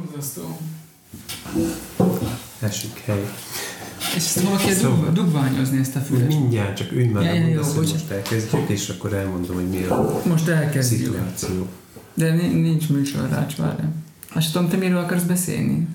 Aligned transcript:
Borzasztó. 0.00 0.58
Esik 2.60 2.98
hely. 3.04 3.30
És 4.16 4.16
ezt 4.16 4.40
kell 4.64 4.74
Szóval- 4.74 4.98
dug- 5.04 5.12
dugványozni 5.12 5.78
ezt 5.78 5.96
a 5.96 6.00
fület? 6.00 6.28
Mindjárt 6.28 6.76
csak 6.76 6.92
ülj 6.92 7.04
már, 7.06 7.22
Ja, 7.24 7.32
jó, 7.34 7.40
mondasz, 7.44 7.74
hogy 7.74 7.88
most 7.92 8.10
elkezdjük, 8.10 8.68
és 8.68 8.88
akkor 8.88 9.12
elmondom, 9.12 9.54
hogy 9.54 9.68
mi 9.68 9.82
a 9.84 10.20
Most 10.26 10.48
elkezdjük. 10.48 11.00
szituáció. 11.12 11.66
De 12.14 12.34
ni- 12.34 12.60
nincs 12.60 12.88
műsor, 12.88 13.28
rács, 13.28 13.56
várjál. 13.56 13.92
Azt 14.34 14.52
tudom, 14.52 14.68
te 14.68 14.76
miről 14.76 14.98
akarsz 14.98 15.22
beszélni? 15.22 15.88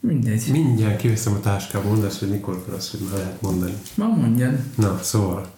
Mindegy. 0.00 0.48
Mindjárt 0.50 1.00
kiveszem 1.00 1.32
a 1.32 1.40
táskából, 1.40 1.90
mondasz, 1.90 2.18
hogy 2.18 2.28
mikor 2.30 2.54
akarsz, 2.66 2.90
hogy 2.90 3.00
már 3.10 3.18
lehet 3.18 3.40
mondani. 3.42 3.72
Ma 3.94 4.06
mondjad. 4.06 4.58
Na, 4.74 5.00
szóval, 5.02 5.50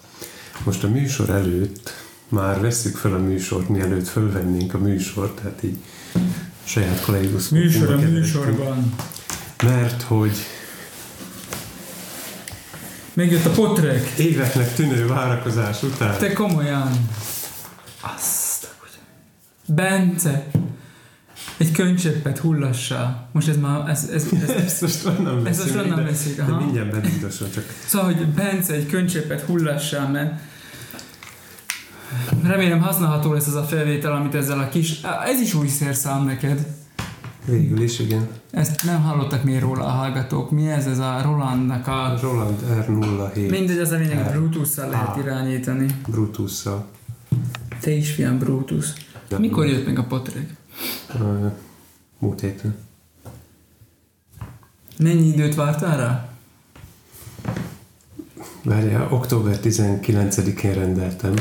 most 0.65 0.85
a 0.85 0.89
műsor 0.89 1.31
előtt 1.31 1.91
már 2.29 2.61
vesszük 2.61 2.97
fel 2.97 3.15
a 3.15 3.19
műsort, 3.19 3.69
mielőtt 3.69 4.09
fölvennénk 4.09 4.75
a 4.75 4.79
műsort, 4.79 5.41
tehát 5.41 5.63
így 5.63 5.77
saját 6.65 7.01
kollégus. 7.01 7.49
Mert 9.63 10.03
hogy 10.03 10.37
Megjött 13.15 13.45
a 13.45 13.51
potrek. 13.51 14.07
éveknek 14.19 14.75
tűnő 14.75 15.07
várakozás 15.07 15.83
után 15.83 16.19
Te 16.19 16.33
komolyan. 16.33 17.09
Azt 18.01 18.65
a. 18.65 18.71
Bence. 19.67 20.47
Egy 21.57 21.73
könycseppet 21.73 22.39
hullassal. 22.39 23.29
Most 23.33 23.49
ez 23.49 23.57
már, 23.57 23.89
ez, 23.89 24.09
ez, 24.13 24.27
ez, 24.43 24.51
ez 24.65 24.81
most 24.81 25.07
onnan 25.07 25.47
Ez 25.47 25.59
most 25.59 25.75
onnan 25.75 25.97
de- 25.97 26.03
veszik, 26.03 26.37
de 26.37 26.43
aha. 26.43 26.61
mindjárt 26.61 26.91
bedugdosan, 26.91 27.51
csak 27.55 27.65
Szóval, 27.87 28.13
hogy 28.13 28.27
Bence 28.27 28.73
egy 28.73 28.87
könycseppet 28.87 29.41
hullassal, 29.41 30.09
mert 30.09 30.33
remélem 32.43 32.81
használható 32.81 33.33
lesz 33.33 33.47
az 33.47 33.55
a 33.55 33.63
felvétel, 33.63 34.13
amit 34.13 34.35
ezzel 34.35 34.59
a 34.59 34.69
kis... 34.69 35.01
Ez 35.27 35.41
is 35.41 35.55
új 35.55 35.67
szerszám 35.69 36.25
neked. 36.25 36.67
végül 37.45 37.83
is, 37.83 37.99
igen. 37.99 38.29
Ezt 38.51 38.85
nem 38.85 39.03
hallottak 39.03 39.45
még 39.45 39.61
róla 39.61 39.85
a 39.85 39.89
hallgatók. 39.91 40.51
Mi 40.51 40.69
ez? 40.71 40.87
Ez 40.87 40.99
a 40.99 41.21
Rolandnak 41.23 41.87
a... 41.87 42.19
Roland 42.21 42.59
R07 42.87 43.51
Mindegy, 43.51 43.79
az 43.79 43.91
a 43.91 43.97
lényeg. 43.97 44.31
Bluetooth-szal 44.33 44.89
lehet 44.89 45.17
irányítani. 45.17 45.87
Brutus-szal. 46.09 46.87
Te 47.81 47.91
is 47.91 48.11
fiam 48.13 48.39
Brutus. 48.39 48.87
Mikor 49.39 49.67
jött 49.67 49.87
meg 49.87 49.99
a 49.99 50.05
potrek? 50.05 50.55
Ö, 51.21 51.47
Múlt 52.19 52.41
héten. 52.41 52.75
Mennyi 54.99 55.27
időt 55.27 55.55
vártál 55.55 55.97
rá? 55.97 56.29
Várjál, 58.65 59.07
október 59.11 59.59
19-én 59.63 60.75
rendeltem. 60.75 61.35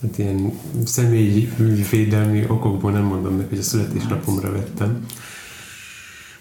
Tehát 0.00 0.18
ilyen 0.18 0.52
személyi 0.84 1.52
védelmi 1.90 2.44
okokból 2.48 2.92
nem 2.92 3.02
mondom 3.02 3.36
meg, 3.36 3.48
hogy 3.48 3.58
a 3.58 3.62
születésnapomra 3.62 4.52
vettem. 4.52 5.06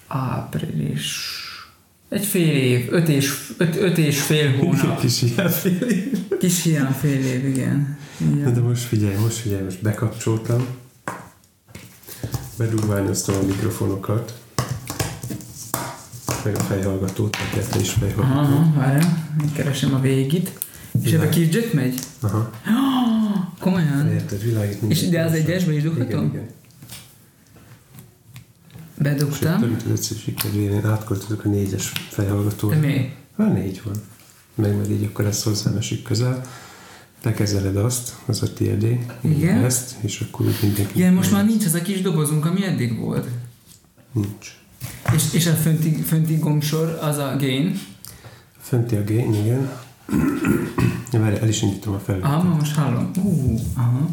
Április. 0.07 1.37
Egy 2.09 2.25
fél 2.25 2.55
év, 2.55 2.93
öt 2.93 3.07
és, 3.07 3.53
öt, 3.57 3.75
öt 3.75 3.97
és 3.97 4.21
fél 4.21 4.57
hónap. 4.57 4.99
Kis 4.99 5.21
ilyen 5.21 5.49
fél 5.49 5.81
év. 5.81 6.37
Kis 6.39 6.63
hiány 6.63 6.91
fél 6.91 7.25
év, 7.25 7.45
igen. 7.45 7.97
Na 8.17 8.35
igen. 8.35 8.53
de 8.53 8.59
most 8.59 8.81
figyelj, 8.81 9.15
most 9.15 9.37
figyelj, 9.37 9.63
most 9.63 9.81
bekapcsoltam. 9.81 10.65
Bedugványoztam 12.57 13.35
a 13.35 13.45
mikrofonokat. 13.45 14.39
Meg 16.43 16.55
a 16.55 16.59
fejhallgatót, 16.59 17.35
a 17.35 17.55
kettő 17.55 17.79
is 17.79 17.89
fejhallgató. 17.89 18.39
Aha, 18.39 18.73
várjál, 18.75 19.37
keresem 19.53 19.93
a 19.93 19.99
végit. 19.99 20.51
És 21.03 21.11
ebbe 21.11 21.29
kis 21.29 21.53
jack 21.53 21.73
megy? 21.73 21.99
Aha. 22.19 22.49
Komolyan? 23.59 24.07
Érted, 24.07 24.43
világít 24.43 24.81
És 24.87 25.01
ide 25.01 25.21
az 25.21 25.33
egyesbe 25.33 25.73
is 25.73 25.83
dughatom? 25.83 26.25
Igen, 26.25 26.25
igen. 26.25 26.47
Sőt, 29.03 29.17
Bedugtam. 29.17 29.59
több 29.59 30.35
kedvére, 30.35 30.73
én 30.73 30.85
átköltözök 30.85 31.45
a 31.45 31.49
négyes 31.49 31.91
fejhallgatóra. 32.09 32.79
De 32.79 32.87
mi? 32.87 33.13
Hát 33.37 33.53
négy 33.53 33.81
van. 33.83 33.95
Meg 34.55 34.77
meg 34.77 34.91
így 34.91 35.03
akkor 35.03 35.25
ezt 35.25 35.43
hozzám 35.43 35.77
esik 35.77 36.03
közel. 36.03 36.45
Te 37.21 37.33
kezeled 37.33 37.75
azt, 37.75 38.15
az 38.25 38.41
a 38.41 38.53
tiédé. 38.53 39.05
Igen. 39.21 39.63
Ezt, 39.63 39.95
és 40.01 40.19
akkor 40.19 40.45
úgy 40.45 40.57
mindenki... 40.61 40.97
Igen, 40.97 41.13
most 41.13 41.31
már 41.31 41.45
nincs 41.45 41.65
az 41.65 41.73
a 41.73 41.81
kis 41.81 42.01
dobozunk, 42.01 42.45
ami 42.45 42.65
eddig 42.65 42.97
volt. 42.99 43.27
Nincs. 44.11 44.57
És, 45.15 45.33
és 45.33 45.47
a 45.47 45.53
fönti, 45.53 46.01
fönti 46.01 46.35
gombsor 46.35 46.97
az 47.01 47.17
a 47.17 47.35
gain. 47.39 47.79
Fönti 48.59 48.95
a 48.95 49.03
gain, 49.03 49.33
igen. 49.33 49.69
Ja, 51.11 51.19
várj, 51.19 51.35
el 51.35 51.47
is 51.47 51.61
indítom 51.61 51.93
a 51.93 51.99
felvételt. 51.99 52.33
Aha, 52.33 52.53
most 52.55 52.75
hallom. 52.75 53.11
Uh, 53.15 53.59
aha. 53.75 54.09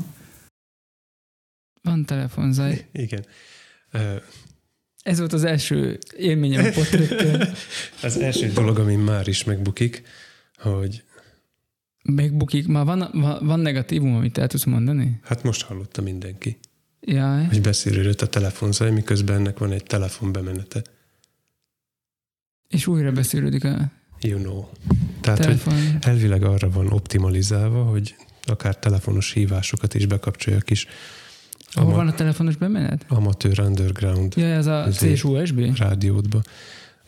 Van 1.83 2.05
telefonzaj. 2.05 2.87
Igen. 2.93 3.25
Ö, 3.91 4.17
Ez 5.03 5.19
volt 5.19 5.33
az 5.33 5.45
első 5.45 5.99
élményem 6.17 6.65
a 6.65 6.71
potrekkel. 6.71 7.49
Az 8.03 8.17
első 8.19 8.49
dolog, 8.49 8.79
ami 8.79 8.95
már 8.97 9.29
is 9.29 9.45
megbukik, 9.45 10.03
hogy 10.57 11.05
Megbukik. 12.03 12.67
Már 12.67 12.85
van, 12.85 13.09
van, 13.13 13.47
van 13.47 13.61
negatívum, 13.61 14.15
amit 14.15 14.39
el 14.39 14.47
tudsz 14.47 14.65
mondani? 14.65 15.21
hát 15.23 15.43
most 15.43 15.63
hallotta 15.63 16.03
mindenki, 16.03 16.59
Jaj. 17.01 17.45
hogy 17.45 17.61
beszélődött 17.61 18.21
a 18.21 18.29
telefonzaj, 18.29 18.91
miközben 18.91 19.37
ennek 19.37 19.59
van 19.59 19.73
egy 19.73 19.83
telefonbemenete. 19.83 20.83
És 22.69 22.87
újra 22.87 23.13
beszélődik 23.13 23.65
a 23.65 23.91
You 24.21 24.39
know. 24.41 24.65
Tehát, 25.35 25.45
hogy 25.45 25.63
telefon. 25.63 25.99
elvileg 26.01 26.43
arra 26.43 26.71
van 26.71 26.87
optimalizálva, 26.93 27.83
hogy 27.85 28.17
akár 28.45 28.79
telefonos 28.79 29.33
hívásokat 29.33 29.95
is 29.95 30.07
bekapcsolja 30.07 30.59
a 30.59 30.63
kis 30.63 30.87
Hol 31.73 31.85
ama- 31.85 31.95
van 31.95 32.09
a 32.09 32.15
telefonos 32.15 32.57
bemenet? 32.57 33.05
amatőr 33.09 33.61
underground 33.61 34.37
Ja, 34.37 34.45
ez 34.47 34.67
a. 34.67 34.89
CS 34.91 35.25
USB? 35.25 35.77
rádiódba. 35.77 36.43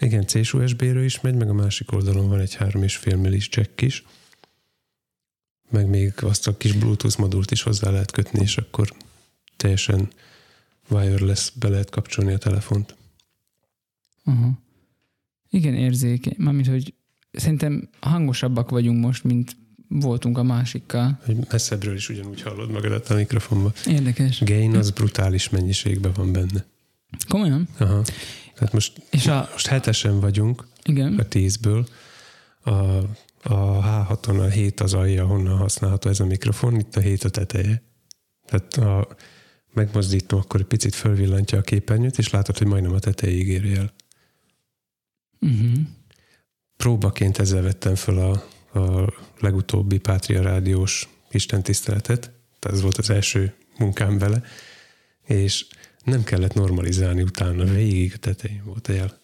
Igen, 0.00 0.26
C 0.26 0.34
USB-ről 0.54 1.04
is 1.04 1.20
megy, 1.20 1.34
meg 1.34 1.48
a 1.48 1.52
másik 1.52 1.92
oldalon 1.92 2.28
van 2.28 2.40
egy 2.40 2.54
3,5 2.54 3.16
millis 3.20 3.48
jack 3.50 3.80
is, 3.82 4.04
meg 5.70 5.86
még 5.88 6.12
azt 6.20 6.46
a 6.46 6.56
kis 6.56 6.72
Bluetooth 6.72 7.18
modult 7.18 7.50
is 7.50 7.62
hozzá 7.62 7.90
lehet 7.90 8.10
kötni, 8.10 8.40
és 8.40 8.56
akkor 8.56 8.92
teljesen 9.56 10.08
wireless 10.88 11.50
be 11.50 11.68
lehet 11.68 11.90
kapcsolni 11.90 12.32
a 12.32 12.38
telefont. 12.38 12.96
Uh-huh. 14.24 14.50
Igen, 15.50 15.74
érzékeny. 15.74 16.34
Mármint, 16.36 16.66
hogy 16.66 16.94
szerintem 17.32 17.88
hangosabbak 18.00 18.70
vagyunk 18.70 19.04
most, 19.04 19.24
mint 19.24 19.56
voltunk 19.88 20.38
a 20.38 20.42
másikkal. 20.42 21.20
Hogy 21.24 21.36
messzebbről 21.50 21.94
is 21.94 22.08
ugyanúgy 22.08 22.42
hallod 22.42 22.70
magadat 22.70 23.08
a 23.08 23.14
mikrofonba. 23.14 23.72
Érdekes. 23.86 24.40
Gain 24.44 24.76
az 24.76 24.90
brutális 24.90 25.48
mennyiségben 25.48 26.12
van 26.12 26.32
benne. 26.32 26.64
Komolyan? 27.28 27.68
Aha. 27.78 28.02
Tehát 28.54 28.72
most, 28.72 29.02
És 29.10 29.26
a... 29.26 29.48
most 29.52 29.66
hetesen 29.66 30.20
vagyunk 30.20 30.66
Igen. 30.84 31.18
a 31.18 31.22
tízből. 31.22 31.88
A, 32.60 32.70
a 33.42 34.06
H6-on 34.08 34.40
a 34.40 34.48
7 34.48 34.80
az 34.80 34.94
alja, 34.94 35.26
honnan 35.26 35.56
használható 35.56 36.08
ez 36.08 36.20
a 36.20 36.26
mikrofon, 36.26 36.78
itt 36.78 36.96
a 36.96 37.00
7 37.00 37.24
a 37.24 37.28
teteje. 37.28 37.82
Tehát 38.46 38.74
ha 38.74 39.08
megmozdítom, 39.72 40.38
akkor 40.38 40.60
egy 40.60 40.66
picit 40.66 40.94
fölvillantja 40.94 41.58
a 41.58 41.62
képernyőt, 41.62 42.18
és 42.18 42.30
látod, 42.30 42.58
hogy 42.58 42.66
majdnem 42.66 42.92
a 42.92 42.98
tetejéig 42.98 43.48
éri 43.48 43.74
el. 43.74 43.92
Uh-huh. 45.40 45.78
Próbaként 46.82 47.38
ezzel 47.38 47.62
vettem 47.62 47.94
föl 47.94 48.18
a, 48.18 48.30
a 48.78 49.12
legutóbbi 49.38 49.98
Pátria 49.98 50.42
Rádiós 50.42 51.08
istentiszteletet, 51.30 52.30
tehát 52.58 52.76
ez 52.76 52.82
volt 52.82 52.96
az 52.96 53.10
első 53.10 53.54
munkám 53.78 54.18
vele, 54.18 54.42
és 55.24 55.66
nem 56.04 56.24
kellett 56.24 56.54
normalizálni 56.54 57.22
utána, 57.22 57.64
végig 57.64 58.12
a 58.14 58.18
tetején 58.18 58.62
volt 58.64 58.88
a 58.88 58.92
jel. 58.92 59.18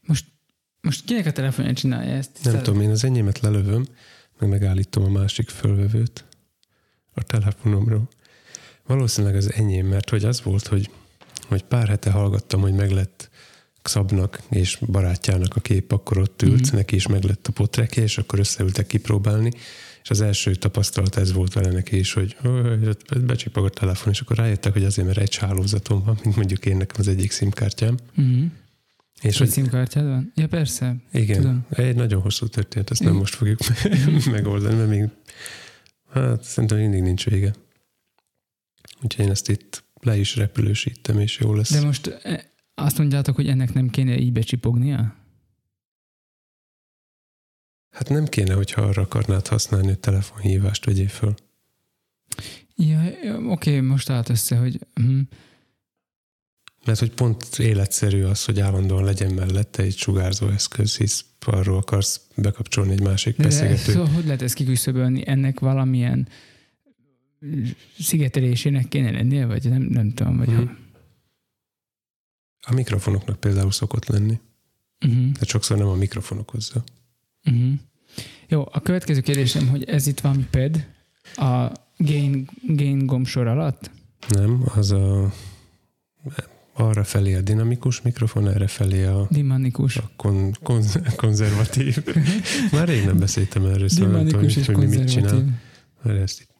Most, 0.00 0.24
most 0.80 1.04
kinek 1.04 1.26
a 1.26 1.32
telefonja 1.32 1.72
csinálja 1.72 2.14
ezt? 2.14 2.30
Nem 2.32 2.42
Tisztelt- 2.42 2.64
tudom, 2.64 2.80
én 2.80 2.90
az 2.90 3.04
enyémet 3.04 3.40
lelövöm, 3.40 3.86
meg 4.38 4.48
megállítom 4.48 5.04
a 5.04 5.08
másik 5.08 5.48
fölvevőt 5.48 6.24
a 7.14 7.22
telefonomról. 7.22 8.08
Valószínűleg 8.86 9.36
az 9.36 9.52
enyém, 9.52 9.86
mert 9.86 10.10
hogy 10.10 10.24
az 10.24 10.42
volt, 10.42 10.66
hogy, 10.66 10.90
hogy 11.46 11.62
pár 11.64 11.88
hete 11.88 12.10
hallgattam, 12.10 12.60
hogy 12.60 12.74
meglett 12.74 13.17
Szabnak 13.82 14.40
és 14.50 14.78
barátjának 14.86 15.56
a 15.56 15.60
kép, 15.60 15.92
akkor 15.92 16.18
ott 16.18 16.42
ült, 16.42 16.66
mm-hmm. 16.66 16.76
neki 16.76 16.94
is 16.94 17.06
meglett 17.06 17.46
a 17.46 17.52
potrekje, 17.52 18.02
és 18.02 18.18
akkor 18.18 18.38
összeültek 18.38 18.86
kipróbálni, 18.86 19.50
és 20.02 20.10
az 20.10 20.20
első 20.20 20.54
tapasztalat 20.54 21.16
ez 21.16 21.32
volt 21.32 21.52
vele 21.52 21.70
neki 21.70 21.98
is, 21.98 22.12
hogy 22.12 22.36
"Ö, 22.42 22.90
becsipog 23.26 23.64
a 23.64 23.68
telefon, 23.68 24.12
és 24.12 24.20
akkor 24.20 24.36
rájöttek, 24.36 24.72
hogy 24.72 24.84
azért, 24.84 25.06
mert 25.06 25.18
egy 25.18 25.36
hálózatom 25.36 26.04
van, 26.04 26.18
mint 26.24 26.36
mondjuk 26.36 26.66
én 26.66 26.76
nekem 26.76 26.96
az 26.98 27.08
egyik 27.08 27.30
szimkártyám. 27.30 27.96
Uh-huh. 28.16 28.44
És 29.20 29.38
hogy 29.38 29.48
szimkártyád 29.48 30.04
van? 30.04 30.32
Ja, 30.34 30.48
persze. 30.48 30.96
igen, 31.12 31.36
Tudom. 31.36 31.66
egy 31.70 31.96
nagyon 31.96 32.20
hosszú 32.20 32.46
történet, 32.46 32.90
ezt 32.90 33.02
nem 33.02 33.14
most 33.14 33.34
fogjuk 33.34 33.58
megoldani, 34.30 34.74
mert 34.74 34.88
még 34.88 35.08
hát 36.10 36.42
szerintem 36.42 36.78
mindig 36.78 37.02
nincs 37.02 37.24
vége. 37.24 37.54
Úgyhogy 39.02 39.24
én 39.24 39.30
ezt 39.30 39.48
itt 39.48 39.84
le 40.00 40.16
is 40.16 40.36
repülősítem, 40.36 41.18
és 41.18 41.38
jó 41.38 41.54
lesz. 41.54 41.72
De 41.72 41.80
most 41.80 42.20
azt 42.78 42.98
mondjátok, 42.98 43.34
hogy 43.34 43.48
ennek 43.48 43.72
nem 43.72 43.88
kéne 43.88 44.18
így 44.18 44.32
becsipognia? 44.32 45.14
Hát 47.90 48.08
nem 48.08 48.24
kéne, 48.24 48.54
hogyha 48.54 48.82
arra 48.82 49.02
akarnád 49.02 49.46
használni, 49.46 49.86
hogy 49.86 49.98
telefonhívást 49.98 50.84
vegyél 50.84 51.08
föl. 51.08 51.34
Ja, 52.76 53.00
oké, 53.46 53.80
most 53.80 54.10
állt 54.10 54.28
össze, 54.28 54.56
hogy 54.56 54.78
hm. 54.94 55.20
Mert 56.84 56.98
hogy 56.98 57.12
pont 57.12 57.44
életszerű 57.58 58.22
az, 58.22 58.44
hogy 58.44 58.60
állandóan 58.60 59.04
legyen 59.04 59.34
mellette 59.34 59.82
egy 59.82 59.96
sugárzó 59.96 60.48
eszköz, 60.48 60.96
hisz 60.96 61.24
arról 61.46 61.76
akarsz 61.76 62.20
bekapcsolni 62.36 62.92
egy 62.92 63.02
másik 63.02 63.36
De, 63.36 63.42
de 63.42 63.48
beszélgetőt. 63.48 63.94
szóval 63.94 64.08
hogy 64.08 64.24
lehet 64.24 64.42
ezt 64.42 64.54
kiküszöbölni? 64.54 65.22
Ennek 65.26 65.60
valamilyen 65.60 66.28
szigetelésének 67.98 68.88
kéne 68.88 69.10
lennie, 69.10 69.46
vagy 69.46 69.68
nem, 69.68 69.82
nem 69.82 70.10
tudom, 70.12 70.36
vagy 70.36 70.48
Mhm. 70.48 70.58
uh-huh. 70.60 70.76
A 72.68 72.74
mikrofonoknak 72.74 73.40
például 73.40 73.72
szokott 73.72 74.06
lenni. 74.06 74.40
Uh-huh. 75.06 75.30
De 75.30 75.46
sokszor 75.46 75.78
nem 75.78 75.86
a 75.86 75.94
mikrofon 75.94 76.38
okozza. 76.38 76.84
Uh-huh. 77.44 77.72
Jó, 78.48 78.68
a 78.72 78.80
következő 78.80 79.20
kérdésem, 79.20 79.68
hogy 79.68 79.84
ez 79.84 80.06
itt 80.06 80.20
van 80.20 80.46
ped 80.50 80.88
a 81.36 81.72
gain, 81.96 82.48
gain 82.66 83.06
gombsor 83.06 83.46
alatt? 83.46 83.90
Nem, 84.28 84.64
az 84.74 84.90
a 84.90 85.32
arra 86.72 87.04
felé 87.04 87.34
a 87.34 87.40
dinamikus 87.40 88.02
mikrofon, 88.02 88.48
erre 88.48 88.66
felé 88.66 89.04
a, 89.04 89.26
Dimanikus. 89.30 89.96
a 89.96 90.10
kon, 90.16 90.56
kon, 90.62 90.82
konzervatív. 91.16 92.04
Már 92.72 92.88
rég 92.88 93.04
nem 93.04 93.18
beszéltem 93.18 93.64
erről, 93.64 93.88
szóval 93.88 94.12
nem 94.12 94.26
tudom, 94.26 94.40
hogy 94.64 94.76
mi 94.76 94.86
mit 94.86 95.10
csinál. 95.10 95.60
Ezt 96.04 96.40
itt 96.40 96.50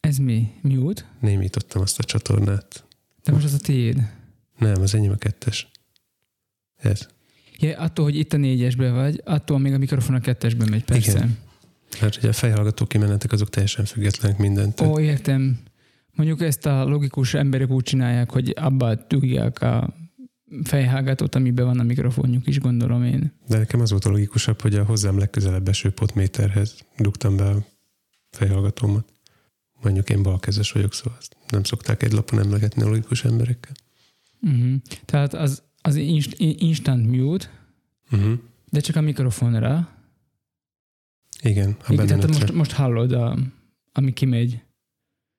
Ez 0.00 0.16
mi? 0.16 0.52
Mute? 0.60 1.04
némítottam 1.20 1.82
azt 1.82 1.98
a 1.98 2.02
csatornát. 2.02 2.84
De 3.24 3.32
most 3.32 3.44
az 3.44 3.54
a 3.54 3.58
tiéd. 3.58 4.18
Nem, 4.60 4.82
az 4.82 4.94
enyém 4.94 5.10
a 5.10 5.16
kettes. 5.16 5.70
Ez. 6.76 7.08
Ja, 7.58 7.78
attól, 7.78 8.04
hogy 8.04 8.16
itt 8.16 8.32
a 8.32 8.36
négyesben 8.36 8.94
vagy, 8.94 9.22
attól 9.24 9.58
még 9.58 9.72
a 9.72 9.78
mikrofon 9.78 10.14
a 10.14 10.20
kettesben 10.20 10.68
megy, 10.70 10.84
persze. 10.84 11.10
Igen. 11.10 11.38
Mert 12.00 12.16
ugye 12.16 12.28
a 12.28 12.32
fejhallgató 12.32 12.86
kimenetek 12.86 13.32
azok 13.32 13.50
teljesen 13.50 13.84
függetlenek 13.84 14.38
mindent. 14.38 14.80
Ó, 14.80 15.00
értem. 15.00 15.58
Mondjuk 16.12 16.40
ezt 16.40 16.66
a 16.66 16.84
logikus 16.84 17.34
emberek 17.34 17.70
úgy 17.70 17.82
csinálják, 17.82 18.30
hogy 18.30 18.52
abba 18.56 18.94
dugják 18.94 19.62
a 19.62 19.94
fejhágatót, 20.64 21.34
amiben 21.34 21.64
van 21.64 21.78
a 21.78 21.82
mikrofonjuk 21.82 22.46
is, 22.46 22.58
gondolom 22.58 23.04
én. 23.04 23.32
De 23.48 23.58
nekem 23.58 23.80
az 23.80 23.90
volt 23.90 24.04
a 24.04 24.10
logikusabb, 24.10 24.60
hogy 24.60 24.74
a 24.74 24.84
hozzám 24.84 25.18
legközelebb 25.18 25.68
eső 25.68 25.90
potméterhez 25.90 26.74
dugtam 26.96 27.36
be 27.36 27.48
a 27.48 27.64
fejhallgatómat. 28.30 29.12
Mondjuk 29.82 30.10
én 30.10 30.22
balkezes 30.22 30.72
vagyok, 30.72 30.94
szóval 30.94 31.18
azt 31.18 31.36
nem 31.48 31.64
szokták 31.64 32.02
egy 32.02 32.12
lapon 32.12 32.38
emlegetni 32.38 32.82
a 32.82 32.88
logikus 32.88 33.24
emberekkel. 33.24 33.72
Uh-huh. 34.42 34.74
Tehát 35.04 35.34
az, 35.34 35.62
az 35.82 35.96
inst, 35.96 36.34
instant 36.38 37.06
mute, 37.10 37.58
Uh-huh. 38.12 38.38
de 38.70 38.80
csak 38.80 38.96
a 38.96 39.00
mikrofonra. 39.00 39.88
Igen, 41.42 41.76
a 41.86 41.92
Igen, 41.92 42.06
tehát 42.06 42.26
most, 42.26 42.52
most 42.52 42.72
hallod, 42.72 43.12
a, 43.12 43.38
ami 43.92 44.12
kimegy. 44.12 44.62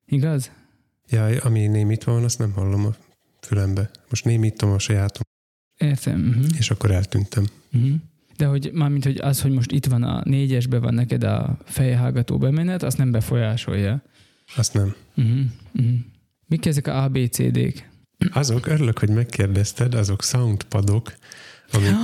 Igaz? 0.06 0.51
Ja, 1.09 1.25
ami 1.25 1.68
némítva 1.68 2.12
van, 2.12 2.24
azt 2.24 2.39
nem 2.39 2.51
hallom 2.51 2.86
a 2.86 2.95
fülembe. 3.42 3.89
Most 4.09 4.25
némítom 4.25 4.71
a 4.71 4.80
sajátom, 4.80 5.21
Értem. 5.77 6.27
Uh-huh. 6.27 6.57
és 6.57 6.71
akkor 6.71 6.92
eltűntem. 6.92 7.45
Uh-huh. 7.74 7.94
De 8.38 8.45
hogy 8.45 8.71
mármint, 8.74 9.04
hogy 9.04 9.18
az, 9.18 9.42
hogy 9.42 9.51
most 9.51 9.71
itt 9.71 9.86
van 9.86 10.04
a 10.04 10.21
négyesbe 10.25 10.80
van 10.80 10.94
neked 10.94 11.24
a 11.24 11.57
fejhallgató 11.63 12.38
bemenet, 12.38 12.83
azt 12.83 12.97
nem 12.97 13.12
befolyásolja. 13.12 14.01
Azt 14.56 14.74
nem. 14.74 14.95
Uh-huh. 15.15 15.39
Uh-huh. 15.74 15.94
Mik 16.47 16.65
ezek 16.65 16.88
a 16.88 17.04
ABCD-k? 17.04 17.89
Azok, 18.33 18.65
örülök, 18.65 19.00
hogy 19.00 19.09
megkérdezted, 19.09 19.94
azok 19.94 20.23
soundpadok, 20.23 21.13
amik, 21.71 21.95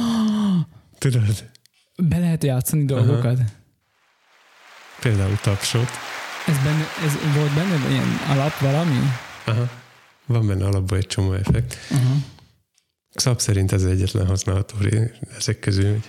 tudod, 0.98 1.50
Be 1.98 2.18
lehet 2.18 2.44
játszani 2.44 2.86
dolgokat? 2.86 3.40
például 5.00 5.38
tapsot. 5.42 5.88
Ez, 6.48 6.58
benne, 6.64 6.86
ez 7.06 7.34
volt 7.36 7.54
benne 7.54 7.90
ilyen 7.90 8.08
alap 8.28 8.60
valami? 8.60 9.00
Aha. 9.46 9.70
Van 10.26 10.48
benne 10.48 10.66
alapban 10.66 10.98
egy 10.98 11.08
csomó 11.08 11.34
effekt. 11.34 11.78
Aha. 11.92 12.16
Szab 13.10 13.40
szerint 13.40 13.72
ez 13.72 13.84
egyetlen 13.84 14.26
használható 14.28 14.76
ezek 15.38 15.60
közül. 15.60 16.00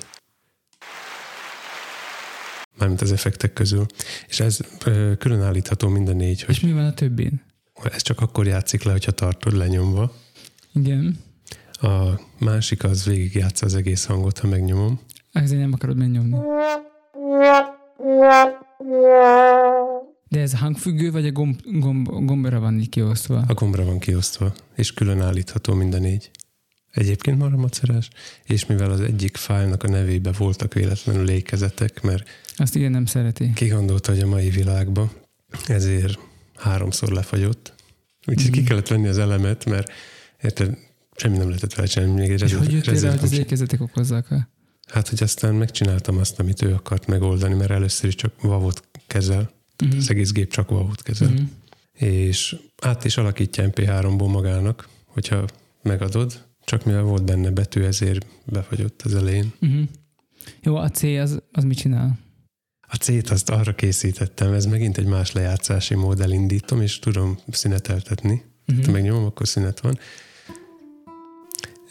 Mármint 2.79 3.01
az 3.01 3.13
effektek 3.13 3.53
közül. 3.53 3.87
És 4.29 4.41
ez 4.41 4.59
külön 5.19 5.43
állítható 5.43 5.89
mind 5.89 6.09
a 6.09 6.13
négy, 6.13 6.45
És 6.49 6.59
hogy 6.61 6.69
mi 6.71 6.73
van 6.73 6.85
a 6.85 6.95
többin? 6.95 7.43
Ez 7.85 8.03
csak 8.03 8.21
akkor 8.21 8.47
játszik 8.47 8.83
le, 8.83 8.93
hogyha 8.93 9.11
tartod 9.13 9.57
lenyomva. 9.57 10.13
Igen. 10.75 11.19
A 11.73 12.21
másik 12.39 12.85
az 12.85 13.05
végigjátsza 13.05 13.67
az 13.67 13.75
egész 13.75 14.05
hangot, 14.05 14.39
ha 14.39 14.49
megnyomom. 14.49 15.01
Ezért 15.33 15.61
nem 15.61 15.73
akarod 15.73 15.97
megnyomni. 15.97 16.37
De 20.29 20.41
ez 20.41 20.59
hangfüggő, 20.59 21.11
vagy 21.11 21.27
a 21.27 21.33
gomb, 21.33 21.61
gomb, 21.65 22.09
gombra 22.09 22.61
van 22.61 22.79
így 22.79 22.89
kiosztva? 22.89 23.45
A 23.49 23.55
gombra 23.55 23.85
van 23.85 23.99
kiosztva, 23.99 24.53
és 24.77 24.93
külön 24.93 25.21
állítható 25.21 25.75
mind 25.75 25.95
a 25.95 25.99
négy. 25.99 26.31
Egyébként 26.93 27.39
marha 27.39 27.57
macerás, 27.57 28.09
és 28.45 28.67
mivel 28.67 28.91
az 28.91 29.01
egyik 29.01 29.37
fájlnak 29.37 29.83
a 29.83 29.89
nevébe 29.89 30.33
voltak 30.39 30.75
véletlenül 30.75 31.25
lékezetek, 31.25 32.03
mert 32.03 32.29
Azt 32.57 32.75
igen 32.75 32.91
nem 32.91 33.07
szereti. 33.07 33.53
ki 33.55 33.69
gondolta, 33.69 34.13
hogy 34.13 34.21
a 34.21 34.27
mai 34.27 34.51
világban, 34.51 35.11
ezért 35.67 36.19
háromszor 36.59 37.09
lefagyott. 37.13 37.75
Úgyhogy 38.27 38.51
ki 38.51 38.59
Mhm. 38.59 38.69
kellett 38.69 38.89
venni 38.89 39.09
az 39.09 39.19
elemet, 39.19 39.65
mert 39.65 39.91
érted, 40.43 40.79
semmi 41.17 41.37
nem 41.37 41.49
lehetett 41.49 41.75
vele 41.75 41.89
csinálni. 41.89 42.15
Még 42.15 42.29
egy 42.31 42.35
És 42.35 42.41
rezert- 42.41 42.65
hogy 42.65 42.73
jöttél 42.73 43.01
rá, 43.01 43.11
hogy 43.11 43.19
az 43.23 43.33
ékezetek 43.33 43.81
okozzák 43.81 44.31
-e? 44.31 44.49
Hát, 44.89 45.09
hogy 45.09 45.23
aztán 45.23 45.55
megcsináltam 45.55 46.19
azt, 46.19 46.39
amit 46.39 46.63
ő 46.63 46.75
akart 46.75 47.07
megoldani, 47.07 47.55
mert 47.55 47.71
először 47.71 48.09
is 48.09 48.15
csak 48.15 48.41
vavot 48.43 48.89
kezel, 49.07 49.51
Uh-huh. 49.85 49.99
az 49.99 50.11
egész 50.11 50.33
gép 50.33 50.51
csak 50.53 50.69
vavot 50.71 51.03
kezel, 51.03 51.29
Uh-huh. 51.29 51.47
és 51.93 52.57
át 52.83 53.05
is 53.05 53.17
alakítja 53.17 53.65
MP3-ból 53.71 54.31
magának, 54.31 54.89
hogyha 55.07 55.45
megadod, 55.83 56.45
csak 56.65 56.85
mivel 56.85 57.03
volt 57.03 57.25
benne 57.25 57.51
betű, 57.51 57.83
ezért 57.83 58.27
befagyott 58.45 59.03
az 59.03 59.15
elején. 59.15 59.53
Uh-huh. 59.61 59.83
Jó, 60.63 60.77
a 60.77 60.89
C 60.91 61.03
az, 61.03 61.43
az 61.53 61.65
mit 61.65 61.79
csinál? 61.79 62.19
A 62.91 62.97
C-t 62.97 63.31
azt 63.31 63.51
arra 63.51 63.75
készítettem, 63.75 64.53
ez 64.53 64.65
megint 64.65 64.99
egy 64.99 65.07
más 65.07 65.33
lejátszási 65.33 65.95
mód, 65.95 66.21
elindítom, 66.21 66.81
és 66.81 66.99
tudom 66.99 67.39
szüneteltetni. 67.51 68.43
Uh-huh. 68.69 68.85
Ha 68.85 68.93
megnyomom, 68.93 69.25
akkor 69.25 69.49
szünet 69.49 69.81
van. 69.81 69.99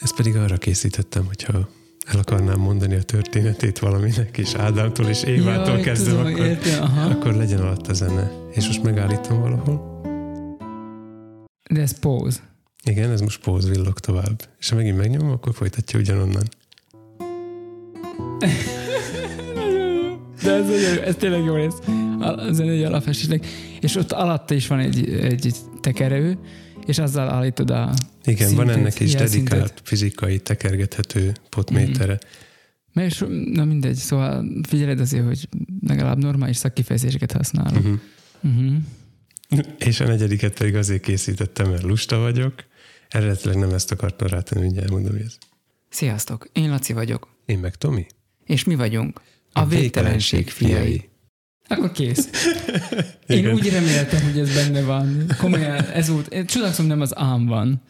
Ezt 0.01 0.15
pedig 0.15 0.35
arra 0.35 0.57
készítettem, 0.57 1.25
hogyha 1.25 1.69
el 2.05 2.19
akarnám 2.19 2.59
mondani 2.59 2.95
a 2.95 3.01
történetét 3.01 3.79
valaminek, 3.79 4.37
és 4.37 4.53
Ádámtól 4.53 5.05
és 5.05 5.23
Évától 5.23 5.73
Jaj, 5.73 5.81
kezdem, 5.81 6.15
tudom, 6.15 6.33
akkor, 6.33 6.45
értem, 6.45 6.81
aha. 6.83 7.09
akkor 7.09 7.33
legyen 7.33 7.59
alatt 7.59 7.87
a 7.87 7.93
zene. 7.93 8.31
És 8.51 8.65
most 8.65 8.83
megállítom 8.83 9.39
valahol. 9.39 10.01
De 11.69 11.81
ez 11.81 11.99
pause. 11.99 12.39
Igen, 12.83 13.11
ez 13.11 13.21
most 13.21 13.41
póz 13.41 13.69
villog 13.69 13.99
tovább. 13.99 14.47
És 14.59 14.69
ha 14.69 14.75
megint 14.75 14.97
megnyomom, 14.97 15.31
akkor 15.31 15.53
folytatja 15.53 15.99
ugyanonnan. 15.99 16.43
De 20.43 20.51
ez, 20.51 20.65
nagyon 20.65 21.03
ez 21.03 21.15
tényleg 21.15 21.43
jó 21.43 21.55
rész. 21.55 21.75
Ez 22.49 22.59
egy 22.59 22.83
alapfestésnek. 22.83 23.45
És 23.81 23.95
ott 23.95 24.11
alatta 24.11 24.53
is 24.53 24.67
van 24.67 24.79
egy, 24.79 25.09
egy 25.09 25.55
tekerő, 25.81 26.37
és 26.85 26.97
azzal 26.97 27.29
állítod 27.29 27.69
a... 27.69 27.93
Igen, 28.23 28.55
van 28.55 28.65
Szintet, 28.65 28.75
ennek 28.75 28.99
is 28.99 29.15
dedikált 29.15 29.81
fizikai 29.83 30.39
tekergethető 30.39 31.33
potmétere. 31.49 32.19
Mert 32.93 33.11
és, 33.11 33.23
na 33.53 33.65
mindegy, 33.65 33.95
szóval 33.95 34.45
figyeled 34.67 34.99
azért, 34.99 35.25
hogy 35.25 35.49
legalább 35.87 36.17
normális 36.17 36.57
szakkifejezéseket 36.57 37.31
használok. 37.31 37.83
Uh-huh. 37.83 37.99
Uh-huh. 38.41 38.75
És 39.77 39.99
a 39.99 40.07
negyediket 40.07 40.57
pedig 40.57 40.75
azért 40.75 41.01
készítettem, 41.01 41.69
mert 41.69 41.83
lusta 41.83 42.17
vagyok. 42.17 42.53
Eredetileg 43.09 43.57
nem 43.57 43.69
ezt 43.69 43.91
akartam 43.91 44.27
rátenni, 44.27 44.61
mindjárt 44.61 44.89
mondom, 44.89 45.11
hogy 45.11 45.21
ez. 45.21 45.37
Sziasztok, 45.89 46.49
én 46.53 46.69
Laci 46.69 46.93
vagyok. 46.93 47.27
Én 47.45 47.59
meg 47.59 47.75
Tomi? 47.75 48.05
És 48.45 48.63
mi 48.63 48.75
vagyunk? 48.75 49.21
A, 49.61 49.65
végtelenség 49.65 50.49
fiai. 50.49 51.09
Akkor 51.67 51.91
kész. 51.91 52.29
Én 53.27 53.37
Igen. 53.37 53.53
úgy 53.53 53.69
reméltem, 53.69 54.23
hogy 54.23 54.39
ez 54.39 54.53
benne 54.53 54.81
van. 54.81 55.25
Komolyan, 55.37 55.85
ez 55.85 56.07
volt. 56.07 56.27
Én 56.27 56.45
Csodálkozom, 56.45 56.85
nem 56.85 57.01
az 57.01 57.17
ám 57.17 57.45
van. 57.45 57.81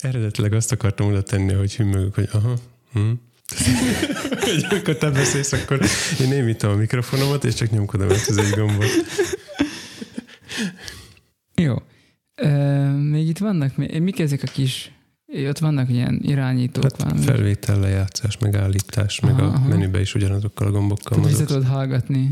Eredetileg 0.00 0.52
azt 0.52 0.72
akartam 0.72 1.06
oda 1.06 1.22
tenni, 1.22 1.52
hogy 1.52 1.76
hümmögök, 1.76 2.14
hogy 2.14 2.28
aha, 2.32 2.54
hm. 2.92 3.10
Hogy 4.40 4.66
amikor 4.70 4.96
te 4.96 5.10
beszélsz, 5.10 5.52
akkor 5.52 5.80
én 6.20 6.28
némítom 6.28 6.70
a 6.70 6.74
mikrofonomat, 6.74 7.44
és 7.44 7.54
csak 7.54 7.70
nyomkodom 7.70 8.10
ezt 8.10 8.28
az 8.28 8.36
egy 8.36 8.50
gombot. 8.50 8.86
Jó. 11.54 11.74
Ö, 12.34 12.48
még 12.90 13.28
itt 13.28 13.38
vannak, 13.38 13.76
mi- 13.76 13.98
mik 13.98 14.18
ezek 14.18 14.42
a 14.42 14.50
kis, 14.52 14.90
ott 15.48 15.58
vannak 15.58 15.90
ilyen 15.90 16.20
irányítók. 16.22 16.82
Hát 16.82 16.96
valami. 17.02 17.20
felvétel, 17.24 17.80
lejátszás, 17.80 18.38
megállítás, 18.38 19.20
meg 19.20 19.32
Aha, 19.32 19.42
a 19.42 19.52
aha. 19.54 19.68
menübe 19.68 20.00
is 20.00 20.14
ugyanazokkal 20.14 20.66
a 20.66 20.70
gombokkal 20.70 21.16
Tudod, 21.16 21.30
vissza 21.30 21.44
tudod 21.44 21.64
hallgatni. 21.64 22.22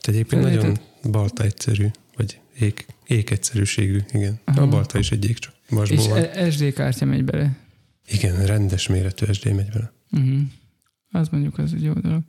Tehát 0.00 0.20
egyébként 0.20 0.42
Felvétel- 0.42 0.62
nagyon 0.62 1.12
balta 1.12 1.42
egyszerű, 1.42 1.86
vagy 2.16 2.40
ék, 2.58 2.86
ék 3.06 3.30
egyszerűségű, 3.30 4.00
igen. 4.12 4.40
Aha. 4.44 4.60
A 4.62 4.68
balta 4.68 4.98
is 4.98 5.10
egy 5.10 5.28
ék, 5.28 5.38
csak 5.38 5.54
vasból 5.68 5.98
És 5.98 6.06
van. 6.08 6.18
e- 6.24 6.50
SD 6.50 6.72
kártya 6.72 7.04
megy 7.04 7.24
bele. 7.24 7.56
Igen, 8.06 8.46
rendes 8.46 8.88
méretű 8.88 9.32
SD 9.32 9.54
megy 9.54 9.72
vele. 9.72 9.92
Uh-huh. 10.10 10.40
Az 11.10 11.28
mondjuk 11.28 11.58
az 11.58 11.72
egy 11.74 11.82
jó 11.82 11.92
dolog. 11.92 12.22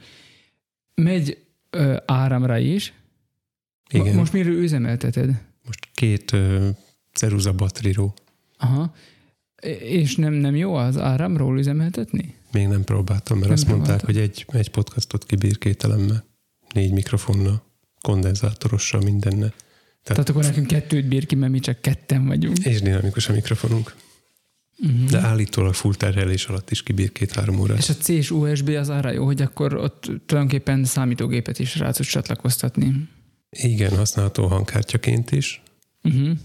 Megy 0.95 1.37
ö, 1.69 1.95
áramra 2.05 2.57
is. 2.57 2.93
Igen. 3.89 4.05
Mo- 4.05 4.15
Most 4.15 4.33
miről 4.33 4.53
üzemelteted? 4.63 5.41
Most 5.65 5.79
két 5.93 6.31
uh, 6.31 6.67
ceruza 7.13 7.53
batteríró. 7.53 8.13
Aha. 8.57 8.93
És 9.79 10.15
nem, 10.15 10.33
nem 10.33 10.55
jó 10.55 10.75
az 10.75 10.97
áramról 10.97 11.59
üzemeltetni? 11.59 12.35
Még 12.51 12.67
nem 12.67 12.83
próbáltam, 12.83 13.37
mert 13.37 13.49
Nem 13.49 13.57
azt 13.57 13.67
mondták, 13.67 13.97
próbáltam. 13.97 14.15
hogy 14.15 14.23
egy, 14.23 14.59
egy 14.59 14.69
podcastot 14.69 15.25
kibír 15.25 15.57
két 15.57 15.83
elemmel, 15.83 16.25
négy 16.73 16.91
mikrofonnal, 16.91 17.63
kondenzátorossal, 18.01 19.01
mindennel. 19.01 19.53
Tehát 20.03 20.29
akkor 20.29 20.43
nekünk 20.43 20.67
kettőt 20.67 21.07
bír 21.07 21.25
ki, 21.25 21.35
mert 21.35 21.51
mi 21.51 21.59
csak 21.59 21.81
ketten 21.81 22.27
vagyunk. 22.27 22.57
És 22.57 22.81
dinamikus 22.81 23.29
a 23.29 23.33
mikrofonunk. 23.33 23.95
Uh-huh. 24.77 25.09
De 25.09 25.19
állítólag 25.19 25.73
full 25.73 25.93
terhelés 25.93 26.45
alatt 26.45 26.71
is 26.71 26.83
kibír 26.83 27.11
két-három 27.11 27.59
órát. 27.59 27.77
És 27.77 27.89
a 27.89 27.93
C 27.93 28.07
és 28.07 28.31
USB 28.31 28.69
az 28.69 28.89
arra 28.89 29.11
jó, 29.11 29.25
hogy 29.25 29.41
akkor 29.41 29.73
ott 29.73 30.01
tulajdonképpen 30.25 30.83
számítógépet 30.83 31.59
is 31.59 31.75
rá 31.75 31.91
tudsz 31.91 32.09
csatlakoztatni. 32.09 33.07
Igen, 33.49 33.97
használható 33.97 34.47
hangkártyaként 34.47 35.31
is. 35.31 35.61
Uh-huh. 36.03 36.37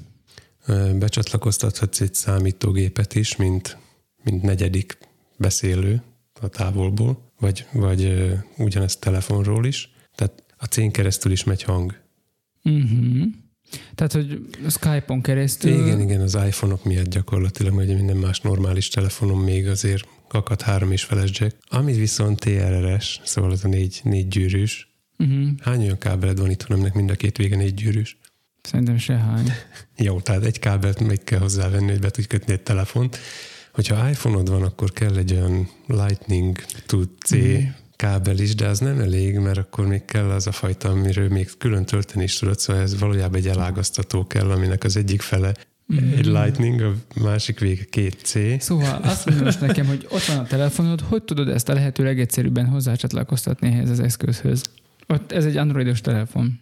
Becsatlakoztathatsz 0.94 2.00
egy 2.00 2.14
számítógépet 2.14 3.14
is, 3.14 3.36
mint, 3.36 3.78
mint 4.22 4.42
negyedik 4.42 4.98
beszélő 5.36 6.02
a 6.40 6.48
távolból, 6.48 7.32
vagy, 7.38 7.66
vagy 7.72 8.32
ugyanezt 8.56 9.00
telefonról 9.00 9.66
is. 9.66 9.90
Tehát 10.14 10.42
a 10.56 10.64
cén 10.64 10.90
keresztül 10.90 11.32
is 11.32 11.44
megy 11.44 11.62
hang. 11.62 12.00
Uh-huh. 12.64 13.26
Tehát, 13.94 14.12
hogy 14.12 14.40
Skype-on 14.68 15.22
keresztül... 15.22 15.72
Igen, 15.72 16.00
igen, 16.00 16.20
az 16.20 16.34
iPhone-ok 16.34 16.84
miatt 16.84 17.08
gyakorlatilag, 17.08 17.74
vagy 17.74 17.94
minden 17.94 18.16
más 18.16 18.40
normális 18.40 18.88
telefonon 18.88 19.38
még 19.38 19.68
azért 19.68 20.08
akad 20.30 20.60
három 20.60 20.92
és 20.92 21.04
feles 21.04 21.30
jack. 21.40 21.56
Amit 21.68 21.96
viszont 21.96 22.38
TRRS, 22.38 23.20
szóval 23.24 23.50
az 23.50 23.64
a 23.64 23.68
négy, 23.68 24.00
négy 24.02 24.28
gyűrűs. 24.28 24.88
Uh-huh. 25.18 25.48
Hány 25.62 25.80
olyan 25.82 25.98
kábeled 25.98 26.38
van 26.38 26.50
itt, 26.50 26.62
aminek 26.62 26.94
mind 26.94 27.10
a 27.10 27.14
két 27.14 27.36
vége 27.36 27.56
négy 27.56 27.74
gyűrűs? 27.74 28.18
Szerintem 28.62 28.98
sehány. 28.98 29.52
Jó, 29.96 30.20
tehát 30.20 30.44
egy 30.44 30.58
kábelt 30.58 31.00
még 31.00 31.24
kell 31.24 31.38
hozzávenni, 31.38 31.90
hogy 31.90 32.00
be 32.00 32.10
tudj 32.10 32.26
kötni 32.26 32.52
egy 32.52 32.62
telefont. 32.62 33.18
Hogyha 33.72 34.08
iPhone-od 34.08 34.48
van, 34.50 34.62
akkor 34.62 34.90
kell 34.92 35.16
egy 35.16 35.32
olyan 35.32 35.68
Lightning 35.86 36.58
to 36.86 37.00
C 37.24 37.30
Mhm. 37.30 37.62
kábel 37.96 38.38
is, 38.38 38.54
de 38.54 38.66
az 38.66 38.78
nem 38.78 38.98
elég, 38.98 39.38
mert 39.38 39.58
akkor 39.58 39.86
még 39.86 40.04
kell 40.04 40.30
az 40.30 40.46
a 40.46 40.52
fajta, 40.52 40.88
amiről 40.88 41.28
még 41.28 41.48
külön 41.58 41.84
tölteni 41.84 42.22
is 42.24 42.38
tudod, 42.38 42.58
szóval 42.58 42.82
ez 42.82 42.98
valójában 42.98 43.34
egy 43.38 43.48
elágaztató 43.48 44.26
kell, 44.26 44.50
aminek 44.50 44.84
az 44.84 44.96
egyik 44.96 45.22
fele 45.22 45.52
Mhm. 45.86 46.12
egy 46.18 46.26
Lightning, 46.26 46.80
a 46.80 46.92
másik 47.20 47.58
vége 47.60 47.84
két 47.84 48.20
C. 48.22 48.62
Szóval 48.62 49.00
azt 49.02 49.26
mondja 49.26 49.44
most 49.44 49.60
nekem, 49.60 49.86
hogy 49.86 50.06
ott 50.10 50.24
van 50.24 50.38
a 50.38 50.44
telefonod, 50.46 51.00
hogy 51.00 51.22
tudod 51.22 51.48
ezt 51.48 51.68
a 51.68 51.72
lehető 51.74 52.04
legegyszerűbben 52.04 52.66
hozzácsatlakoztatni 52.66 53.68
ehhez 53.68 53.90
az 53.90 54.00
eszközhöz? 54.00 54.62
Ott 55.06 55.32
ez 55.32 55.44
egy 55.44 55.56
androidos 55.56 56.00
telefon. 56.00 56.60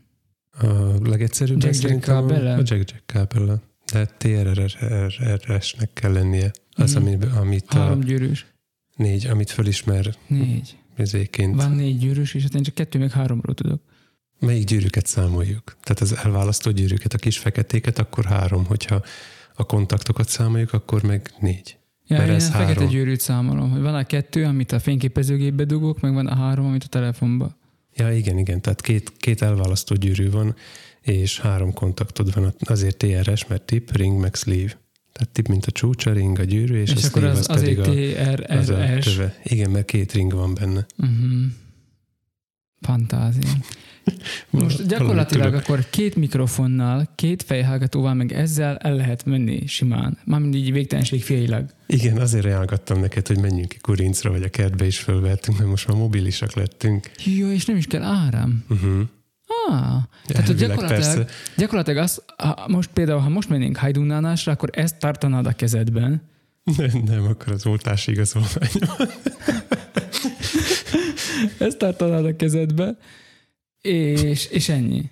A 0.60 0.64
legegyszerűbb 1.08 1.62
Jack-Jack 1.62 1.82
szerintem 1.84 2.16
a- 2.16 2.20
kábellel? 2.20 2.54
A 2.58 2.62
Jack-Jack 2.64 3.02
kábellel. 3.06 3.62
De 3.92 4.04
TRRS-nek 4.06 5.92
kell 5.92 6.12
lennie. 6.12 6.50
Az, 6.72 6.94
Mhm. 6.94 7.02
amit, 7.06 7.24
amit 7.24 7.72
Három 7.72 7.98
a 8.00 8.02
gyűrűs. 8.02 8.46
négy, 8.96 9.26
amit 9.26 9.50
fölismer 9.50 10.14
Négy. 10.26 10.76
ezéként. 10.96 11.54
Van 11.54 11.70
négy 11.72 11.98
gyűrűs, 11.98 12.34
és 12.34 12.42
hát 12.42 12.54
én 12.54 12.62
csak 12.62 12.74
kettő, 12.74 12.98
meg 12.98 13.10
háromról 13.10 13.54
tudok. 13.54 13.82
Melyik 14.40 14.64
gyűrűket 14.66 15.06
számoljuk? 15.06 15.76
Tehát 15.82 16.00
az 16.00 16.16
elválasztó 16.24 16.70
gyűrűket, 16.70 17.12
a 17.14 17.18
kis 17.18 17.38
feketéket, 17.38 17.98
akkor 17.98 18.24
három, 18.24 18.64
hogyha 18.64 19.02
a 19.54 19.64
kontaktokat 19.64 20.28
számoljuk, 20.28 20.72
akkor 20.72 21.02
meg 21.02 21.30
négy. 21.40 21.76
Ja, 22.06 22.16
Mert 22.16 22.28
én 22.28 22.34
ez 22.34 22.48
a 22.48 22.50
fekete 22.50 22.72
három. 22.72 22.88
gyűrűt 22.88 23.20
számolom, 23.20 23.70
hogy 23.70 23.80
van 23.80 23.94
a 23.94 24.04
kettő, 24.04 24.44
amit 24.44 24.72
a 24.72 24.78
fényképezőgépbe 24.80 25.64
dugok, 25.64 26.00
meg 26.00 26.12
van 26.12 26.26
a 26.26 26.34
három, 26.34 26.66
amit 26.66 26.84
a 26.84 26.88
telefonba. 26.88 27.56
Ja, 27.98 28.12
igen, 28.12 28.38
igen, 28.38 28.60
tehát 28.60 28.80
két, 28.80 29.12
két 29.16 29.42
elválasztó 29.42 29.94
gyűrű 29.94 30.30
van, 30.30 30.54
és 31.00 31.40
három 31.40 31.72
kontaktod 31.72 32.34
van, 32.34 32.54
azért 32.58 32.96
TRS, 32.96 33.46
mert 33.46 33.62
tip, 33.62 33.96
ring, 33.96 34.20
meg 34.20 34.34
sleeve. 34.34 34.78
Tehát 35.12 35.32
tip, 35.32 35.48
mint 35.48 35.66
a 35.66 35.70
csúcsa, 35.70 36.12
ring, 36.12 36.38
a 36.38 36.44
gyűrű, 36.44 36.80
és, 36.80 36.90
És, 36.90 37.04
a 37.04 37.06
akkor 37.06 37.20
sleeve 37.20 37.38
az, 37.38 37.48
az, 37.48 37.60
pedig 37.60 37.78
azért 37.78 38.40
a, 38.40 38.52
az 38.52 38.68
a 38.68 38.98
köve. 39.00 39.40
Igen, 39.42 39.70
mert 39.70 39.86
két 39.86 40.12
ring 40.12 40.32
van 40.32 40.54
benne. 40.54 40.86
Uh-huh. 40.96 41.44
Fantázia. 42.80 43.50
Most 44.50 44.86
gyakorlatilag 44.86 45.54
akkor 45.54 45.84
két 45.90 46.16
mikrofonnal, 46.16 47.08
két 47.14 47.42
fejhallgatóval, 47.42 48.14
meg 48.14 48.32
ezzel 48.32 48.76
el 48.76 48.94
lehet 48.94 49.24
menni 49.24 49.66
simán. 49.66 50.18
Mármint 50.24 50.54
így 50.54 50.72
végtelenség 50.72 51.22
félileg. 51.22 51.70
Igen, 51.86 52.16
azért 52.16 52.44
ajánlgattam 52.44 53.00
neked, 53.00 53.26
hogy 53.26 53.38
menjünk 53.38 53.68
ki 53.68 53.76
Kurincra, 53.80 54.30
vagy 54.30 54.42
a 54.42 54.48
kertbe 54.48 54.86
is 54.86 54.98
fölvettünk, 54.98 55.58
mert 55.58 55.70
most 55.70 55.88
már 55.88 55.96
mobilisak 55.96 56.52
lettünk. 56.52 57.10
Jó, 57.24 57.50
és 57.50 57.64
nem 57.64 57.76
is 57.76 57.86
kell 57.86 58.02
áram. 58.02 58.64
Uh-huh. 58.68 59.00
Ah, 59.68 60.02
tehát 60.26 60.46
hogy 60.46 60.56
gyakorlatilag, 60.56 61.14
persze. 61.14 61.26
gyakorlatilag 61.56 62.02
az, 62.02 62.22
ha 62.36 62.64
most 62.68 62.90
például, 62.92 63.20
ha 63.20 63.28
most 63.28 63.48
mennénk 63.48 63.76
Hajdunánásra, 63.76 64.52
akkor 64.52 64.70
ezt 64.72 64.98
tartanád 64.98 65.46
a 65.46 65.52
kezedben, 65.52 66.22
Nem, 66.76 67.02
nem, 67.04 67.24
akkor 67.24 67.52
az 67.52 67.66
oltási 67.66 68.10
igazolvány 68.10 68.70
ezt 71.58 71.78
tartanád 71.78 72.24
a 72.24 72.36
kezedbe, 72.36 72.96
és, 73.88 74.46
és 74.46 74.68
ennyi. 74.68 75.10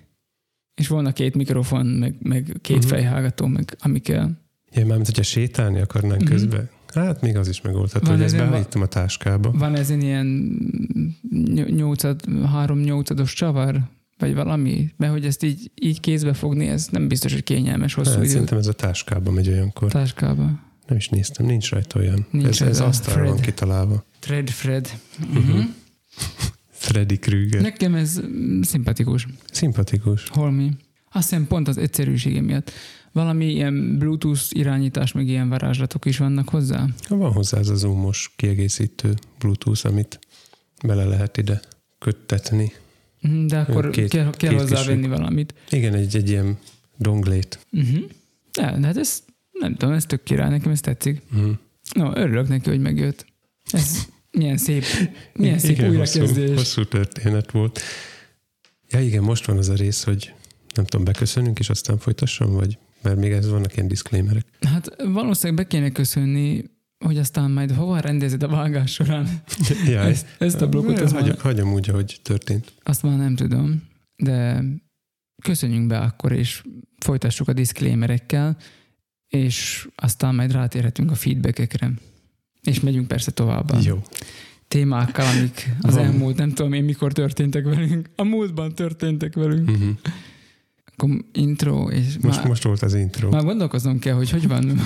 És 0.75 0.87
volna 0.87 1.11
két 1.13 1.35
mikrofon, 1.35 1.85
meg, 1.85 2.15
meg 2.21 2.55
két 2.61 2.77
Mhm. 2.77 2.87
fejhallgató, 2.87 3.45
meg 3.47 3.75
ami 3.79 3.99
kell. 3.99 4.29
Ja, 4.71 4.85
mármint, 4.85 5.05
hogyha 5.05 5.23
sétálni 5.23 5.79
akarnánk 5.79 6.21
Mhm. 6.21 6.31
közben, 6.31 6.69
hát 6.93 7.21
még 7.21 7.37
az 7.37 7.47
is 7.47 7.61
megoldható, 7.61 8.11
hogy 8.11 8.21
ezt 8.21 8.35
beállítom 8.37 8.81
a 8.81 8.85
táskába. 8.85 9.51
Van 9.51 9.75
ez 9.75 9.89
ilyen 9.89 10.25
ny- 11.29 11.75
nyolcad, 11.75 12.21
három 12.45 12.79
nyolcados 12.79 13.33
csavar, 13.33 13.81
vagy 14.17 14.33
valami, 14.33 14.93
mert 14.97 15.11
hogy 15.11 15.25
ezt 15.25 15.43
így, 15.43 15.71
így 15.81 15.99
kézbe 15.99 16.33
fogni, 16.33 16.67
ez 16.67 16.87
nem 16.91 17.07
biztos, 17.07 17.33
hogy 17.33 17.43
kényelmes 17.43 17.93
hosszú 17.93 18.09
Hát, 18.09 18.19
idő 18.19 18.29
szerintem 18.29 18.57
ez 18.57 18.67
a 18.67 18.73
táskába 18.73 19.31
megy 19.31 19.47
olyankor. 19.47 19.91
táskába. 19.91 20.43
Nem 20.87 20.97
is 20.97 21.09
néztem, 21.09 21.45
nincs 21.45 21.69
rajta 21.69 21.99
olyan. 21.99 22.25
Nincs 22.31 22.45
ez, 22.47 22.61
ez 22.61 22.67
rajta. 22.77 22.85
asztalra 22.85 23.23
van 23.23 23.31
Fred. 23.33 23.45
kitalálva. 23.45 24.05
Fred. 24.45 24.89
Mhm. 25.29 25.37
Uh-huh. 25.37 25.63
Freddy 26.87 27.17
Krüger. 27.19 27.61
Nekem 27.61 27.95
ez 27.95 28.21
szimpatikus. 28.61 29.27
Szimpatikus. 29.51 30.27
Holmi. 30.29 30.71
Azt 31.11 31.29
hiszem 31.29 31.47
pont 31.47 31.67
az 31.67 31.77
egyszerűsége 31.77 32.41
miatt. 32.41 32.71
Valami 33.11 33.45
ilyen 33.51 33.97
Bluetooth 33.97 34.41
irányítás, 34.49 35.11
meg 35.11 35.27
ilyen 35.27 35.49
varázslatok 35.49 36.05
is 36.05 36.17
vannak 36.17 36.49
hozzá. 36.49 36.85
Van 37.09 37.31
hozzá 37.31 37.57
ez 37.57 37.69
a 37.69 37.75
zoomos 37.75 38.33
kiegészítő 38.35 39.13
Bluetooth, 39.39 39.85
amit 39.85 40.19
bele 40.85 41.05
lehet 41.05 41.37
ide 41.37 41.59
köttetni. 41.99 42.71
Mhm, 43.21 43.45
De 43.45 43.57
akkor 43.59 43.89
Két- 43.89 44.09
kell, 44.09 44.29
kell 44.37 44.49
két 44.49 44.59
hozzávenni 44.59 45.07
valamit. 45.07 45.53
Igen, 45.69 45.93
egy, 45.93 46.15
egy 46.15 46.29
ilyen 46.29 46.57
donglét. 46.97 47.59
Uh-huh. 47.71 48.03
De, 48.51 48.77
de 48.79 48.85
hát 48.85 48.97
ez, 48.97 49.23
nem 49.51 49.75
tudom, 49.75 49.93
ez 49.93 50.05
tök 50.05 50.23
király, 50.23 50.49
nekem 50.49 50.71
ez 50.71 50.81
tetszik. 50.81 51.21
Mm. 51.35 51.51
No, 51.93 52.11
örülök 52.15 52.47
neki, 52.47 52.69
hogy 52.69 52.79
megjött. 52.81 53.25
Ez 53.71 54.07
milyen 54.37 54.57
szép, 54.57 54.83
milyen 55.33 55.59
szép 55.59 55.71
igen, 55.71 55.89
újrakezdés. 55.89 56.29
Hosszú, 56.29 56.53
hosszú 56.53 56.83
történet 56.83 57.51
volt. 57.51 57.81
Ja 58.89 59.01
igen, 59.01 59.23
most 59.23 59.45
van 59.45 59.57
az 59.57 59.69
a 59.69 59.73
rész, 59.73 60.03
hogy 60.03 60.33
nem 60.75 60.85
tudom, 60.85 61.05
beköszönünk, 61.05 61.59
és 61.59 61.69
aztán 61.69 61.97
folytassam, 61.97 62.51
vagy 62.53 62.77
mert 63.01 63.17
még 63.17 63.31
ez 63.31 63.49
vannak 63.49 63.75
ilyen 63.75 63.87
disclaimerek. 63.87 64.45
Hát 64.61 64.95
valószínűleg 65.03 65.65
be 65.65 65.67
kéne 65.69 65.89
köszönni, 65.89 66.63
hogy 67.05 67.17
aztán 67.17 67.51
majd 67.51 67.71
hova 67.71 67.99
rendezed 67.99 68.43
a 68.43 68.47
vágás 68.47 68.91
során. 68.91 69.43
Ja, 69.85 70.01
Ezt, 70.11 70.27
ezt 70.39 70.61
a 70.61 70.69
blokkot, 70.69 70.99
az 70.99 71.11
hagyom, 71.11 71.27
már, 71.27 71.39
hagyom 71.39 71.73
úgy, 71.73 71.89
ahogy 71.89 72.19
történt. 72.21 72.73
azt 72.83 73.03
már 73.03 73.17
nem 73.17 73.35
tudom, 73.35 73.83
de 74.15 74.63
köszönjünk 75.43 75.87
be 75.87 75.99
akkor, 75.99 76.31
és 76.31 76.63
folytassuk 76.97 77.47
a 77.47 77.53
disclaimerekkel, 77.53 78.57
és 79.27 79.87
aztán 79.95 80.35
majd 80.35 80.51
rátérhetünk 80.51 81.11
a 81.11 81.15
feedbackekre. 81.15 81.91
És 82.67 82.79
megyünk 82.79 83.07
persze 83.07 83.31
tovább. 83.31 83.77
Jó. 83.83 84.01
Témákkal, 84.67 85.25
amik 85.25 85.75
az 85.81 85.93
Van. 85.95 86.03
elmúlt, 86.03 86.37
nem 86.37 86.53
tudom 86.53 86.73
én 86.73 86.83
mikor 86.83 87.13
történtek 87.13 87.63
velünk. 87.63 88.09
A 88.15 88.23
múltban 88.23 88.75
történtek 88.75 89.33
velünk. 89.33 89.69
Uh-huh. 89.69 89.89
Akkor 90.85 91.09
intro, 91.33 91.89
és 91.89 92.05
Most, 92.21 92.37
már, 92.37 92.47
most 92.47 92.63
volt 92.63 92.81
az 92.81 92.93
intro. 92.93 93.29
már 93.29 93.43
gondolkoznom 93.43 93.99
kell, 93.99 94.13
hogy 94.13 94.29
hogy 94.29 94.47
van. 94.47 94.81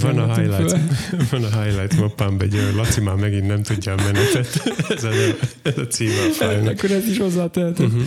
Van 0.00 0.18
a 0.18 0.34
highlight, 0.34 0.70
föl. 0.70 1.20
van 1.30 1.44
a 1.44 1.62
highlight 1.62 1.96
mappám 2.00 2.36
egy 2.38 2.54
olyan, 2.54 2.74
Laci 2.74 3.00
már 3.00 3.14
megint 3.14 3.46
nem 3.46 3.62
tudja 3.62 3.92
a 3.92 3.96
menetet. 3.96 4.62
Ez 4.88 5.04
a, 5.04 5.10
ez 5.62 5.78
a 5.78 5.86
címe 5.86 6.12
a 6.30 6.32
fájlnak. 6.32 6.72
Akkor 6.72 6.90
ez 6.90 7.06
is 7.06 7.18
hozzátehető. 7.18 7.84
Uh-huh. 7.84 8.02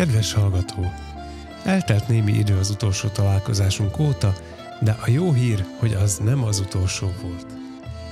Kedves 0.00 0.32
hallgató! 0.32 0.92
Eltelt 1.64 2.08
némi 2.08 2.32
idő 2.32 2.58
az 2.58 2.70
utolsó 2.70 3.08
találkozásunk 3.08 3.98
óta, 3.98 4.34
de 4.80 4.96
a 5.06 5.10
jó 5.10 5.32
hír, 5.32 5.64
hogy 5.78 5.92
az 5.92 6.18
nem 6.24 6.44
az 6.44 6.58
utolsó 6.58 7.12
volt. 7.22 7.46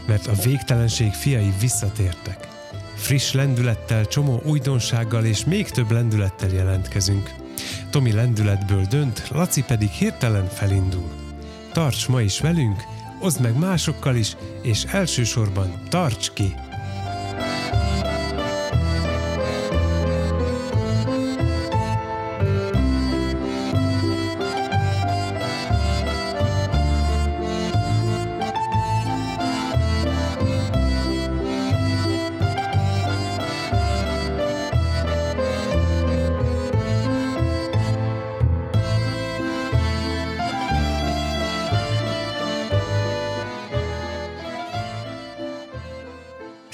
Mert 0.07 0.26
a 0.26 0.33
végtelenség 0.33 1.12
fiai 1.12 1.52
visszatértek. 1.61 2.49
Friss 2.95 3.33
lendülettel, 3.33 4.07
csomó 4.07 4.42
újdonsággal 4.45 5.25
és 5.25 5.45
még 5.45 5.71
több 5.71 5.90
lendülettel 5.90 6.50
jelentkezünk. 6.50 7.35
Tomi 7.90 8.12
lendületből 8.12 8.85
dönt, 8.85 9.28
Laci 9.28 9.62
pedig 9.62 9.88
hirtelen 9.88 10.49
felindul. 10.49 11.11
Tarts 11.73 12.09
ma 12.09 12.21
is 12.21 12.40
velünk, 12.40 12.83
oszd 13.21 13.40
meg 13.40 13.59
másokkal 13.59 14.16
is, 14.16 14.37
és 14.62 14.85
elsősorban 14.85 15.83
tarts 15.88 16.30
ki! 16.33 16.54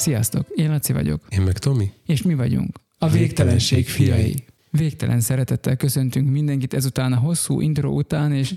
Sziasztok, 0.05 0.47
én 0.55 0.71
Laci 0.71 0.93
vagyok. 0.93 1.23
Én 1.29 1.41
meg 1.41 1.59
Tomi. 1.59 1.91
És 2.07 2.23
mi 2.23 2.35
vagyunk 2.35 2.79
a 2.99 3.09
Végtelenség 3.09 3.89
fiai. 3.89 4.45
Végtelen 4.71 5.21
szeretettel 5.21 5.77
köszöntünk 5.77 6.31
mindenkit 6.31 6.75
ezután 6.75 7.13
a 7.13 7.17
hosszú 7.17 7.61
intro 7.61 7.91
után, 7.91 8.33
és 8.33 8.55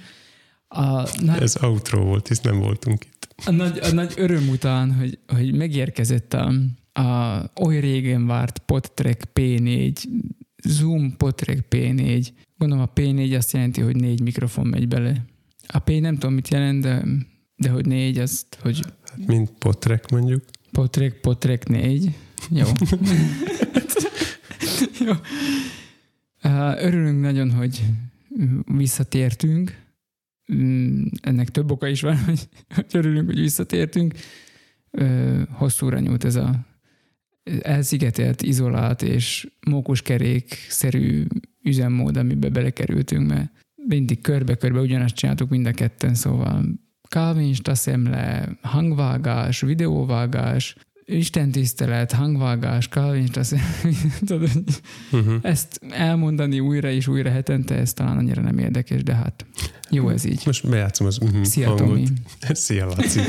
a 0.67 1.19
nagy, 1.21 1.41
Ez 1.41 1.63
outro 1.63 2.03
volt, 2.03 2.27
hisz 2.27 2.39
nem 2.41 2.59
voltunk 2.59 3.05
itt. 3.05 3.27
a 3.45 3.51
nagy, 3.51 3.79
a 3.81 3.91
nagy 3.91 4.13
öröm 4.17 4.49
után, 4.49 4.93
hogy, 4.95 5.19
hogy 5.27 5.55
megérkezett 5.55 6.33
a, 6.33 6.51
a 7.01 7.43
oly 7.61 7.79
régen 7.79 8.25
várt 8.27 8.59
PodTrack 8.59 9.27
P4, 9.33 10.03
Zoom 10.63 11.17
PodTrack 11.17 11.65
P4. 11.69 12.27
Gondolom 12.57 12.83
a 12.83 12.99
P4 12.99 13.37
azt 13.37 13.51
jelenti, 13.51 13.81
hogy 13.81 13.95
négy 13.95 14.21
mikrofon 14.21 14.67
megy 14.67 14.87
bele. 14.87 15.25
A 15.67 15.79
P 15.79 15.89
nem 15.99 16.13
tudom, 16.13 16.33
mit 16.33 16.47
jelent, 16.47 16.81
de, 16.81 17.03
de 17.55 17.69
hogy 17.69 17.85
négy, 17.85 18.17
azt, 18.17 18.57
hogy 18.61 18.79
Hát 19.09 19.27
mint 19.27 19.49
potrek 19.49 20.11
mondjuk. 20.11 20.43
Potrek, 20.77 21.13
Potrek 21.13 21.67
4. 21.67 22.15
Jó. 22.49 22.65
Jó. 25.05 25.13
Örülünk 26.77 27.21
nagyon, 27.21 27.51
hogy 27.51 27.83
visszatértünk. 28.65 29.85
Mm, 30.53 31.05
Ennek 31.21 31.49
több 31.49 31.71
oka 31.71 31.87
is 31.87 32.01
van, 32.01 32.17
hogy 32.25 32.49
hogy 32.75 32.85
örülünk, 32.91 33.25
hogy 33.25 33.39
visszatértünk. 33.39 34.13
Hosszúra 35.49 35.99
nyújt 35.99 36.23
ez 36.23 36.35
a 36.35 36.65
elszigetelt, 37.61 38.41
izolált 38.41 39.01
és 39.01 39.47
mókuskerék-szerű 39.67 41.25
üzemmód, 41.63 42.17
amiben 42.17 42.53
belekerültünk, 42.53 43.27
mert 43.27 43.51
mindig 43.75 44.21
körbe-körbe 44.21 44.79
ugyanazt 44.79 45.15
csináltuk 45.15 45.49
mind 45.49 45.65
a 45.65 45.71
ketten, 45.71 46.13
szóval 46.13 46.65
kávénsta 47.07 47.75
szemle, 47.75 48.49
hangvágás, 48.61 49.61
videóvágás, 49.61 50.75
istentisztelet, 51.05 52.11
hangvágás, 52.11 52.87
kávénsta 52.87 53.43
szemle, 53.43 53.97
tudod, 54.27 54.49
Uh-huh. 55.11 55.35
ezt 55.41 55.79
elmondani 55.89 56.59
újra 56.59 56.89
és 56.89 57.07
újra 57.07 57.29
hetente, 57.29 57.75
ez 57.75 57.93
talán 57.93 58.17
annyira 58.17 58.41
nem 58.41 58.57
érdekes, 58.57 59.03
de 59.03 59.13
hát 59.15 59.45
jó 59.89 60.09
ez 60.09 60.23
így. 60.23 60.41
Most 60.45 60.69
bejátszom 60.69 61.07
az 61.07 61.17
uh-huh 61.21 61.43
Szia, 61.43 61.67
hangot. 61.67 61.87
Tomi. 61.87 62.07
Szia, 62.63 62.85
Laci. 62.85 63.19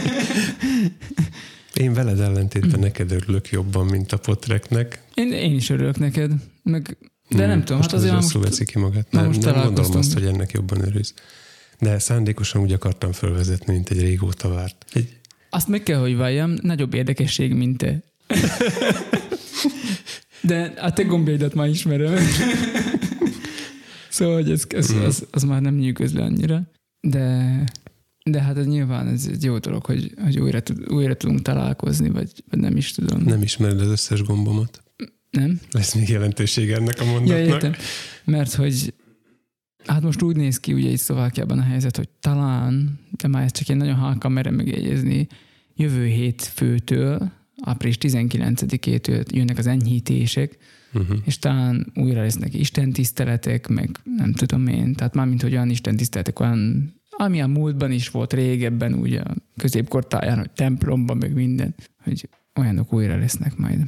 Én 1.75 1.93
veled 1.93 2.21
ellentétben 2.21 2.81
neked 2.81 3.13
örülök 3.13 3.51
jobban, 3.51 3.87
mint 3.87 4.13
a 4.13 4.17
potreknek. 4.17 5.03
Én, 5.15 5.33
én 5.33 5.55
is 5.55 5.71
örülök 5.71 5.99
neked, 5.99 6.33
meg, 6.63 6.97
de 7.29 7.45
Mm, 7.45 7.49
nem 7.49 7.61
tudom, 7.61 7.77
most 7.77 7.91
hát 7.91 8.01
azért 8.01 8.15
most, 8.15 8.33
veszi 8.33 8.65
ki 8.65 8.79
magát. 8.79 9.11
Nem, 9.11 9.27
most 9.27 9.45
nem 9.45 9.63
gondolom 9.63 9.97
azt, 9.97 10.13
hogy 10.13 10.25
ennek 10.25 10.51
jobban 10.51 10.81
örülsz. 10.87 11.15
De 11.81 11.99
szándékosan 11.99 12.63
úgy 12.63 12.73
akartam 12.73 13.13
felvezetni, 13.13 13.73
mint 13.73 13.91
egy 13.91 14.01
régóta 14.01 14.49
várt. 14.49 14.85
Egy, 14.93 15.17
azt 15.51 15.69
meg 15.69 15.83
kell, 15.83 15.99
hogy 16.01 16.17
valljam, 16.17 16.55
nagyobb 16.63 16.95
érdekesség, 16.95 17.53
mint 17.53 17.77
te. 17.79 18.03
De 20.41 20.73
a 20.81 20.93
te 20.93 21.03
gombjaidat 21.03 21.55
már 21.55 21.69
ismerem. 21.69 22.17
szóval, 24.09 24.35
hogy 24.35 24.51
ez, 24.51 24.63
ez, 24.69 24.89
Mhm. 24.93 25.05
az, 25.05 25.27
az 25.31 25.43
már 25.43 25.61
nem 25.61 25.75
nyűgöz 25.75 26.13
le 26.13 26.23
annyira. 26.23 26.63
De, 27.01 27.63
de 28.25 28.41
hát 28.43 28.57
ez 28.57 28.67
nyilván 28.67 29.09
ez 29.09 29.27
egy 29.33 29.43
jó 29.45 29.59
dolog, 29.59 29.85
hogy, 29.85 30.15
hogy 30.23 30.39
újra, 30.39 30.61
tud- 30.61 30.91
újra 30.93 31.15
tudunk 31.17 31.43
találkozni, 31.43 32.09
vagy, 32.11 32.31
vagy 32.51 32.61
nem 32.61 32.77
is 32.77 32.93
tudom. 32.93 33.23
nem 33.23 33.43
ismered 33.43 33.81
az 33.81 33.89
összes 33.89 34.23
gombomat. 34.23 34.83
nem? 35.31 35.61
Lesz 35.71 35.95
még 35.95 36.09
jelentősége 36.09 36.77
ennek 36.77 37.01
a 37.01 37.05
Ja, 37.05 37.11
mondatnak. 37.11 37.39
értem. 37.49 37.75
Mert 38.25 38.55
hogy 38.55 38.95
hát 39.89 40.03
most 40.03 40.23
úgy 40.23 40.37
néz 40.37 40.61
ki 40.61 40.73
ugye 40.73 40.89
itt 40.89 40.99
Szlovákiában 40.99 41.59
a 41.59 41.63
helyzet, 41.63 41.97
hogy 41.97 42.09
talán, 42.21 42.99
de 43.11 43.29
már 43.29 43.43
ezt 43.43 43.57
csak 43.57 43.69
én 43.69 43.77
nagyon 43.77 43.95
halkan 43.95 44.33
merem 44.33 44.55
megjegyezni, 44.55 45.27
jövő 45.75 46.05
hétfőtől, 46.07 47.31
április 47.63 47.97
19-től 48.01 49.35
jönnek 49.35 49.59
az 49.59 49.67
enyhítések, 49.67 50.59
Uh-huh. 50.93 51.19
és 51.25 51.39
talán 51.39 51.93
újra 51.95 52.21
lesznek 52.21 52.55
istentiszteletek, 52.55 53.67
meg 53.67 54.01
nem 54.17 54.33
tudom 54.33 54.67
én, 54.67 54.95
tehát 54.95 55.15
mármint, 55.15 55.43
hogy 55.43 55.53
olyan 55.53 55.71
istentiszteletek, 55.71 56.41
olyan, 56.41 56.93
ami 57.11 57.41
a 57.41 57.47
múltban 57.47 57.93
is 57.93 58.09
volt 58.09 58.33
régebben, 58.33 58.95
ugye 58.95 59.21
a 59.21 59.35
középkortáján, 59.57 60.39
hogy 60.39 60.51
templomban, 60.51 61.17
meg 61.17 61.35
minden, 61.35 61.75
hogy 62.03 62.29
olyanok 62.61 62.93
újra 62.93 63.17
lesznek 63.17 63.57
majd. 63.57 63.87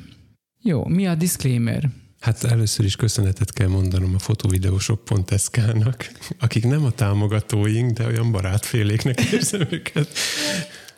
Jó, 0.62 0.86
mi 0.86 1.06
a 1.06 1.14
disclaimer? 1.14 1.90
Hát 2.20 2.44
először 2.44 2.85
is 2.85 2.96
köszönetet 2.96 3.52
kell 3.52 3.68
mondanom 3.68 4.14
a 4.14 4.18
fotovideoshop.sk-nak, 4.18 6.11
akik 6.38 6.64
nem 6.66 6.85
a 6.85 6.90
támogatóink, 6.90 7.90
de 7.90 8.06
olyan 8.06 8.33
barátféléknek 8.33 9.20
érzem 9.20 9.66
őket. 9.70 10.09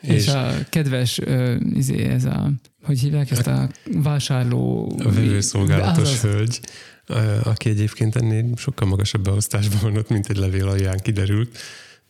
És, 0.01 0.15
és 0.15 0.29
a 0.29 0.55
kedves, 0.69 1.19
ö, 1.19 1.57
izé, 1.75 2.05
ez 2.05 2.25
a, 2.25 2.51
hogy 2.83 3.01
hívják 3.01 3.31
ezt 3.31 3.47
a 3.47 3.69
vásárló... 3.93 4.93
a 5.05 5.13
vevőszolgálatos 5.13 6.03
Azaz. 6.03 6.21
hölgy, 6.21 6.61
aki 7.43 7.69
egyébként 7.69 8.17
ennél 8.17 8.57
sokkal 8.57 8.89
magasabb 8.89 9.23
beosztásban 9.23 9.81
van 9.83 9.97
ott, 9.97 10.09
mint 10.09 10.29
egy 10.29 10.37
levél 10.37 10.69
alján 10.69 10.99
kiderült. 11.03 11.59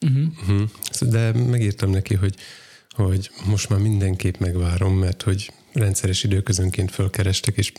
Uh-huh. 0.01 0.23
Uh-huh. 0.41 0.69
De 1.11 1.33
megírtam 1.33 1.91
neki, 1.91 2.15
hogy, 2.15 2.35
hogy 2.91 3.31
most 3.45 3.69
már 3.69 3.79
mindenképp 3.79 4.39
megvárom, 4.39 4.99
mert 4.99 5.23
hogy 5.23 5.53
rendszeres 5.73 6.25
időközönként 6.25 6.91
fölkerestek, 6.91 7.57
és 7.57 7.73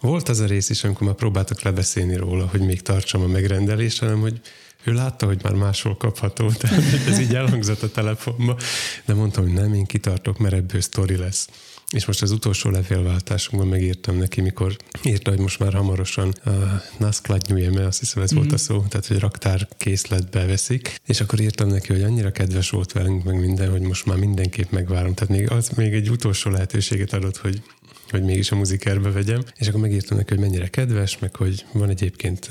volt 0.00 0.28
az 0.28 0.40
a 0.40 0.46
rész 0.46 0.70
is, 0.70 0.84
amikor 0.84 1.06
már 1.06 1.16
próbáltak 1.16 1.62
lebeszélni 1.62 2.16
róla, 2.16 2.46
hogy 2.46 2.60
még 2.60 2.82
tartsam 2.82 3.22
a 3.22 3.26
megrendelést, 3.26 3.98
hanem 3.98 4.20
hogy 4.20 4.40
ő 4.84 4.92
látta, 4.92 5.26
hogy 5.26 5.42
már 5.42 5.54
máshol 5.54 5.96
kapható, 5.96 6.50
tehát 6.58 7.06
ez 7.06 7.18
így 7.18 7.34
elhangzott 7.34 7.82
a 7.82 7.90
telefonba, 7.90 8.56
de 9.04 9.14
mondtam, 9.14 9.44
hogy 9.44 9.52
nem, 9.52 9.74
én 9.74 9.86
kitartok, 9.86 10.38
mert 10.38 10.54
ebből 10.54 10.80
sztori 10.80 11.16
lesz. 11.16 11.48
És 11.90 12.04
most 12.04 12.22
az 12.22 12.30
utolsó 12.30 12.70
levélváltásunkban 12.70 13.68
megírtam 13.68 14.16
neki, 14.16 14.40
mikor 14.40 14.76
írta, 15.02 15.30
hogy 15.30 15.38
most 15.38 15.58
már 15.58 15.72
hamarosan 15.72 16.30
a 16.30 16.50
naskladnyújeme, 16.98 17.86
azt 17.86 17.98
hiszem 17.98 18.22
ez 18.22 18.32
mm-hmm. 18.32 18.42
volt 18.42 18.54
a 18.54 18.58
szó, 18.58 18.84
tehát 18.88 19.06
hogy 19.06 19.18
raktár 19.18 19.68
készletbe 19.76 20.46
veszik, 20.46 21.00
és 21.06 21.20
akkor 21.20 21.40
írtam 21.40 21.68
neki, 21.68 21.92
hogy 21.92 22.02
annyira 22.02 22.30
kedves 22.30 22.70
volt 22.70 22.92
velünk, 22.92 23.24
meg 23.24 23.40
minden, 23.40 23.70
hogy 23.70 23.80
most 23.80 24.06
már 24.06 24.16
mindenképp 24.16 24.70
megvárom. 24.70 25.14
Tehát 25.14 25.34
még 25.34 25.50
az 25.50 25.68
még 25.68 25.92
egy 25.92 26.10
utolsó 26.10 26.50
lehetőséget 26.50 27.12
adott, 27.12 27.36
hogy 27.36 27.62
hogy 28.10 28.22
mégis 28.22 28.50
a 28.50 28.56
muzikerbe 28.56 29.10
vegyem, 29.10 29.42
és 29.56 29.68
akkor 29.68 29.80
megírtam 29.80 30.16
neki, 30.16 30.34
hogy 30.34 30.42
mennyire 30.42 30.68
kedves, 30.68 31.18
meg 31.18 31.36
hogy 31.36 31.64
van 31.72 31.88
egyébként 31.88 32.48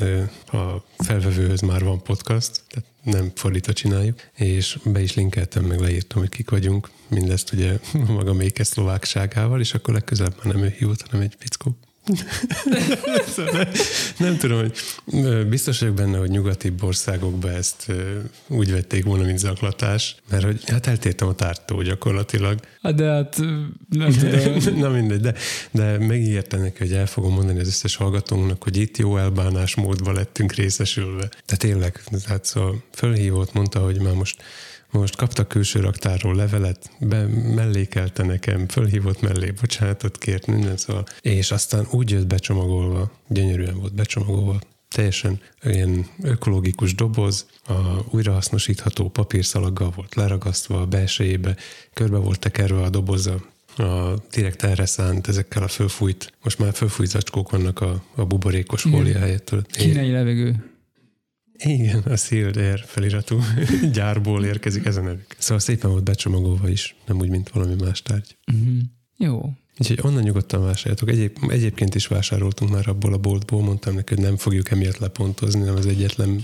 a 0.51 0.85
felvevőhöz 0.97 1.61
már 1.61 1.83
van 1.83 2.03
podcast, 2.03 2.61
tehát 2.67 2.89
nem 3.03 3.31
fordítva 3.35 3.73
csináljuk, 3.73 4.19
és 4.35 4.77
be 4.83 5.01
is 5.01 5.13
linkeltem, 5.13 5.63
meg 5.63 5.79
leírtam, 5.79 6.19
hogy 6.21 6.29
kik 6.29 6.49
vagyunk, 6.49 6.89
mindezt 7.07 7.53
ugye 7.53 7.79
maga 8.07 8.33
méke 8.33 8.63
szlovákságával, 8.63 9.59
és 9.59 9.73
akkor 9.73 9.93
legközelebb 9.93 10.35
már 10.43 10.53
nem 10.53 10.63
ő 10.63 10.73
hívott, 10.77 11.01
hanem 11.01 11.21
egy 11.21 11.35
fickó. 11.37 11.77
Nem, 13.35 13.67
nem 14.17 14.37
tudom, 14.37 14.59
hogy 14.59 15.47
biztos 15.47 15.79
vagyok 15.79 15.95
benne, 15.95 16.17
hogy 16.17 16.29
nyugatibb 16.29 16.83
országokban 16.83 17.51
ezt 17.51 17.91
úgy 18.47 18.71
vették 18.71 19.05
volna, 19.05 19.23
mint 19.23 19.39
zaklatás, 19.39 20.15
mert 20.29 20.43
hogy 20.43 20.63
hát 20.65 20.87
eltértem 20.87 21.27
a 21.27 21.33
tártól 21.33 21.83
gyakorlatilag, 21.83 22.59
Hát 22.81 22.95
de 22.95 23.11
hát 23.11 23.37
nem 23.89 24.11
tudom. 24.11 24.79
Na 24.81 24.89
mindegy, 24.89 25.19
de, 25.19 25.33
de 25.71 25.97
megígértem 25.97 26.61
neki, 26.61 26.77
hogy 26.77 26.93
el 26.93 27.05
fogom 27.05 27.33
mondani 27.33 27.59
az 27.59 27.67
összes 27.67 27.95
hallgatónknak, 27.95 28.63
hogy 28.63 28.77
itt 28.77 28.97
jó 28.97 29.17
elbánás 29.17 29.75
módban 29.75 30.13
lettünk 30.13 30.53
részesülve. 30.53 31.29
De 31.45 31.55
tényleg, 31.55 32.03
tehát 32.25 32.45
szóval 32.45 32.83
fölhívott, 32.91 33.53
mondta, 33.53 33.79
hogy 33.79 34.01
már 34.01 34.13
most 34.13 34.41
most 34.91 35.15
kaptak 35.15 35.47
külső 35.47 35.79
raktárról 35.79 36.35
levelet, 36.35 36.91
be, 36.99 37.27
mellékelte 37.55 38.23
nekem, 38.23 38.67
fölhívott 38.67 39.21
mellé, 39.21 39.51
bocsánatot 39.51 40.17
kért, 40.17 40.47
minden 40.47 40.77
szóval. 40.77 41.05
És 41.21 41.51
aztán 41.51 41.87
úgy 41.91 42.09
jött 42.09 42.27
becsomagolva, 42.27 43.11
gyönyörűen 43.27 43.79
volt 43.79 43.93
becsomagolva, 43.93 44.59
teljesen 44.89 45.39
ilyen 45.63 46.05
ökológikus 46.21 46.95
doboz, 46.95 47.45
a 47.67 47.73
újrahasznosítható 48.09 49.09
papírszalaggal 49.09 49.91
volt 49.95 50.15
leragasztva 50.15 50.81
a 50.81 50.85
belsejébe, 50.85 51.55
körbe 51.93 52.17
volt 52.17 52.39
tekerve 52.39 52.81
a 52.81 52.89
doboza 52.89 53.41
a 53.77 54.13
direkt 54.31 54.63
erre 54.63 54.85
szánt 54.85 55.27
ezekkel 55.27 55.63
a 55.63 55.67
fölfújt, 55.67 56.33
most 56.43 56.59
már 56.59 56.73
fölfújt 56.73 57.09
zacskók 57.09 57.51
vannak 57.51 57.81
a, 57.81 58.03
a 58.15 58.25
buborékos 58.25 58.81
fólia 58.81 59.19
helyett. 59.19 59.55
Kínai 59.71 60.11
levegő. 60.11 60.68
Igen, 61.63 61.99
a 61.99 62.15
Sealed 62.15 62.57
Air 62.57 62.83
feliratú 62.85 63.39
gyárból 63.93 64.45
érkezik 64.45 64.85
ez 64.85 64.95
a 64.95 65.01
nevük. 65.01 65.35
Szóval 65.37 65.59
szépen 65.59 65.89
volt 65.91 66.03
becsomagolva 66.03 66.69
is, 66.69 66.95
nem 67.07 67.17
úgy, 67.19 67.29
mint 67.29 67.49
valami 67.49 67.75
más 67.79 68.01
tárgy. 68.01 68.37
Uh-huh. 68.53 68.77
Jó. 69.17 69.53
Úgyhogy 69.79 69.99
onnan 70.03 70.23
nyugodtan 70.23 70.61
vásároljátok. 70.63 71.09
Egyéb, 71.09 71.37
egyébként 71.47 71.95
is 71.95 72.07
vásároltunk 72.07 72.71
már 72.71 72.87
abból 72.87 73.13
a 73.13 73.17
boltból, 73.17 73.61
mondtam 73.61 73.95
neki, 73.95 74.13
hogy 74.15 74.23
nem 74.23 74.37
fogjuk 74.37 74.71
emiatt 74.71 74.97
lepontozni, 74.97 75.61
nem 75.61 75.75
az 75.75 75.85
egyetlen 75.85 76.41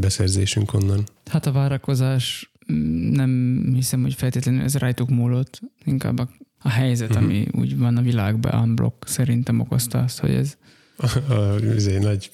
beszerzésünk 0.00 0.74
onnan. 0.74 1.04
Hát 1.26 1.46
a 1.46 1.52
várakozás 1.52 2.52
mm, 2.72 3.10
nem 3.12 3.62
hiszem, 3.74 4.02
hogy 4.02 4.14
feltétlenül 4.14 4.62
ez 4.62 4.76
rajtuk 4.76 5.08
múlott, 5.08 5.60
inkább 5.84 6.18
a, 6.18 6.28
a 6.58 6.68
helyzet, 6.68 7.14
Mhm. 7.14 7.24
ami 7.24 7.46
úgy 7.52 7.78
van 7.78 7.96
a 7.96 8.02
világban, 8.02 8.62
unblock 8.62 9.08
szerintem 9.08 9.60
okozta 9.60 9.98
azt, 9.98 10.18
hogy 10.20 10.30
ez 10.34 10.56
A, 11.02 11.32
a, 11.32 11.54
a 11.54 11.98
nagy 12.00 12.30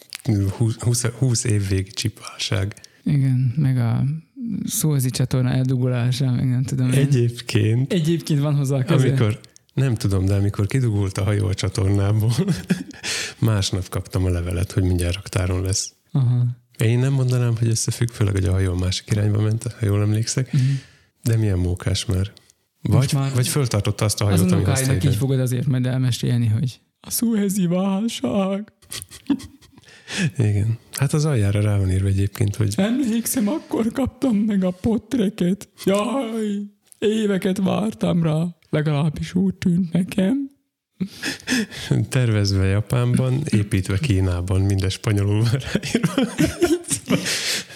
20, 0.79 1.05
20 1.05 1.45
év 1.45 1.69
végi 1.69 1.91
csipválság. 1.91 2.75
igen, 3.05 3.55
meg 3.57 3.77
a 3.79 4.05
szózi 4.67 5.11
csatorna 5.11 5.51
eldugulása, 5.51 6.31
meg 6.31 6.49
nem 6.49 6.63
tudom. 6.63 6.93
én. 6.93 6.99
Egyébként, 6.99 7.93
Egyébként 7.93 8.41
van 8.41 8.55
hozzá 8.55 8.77
a 8.77 8.85
amikor, 8.93 9.41
nem 9.75 9.95
tudom, 9.95 10.25
de 10.25 10.35
amikor 10.35 10.67
kidugult 10.67 11.19
a 11.19 11.25
hajó 11.25 11.47
a 11.47 11.55
csatornából, 11.55 12.33
másnap 13.39 13.89
kaptam 13.89 14.25
a 14.25 14.29
levelet, 14.31 14.73
hogy 14.73 14.83
mindjárt 14.83 15.15
raktáron 15.15 15.63
lesz. 15.63 15.93
Aha. 16.13 16.47
Én 16.79 16.99
nem 16.99 17.13
mondanám, 17.13 17.57
hogy 17.57 17.69
összefügg, 17.69 18.09
főleg, 18.09 18.33
hogy 18.33 18.45
a 18.45 18.53
hajó 18.53 18.75
másik 18.75 19.11
irányba 19.11 19.41
ment, 19.41 19.63
ha 19.63 19.87
jól 19.87 20.01
emlékszek, 20.03 20.47
Uh-huh. 20.47 20.69
de 21.23 21.37
milyen 21.37 21.59
mókás 21.59 22.05
már. 22.05 22.33
Most 22.81 23.13
Vagy, 23.13 23.21
már- 23.23 23.35
vagy 23.35 23.49
föltartotta 23.49 24.05
azt 24.05 24.21
a 24.21 24.25
Az 24.27 24.31
hajót, 24.39 24.53
ami 24.53 24.63
unokáinak 24.63 25.05
így 25.05 25.15
fogod 25.17 25.41
azért 25.41 25.67
majd 25.67 25.87
elmesélni, 25.87 26.47
hogy 26.47 26.81
a 27.01 27.11
szuhezi 27.11 27.67
válság. 27.67 28.73
Igen. 30.39 30.79
Hát 30.93 31.13
az 31.13 31.25
aljára 31.25 31.61
rá 31.61 31.77
van 31.79 31.91
írva 31.91 32.09
egyébként, 32.09 32.57
hogy 32.57 32.75
Emlékszem, 32.77 33.49
akkor 33.49 33.93
kaptam 33.93 34.37
meg 34.37 34.65
a 34.65 34.71
potreket. 34.71 35.69
Jaj, 35.85 36.63
éveket 36.99 37.59
vártam 37.59 38.23
rá. 38.23 38.45
Legalábbis 38.71 39.35
úgy 39.35 39.55
tűnt 39.55 39.93
nekem. 39.93 40.51
tervezve 42.09 42.67
Japánban, 42.67 43.43
építve 43.51 43.99
Kínában, 43.99 44.61
minden 44.61 44.89
spanyolul 44.89 45.43
van 45.43 45.61
ráírva. 45.73 46.33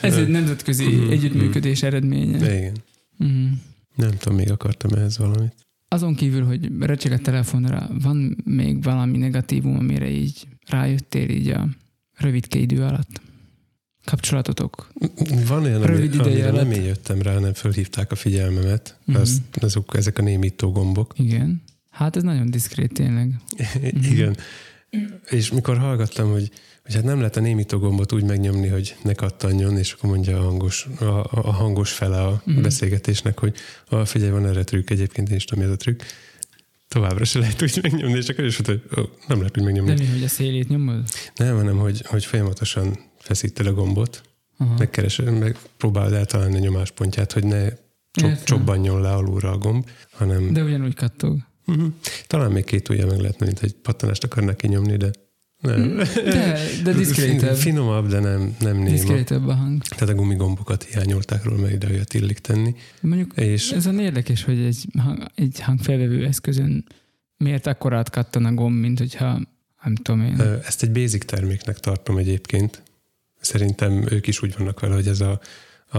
Ez 0.01 0.17
egy 0.17 0.29
nemzetközi 0.29 0.85
Mhm, 0.85 1.11
együttműködés 1.11 1.83
eredménye. 1.83 2.37
Igen. 2.59 2.77
Mhm. 3.17 3.47
Nem 3.95 4.11
tudom, 4.11 4.39
még 4.39 4.51
akartam 4.51 4.93
ehhez 4.93 5.19
valamit. 5.19 5.55
Azon 5.93 6.15
kívül, 6.15 6.45
hogy 6.45 6.71
recseg 6.81 7.13
a 7.13 7.19
telefonra, 7.19 7.91
van 8.03 8.37
még 8.45 8.83
valami 8.83 9.19
negatívum, 9.19 9.77
amire 9.77 10.11
így 10.11 10.47
rájöttél 10.67 11.29
így 11.29 11.49
a 11.49 11.69
rövidke 12.17 12.59
idő 12.59 12.83
alatt? 12.83 13.21
Kapcsolatotok? 14.05 14.93
Van 15.47 15.63
olyan, 15.63 15.83
ami, 15.83 15.87
Rövid 15.87 16.15
ideje 16.15 16.49
amire 16.49 16.63
nem 16.63 16.73
én 16.73 16.83
jöttem 16.83 17.23
rá, 17.23 17.39
nem 17.39 17.53
fölhívták 17.53 18.13
a 18.13 18.15
figyelmemet. 18.15 18.99
Mhm. 19.05 19.21
Az, 19.21 19.43
azok, 19.61 19.97
ezek 19.97 20.19
a 20.19 20.23
némító 20.23 20.73
gombok. 20.73 21.13
Igen. 21.17 21.63
Hát 21.91 22.17
ez 22.17 22.23
nagyon 22.23 22.51
diszkrét 22.51 22.93
tényleg. 22.93 23.41
Igen. 24.13 24.37
És 25.31 25.51
mikor 25.51 25.79
hallgattam, 25.79 26.31
hogy, 26.31 26.51
hogy 26.85 26.95
hát 26.95 27.05
nem 27.05 27.17
lehet 27.19 27.37
a 27.37 27.41
némító 27.41 27.79
gombot 27.79 28.13
úgy 28.13 28.25
megnyomni, 28.25 28.69
hogy 28.69 28.97
ne 29.03 29.13
kattanjon, 29.15 29.79
és 29.79 29.93
akkor 29.93 30.11
mondja 30.11 30.39
a 30.39 30.43
hangos, 30.43 30.87
a, 31.01 31.05
a 31.31 31.53
hangos 31.53 31.93
fele 31.93 32.23
a 32.23 32.43
Mhm. 32.45 32.63
beszélgetésnek, 32.63 33.39
hogy 33.39 33.55
ah, 33.89 34.07
figyelj, 34.07 34.31
van 34.31 34.47
erre 34.47 34.65
trükk, 34.65 34.91
egyébként 34.91 35.29
én 35.31 35.37
is 35.37 35.45
tudom, 35.45 35.65
mi 35.65 35.71
ez 35.71 35.77
a 35.77 35.79
trükk. 35.79 36.01
Továbbra 36.89 37.25
se 37.25 37.39
lehet 37.39 37.63
úgy 37.63 37.79
megnyomni, 37.83 38.17
és 38.17 38.29
akkor 38.29 38.45
is 38.45 38.57
hogy 38.57 38.83
oh, 38.97 39.05
nem 39.29 39.39
lehet 39.39 39.59
úgy 39.59 39.65
megnyomni. 39.65 39.93
Nem 39.93 40.03
így, 40.03 40.11
hogy 40.13 40.23
a 40.25 40.29
szélét 40.29 40.69
nyomod? 40.69 41.03
Nem, 41.37 41.57
hanem 41.57 41.79
hogy, 41.79 42.03
hogy 42.07 42.25
folyamatosan 42.25 42.99
feszíted 43.19 43.67
a 43.67 43.73
gombot, 43.73 44.23
Aha. 44.59 44.75
megkeresed, 44.79 45.39
meg 45.39 45.57
próbálod 45.77 46.13
eltalálni 46.13 46.57
a 46.57 46.59
nyomáspontját, 46.59 47.33
hogy 47.33 47.45
ne 47.45 47.69
csob, 48.11 48.43
csobbanjon 48.45 49.01
le 49.01 49.13
alulra 49.13 49.51
a 49.51 49.59
gomb, 49.59 49.89
hanem 50.11 50.53
De 50.53 50.63
ugyanúgy 50.63 50.95
kattog. 50.95 51.39
uh-huh. 51.67 51.87
talán 52.27 52.51
még 52.53 52.65
két 52.65 52.89
ujja 52.89 53.07
meg 53.07 53.19
lehetne, 53.19 53.47
mint 53.47 53.63
egy 53.63 53.73
pattanást 53.83 54.25
akarnak 54.25 54.57
kinyomni, 54.57 54.97
de 54.97 55.11
nem. 55.63 55.97
De, 56.15 56.59
de 56.83 56.93
diszkrétebb. 57.03 57.57
Finomabb, 57.57 58.09
de 58.09 58.21
nem, 58.21 58.57
nem 58.61 58.77
néma. 58.77 58.91
Diszkrétebb 58.91 59.49
a 59.49 59.55
hang. 59.55 59.83
Tehát 59.83 60.09
a 60.09 60.15
gumigombokat 60.15 60.83
hiányolták 60.83 61.45
róla, 61.45 61.61
mert 61.61 61.73
ide 61.73 61.89
olyat 61.89 62.15
illik 62.15 62.39
tenni. 62.39 62.75
Mondjuk 63.01 63.33
És 63.37 63.71
ez 63.71 63.87
olyan 63.87 63.99
érdekes, 63.99 64.45
hogy 64.45 64.59
egy, 64.59 64.87
hang, 64.99 65.31
egy 65.35 65.61
hangfelvevő 65.61 66.27
eszközön 66.27 66.85
miért 67.37 67.67
akkorát 67.67 68.11
kattan 68.11 68.45
a 68.45 68.55
gomb, 68.55 68.81
mint 68.81 68.99
hogyha 68.99 69.41
nem 69.85 69.95
tudom 69.95 70.21
én. 70.21 70.41
ezt 70.65 70.83
egy 70.83 70.93
basic 70.93 71.25
terméknek 71.25 71.79
tartom 71.79 72.17
egyébként. 72.17 72.83
Szerintem 73.41 74.07
ők 74.11 74.27
is 74.27 74.43
úgy 74.43 74.55
vannak 74.59 74.81
vele, 74.81 74.95
hogy 74.95 75.09
ez 75.09 75.21
a, 75.21 75.41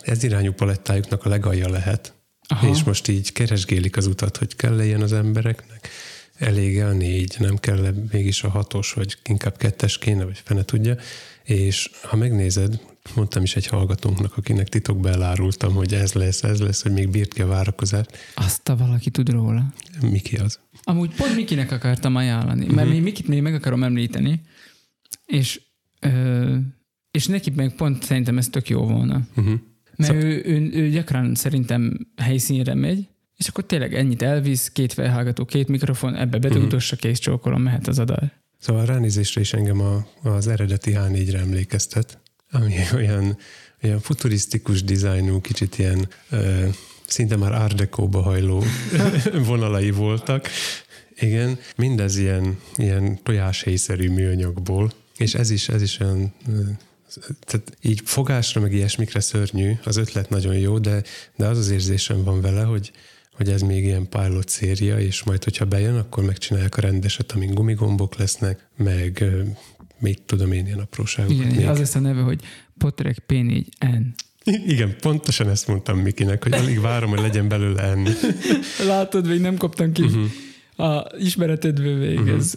ez 0.00 0.22
irányú 0.22 0.52
palettájuknak 0.52 1.24
a 1.24 1.28
legalja 1.28 1.68
lehet. 1.68 2.14
Aha. 2.48 2.68
És 2.68 2.82
most 2.82 3.08
így 3.08 3.32
keresgélik 3.32 3.96
az 3.96 4.06
utat, 4.06 4.36
hogy 4.36 4.56
kell 4.56 4.80
ilyen 4.80 5.02
az 5.02 5.12
embereknek. 5.12 5.88
Elég 6.38 6.80
a 6.80 6.92
négy, 6.92 7.36
nem 7.38 7.56
kell 7.56 7.94
mégis 8.12 8.42
a 8.42 8.48
hatos, 8.48 8.92
vagy 8.92 9.16
inkább 9.24 9.56
kettes 9.56 9.98
kéne, 9.98 10.24
vagy 10.24 10.40
fene 10.44 10.62
tudja. 10.64 10.96
És 11.44 11.90
ha 12.02 12.16
megnézed, 12.16 12.80
mondtam 13.14 13.42
is 13.42 13.56
egy 13.56 13.66
hallgatónknak, 13.66 14.36
akinek 14.36 14.68
titokban 14.68 15.12
elárultam, 15.12 15.74
hogy 15.74 15.92
ez 15.94 16.12
lesz, 16.12 16.42
ez 16.42 16.60
lesz, 16.60 16.82
hogy 16.82 16.92
még 16.92 17.08
bírt 17.08 17.32
ki 17.34 17.42
a 17.42 17.46
várakozást. 17.46 18.10
Azt 18.34 18.68
a 18.68 18.76
valaki 18.76 19.10
tud 19.10 19.28
róla. 19.30 19.72
Miki 20.00 20.36
az. 20.36 20.58
Amúgy 20.82 21.14
pont 21.14 21.34
Mikinek 21.34 21.70
akartam 21.72 22.16
ajánlani, 22.16 22.66
mert 22.66 22.86
Mhm. 22.86 22.88
még 22.88 23.02
Mikit 23.02 23.28
még 23.28 23.42
meg 23.42 23.54
akarom 23.54 23.82
említeni, 23.82 24.40
és, 25.26 25.60
ö, 26.00 26.56
és 27.10 27.26
neki 27.26 27.50
meg 27.50 27.74
pont 27.74 28.02
szerintem 28.04 28.38
ez 28.38 28.48
tök 28.48 28.68
jó 28.68 28.86
volna. 28.86 29.26
Uh-huh. 29.36 29.54
Mert 29.96 30.12
Szóval- 30.12 30.24
ő, 30.26 30.42
ő, 30.44 30.70
ő 30.72 30.88
gyakran 30.90 31.34
szerintem 31.34 32.06
helyszínre 32.16 32.74
megy, 32.74 33.08
és 33.36 33.48
akkor 33.48 33.64
tényleg 33.64 33.94
ennyit 33.94 34.22
elvisz, 34.22 34.68
két 34.68 34.92
felhallgató, 34.92 35.44
két 35.44 35.68
mikrofon, 35.68 36.14
ebbe 36.14 36.38
bedugdossa, 36.38 36.96
kész 36.96 37.18
csókolom, 37.18 37.62
mehet 37.62 37.86
az 37.86 37.98
adás. 37.98 38.30
Szóval 38.58 38.82
a 38.82 38.84
ránézésre 38.84 39.40
is 39.40 39.52
engem 39.52 39.80
a, 39.80 40.06
az 40.22 40.46
eredeti 40.46 40.92
H4-re 40.94 41.38
emlékeztet, 41.38 42.18
ami 42.50 42.74
olyan, 42.94 43.38
olyan 43.82 44.00
futurisztikus 44.00 44.82
dizájnú, 44.84 45.40
kicsit 45.40 45.78
ilyen 45.78 46.08
ö, 46.30 46.68
szinte 47.06 47.36
már 47.36 47.52
Art 47.52 47.74
Deco-ba 47.74 48.22
hajló 48.22 48.62
vonalai 49.46 49.90
voltak. 49.90 50.48
Igen, 51.18 51.58
mindez 51.76 52.16
ilyen, 52.16 52.58
ilyen 52.76 53.22
tojáshéjszerű 53.22 54.10
műanyagból, 54.10 54.92
és 55.16 55.34
ez 55.34 55.50
is, 55.50 55.68
ez 55.68 55.82
is 55.82 56.00
olyan 56.00 56.34
tehát 57.40 57.76
így 57.80 58.00
fogásra, 58.04 58.60
meg 58.60 58.72
ilyesmikre 58.72 59.20
szörnyű, 59.20 59.72
az 59.84 59.96
ötlet 59.96 60.28
nagyon 60.28 60.54
jó, 60.54 60.78
de, 60.78 61.02
de 61.36 61.46
az 61.46 61.58
az 61.58 61.70
érzésem 61.70 62.24
van 62.24 62.40
vele, 62.40 62.62
hogy, 62.62 62.92
hogy 63.36 63.48
ez 63.48 63.62
még 63.62 63.84
ilyen 63.84 64.08
pilot 64.08 64.48
széria, 64.48 64.98
és 64.98 65.22
majd, 65.22 65.44
hogyha 65.44 65.64
bejön, 65.64 65.96
akkor 65.96 66.24
megcsinálják 66.24 66.76
a 66.76 66.80
rendeset, 66.80 67.32
amin 67.32 67.54
gumigombok 67.54 68.16
lesznek, 68.16 68.68
meg 68.76 69.24
mit 69.98 70.22
tudom 70.22 70.52
én, 70.52 70.66
ilyen 70.66 70.78
apróságokat. 70.78 71.36
Igen, 71.36 71.56
még. 71.56 71.66
az 71.66 71.78
lesz 71.78 71.94
a 71.94 72.00
neve, 72.00 72.20
hogy 72.20 72.40
Potrek 72.78 73.22
P4N. 73.28 74.04
Igen, 74.66 74.96
pontosan 75.00 75.48
ezt 75.48 75.68
mondtam 75.68 75.98
Mikinek, 75.98 76.42
hogy 76.42 76.52
alig 76.52 76.80
várom, 76.80 77.10
hogy 77.10 77.20
legyen 77.20 77.48
belőle 77.48 77.94
N. 77.94 78.08
Látod, 78.86 79.26
még 79.26 79.40
nem 79.40 79.56
kaptam 79.56 79.92
ki. 79.92 80.02
Mhm. 80.02 80.24
A 80.88 81.06
ismeretedből 81.18 81.96
még, 81.96 82.28
ez, 82.28 82.54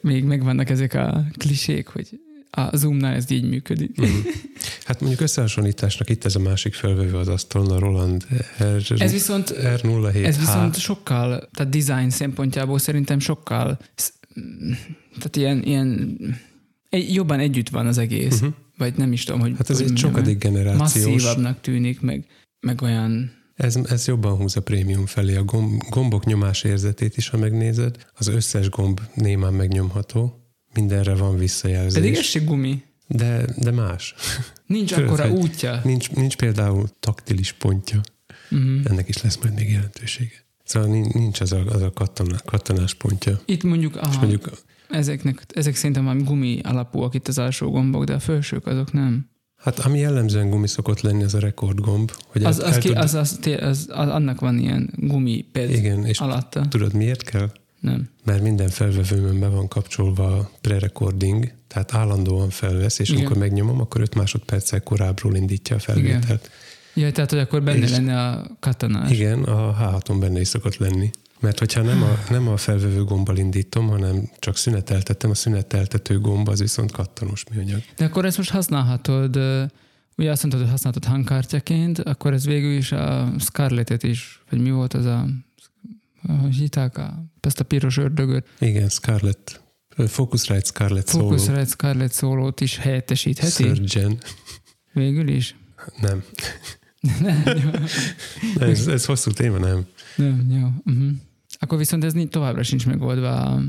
még 0.00 0.24
megvannak 0.24 0.70
ezek 0.70 0.94
a 0.94 1.24
klisék, 1.36 1.86
hogy 1.86 2.20
a 2.56 2.76
Zoomnál 2.76 3.14
ez 3.14 3.30
így 3.30 3.48
működik. 3.48 3.96
Mhm. 3.96 4.10
Hát 4.84 5.00
mondjuk 5.00 5.20
összehasonlításnak 5.20 6.10
itt 6.10 6.24
ez 6.24 6.34
a 6.34 6.38
másik 6.38 6.74
felvevő 6.74 7.16
az 7.16 7.28
asztalon, 7.28 7.70
a 7.70 7.78
Roland 7.78 8.26
R, 8.60 9.02
Ez 9.02 9.12
viszont, 9.12 9.54
R07H. 9.56 10.24
ez 10.24 10.38
viszont 10.38 10.78
sokkal, 10.78 11.48
tehát 11.52 11.72
design 11.72 12.08
szempontjából 12.08 12.78
szerintem 12.78 13.18
sokkal, 13.18 13.78
tehát 15.16 15.36
ilyen, 15.36 15.62
ilyen 15.62 16.18
jobban 16.90 17.38
együtt 17.38 17.68
van 17.68 17.86
az 17.86 17.98
egész. 17.98 18.34
Uh-huh. 18.34 18.54
Vagy 18.76 18.94
nem 18.96 19.12
is 19.12 19.24
tudom, 19.24 19.40
hogy 19.40 19.52
Hát 19.56 19.70
ez 19.70 19.80
hogy 19.80 19.90
egy 19.90 19.96
sokadik 19.96 20.38
generációs. 20.38 20.78
masszívabbnak 20.78 21.60
tűnik, 21.60 22.00
meg, 22.00 22.26
meg 22.60 22.82
olyan 22.82 23.32
Ez, 23.54 23.76
ez 23.76 24.06
jobban 24.06 24.36
húz 24.36 24.56
a 24.56 24.62
prémium 24.62 25.06
felé. 25.06 25.36
A 25.36 25.44
gomb, 25.44 25.82
gombok 25.90 26.24
nyomás 26.24 26.62
érzetét 26.62 27.16
is, 27.16 27.28
ha 27.28 27.36
megnézed. 27.36 27.96
Az 28.14 28.26
összes 28.26 28.68
gomb 28.68 29.00
némán 29.14 29.52
megnyomható. 29.52 30.43
Mindenre 30.74 31.14
van 31.14 31.38
visszajelzés. 31.38 31.92
Pedig 32.02 32.14
ez 32.14 32.24
se 32.24 32.38
gumi. 32.38 32.82
De, 33.08 33.44
de 33.56 33.70
más. 33.70 34.14
Nincs 34.66 34.94
Tudod, 34.94 35.08
akkora 35.08 35.30
útja. 35.30 35.80
Nincs, 35.84 36.10
nincs 36.10 36.36
például 36.36 36.88
taktilis 37.00 37.52
pontja. 37.52 38.00
Uh-huh. 38.50 38.80
Ennek 38.84 39.08
is 39.08 39.22
lesz 39.22 39.38
majd 39.42 39.54
még 39.54 39.70
jelentősége. 39.70 40.44
Szóval 40.64 40.88
nin- 40.88 41.14
nincs 41.14 41.40
az 41.40 41.52
a, 41.52 41.64
az 41.66 41.82
a 41.82 41.90
kattanás, 41.92 42.40
kattanás 42.44 42.94
pontja. 42.94 43.40
Itt 43.44 43.62
mondjuk, 43.62 43.94
És 43.94 44.00
aha, 44.00 44.18
mondjuk, 44.18 44.50
ezeknek, 44.90 45.44
ezek 45.54 45.74
szerintem 45.74 46.04
valami 46.04 46.22
gumi 46.22 46.60
alapúak 46.62 47.14
itt 47.14 47.28
az 47.28 47.38
alsó 47.38 47.70
gombok, 47.70 48.04
de 48.04 48.12
a 48.14 48.18
felsők 48.18 48.66
azok 48.66 48.92
nem. 48.92 49.28
Hát 49.56 49.78
ami 49.78 49.98
jellemzően 49.98 50.50
gumi 50.50 50.66
szokott 50.68 51.00
lenni, 51.00 51.22
az 51.22 51.34
a 51.34 51.38
rekordgomb. 51.38 52.12
Hogy 52.26 52.44
Az, 52.44 52.60
el- 52.60 52.66
az, 52.66 52.72
el 52.74 52.80
ki, 52.80 52.88
tud- 52.88 52.98
az, 52.98 53.14
az, 53.14 53.38
az, 53.60 53.86
az, 53.90 54.08
annak 54.08 54.40
van 54.40 54.58
ilyen 54.58 54.90
gumi 54.96 55.44
ped 55.52 55.70
Igen, 55.70 56.06
és 56.06 56.18
alatta. 56.18 56.68
tudod 56.68 56.94
miért 56.94 57.22
kell? 57.22 57.50
Nem. 57.84 58.08
Mert 58.24 58.42
minden 58.42 58.68
felvevőmön 58.68 59.40
be 59.40 59.48
van 59.48 59.68
kapcsolva 59.68 60.36
a 60.36 60.50
pre-recording, 60.60 61.52
tehát 61.66 61.94
állandóan 61.94 62.50
felvesz, 62.50 62.98
és 62.98 63.08
Igen. 63.08 63.20
amikor 63.20 63.38
megnyomom, 63.38 63.80
akkor 63.80 64.00
5 64.00 64.14
másodperccel 64.14 64.80
korábbról 64.80 65.34
indítja 65.36 65.76
a 65.76 65.78
felvételt. 65.78 66.50
Ja, 66.94 67.12
tehát, 67.12 67.30
hogy 67.30 67.38
akkor 67.38 67.62
benne 67.62 67.84
És- 67.84 67.90
lenne 67.90 68.28
a 68.28 68.46
katonás. 68.60 69.10
Igen, 69.10 69.42
a 69.42 69.76
H6-on 69.80 70.16
benne 70.20 70.40
is 70.40 70.48
szokott 70.48 70.76
lenni. 70.76 71.10
Mert 71.40 71.58
hogyha 71.58 71.82
nem 71.82 72.02
a, 72.02 72.18
nem 72.30 72.48
a 72.48 72.56
felvevő 72.56 73.04
gombbal 73.04 73.36
indítom, 73.36 73.88
hanem 73.88 74.30
csak 74.38 74.56
szüneteltetem, 74.56 75.30
a 75.30 75.34
szüneteltető 75.34 76.20
gomb 76.20 76.48
az 76.48 76.60
viszont 76.60 76.92
kattanos 76.92 77.44
műanyag. 77.54 77.82
De 77.96 78.04
akkor 78.04 78.24
ezt 78.24 78.36
most 78.36 78.50
használhatod, 78.50 79.36
ugye 80.16 80.30
azt 80.30 80.42
mondtad, 80.42 80.60
hogy 80.60 80.70
használhatod 80.70 81.04
hangkártyaként, 81.04 81.98
akkor 81.98 82.32
ez 82.32 82.46
végül 82.46 82.72
is 82.76 82.92
a 82.92 83.32
Scarlettet 83.38 84.02
is, 84.02 84.42
vagy 84.50 84.60
mi 84.60 84.70
volt 84.70 84.94
az 84.94 85.04
a, 85.04 85.26
hogy 86.40 86.54
hívták 86.54 86.98
a, 86.98 87.24
ezt 87.40 87.60
a 87.60 87.64
piros 87.64 87.96
ördögöt, 87.96 88.48
Igen, 88.58 88.88
Scarlett, 88.88 89.62
Focusrite 90.06 90.64
Scarlett 90.64 91.08
Solo, 91.08 91.24
Focusrite 91.24 91.64
Scarlett 91.64 92.12
szólót 92.12 92.60
is 92.60 92.76
helyettesítheti? 92.76 93.62
Surgeon. 93.62 94.18
Végül 94.92 95.28
is? 95.28 95.56
Nem, 96.00 96.24
nem, 97.20 97.42
nem 97.44 98.68
ez, 98.68 98.86
ez 98.86 99.04
hosszú 99.04 99.30
téma, 99.30 99.58
nem. 99.58 99.86
nem, 100.16 100.46
jó. 100.50 100.92
Uh-huh. 100.94 101.12
Akkor 101.58 101.78
viszont 101.78 102.04
ez 102.04 102.12
nincs, 102.12 102.30
továbbra 102.30 102.62
sincs 102.62 102.86
megoldva. 102.86 103.60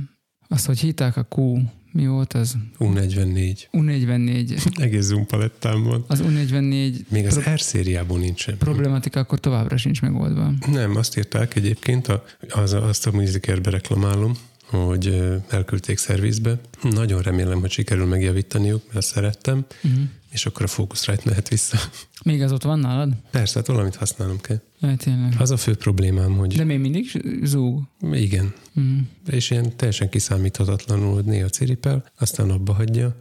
Azt, 0.48 0.66
hogy 0.66 0.80
hívták 0.80 1.18
a 1.18 1.28
Q, 1.36 1.60
mi 1.96 2.08
volt 2.08 2.34
az? 2.34 2.56
U44. 2.80 3.58
U44. 3.72 4.80
Egész 4.82 5.04
zoom 5.06 5.26
palettám 5.26 5.84
van. 5.84 6.04
Az 6.08 6.22
U44 6.28 6.94
Még 7.10 7.26
az 7.26 7.34
Pro- 7.40 7.54
R 7.54 7.60
szériában 7.60 8.20
nincsen. 8.20 8.58
problematika 8.58 9.20
akkor 9.20 9.40
továbbra 9.40 9.78
sincs 9.78 10.02
megoldva. 10.02 10.52
Nem, 10.72 10.96
azt 10.96 11.18
írták 11.18 11.56
egyébként, 11.56 12.08
a, 12.08 12.24
az, 12.50 12.74
azt 12.74 13.08
a 13.08 13.12
Musicare-be 13.12 13.70
reklamálom, 13.70 14.34
hogy 14.66 15.22
elküldték 15.50 15.98
szervizbe. 15.98 16.60
Nagyon 16.82 17.22
remélem, 17.22 17.60
hogy 17.60 17.72
sikerül 17.72 18.06
megjavítaniuk, 18.06 18.84
mert 18.94 19.06
szerettem, 19.06 19.66
Uh-huh. 19.84 20.02
És 20.36 20.46
akkor 20.46 20.62
a 20.62 20.68
Focusrite 20.68 21.22
mehet 21.26 21.50
vissza. 21.50 21.78
Még 22.24 22.42
az 22.42 22.52
ott 22.52 22.64
van 22.64 22.80
nálad? 22.80 23.14
Persze, 23.32 23.60
hát 23.60 23.68
valamit 23.68 23.96
használnom 23.96 24.42
kell. 24.42 24.62
Ja, 24.80 24.96
tényleg. 24.96 25.36
Az 25.40 25.52
a 25.52 25.58
fő 25.58 25.76
problémám, 25.76 26.38
hogy 26.38 26.56
De 26.56 26.64
még 26.64 26.80
mindig 26.80 27.24
zúg. 27.44 27.82
igen, 28.12 28.54
Uh-huh. 28.76 29.00
és 29.30 29.50
ilyen 29.50 29.76
teljesen 29.76 30.10
kiszámíthatatlanul, 30.10 31.14
hogy 31.14 31.24
néha 31.26 31.50
ciripel, 31.50 32.06
aztán 32.20 32.50
abba 32.50 32.74
hagyja, 32.74 33.18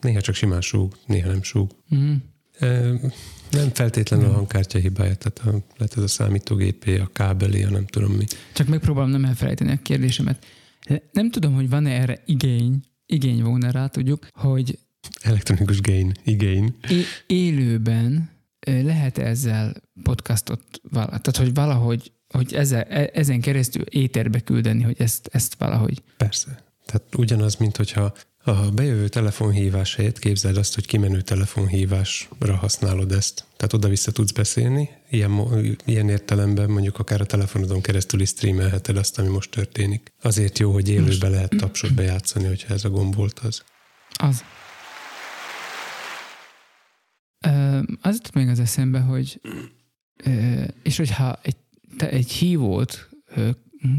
néha 0.00 0.20
csak 0.20 0.34
simán 0.34 0.60
súg, 0.60 0.96
néha 1.06 1.28
nem 1.28 1.42
súg. 1.42 1.70
Ö, 2.58 2.94
Nem 3.50 3.68
feltétlenül 3.72 4.28
a 4.28 4.32
hangkártya 4.32 4.78
hibája, 4.78 5.14
tehát 5.14 5.54
a, 5.56 5.64
lehet 5.76 5.96
ez 5.96 6.02
a 6.02 6.08
számítógépé, 6.08 6.98
a 6.98 7.06
kábelé, 7.12 7.62
a 7.64 7.70
nem 7.70 7.86
tudom 7.86 8.12
mi. 8.12 8.24
Csak 8.54 8.66
megpróbálom 8.68 9.10
nem 9.10 9.24
elfelejteni 9.24 9.70
a 9.70 9.78
kérdésemet. 9.82 10.44
Nem 11.12 11.30
tudom, 11.30 11.54
hogy 11.54 11.68
van-e 11.68 11.90
erre 11.90 12.22
igény, 12.26 12.80
igény 13.06 13.42
volna 13.42 13.70
rá, 13.70 13.86
tudjuk, 13.86 14.26
hogy 14.32 14.78
Elektronikus 15.20 15.80
gain, 15.80 16.12
igény. 16.24 16.74
é- 16.88 17.24
élőben 17.26 18.30
lehet 18.60 19.18
ezzel 19.18 19.74
podcastot, 20.02 20.62
tehát 20.92 21.36
hogy 21.36 21.54
valahogy, 21.54 22.12
hogy 22.28 22.54
ezzel, 22.54 22.82
e- 22.82 23.10
ezen 23.12 23.40
keresztül 23.40 23.82
éterbe 23.82 24.40
küldeni, 24.40 24.82
hogy 24.82 24.96
ezt, 24.98 25.28
ezt 25.32 25.54
valahogy. 25.58 26.02
Persze. 26.16 26.64
Tehát 26.86 27.14
ugyanaz, 27.16 27.56
mint 27.56 27.76
hogyha 27.76 28.12
a 28.46 28.52
bejövő 28.52 29.08
telefonhívás 29.08 29.94
helyett 29.94 30.18
képzeld 30.18 30.56
azt, 30.56 30.74
hogy 30.74 30.86
kimenő 30.86 31.20
telefonhívásra 31.20 32.54
használod 32.56 33.12
ezt. 33.12 33.44
Tehát 33.56 33.72
oda-vissza 33.72 34.10
tudsz 34.12 34.32
beszélni, 34.32 34.88
ilyen, 35.10 35.46
ilyen 35.84 36.08
értelemben 36.08 36.70
mondjuk 36.70 36.98
akár 36.98 37.20
a 37.20 37.26
telefonodon 37.26 37.80
keresztül 37.80 38.20
is 38.20 38.28
streamelheted 38.28 38.96
azt, 38.96 39.18
ami 39.18 39.28
most 39.28 39.50
történik. 39.50 40.12
Azért 40.22 40.58
jó, 40.58 40.72
hogy 40.72 40.88
élőbe 40.88 41.28
lehet 41.28 41.54
tapsot 41.56 41.94
bejátszani, 41.94 42.46
hogyha 42.46 42.74
ez 42.74 42.84
a 42.84 42.90
gomb 42.90 43.14
volt 43.14 43.38
az. 43.38 43.62
Az. 44.10 44.44
Az 48.00 48.14
jutott 48.14 48.34
még 48.34 48.48
az 48.48 48.60
eszembe, 48.60 48.98
hogy 48.98 49.40
és 50.82 50.96
hogyha 50.96 51.38
egy, 51.42 51.56
te 51.96 52.10
egy 52.10 52.30
hívót 52.30 53.08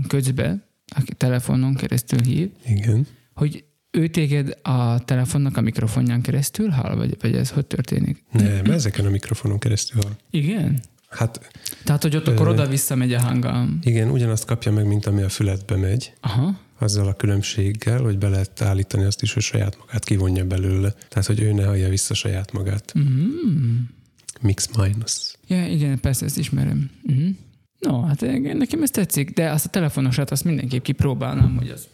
közbe, 0.07 0.67
aki 0.95 1.13
telefonon 1.13 1.73
keresztül 1.75 2.19
hív, 2.21 2.49
Igen. 2.67 3.07
hogy 3.33 3.63
ő 3.91 4.07
téged 4.07 4.57
a 4.61 5.03
telefonnak 5.03 5.57
a 5.57 5.61
mikrofonján 5.61 6.21
keresztül 6.21 6.69
hall, 6.69 6.95
vagy, 6.95 7.17
vagy 7.21 7.35
ez 7.35 7.49
hogy 7.49 7.65
történik? 7.65 8.23
Nem, 8.31 8.65
ezeken 8.71 9.05
a 9.05 9.09
mikrofonon 9.09 9.59
keresztül 9.59 10.01
hall. 10.01 10.11
Igen? 10.29 10.81
Hát 11.09 11.49
Tehát, 11.83 12.01
hogy 12.01 12.15
ott 12.15 12.27
akkor 12.27 12.47
Ö. 12.47 12.49
oda-vissza 12.49 12.95
megy 12.95 13.13
a 13.13 13.19
hangam. 13.21 13.79
igen, 13.83 14.09
ugyanazt 14.09 14.45
kapja 14.45 14.71
meg, 14.71 14.85
mint 14.87 15.05
ami 15.05 15.21
a 15.21 15.29
fületbe 15.29 15.75
megy, 15.75 16.13
Aha. 16.19 16.59
Azzal 16.79 17.07
a 17.07 17.13
különbséggel, 17.13 18.01
hogy 18.01 18.17
be 18.17 18.29
lehet 18.29 18.61
állítani 18.61 19.03
azt 19.03 19.21
is, 19.21 19.33
hogy 19.33 19.43
saját 19.43 19.77
magát 19.77 20.05
kivonja 20.05 20.45
belőle. 20.45 20.93
Tehát, 21.09 21.25
hogy 21.25 21.41
ő 21.41 21.51
ne 21.51 21.65
hallja 21.65 21.89
vissza 21.89 22.13
saját 22.13 22.51
magát. 22.51 22.93
Mm. 22.99 23.77
Mix 24.41 24.69
minus. 24.77 25.33
Ja, 25.47 25.67
igen, 25.67 25.99
persze, 25.99 26.25
ezt 26.25 26.37
ismerem. 26.37 26.89
Uh-huh. 27.03 27.29
No, 27.79 28.01
hát 28.01 28.21
nekem 28.53 28.81
ez 28.83 28.89
tetszik, 28.89 29.29
de 29.29 29.49
azt 29.49 29.65
a 29.65 29.69
telefonosat 29.69 30.31
azt 30.31 30.43
mindenképp 30.43 30.83
kipróbálnám, 30.83 31.55
hogy 31.55 31.69
az. 31.69 31.87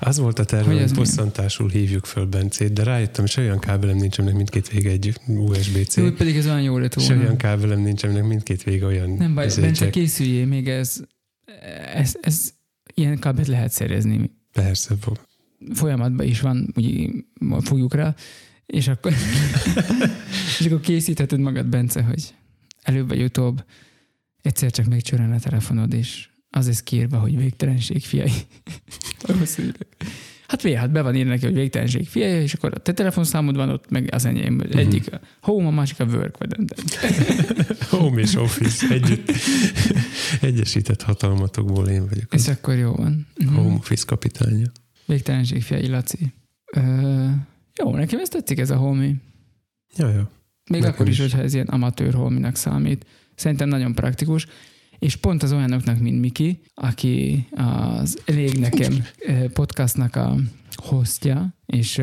Az 0.00 0.18
volt 0.18 0.38
a 0.38 0.44
terve, 0.44 0.72
Hogy 0.72 0.80
hogy 0.80 0.94
bosszantásul 0.94 1.68
hívjuk 1.68 2.04
föl 2.06 2.26
Bencét, 2.26 2.72
de 2.72 2.82
rájöttem, 2.82 3.20
hogy 3.20 3.30
se 3.30 3.40
olyan 3.40 3.58
kábelem 3.58 3.96
nincs, 3.96 4.18
aminek 4.18 4.36
mindkét 4.36 4.68
vége 4.68 4.90
egy 4.90 5.20
USB-C, 5.26 5.96
Jó, 5.96 6.10
pedig 6.10 6.36
ez 6.36 6.46
olyan 6.46 6.62
jó 6.62 6.78
lett 6.78 7.00
se 7.00 7.06
volna. 7.06 7.22
olyan 7.22 7.36
kábelem 7.36 7.80
nincs, 7.80 8.02
aminek 8.02 8.24
mindkét 8.24 8.62
vége 8.62 8.86
olyan 8.86 9.10
Nem 9.10 9.34
baj, 9.34 9.48
Bence, 9.60 9.90
készüljél, 9.90 10.46
még 10.46 10.68
ez, 10.68 11.00
ez, 11.94 12.16
ez 12.20 12.52
ilyen 12.98 13.18
kábelt 13.18 13.46
lehet 13.46 13.70
szerezni. 13.70 14.30
Persze, 14.52 14.94
bo- 15.06 15.26
Folyamatban 15.74 16.26
is 16.26 16.40
van, 16.40 16.74
úgy 16.76 17.24
fogjuk 17.60 17.94
rá, 17.94 18.14
és 18.66 18.88
akkor, 18.88 19.12
és 20.58 20.66
akkor 20.66 20.80
készítheted 20.80 21.40
magad, 21.40 21.66
Bence, 21.66 22.02
hogy 22.02 22.34
előbb 22.82 23.08
vagy 23.08 23.22
utóbb 23.22 23.64
egyszer 24.42 24.70
csak 24.70 24.86
megcsörren 24.86 25.32
a 25.32 25.38
telefonod, 25.38 25.92
és 25.92 26.28
az 26.50 26.66
lesz 26.66 26.82
kiírva, 26.82 27.18
hogy 27.18 27.36
végtelenség 27.36 28.04
fiai. 28.04 28.32
Valószínűleg. 29.26 29.86
Hát 30.48 30.62
mi, 30.62 30.74
hát 30.74 30.90
be 30.90 31.02
van 31.02 31.14
írva 31.14 31.30
neki, 31.30 31.44
hogy 31.44 31.54
végtelenség 31.54 32.08
fiai, 32.08 32.42
és 32.42 32.54
akkor 32.54 32.72
a 32.74 32.78
te 32.78 32.92
telefonszámod 32.92 33.56
van 33.56 33.68
ott, 33.70 33.90
meg 33.90 34.08
az 34.12 34.24
enyém. 34.24 34.60
Egyik 34.70 35.12
a 35.12 35.20
home, 35.40 35.66
a 35.66 35.70
másik 35.70 36.00
a 36.00 36.04
work, 36.04 36.38
vagy 36.38 36.56
home 37.90 38.20
és 38.20 38.34
office 38.34 38.88
együtt 38.88 39.32
egyesített 40.40 41.02
hatalmatokból 41.02 41.88
én 41.88 42.06
vagyok. 42.08 42.32
Az 42.32 42.48
akkor 42.48 42.74
jó 42.74 42.92
van. 42.92 43.26
Mhm. 43.38 43.54
home 43.54 43.74
office 43.74 44.04
kapitánya. 44.06 44.66
Végtelenség 45.06 45.62
fiai, 45.62 45.88
Laci. 45.88 46.32
Ö, 46.72 46.80
jó, 47.82 47.94
nekem 47.94 48.18
ez 48.20 48.28
tetszik 48.28 48.58
ez 48.58 48.70
a 48.70 48.76
holmi. 48.76 49.14
Ja, 49.96 50.08
ja. 50.08 50.30
Még 50.70 50.80
Nekem 50.80 50.94
akkor 50.94 51.08
is, 51.08 51.14
is. 51.14 51.20
hogyha 51.20 51.40
ez 51.40 51.54
ilyen 51.54 51.66
amatőr 51.66 52.14
holminak 52.14 52.56
számít. 52.56 53.06
Szerintem 53.34 53.68
nagyon 53.68 53.94
praktikus. 53.94 54.46
És 54.98 55.16
pont 55.16 55.42
az 55.42 55.52
olyanoknak, 55.52 55.98
mint 55.98 56.20
Miki, 56.20 56.60
aki 56.74 57.46
az 57.50 58.18
Elég 58.24 58.58
Nekem 58.58 59.04
podcastnak 59.52 60.16
a 60.16 60.36
hostja, 60.74 61.54
és 61.66 62.02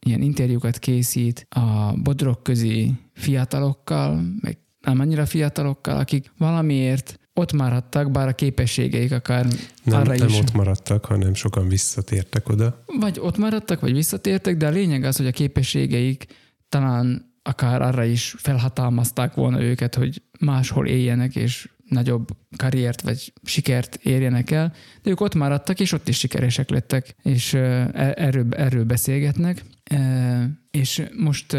ilyen 0.00 0.22
interjúkat 0.22 0.78
készít 0.78 1.46
a 1.48 1.92
bodrok 2.02 2.42
közi 2.42 2.92
fiatalokkal, 3.14 4.22
meg 4.40 4.58
nem 4.80 5.00
annyira 5.00 5.26
fiatalokkal, 5.26 5.96
akik 5.96 6.32
valamiért 6.38 7.18
ott 7.34 7.52
maradtak, 7.52 8.10
bár 8.10 8.28
a 8.28 8.32
képességeik 8.32 9.12
akár 9.12 9.46
Nem, 9.84 10.00
arra 10.00 10.16
nem 10.16 10.28
is. 10.28 10.38
ott 10.38 10.52
maradtak, 10.52 11.04
hanem 11.04 11.34
sokan 11.34 11.68
visszatértek 11.68 12.48
oda. 12.48 12.84
Vagy 12.98 13.18
ott 13.20 13.36
maradtak, 13.36 13.80
vagy 13.80 13.92
visszatértek, 13.92 14.56
de 14.56 14.66
a 14.66 14.70
lényeg 14.70 15.04
az, 15.04 15.16
hogy 15.16 15.26
a 15.26 15.30
képességeik 15.30 16.26
talán 16.68 17.34
akár 17.42 17.82
arra 17.82 18.04
is 18.04 18.34
felhatalmazták 18.38 19.34
volna 19.34 19.62
őket, 19.62 19.94
hogy 19.94 20.22
máshol 20.40 20.86
éljenek, 20.86 21.36
és 21.36 21.68
nagyobb 21.88 22.28
karriert 22.56 23.00
vagy 23.00 23.32
sikert 23.42 23.98
érjenek 24.02 24.50
el, 24.50 24.72
de 25.02 25.10
ők 25.10 25.20
ott 25.20 25.34
maradtak, 25.34 25.80
és 25.80 25.92
ott 25.92 26.08
is 26.08 26.18
sikeresek 26.18 26.70
lettek, 26.70 27.14
és 27.22 27.54
e- 27.54 28.12
erről, 28.16 28.46
erről 28.54 28.84
beszélgetnek. 28.84 29.64
E, 29.84 30.50
És 30.70 31.02
most 31.16 31.56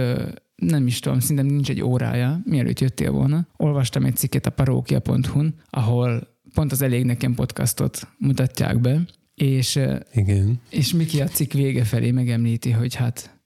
nem 0.55 0.87
is 0.87 0.99
tudom, 0.99 1.19
szerintem 1.19 1.45
nincs 1.45 1.69
egy 1.69 1.81
órája, 1.81 2.41
mielőtt 2.45 2.79
jöttél 2.79 3.11
volna. 3.11 3.47
Olvastam 3.57 4.05
egy 4.05 4.15
cikket 4.15 4.45
a 4.45 4.49
parókia.hu-n, 4.49 5.55
ahol 5.69 6.37
pont 6.53 6.71
az 6.71 6.81
Elég 6.81 7.05
Nekem 7.05 7.35
podcastot 7.35 8.07
mutatják 8.17 8.79
be, 8.79 9.01
és 9.35 9.79
Igen. 10.13 10.59
és 10.69 10.93
Miki 10.93 11.21
a 11.21 11.27
cikk 11.27 11.53
vége 11.53 11.83
felé 11.83 12.11
megemlíti, 12.11 12.71
hogy 12.71 12.95
hát 12.95 13.38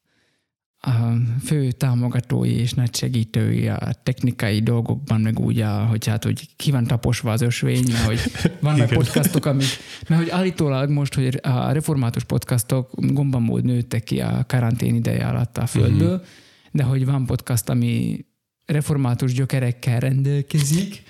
a 0.86 1.14
fő 1.44 1.72
támogatói 1.72 2.56
és 2.56 2.74
nagy 2.74 2.96
segítői 2.96 3.68
a 3.68 3.94
technikai 4.04 4.60
dolgokban, 4.60 5.22
meg 5.22 5.40
úgy, 5.40 5.60
a, 5.60 5.86
hogy 5.86 6.08
hát, 6.08 6.24
hogy 6.24 6.50
ki 6.56 6.72
van 6.72 6.84
taposva 6.84 7.32
az 7.32 7.42
ösvény, 7.42 7.84
mert 7.92 8.06
hogy 8.06 8.20
vannak 8.60 8.88
Igen. 8.88 8.98
podcastok, 8.98 9.46
amik, 9.46 9.68
mert 10.08 10.22
hogy 10.22 10.30
állítólag 10.30 10.90
most, 10.90 11.14
hogy 11.14 11.40
a 11.42 11.72
református 11.72 12.24
podcastok 12.24 12.90
gombamód 12.96 13.64
nőttek 13.64 14.04
ki 14.04 14.20
a 14.20 14.44
karantén 14.48 14.96
ideje 14.96 15.26
alatt 15.28 15.58
a 15.58 15.66
földből, 15.66 16.24
de 16.72 16.84
hogy 16.84 17.06
van 17.06 17.26
podcast, 17.26 17.70
ami 17.70 18.26
református 18.66 19.34
gyökerekkel 19.34 20.00
rendelkezik, 20.00 21.04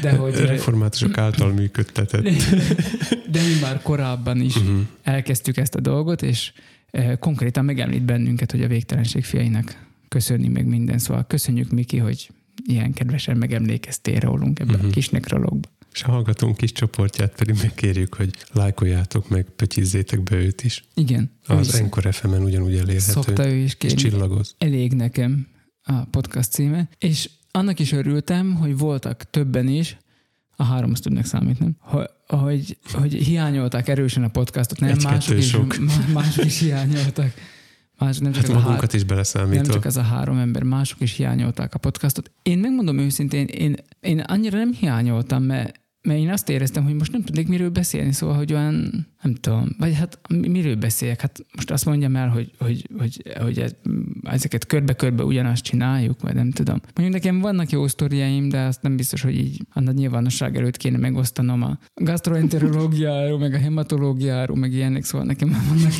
de 0.00 0.10
hogy... 0.10 0.34
Reformátusok 0.34 1.18
által 1.18 1.52
működtetett. 1.52 2.22
De 3.30 3.42
mi 3.42 3.58
már 3.60 3.82
korábban 3.82 4.40
is 4.40 4.56
uh-huh. 4.56 4.80
elkezdtük 5.02 5.56
ezt 5.56 5.74
a 5.74 5.80
dolgot, 5.80 6.22
és 6.22 6.52
konkrétan 7.18 7.64
megemlít 7.64 8.04
bennünket, 8.04 8.50
hogy 8.50 8.62
a 8.62 8.68
végtelenség 8.68 9.24
fiainak 9.24 9.86
köszönni 10.08 10.48
meg 10.48 10.66
minden. 10.66 10.98
Szóval 10.98 11.26
köszönjük, 11.26 11.70
Miki, 11.70 11.96
hogy 11.96 12.30
ilyen 12.66 12.92
kedvesen 12.92 13.36
megemlékeztél 13.36 14.18
rólunk 14.18 14.58
ebben 14.58 14.74
uh-huh. 14.74 14.90
a 14.90 14.92
kis 14.92 15.08
nekrologban. 15.08 15.70
És 15.92 16.02
a 16.02 16.10
hallgatónk 16.10 16.56
kis 16.56 16.72
csoportját 16.72 17.34
pedig 17.36 17.56
megkérjük, 17.62 18.14
hogy 18.14 18.30
lájkoljátok 18.52 19.28
meg, 19.28 19.46
pöcsizzétek 19.56 20.22
be 20.22 20.36
őt 20.36 20.64
is. 20.64 20.84
Igen. 20.94 21.30
Az 21.46 21.74
Encore 21.74 22.12
FM-en 22.12 22.42
ugyanúgy 22.42 22.74
elérhető. 22.74 22.98
Szokta 22.98 23.48
ő 23.48 23.54
is 23.54 23.76
kérni. 23.76 23.96
És 23.96 24.02
csillagoz. 24.02 24.54
Elég 24.58 24.92
nekem 24.92 25.46
a 25.82 26.04
podcast 26.10 26.50
címe. 26.50 26.88
És 26.98 27.30
annak 27.50 27.78
is 27.78 27.92
örültem, 27.92 28.54
hogy 28.54 28.78
voltak 28.78 29.30
többen 29.30 29.68
is, 29.68 29.96
a 30.60 30.64
három 30.64 30.90
az 30.92 31.00
többnek 31.00 31.24
számít, 31.24 31.58
nem? 31.58 31.76
Hogy, 32.26 32.78
hogy 32.92 33.12
hiányolták 33.12 33.88
erősen 33.88 34.22
a 34.22 34.28
podcastot, 34.28 34.80
nem? 34.80 34.90
Egy, 34.90 35.04
mások, 35.04 35.36
is, 35.36 35.48
sok. 35.48 35.76
mások 36.12 36.44
is 36.44 36.58
hiányoltak. 36.58 37.32
Más, 37.98 38.18
nem 38.18 38.32
csak 38.32 38.46
hát 38.46 38.52
magunkat 38.54 38.80
hár, 38.80 38.94
is 38.94 39.04
beleszámítva. 39.04 39.62
Nem 39.62 39.72
csak 39.72 39.84
ez 39.84 39.96
a 39.96 40.02
három 40.02 40.38
ember, 40.38 40.62
mások 40.62 41.00
is 41.00 41.12
hiányolták 41.12 41.74
a 41.74 41.78
podcastot. 41.78 42.30
Én 42.42 42.58
megmondom 42.58 42.98
őszintén, 42.98 43.46
én, 43.46 43.76
én 44.00 44.20
annyira 44.20 44.58
nem 44.58 44.72
hiányoltam, 44.72 45.42
mert 45.42 45.80
mert 46.02 46.20
én 46.20 46.30
azt 46.30 46.48
éreztem, 46.48 46.84
hogy 46.84 46.94
most 46.94 47.12
nem 47.12 47.22
tudnék 47.22 47.48
miről 47.48 47.70
beszélni, 47.70 48.12
szóval, 48.12 48.36
hogy 48.36 48.52
olyan, 48.52 49.06
nem 49.22 49.34
tudom, 49.34 49.68
vagy 49.78 49.94
hát 49.94 50.18
miről 50.28 50.76
beszéljek? 50.76 51.20
Hát 51.20 51.44
most 51.54 51.70
azt 51.70 51.84
mondjam 51.84 52.16
el, 52.16 52.28
hogy, 52.28 52.50
hogy, 52.58 52.88
hogy, 52.98 53.22
hogy 53.40 53.58
ez, 53.58 53.74
ezeket 54.22 54.66
körbe-körbe 54.66 55.24
ugyanazt 55.24 55.62
csináljuk, 55.62 56.20
vagy 56.20 56.34
nem 56.34 56.50
tudom. 56.50 56.80
Mondjuk 56.94 57.22
nekem 57.22 57.40
vannak 57.40 57.70
jó 57.70 57.86
sztoriáim, 57.86 58.48
de 58.48 58.60
azt 58.60 58.82
nem 58.82 58.96
biztos, 58.96 59.22
hogy 59.22 59.36
így 59.36 59.66
a 59.72 59.80
nagy 59.80 59.94
nyilvánosság 59.94 60.56
előtt 60.56 60.76
kéne 60.76 60.98
megosztanom 60.98 61.62
a 61.62 61.78
gastroenterológiáról, 61.94 63.38
meg 63.38 63.54
a 63.54 63.58
hematológiáról, 63.58 64.56
meg 64.56 64.72
ilyenek, 64.72 65.04
szóval 65.04 65.26
nekem 65.26 65.64
vannak, 65.68 65.92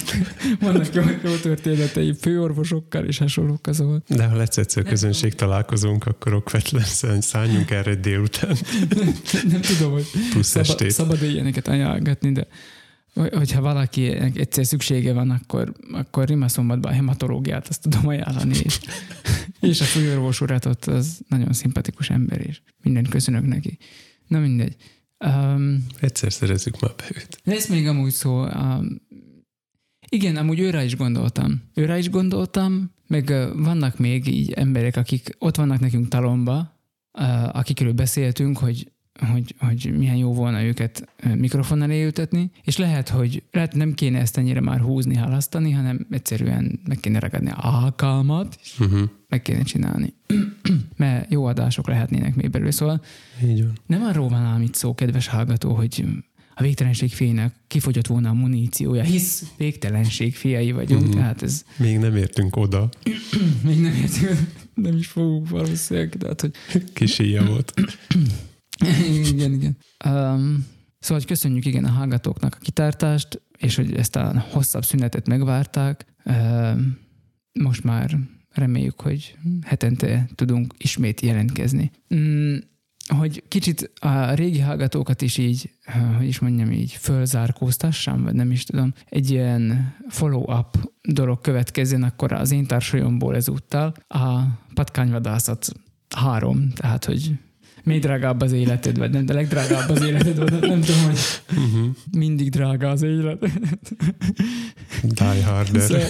vannak 0.60 0.94
jó, 0.94 1.02
jó 1.30 1.36
történetei 1.36 2.14
főorvosokkal 2.20 3.04
és 3.04 3.18
hasonlók 3.18 3.66
azon. 3.66 4.02
De 4.08 4.26
ha 4.26 4.36
lesz 4.36 4.56
egyszer 4.56 4.82
közönség 4.82 5.34
találkozunk, 5.34 6.06
akkor 6.06 6.34
okvetlen 6.34 6.84
szálljunk 7.20 7.70
erre 7.70 7.94
délután. 7.94 8.56
nem, 8.96 9.14
nem 9.48 9.60
tudom, 9.60 9.92
hogy 9.92 10.06
Plusz 10.30 10.46
szabad, 10.46 10.68
estét. 10.68 10.90
szabad 10.90 11.22
ilyeneket 11.22 11.68
ajánlgatni, 11.68 12.32
de 12.32 12.46
hogyha 13.32 13.60
valaki 13.60 14.06
egyszer 14.12 14.66
szüksége 14.66 15.12
van, 15.12 15.30
akkor, 15.30 15.72
akkor 15.92 16.26
rimaszombatban 16.26 16.90
a 16.90 16.94
hematológiát 16.94 17.68
azt 17.68 17.82
tudom 17.82 18.06
ajánlani, 18.06 18.56
és, 18.64 18.80
és 19.70 19.80
a 19.80 19.84
főorvos 19.84 20.40
uratot 20.40 20.84
az 20.84 21.20
nagyon 21.28 21.52
szimpatikus 21.52 22.10
ember, 22.10 22.46
és 22.46 22.60
mindent 22.82 23.08
köszönök 23.08 23.46
neki. 23.46 23.78
Na 24.26 24.38
mindegy. 24.38 24.76
Um, 25.24 25.86
Egyszer 26.00 26.32
szerezzük 26.32 26.80
már 26.80 26.94
be 26.96 27.04
őt. 27.14 27.40
lesz 27.44 27.68
még 27.68 27.86
amúgy 27.86 28.12
szó, 28.12 28.44
um, 28.44 29.00
igen, 30.08 30.36
amúgy 30.36 30.60
őre 30.60 30.84
is 30.84 30.96
gondoltam. 30.96 31.62
Őre 31.74 31.98
is 31.98 32.10
gondoltam, 32.10 32.92
meg 33.06 33.32
vannak 33.56 33.98
még 33.98 34.26
így 34.26 34.52
emberek, 34.52 34.96
akik 34.96 35.36
ott 35.38 35.56
vannak 35.56 35.80
nekünk 35.80 36.08
talomba, 36.08 36.80
akikről 37.52 37.92
beszéltünk, 37.92 38.58
hogy 38.58 38.92
hogy, 39.32 39.54
hogy 39.58 39.94
milyen 39.98 40.16
jó 40.16 40.32
volna 40.34 40.62
őket 40.62 41.08
mikrofon 41.34 41.82
elé 41.82 42.04
ültetni, 42.04 42.50
és 42.64 42.76
lehet, 42.76 43.08
hogy 43.08 43.42
lehet 43.50 43.74
nem 43.74 43.94
kéne 43.94 44.18
ezt 44.18 44.36
ennyire 44.38 44.60
már 44.60 44.80
húzni, 44.80 45.14
halasztani, 45.14 45.70
hanem 45.70 46.06
egyszerűen 46.10 46.80
meg 46.88 46.96
kéne 47.00 47.18
ragadni 47.18 47.50
a 47.50 47.82
alkalmat, 47.82 48.58
és 48.62 48.74
Uh-huh. 48.80 49.08
meg 49.28 49.42
kéne 49.42 49.62
csinálni. 49.62 50.14
Mert 50.96 51.30
jó 51.32 51.44
adások 51.44 51.86
lehetnének 51.88 52.34
még 52.34 52.50
belőle. 52.50 52.70
Szóval 52.70 53.02
Így 53.44 53.62
van. 53.62 53.72
nem 53.86 54.02
arról 54.02 54.28
van 54.28 54.40
ám 54.42 54.62
itt 54.62 54.74
szó, 54.74 54.94
kedves 54.94 55.26
hallgató, 55.26 55.74
hogy 55.74 56.04
a 56.54 56.62
végtelenség 56.62 57.10
fiainak 57.12 57.54
kifogyott 57.66 58.06
volna 58.06 58.28
a 58.28 58.32
muníciója, 58.32 59.02
hisz 59.02 59.44
végtelenség 59.56 60.34
fiai 60.36 60.72
vagyunk, 60.72 61.02
Mhm. 61.06 61.16
tehát 61.16 61.42
ez 61.42 61.64
Még 61.76 61.98
nem 61.98 62.16
értünk 62.16 62.56
oda. 62.56 62.88
még 63.66 63.80
nem 63.80 63.94
értünk, 63.94 64.38
nem 64.74 64.96
is 64.96 65.06
fogunk 65.06 65.48
valószínűleg, 65.48 66.16
tehát 66.18 66.40
hogy 66.40 66.52
Kis 66.92 67.18
volt. 67.46 67.74
igen, 69.32 69.52
igen. 69.52 69.76
Um, 70.04 70.66
szóval 70.98 71.18
hogy 71.18 71.26
köszönjük 71.26 71.64
igen 71.64 71.84
a 71.84 71.90
hallgatóknak 71.90 72.54
a 72.54 72.62
kitartást, 72.62 73.42
és 73.58 73.76
hogy 73.76 73.94
ezt 73.94 74.16
a 74.16 74.44
hosszabb 74.50 74.84
szünetet 74.84 75.28
megvárták. 75.28 76.04
Um, 76.24 76.98
most 77.52 77.84
már 77.84 78.18
reméljük, 78.50 79.00
hogy 79.00 79.36
hetente 79.62 80.28
tudunk 80.34 80.74
ismét 80.78 81.20
jelentkezni. 81.20 81.90
Mm, 82.14 82.56
hogy 83.08 83.42
kicsit 83.48 83.90
a 84.00 84.32
régi 84.32 84.58
hallgatókat 84.58 85.22
is 85.22 85.36
így, 85.36 85.70
hogy 86.16 86.26
is 86.26 86.38
mondjam 86.38 86.72
így, 86.72 86.92
fölzárkóztassam, 86.92 88.22
vagy 88.22 88.34
nem 88.34 88.50
is 88.50 88.64
tudom, 88.64 88.92
egy 89.08 89.30
ilyen 89.30 89.94
follow-up 90.08 90.92
dolog 91.02 91.40
következzen, 91.40 92.02
akkor 92.02 92.32
az 92.32 92.50
én 92.50 92.66
társadalomból 92.66 93.34
ezúttal 93.34 93.94
a 94.08 94.40
patkányvadászat 94.74 95.72
három, 96.16 96.68
tehát 96.74 97.04
hogy 97.04 97.38
még 97.88 98.00
drágább 98.00 98.40
az 98.40 98.52
életed, 98.52 98.98
vagy 98.98 99.10
nem, 99.10 99.26
de 99.26 99.32
legdrágább 99.32 99.88
az 99.88 100.02
életed, 100.02 100.38
vagy 100.38 100.50
nem, 100.50 100.60
nem 100.60 100.80
tudom, 100.80 101.02
hogy 101.04 101.18
Uh-huh. 101.56 101.88
mindig 102.10 102.50
drága 102.50 102.90
az 102.90 103.02
élet. 103.02 103.46
Die 105.02 105.44
Harder. 105.44 105.80
Szóval, 105.80 106.08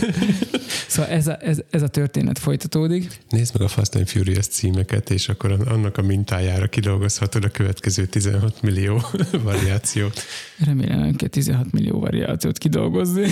szóval 0.89 1.11
ez, 1.11 1.27
a, 1.27 1.37
ez, 1.41 1.59
ez 1.71 1.83
a 1.83 1.89
történet 1.89 2.39
folytatódik. 2.39 3.19
Nézd 3.29 3.55
meg 3.59 3.63
a 3.63 3.69
Fast 3.69 3.95
and 3.95 4.09
Furious 4.09 4.47
címeket, 4.47 5.11
és 5.11 5.29
akkor 5.29 5.53
annak 5.69 5.99
a 5.99 6.03
mintájára 6.03 6.67
kidolgozhatod 6.67 7.45
a 7.45 7.49
következő 7.49 8.07
16 8.07 8.63
millió 8.63 9.03
variációt. 9.43 10.23
Remélem 10.65 10.99
nem 10.99 11.15
kell 11.15 11.29
16 11.29 11.73
millió 11.73 12.01
variációt 12.01 12.59
kidolgozni. 12.59 13.27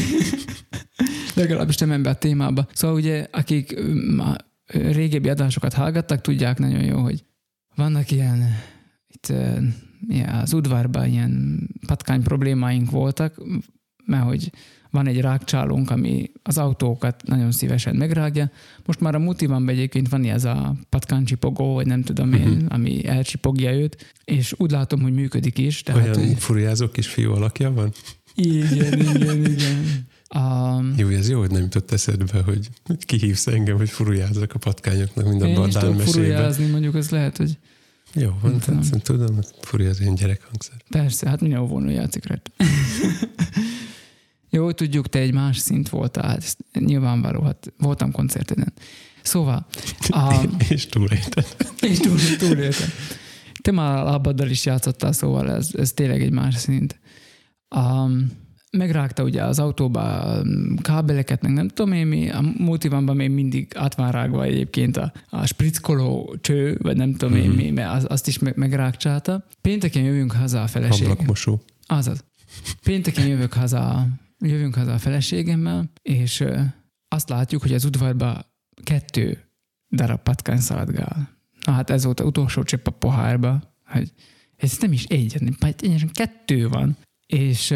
Legalábbis 1.35 1.77
nem 1.77 1.93
ebbe 1.93 2.11
a 2.11 2.15
témába. 2.15 2.67
Szóval 2.73 2.97
ugye, 2.97 3.27
akik 3.31 3.81
mm, 3.81 4.19
a 4.19 4.37
régebbi 4.73 5.29
adásokat 5.29 5.73
hallgattak, 5.73 6.21
tudják 6.21 6.59
nagyon 6.59 6.83
jó, 6.85 6.99
hogy 6.99 7.25
vannak 7.77 8.11
ilyen, 8.11 8.43
itt 9.09 9.33
ilyen 10.09 10.29
az 10.35 10.53
udvarban 10.53 11.09
ilyen 11.09 11.61
patkány 11.87 12.23
problémáink 12.23 12.91
voltak, 12.91 13.43
mert 14.05 14.25
hogy 14.25 14.51
van 14.91 15.07
egy 15.07 15.21
rákcsálónk, 15.21 15.91
ami 15.91 16.31
az 16.43 16.59
autókat 16.59 17.23
nagyon 17.27 17.53
szívesen 17.53 17.97
megrágja. 17.97 18.51
Most 18.85 19.01
már 19.01 19.15
a 19.15 19.19
multivan 19.19 19.69
egyébként 19.69 20.09
van 20.09 20.25
ez 20.25 20.45
a 20.45 20.77
patkánycsipogó, 20.89 21.75
vagy 21.75 21.87
nem 21.87 22.03
tudom 22.03 22.33
én, 22.33 22.49
Mhm. 22.49 22.65
ami 22.69 23.07
elcsipogja 23.07 23.73
őt, 23.73 24.15
és 24.25 24.55
úgy 24.57 24.71
látom, 24.71 25.01
hogy 25.01 25.13
működik 25.13 25.59
is. 25.59 25.83
Tehát, 25.83 26.03
Olyan 26.17 26.27
hogy 26.29 26.39
furiázó 26.39 26.89
kis 26.89 27.07
fiú 27.09 27.33
alakja 27.33 27.73
van? 27.73 27.93
igen, 28.35 29.01
igen, 29.01 29.45
igen. 29.45 29.85
Um, 30.35 30.95
Jó, 30.97 31.09
ez 31.09 31.29
jó, 31.29 31.39
hogy 31.39 31.51
nem 31.51 31.63
jutott 31.63 31.91
eszedbe, 31.91 32.43
hogy 32.43 32.69
kihívsz 32.99 33.47
engem, 33.47 33.77
hogy 33.77 33.91
furujázzak 33.91 34.55
a 34.55 34.59
patkányoknak, 34.59 35.27
én 35.27 35.43
abban 35.43 35.63
a 35.63 35.67
is 35.67 35.73
Dán 35.73 35.83
tudok 35.83 35.97
mesében. 35.97 36.23
furujázni, 36.23 36.67
mondjuk 36.67 36.95
az 36.95 37.11
lehet, 37.11 37.37
hogy 37.37 37.59
Jó, 38.13 38.31
van, 38.43 38.51
Nem 38.51 38.61
tudom. 39.01 39.35
hogy 39.35 39.47
furi 39.61 39.85
az 39.87 40.01
én 40.01 40.15
gyerekhangszer. 40.15 40.77
persze, 40.89 41.29
hát 41.29 41.41
minden 41.41 41.61
óvónő 41.61 41.91
játszik 41.91 42.27
rajta. 42.27 42.51
Jó, 44.51 44.73
tudjuk, 44.73 45.09
te 45.09 45.19
egy 45.19 45.33
más 45.33 45.59
szint 45.59 45.89
voltál, 45.89 46.29
hát 46.29 46.37
ez 46.45 46.55
nyilvánvaló, 46.85 47.43
hát 47.43 47.73
voltam 47.79 48.13
koncerteden. 48.13 48.73
Szóval, 49.23 49.67
a, 50.09 50.45
És 50.69 50.87
túlélted. 50.87 51.57
és 51.81 51.99
túl, 51.99 52.19
túléltem. 52.39 52.89
Te 53.63 53.71
már 53.71 53.99
a 53.99 54.05
lábaddal 54.05 54.49
is 54.51 54.65
játszottál, 54.65 55.13
szóval 55.13 55.51
ez, 55.51 55.69
ez 55.73 55.93
tényleg 55.93 56.23
egy 56.23 56.31
más 56.33 56.55
szint. 56.57 57.01
Um, 57.77 58.31
megrágta 58.77 59.23
ugye 59.23 59.43
az 59.45 59.59
autóba 59.59 60.35
um, 60.43 60.77
kábeleket, 60.77 61.43
meg 61.43 61.53
nem 61.53 61.69
tudom 61.69 61.93
én 61.93 62.07
mi, 62.07 62.31
a 62.31 62.41
multivanban 62.59 63.17
még 63.17 63.31
mindig 63.31 63.73
át 63.75 63.95
van 63.95 64.11
rágva 64.11 64.43
egyébként 64.45 64.97
a, 64.97 65.13
a 65.31 65.47
sprickoló 65.47 66.37
cső, 66.41 66.79
vagy 66.83 66.97
nem 66.97 67.13
tudom 67.15 67.35
én 67.37 67.49
Mhm. 67.49 67.57
mi, 67.57 67.71
mert 67.71 67.95
az, 67.95 68.07
azt 68.09 68.27
is 68.29 68.39
meg, 68.39 68.57
megrágcsálta. 68.57 69.45
Pénteken 69.61 70.03
jövünk 70.03 70.33
haza 70.33 70.63
a 70.63 70.67
feleség. 70.67 71.07
Ablakmosó. 71.09 71.61
Azaz. 71.87 72.25
Pénteken 72.83 73.27
jövök 73.27 73.53
haza, 73.53 74.07
jövünk 74.39 74.75
haza 74.75 74.93
a 74.93 74.99
feleségemmel, 74.99 75.91
és 76.03 76.45
azt 77.09 77.29
látjuk, 77.29 77.63
hogy 77.63 77.73
az 77.75 77.85
udvarban 77.85 78.45
kettő 78.85 79.39
darab 79.91 80.21
patkány 80.23 80.59
szaladgál. 80.61 81.29
Na 81.67 81.73
hát 81.73 81.91
ez 81.91 82.05
volt 82.05 82.21
az 82.21 82.27
utolsó 82.27 82.63
csepp 82.63 82.87
a 82.87 82.91
pohárba, 82.91 83.75
hogy 83.85 84.13
ez 84.57 84.77
nem 84.81 84.93
is 84.93 85.05
egy, 85.05 85.33
hanem 85.39 85.55
egyenesen 85.61 86.11
kettő 86.13 86.69
van. 86.69 86.97
És 87.27 87.75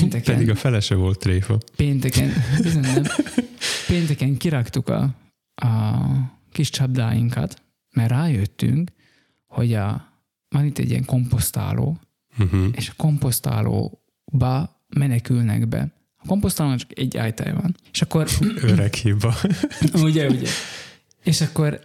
pénteken, 0.00 0.34
Pedig 0.34 0.50
a 0.50 0.54
felese 0.54 0.94
volt 0.94 1.18
tréfa. 1.18 1.58
pénteken, 1.76 2.32
bizony 2.62 2.80
nem, 2.82 3.02
pénteken 3.86 4.36
kiraktuk 4.36 4.88
a, 4.88 5.14
a 5.54 5.98
kis 6.52 6.70
csapdáinkat, 6.70 7.62
mert 7.94 8.10
rájöttünk, 8.10 8.90
hogy 9.46 9.74
a, 9.74 10.08
van 10.48 10.64
itt 10.64 10.78
egy 10.78 10.90
ilyen 10.90 11.04
komposztáló, 11.04 12.00
Uh-huh. 12.38 12.66
és 12.72 12.88
a 12.88 12.92
komposztálóba 12.96 14.80
menekülnek 14.88 15.68
be. 15.68 15.92
A 16.16 16.26
komposztálónak 16.26 16.78
csak 16.78 16.98
egy 16.98 17.16
ajtaj 17.16 17.52
van. 17.52 17.76
És 17.92 18.02
akkor, 18.02 18.28
Öreg 18.62 18.94
hiba. 18.94 19.34
ugye, 19.94 20.28
ugye. 20.28 20.48
És 21.24 21.40
akkor 21.40 21.80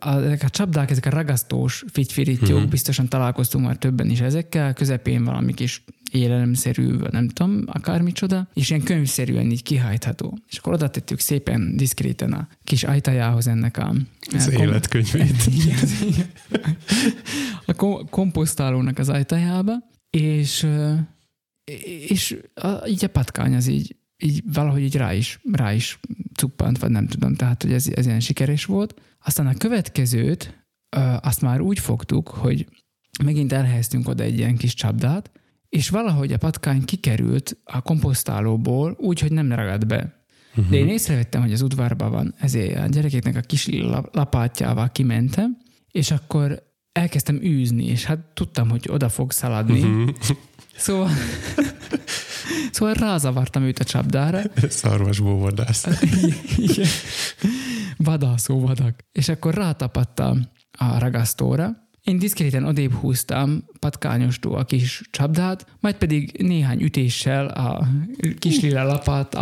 ezek 0.00 0.42
a 0.42 0.48
csapdák, 0.48 0.90
ezek 0.90 1.06
a 1.06 1.10
ragasztós 1.10 1.84
figyfirítyók, 1.92 2.46
Mhm. 2.48 2.54
uh-huh. 2.56 2.70
biztosan 2.70 3.08
találkoztunk 3.08 3.64
már 3.64 3.76
többen 3.76 4.10
is 4.10 4.20
ezekkel, 4.20 4.72
közepén 4.72 5.24
valami 5.24 5.54
kis 5.54 5.84
élelemszerű, 6.12 6.96
nem 7.10 7.28
tudom, 7.28 7.62
akármicsoda, 7.66 8.48
és 8.54 8.70
ilyen 8.70 8.82
könyvszerűen 8.82 9.50
így 9.50 9.62
kihajtható. 9.62 10.38
És 10.48 10.58
akkor 10.58 10.72
oda 10.72 10.90
tettük 10.90 11.18
szépen, 11.20 11.76
diszkréten 11.76 12.32
a 12.32 12.48
kis 12.64 12.84
ajtajához 12.84 13.46
ennek 13.46 13.76
a... 13.78 13.94
Az 14.34 14.46
a 14.46 14.50
kom- 14.52 14.62
életkönyvét. 14.68 15.48
A 17.66 17.72
kom- 17.74 18.10
komposztálónak 18.10 18.98
az 18.98 19.08
ajtajába, 19.08 19.72
és, 20.10 20.62
ö, 20.62 20.94
és 22.08 22.36
a, 22.54 22.86
így 22.86 23.04
a 23.04 23.08
patkány 23.08 23.54
az 23.54 23.66
így, 23.66 23.96
így 24.24 24.42
valahogy 24.52 24.82
így 24.82 24.96
rá 24.96 25.14
is, 25.14 25.40
rá 25.52 25.72
is 25.74 25.98
cuppant, 26.34 26.78
vagy 26.78 26.90
nem 26.90 27.06
tudom, 27.06 27.34
tehát 27.34 27.62
hogy 27.62 27.72
ez, 27.72 27.86
ez 27.94 28.06
ilyen 28.06 28.20
sikeres 28.20 28.64
volt. 28.64 28.94
Aztán 29.28 29.46
a 29.46 29.54
következőt, 29.54 30.66
azt 31.20 31.40
már 31.40 31.60
úgy 31.60 31.78
fogtuk, 31.78 32.28
hogy 32.28 32.66
megint 33.24 33.52
elhelyeztünk 33.52 34.08
oda 34.08 34.22
egy 34.22 34.38
ilyen 34.38 34.56
kis 34.56 34.74
csapdát, 34.74 35.30
és 35.68 35.88
valahogy 35.88 36.32
a 36.32 36.36
patkány 36.38 36.84
kikerült 36.84 37.56
a 37.64 37.80
komposztálóból 37.80 38.96
úgy, 38.98 39.20
hogy 39.20 39.32
nem 39.32 39.52
ragad 39.52 39.86
be. 39.86 40.24
De 40.70 40.76
én 40.76 40.88
észrevettem, 40.88 41.40
hogy 41.40 41.52
az 41.52 41.62
udvarban 41.62 42.10
van, 42.10 42.34
ezért 42.38 42.78
a 42.78 42.86
gyerekeknek 42.86 43.36
a 43.36 43.40
kis 43.40 43.68
la- 43.68 44.08
lapátjával 44.12 44.92
kimentem, 44.92 45.56
és 45.90 46.10
akkor 46.10 46.62
elkezdtem 46.92 47.36
űzni, 47.42 47.84
és 47.84 48.04
hát 48.04 48.18
tudtam, 48.34 48.68
hogy 48.68 48.86
oda 48.90 49.08
fog 49.08 49.32
szaladni. 49.32 49.80
Mhm. 49.80 50.08
Szóval, 50.76 51.10
szóval 52.72 52.94
rázavartam 52.94 53.62
őt 53.62 53.78
a 53.78 53.84
csapdára. 53.84 54.40
Szarvasból 54.68 55.38
vadász. 55.38 55.86
Igen. 56.56 56.86
Vadászó 57.98 58.60
vadak. 58.60 59.04
És 59.12 59.28
akkor 59.28 59.54
rátapadtam 59.54 60.48
a 60.78 60.98
ragasztóra. 60.98 61.86
Én 62.02 62.18
diszkréten 62.18 62.64
odébb 62.64 62.92
húztam 62.92 63.64
patkányostól 63.78 64.58
a 64.58 64.64
kis 64.64 65.02
csapdát, 65.10 65.66
majd 65.80 65.94
pedig 65.94 66.32
néhány 66.42 66.82
ütéssel 66.82 67.46
a 67.46 67.88
kis 68.38 68.60
lila 68.60 68.82
lapát 68.82 69.34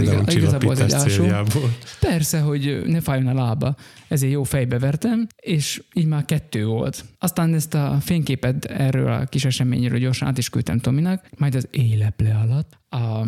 igaz- 0.00 0.32
igazából 0.34 0.70
az 0.70 0.80
egy 0.80 0.90
céljából. 0.90 1.76
Persze, 2.00 2.40
hogy 2.40 2.82
ne 2.86 3.00
fájjon 3.00 3.26
a 3.26 3.42
lába, 3.44 3.74
ezért 4.14 4.32
jó 4.32 4.42
fejbe 4.42 4.78
vertem, 4.78 5.26
és 5.42 5.82
így 5.92 6.06
már 6.06 6.24
kettő 6.24 6.66
volt. 6.66 7.04
Aztán 7.18 7.54
ezt 7.54 7.74
a 7.74 7.98
fényképet 8.00 8.64
erről 8.64 9.12
a 9.12 9.24
kis 9.24 9.44
eseményről 9.44 9.98
gyorsan 9.98 10.28
át 10.28 10.38
is 10.38 10.48
küldtem 10.48 10.78
Tominak, 10.78 11.28
majd 11.38 11.54
az 11.54 11.68
éleple 11.70 12.34
alatt 12.34 12.78
a, 12.88 13.26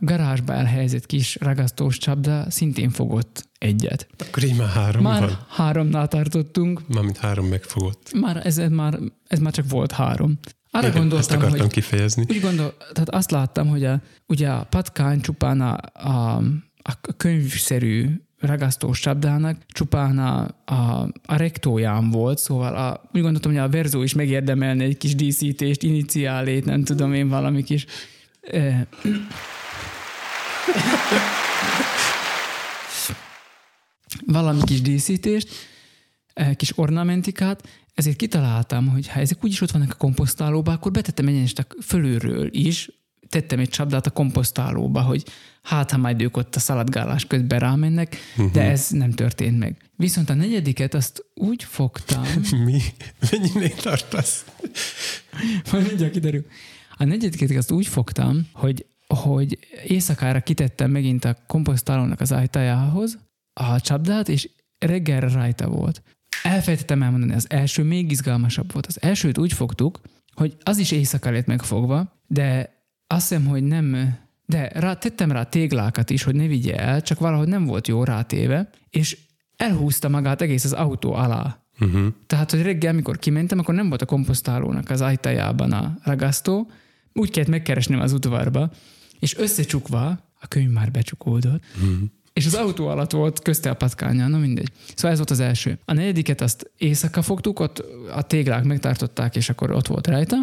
garázsba 0.00 0.52
elhelyezett 0.52 1.06
kis 1.06 1.36
ragasztós 1.40 1.98
csapda 1.98 2.50
szintén 2.50 2.90
fogott 2.90 3.48
egyet. 3.58 4.06
Akkor 4.28 4.42
így 4.42 4.56
már 4.56 4.68
három 4.68 5.02
Már 5.02 5.20
van. 5.20 5.38
háromnál 5.48 6.08
tartottunk, 6.08 6.88
Mármint 6.88 7.16
három 7.16 7.46
megfogott. 7.46 8.12
már 8.20 8.46
ez, 8.46 8.58
ez, 8.58 8.70
már, 8.70 8.98
ez 9.26 9.38
már 9.38 9.52
csak 9.52 9.68
volt 9.70 9.92
három. 9.92 10.38
Arra 10.70 10.86
Igen, 10.86 10.98
gondoltam, 10.98 11.18
Ezt 11.18 11.42
akartam 11.42 11.60
hogy 11.66 11.70
kifejezni. 11.70 12.24
úgy 12.28 12.40
gondol, 12.40 12.74
tehát 12.92 13.08
azt 13.08 13.30
láttam, 13.30 13.68
hogy 13.68 13.84
a, 13.84 14.00
ugye 14.26 14.48
a 14.50 14.64
patkány 14.64 15.20
csupán 15.20 15.60
a, 15.60 15.78
a, 15.92 16.36
a 16.82 16.96
könyvszerű 17.16 18.08
ragasztós 18.40 19.00
csapdának 19.00 19.56
csupán 19.66 20.18
a, 20.18 20.48
a, 20.64 21.08
a 21.24 21.36
rektóján 21.36 22.10
volt, 22.10 22.38
szóval 22.38 22.74
a, 22.74 23.08
úgy 23.12 23.20
gondoltam, 23.20 23.52
hogy 23.52 23.60
a 23.60 23.68
verzó 23.68 24.02
is 24.02 24.14
megérdemelne 24.14 24.84
egy 24.84 24.96
kis 24.96 25.14
díszítést, 25.14 25.82
iniciálét, 25.82 26.64
nem 26.64 26.84
tudom 26.84 27.14
én, 27.14 27.28
valami 27.28 27.62
kis 27.62 27.86
eh, 28.40 28.80
valami 34.26 34.60
kis 34.64 34.80
díszítést, 34.80 35.48
kis 36.56 36.78
ornamentikát, 36.78 37.68
ezért 37.94 38.16
kitaláltam, 38.16 38.88
hogy 38.88 39.08
ha 39.08 39.20
ezek 39.20 39.44
úgyis 39.44 39.60
ott 39.60 39.70
vannak 39.70 39.90
a 39.90 39.96
komposztálóba, 39.96 40.72
akkor 40.72 40.92
betettem 40.92 41.26
egyenest 41.26 41.58
a 41.58 41.66
fölülről 41.82 42.48
is, 42.50 42.90
tettem 43.28 43.58
egy 43.58 43.68
csapdát 43.68 44.06
a 44.06 44.10
komposztálóba, 44.10 45.00
hogy 45.00 45.24
hát, 45.62 45.90
ha 45.90 45.96
majd 45.96 46.22
ők 46.22 46.36
ott 46.36 46.56
a 46.56 46.60
szaladgálás 46.60 47.24
közben 47.24 47.58
rámennek, 47.58 48.16
de 48.52 48.62
ez 48.62 48.90
nem 48.90 49.10
történt 49.10 49.58
meg. 49.58 49.76
Viszont 49.96 50.30
a 50.30 50.34
negyediket 50.34 50.94
azt 50.94 51.24
úgy 51.34 51.64
fogtam, 51.64 52.24
Mi? 52.64 52.80
Mennyinél 53.30 53.74
tartasz? 53.74 54.44
majd 55.72 55.86
mindjárt 55.86 56.12
kiderül. 56.12 56.46
A 56.96 57.04
negyediket 57.04 57.56
azt 57.56 57.70
úgy 57.70 57.86
fogtam, 57.86 58.48
hogy, 58.52 58.86
hogy 59.06 59.58
éjszakára 59.86 60.40
kitettem 60.40 60.90
megint 60.90 61.24
a 61.24 61.36
komposztálónak 61.46 62.20
az 62.20 62.32
ajtajához 62.32 63.18
a 63.52 63.80
csapdát, 63.80 64.28
és 64.28 64.48
reggelre 64.78 65.28
rajta 65.28 65.68
volt. 65.68 66.02
Elfelejtettem 66.42 67.02
elmondani, 67.02 67.32
az 67.32 67.50
első 67.50 67.82
még 67.82 68.10
izgalmasabb 68.10 68.72
volt. 68.72 68.86
Az 68.86 69.02
elsőt 69.02 69.38
úgy 69.38 69.52
fogtuk, 69.52 70.00
hogy 70.34 70.56
az 70.62 70.78
is 70.78 70.90
éjszaka 70.90 71.30
lett 71.30 71.46
megfogva, 71.46 72.12
de 72.26 72.74
azt 73.06 73.28
hiszem, 73.28 73.46
hogy 73.46 73.62
nem, 73.62 74.16
de 74.50 74.70
rá, 74.74 74.94
tettem 74.94 75.32
rá 75.32 75.42
téglákat 75.42 76.10
is, 76.10 76.22
hogy 76.22 76.34
ne 76.34 76.46
vigye 76.46 76.76
el, 76.76 77.02
csak 77.02 77.18
valahogy 77.18 77.48
nem 77.48 77.64
volt 77.64 77.88
jó 77.88 78.04
rátéve, 78.04 78.70
és 78.90 79.18
elhúzta 79.56 80.08
magát 80.08 80.40
egész 80.40 80.64
az 80.64 80.72
autó 80.72 81.12
alá. 81.12 81.64
Uh-huh. 81.80 82.06
Tehát, 82.26 82.50
hogy 82.50 82.62
reggel, 82.62 82.92
amikor 82.92 83.18
kimentem, 83.18 83.58
akkor 83.58 83.74
nem 83.74 83.88
volt 83.88 84.02
a 84.02 84.06
komposztálónak 84.06 84.90
az 84.90 85.00
ajtajában 85.00 85.72
a 85.72 85.98
ragasztó, 86.02 86.70
úgy 87.12 87.30
kellett 87.30 87.48
megkeresnem 87.50 88.00
az 88.00 88.12
udvarba, 88.12 88.70
és 89.18 89.36
összecsukva, 89.36 90.06
a 90.40 90.46
könyv 90.48 90.70
már 90.70 90.90
becsukódott, 90.90 91.62
Uh-huh. 91.74 91.98
és 92.32 92.46
az 92.46 92.54
autó 92.54 92.88
alatt 92.88 93.10
volt 93.10 93.42
közte 93.42 93.70
a 93.70 93.74
patkánya, 93.74 94.28
na 94.28 94.38
mindegy. 94.38 94.72
Szóval 94.94 95.10
ez 95.10 95.16
volt 95.16 95.30
az 95.30 95.40
első. 95.40 95.78
A 95.84 95.92
negyediket 95.92 96.40
azt 96.40 96.70
éjszaka 96.76 97.22
fogtuk, 97.22 97.60
ott 97.60 97.84
a 98.14 98.22
téglák 98.22 98.64
megtartották, 98.64 99.36
és 99.36 99.48
akkor 99.48 99.70
ott 99.70 99.86
volt 99.86 100.06
rajta. 100.06 100.36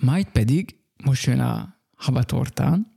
Majd 0.00 0.26
pedig, 0.26 0.76
most 1.04 1.26
jön 1.26 1.40
a 1.40 1.74
habatortán, 1.96 2.95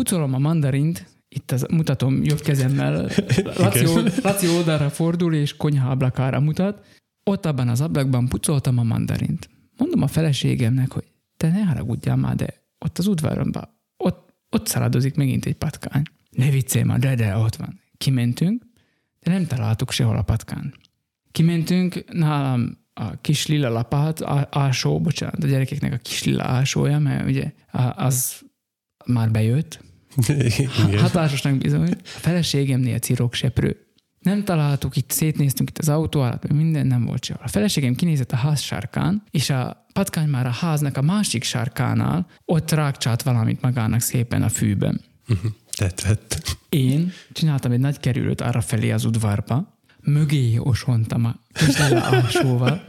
pucolom 0.00 0.34
a 0.34 0.38
mandarint, 0.38 1.06
itt 1.28 1.50
az, 1.50 1.66
mutatom 1.70 2.24
jobb 2.24 2.40
kezemmel, 2.40 3.10
Laci, 3.56 3.84
Laci 4.22 4.48
oldalra 4.48 4.90
fordul, 4.90 5.34
és 5.34 5.56
konyha 5.56 5.90
ablakára 5.90 6.40
mutat. 6.40 6.86
Ott 7.24 7.46
abban 7.46 7.68
az 7.68 7.80
ablakban 7.80 8.28
pucoltam 8.28 8.78
a 8.78 8.82
mandarint. 8.82 9.48
Mondom 9.76 10.02
a 10.02 10.06
feleségemnek, 10.06 10.92
hogy 10.92 11.04
te 11.36 11.50
ne 11.50 11.62
haragudjál 11.62 12.16
már, 12.16 12.36
de 12.36 12.54
ott 12.78 12.98
az 12.98 13.06
udvaromban, 13.06 13.68
ott, 13.96 14.34
ott 14.50 14.66
szaladozik 14.66 15.14
megint 15.14 15.46
egy 15.46 15.54
patkány. 15.54 16.02
Ne 16.30 16.50
viccelj 16.50 16.84
már, 16.84 16.98
de, 16.98 17.14
de 17.14 17.36
ott 17.36 17.56
van. 17.56 17.80
Kimentünk, 17.96 18.62
de 19.20 19.30
nem 19.30 19.46
találtuk 19.46 19.90
sehol 19.90 20.16
a 20.16 20.22
patkán. 20.22 20.74
Kimentünk, 21.30 22.04
nálam 22.12 22.78
a 22.94 23.20
kis 23.20 23.46
lila 23.46 23.68
lapát, 23.68 24.22
ásó, 24.50 25.00
bocsánat, 25.00 25.44
a 25.44 25.46
gyerekeknek 25.46 25.92
a 25.92 25.96
kis 25.96 26.24
lila 26.24 26.44
ásója, 26.44 26.98
mert 26.98 27.28
ugye 27.28 27.52
az 27.94 28.40
már 29.04 29.30
bejött, 29.30 29.88
Igen. 30.16 30.98
Hatásosnak 30.98 31.58
bizony. 31.58 31.90
A 31.90 31.96
feleségemnél 32.04 32.98
cirokseprő. 32.98 33.76
Nem 34.18 34.44
találtuk, 34.44 34.96
itt 34.96 35.10
szétnéztünk 35.10 35.68
itt 35.68 35.78
az 35.78 35.88
autó 35.88 36.20
alatt, 36.20 36.52
minden 36.52 36.86
nem 36.86 37.04
volt 37.04 37.24
sehol. 37.24 37.42
A 37.44 37.48
feleségem 37.48 37.94
kinézett 37.94 38.32
a 38.32 38.36
ház 38.36 38.60
sárkán, 38.60 39.22
és 39.30 39.50
a 39.50 39.86
patkány 39.92 40.28
már 40.28 40.46
a 40.46 40.50
háznak 40.50 40.96
a 40.96 41.02
másik 41.02 41.44
sárkánál 41.44 42.26
ott 42.44 42.70
rákcsált 42.70 43.22
valamit 43.22 43.60
magának 43.60 44.00
szépen 44.00 44.42
a 44.42 44.48
fűben. 44.48 45.00
Uh-huh. 45.28 45.50
Tetszett. 45.76 46.58
Én 46.68 47.12
csináltam 47.32 47.72
egy 47.72 47.78
nagy 47.78 48.00
kerülőt 48.00 48.40
arra 48.40 48.60
felé 48.60 48.90
az 48.90 49.04
udvarba, 49.04 49.78
mögé 50.00 50.56
osontam 50.58 51.24
a 51.24 51.36
alsóval, 52.10 52.84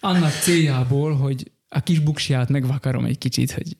annak 0.00 0.32
céljából, 0.32 1.16
hogy 1.16 1.50
a 1.68 1.80
kis 1.80 1.98
buksját 1.98 2.48
megvakarom 2.48 3.04
egy 3.04 3.18
kicsit, 3.18 3.52
hogy 3.52 3.76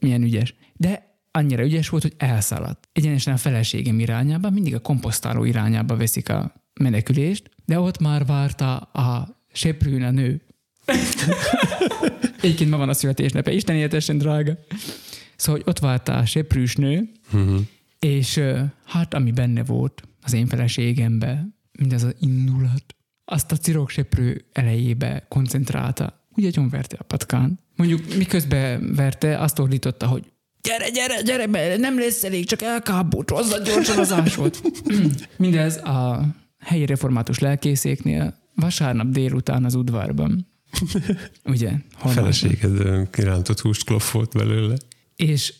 milyen 0.00 0.22
ügyes. 0.22 0.54
De 0.76 1.09
annyira 1.30 1.62
ügyes 1.64 1.88
volt, 1.88 2.02
hogy 2.02 2.14
elszaladt. 2.16 2.88
Egyenesen 2.92 3.34
a 3.34 3.36
feleségem 3.36 3.98
irányába, 4.00 4.50
mindig 4.50 4.74
a 4.74 4.80
komposztáló 4.80 5.44
irányába 5.44 5.96
veszik 5.96 6.28
a 6.28 6.52
menekülést, 6.80 7.50
de 7.64 7.80
ott 7.80 7.98
már 7.98 8.26
várta 8.26 8.76
a 8.78 9.36
seprűn 9.52 10.02
a 10.02 10.10
nő. 10.10 10.42
Egyébként 12.42 12.70
ma 12.70 12.76
van 12.76 12.88
a 12.88 12.92
születésnape, 12.94 13.52
Isten 13.52 13.76
éltessen, 13.76 14.18
drága. 14.18 14.58
Szóval, 15.36 15.60
hogy 15.60 15.70
ott 15.70 15.78
várta 15.78 16.16
a 16.16 16.24
seprűs 16.26 16.76
nő, 16.76 17.10
Uh-huh. 17.32 17.60
és 17.98 18.40
hát, 18.84 19.14
ami 19.14 19.30
benne 19.30 19.64
volt 19.64 20.02
az 20.22 20.32
én 20.32 20.46
feleségembe, 20.46 21.46
mindez 21.72 22.02
az 22.02 22.14
indulat, 22.20 22.84
azt 23.24 23.52
a 23.52 23.56
cirokseprő 23.56 24.44
elejébe 24.52 25.26
koncentrálta. 25.28 26.26
Úgy 26.34 26.44
agyon 26.44 26.68
verte 26.68 26.96
a 26.98 27.04
patkán. 27.04 27.58
Mondjuk 27.76 28.16
miközben 28.16 28.94
verte, 28.94 29.38
azt 29.38 29.58
ordította, 29.58 30.06
hogy 30.06 30.32
gyere, 30.62 30.88
gyere, 30.88 31.22
gyere, 31.22 31.46
be, 31.46 31.76
nem 31.76 31.98
lesz 31.98 32.24
elég, 32.24 32.46
csak 32.46 32.62
elkábult, 32.62 33.30
hozzad 33.30 33.66
gyorsan 33.66 33.98
az 33.98 34.12
ásót. 34.12 34.60
Mindez 35.36 35.76
a 35.76 36.26
helyi 36.58 36.86
református 36.86 37.38
lelkészéknél 37.38 38.38
vasárnap 38.54 39.06
délután 39.06 39.64
az 39.64 39.74
udvarban. 39.74 40.46
Ugye? 41.44 41.68
hol 41.70 41.80
van? 42.02 42.12
Feleséged 42.12 43.10
kirántott 43.10 43.60
húst 43.60 43.84
kloffolt 43.84 44.32
belőle. 44.32 44.76
És 45.16 45.54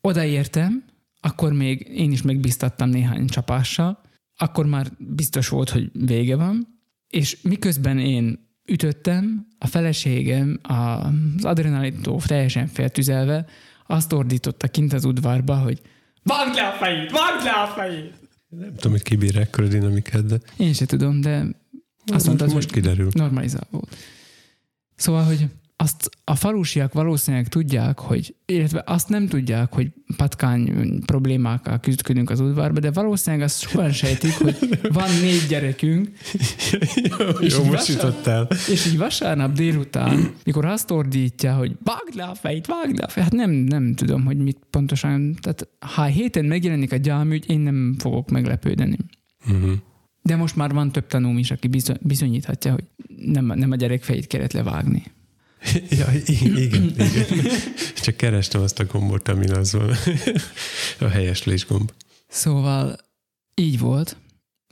odaértem, 0.00 0.84
akkor 1.20 1.52
még 1.52 1.88
én 1.94 2.12
is 2.12 2.22
megbíztattam 2.22 2.88
néhány 2.88 3.26
csapással, 3.26 4.00
akkor 4.36 4.66
már 4.66 4.92
biztos 4.98 5.48
volt, 5.48 5.70
hogy 5.70 5.90
vége 5.92 6.36
van, 6.36 6.80
és 7.08 7.38
miközben 7.42 7.98
én 7.98 8.48
ütöttem, 8.66 9.46
a 9.58 9.66
feleségem 9.66 10.58
az 10.62 11.44
adrenalintól 11.44 12.20
teljesen 12.20 12.66
feltüzelve 12.66 13.46
azt 13.90 14.12
ordította 14.12 14.68
kint 14.68 14.92
az 14.92 15.04
udvarba, 15.04 15.56
hogy 15.56 15.80
Vágd 16.22 16.54
le 16.54 16.68
a 16.68 16.72
fejét! 16.72 17.10
Vágd 17.10 17.44
le 17.44 17.50
a 17.50 17.66
fejét! 17.66 18.14
Nem 18.48 18.74
tudom, 18.74 18.92
hogy 18.92 19.02
kibír 19.02 19.36
ekkora 19.38 19.66
dinamikát, 19.66 20.26
de 20.26 20.38
Én 20.56 20.72
se 20.72 20.86
tudom, 20.86 21.20
de 21.20 21.46
azt 22.06 22.26
mondta, 22.26 22.44
most 22.44 22.54
hogy 22.54 22.72
kiderül. 22.72 23.08
normalizál 23.12 23.66
volt. 23.70 23.96
Szóval, 24.96 25.24
hogy 25.24 25.46
azt 25.80 26.10
a 26.24 26.34
falusiak 26.34 26.92
valószínűleg 26.92 27.48
tudják, 27.48 27.98
hogy, 27.98 28.34
illetve 28.46 28.82
azt 28.86 29.08
nem 29.08 29.26
tudják, 29.26 29.72
hogy 29.72 29.92
patkány 30.16 30.98
problémákkal 31.06 31.80
küzdködünk 31.80 32.30
az 32.30 32.40
udvarba, 32.40 32.80
de 32.80 32.90
valószínűleg 32.90 33.46
azt 33.46 33.60
sokan 33.60 33.92
sejtik, 33.92 34.32
hogy 34.32 34.78
van 34.92 35.08
négy 35.20 35.46
gyerekünk, 35.48 36.08
És 37.40 37.56
Jó, 37.56 37.64
most 37.64 37.86
jutottál. 37.86 38.48
és 38.70 38.86
így 38.86 38.98
vasárnap 38.98 39.52
délután, 39.52 40.32
mikor 40.44 40.64
azt 40.64 40.90
ordítja, 40.90 41.54
hogy 41.54 41.76
vágd 41.84 42.14
le 42.14 42.24
a 42.24 42.34
fejét, 42.34 42.66
vágd 42.66 42.98
le 42.98 43.04
a 43.04 43.08
fejét, 43.08 43.28
hát 43.28 43.38
nem, 43.38 43.50
nem 43.50 43.94
tudom, 43.94 44.24
hogy 44.24 44.36
mit 44.36 44.58
pontosan, 44.70 45.36
tehát 45.40 45.68
ha 45.94 46.04
héten 46.04 46.44
megjelenik 46.44 46.92
a 46.92 46.96
gyámügy, 46.96 47.50
én 47.50 47.60
nem 47.60 47.94
fogok 47.98 48.30
meglepődni. 48.30 48.96
Uh-huh. 49.50 49.70
De 50.22 50.36
most 50.36 50.56
már 50.56 50.72
van 50.72 50.92
több 50.92 51.06
tanúm 51.06 51.38
is, 51.38 51.50
aki 51.50 51.68
bizony- 51.68 52.00
bizonyíthatja, 52.00 52.72
hogy 52.72 52.84
nem, 53.16 53.44
nem 53.44 53.70
a 53.70 53.76
gyerek 53.76 54.02
fejét 54.02 54.26
kellett 54.26 54.52
levágni. 54.52 55.02
Ja, 55.98 56.06
igen, 56.26 56.56
igen. 56.56 56.94
Csak 58.04 58.16
kerestem 58.16 58.62
azt 58.62 58.78
a 58.78 58.84
gombot, 58.84 59.28
amin 59.28 59.52
az 59.52 59.72
van. 59.72 59.94
A 61.00 61.06
helyeslés 61.08 61.66
gomb. 61.66 61.92
Szóval 62.28 62.98
így 63.54 63.78
volt, 63.78 64.16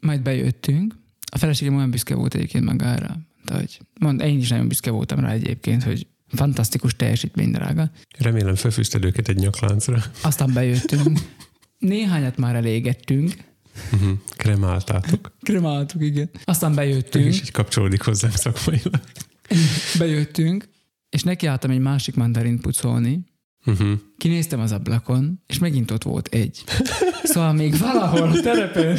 majd 0.00 0.20
bejöttünk. 0.20 0.94
A 1.32 1.38
feleségem 1.38 1.76
olyan 1.76 1.90
büszke 1.90 2.14
volt 2.14 2.34
egyébként 2.34 2.64
magára. 2.64 3.18
De 3.44 3.54
hogy 3.54 3.80
mond, 4.00 4.20
én 4.20 4.38
is 4.38 4.48
nagyon 4.48 4.68
büszke 4.68 4.90
voltam 4.90 5.20
rá 5.20 5.30
egyébként, 5.30 5.82
hogy 5.82 6.06
fantasztikus 6.28 6.96
teljesítmény, 6.96 7.50
drága. 7.50 7.90
Remélem 8.18 8.54
felfűzted 8.54 9.04
őket 9.04 9.28
egy 9.28 9.36
nyakláncra. 9.36 10.02
Aztán 10.22 10.52
bejöttünk. 10.52 11.18
Néhányat 11.78 12.36
már 12.36 12.54
elégettünk. 12.54 13.34
Uh-huh. 13.92 14.18
Kremáltátok. 14.36 15.32
Kremáltuk, 15.42 16.02
igen. 16.02 16.30
Aztán 16.44 16.74
bejöttünk, 16.74 17.26
is 17.26 17.40
így 17.40 17.50
kapcsolódik 17.50 18.02
hozzánk 18.02 18.34
szakmailag. 18.34 19.00
bejöttünk, 19.98 20.68
és 21.10 21.22
nekiálltam 21.22 21.70
egy 21.70 21.78
másik 21.80 22.14
mandarint 22.14 22.60
pucolni. 22.60 23.24
Uh-huh. 23.66 23.92
Kinéztem 24.18 24.60
az 24.60 24.72
ablakon, 24.72 25.42
és 25.46 25.58
megint 25.58 25.90
ott 25.90 26.02
volt 26.02 26.26
egy. 26.28 26.64
Szóval 27.22 27.52
még 27.52 27.78
valahol 27.78 28.22
a 28.28 28.40
terepen, 28.40 28.98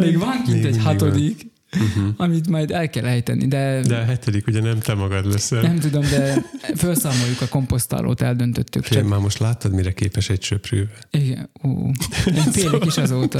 még 0.00 0.18
van 0.18 0.42
kint 0.44 0.64
egy 0.64 0.78
hatodik, 0.78 1.50
Uh-huh. 1.80 2.14
amit 2.16 2.48
majd 2.48 2.70
el 2.70 2.90
kell 2.90 3.04
ejteni, 3.04 3.46
de, 3.46 3.80
De 3.82 3.96
a 3.98 4.04
hetedik 4.04 4.46
ugye 4.46 4.60
nem 4.60 4.78
te 4.78 4.94
magad 4.94 5.26
leszel. 5.26 5.62
nem 5.62 5.78
tudom, 5.78 6.02
de 6.02 6.44
felszámoljuk 6.74 7.40
a 7.40 7.48
komposztálót, 7.48 8.20
eldöntöttük. 8.20 8.84
Figyelj, 8.84 9.02
Csak, 9.02 9.12
már 9.12 9.20
most 9.20 9.38
láttad, 9.38 9.72
mire 9.72 9.92
képes 9.92 10.28
egy 10.30 10.42
söprűvel. 10.42 10.96
igen, 11.10 11.50
ú, 11.62 11.90
én 12.26 12.34
félek 12.52 12.84
is 12.84 12.96
azóta. 12.96 13.38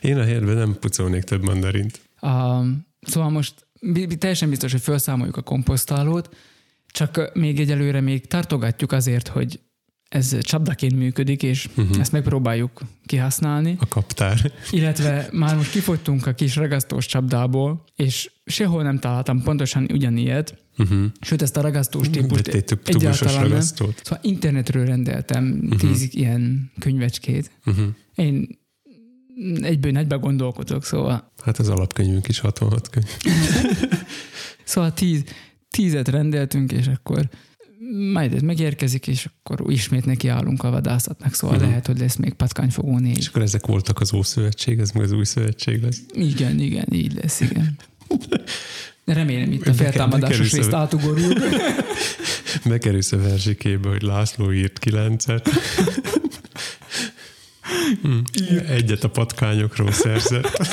Én 0.00 0.18
a 0.18 0.22
helyedben 0.22 0.56
nem 0.56 0.76
pucolnék 0.80 1.22
több 1.22 1.42
mandarint. 1.42 2.00
A, 2.20 2.60
szóval 3.00 3.30
most 3.30 3.54
teljesen 4.18 4.48
biztos, 4.48 4.72
hogy 4.72 4.80
felszámoljuk 4.80 5.36
a 5.36 5.42
komposztálót, 5.42 6.36
csak 6.90 7.30
még 7.34 7.60
egyelőre 7.60 8.00
még 8.00 8.26
tartogatjuk 8.26 8.92
azért, 8.92 9.28
hogy 9.28 9.60
ez 10.08 10.38
csapdaként 10.40 10.96
működik, 10.96 11.42
és 11.42 11.68
uh-huh. 11.76 11.98
ezt 12.00 12.12
megpróbáljuk 12.12 12.80
kihasználni. 13.06 13.76
A 13.80 13.88
kaptár. 13.88 14.52
Illetve 14.70 15.28
már 15.32 15.56
most 15.56 15.70
kifogytunk 15.70 16.26
a 16.26 16.32
kis 16.32 16.56
ragasztós 16.56 17.06
csapdából, 17.06 17.84
és 17.96 18.30
sehol 18.44 18.82
nem 18.82 18.98
találtam 18.98 19.42
pontosan 19.42 19.88
ugyanilyet, 19.92 20.58
Uh-huh. 20.78 21.04
sőt 21.20 21.42
ezt 21.42 21.56
a 21.56 21.60
ragasztós 21.60 22.10
típust 22.10 22.42
tubusos 22.82 23.20
egyáltalán 23.20 23.48
nem. 23.48 23.60
Szóval 23.60 24.18
internetről 24.22 24.84
rendeltem 24.84 25.60
uh-huh. 25.62 25.80
tíz 25.80 26.08
ilyen 26.14 26.70
könyvecskét. 26.78 27.50
Uh-huh. 27.66 27.86
Én 28.14 28.58
egyből 29.60 29.92
nagyba 29.92 30.18
gondolkodok, 30.18 30.84
szóval 30.84 31.32
Hát 31.42 31.58
az 31.58 31.68
alapkönyvünk 31.68 32.28
is 32.28 32.38
66 32.38 32.88
könyv. 32.90 33.16
Szóval 34.64 34.92
tíz, 34.92 35.24
tízet 35.70 36.08
rendeltünk, 36.08 36.72
és 36.72 36.86
akkor 36.86 37.28
majd 38.12 38.32
ez 38.34 38.42
megérkezik, 38.42 39.06
és 39.06 39.28
akkor 39.42 39.72
ismét 39.72 40.04
nekiállunk 40.04 40.62
a 40.62 40.70
vadászatnak, 40.70 41.34
szóval 41.34 41.56
uh-huh. 41.56 41.70
lehet, 41.70 41.86
hogy 41.86 41.98
lesz 41.98 42.16
még 42.16 42.32
patkányfogó 42.32 42.94
És 42.96 43.00
négy. 43.00 43.26
akkor 43.28 43.42
ezek 43.42 43.66
voltak 43.66 44.00
az 44.00 44.12
Ószövetség, 44.12 44.78
ez 44.78 44.90
meg 44.90 45.02
az 45.02 45.12
új 45.12 45.24
szövetség 45.24 45.82
lesz. 45.82 46.00
Igen, 46.12 46.58
igen, 46.58 46.86
így 46.92 47.14
lesz, 47.14 47.40
igen. 47.40 47.76
Remélem 49.04 49.52
itt 49.52 49.66
a 49.66 49.74
feltámadásos 49.74 50.52
részt 50.52 50.72
átugorjuk. 50.72 51.38
Bekerülsz 52.64 53.12
a 53.18 53.18
verzsikébe, 53.18 53.88
hogy 53.88 54.02
László 54.02 54.52
írt 54.52 54.78
kilencet. 54.78 55.48
Hm. 58.02 58.18
Egyet 58.68 59.04
a 59.04 59.10
patkányokról 59.10 59.92
szerzett. 59.92 60.66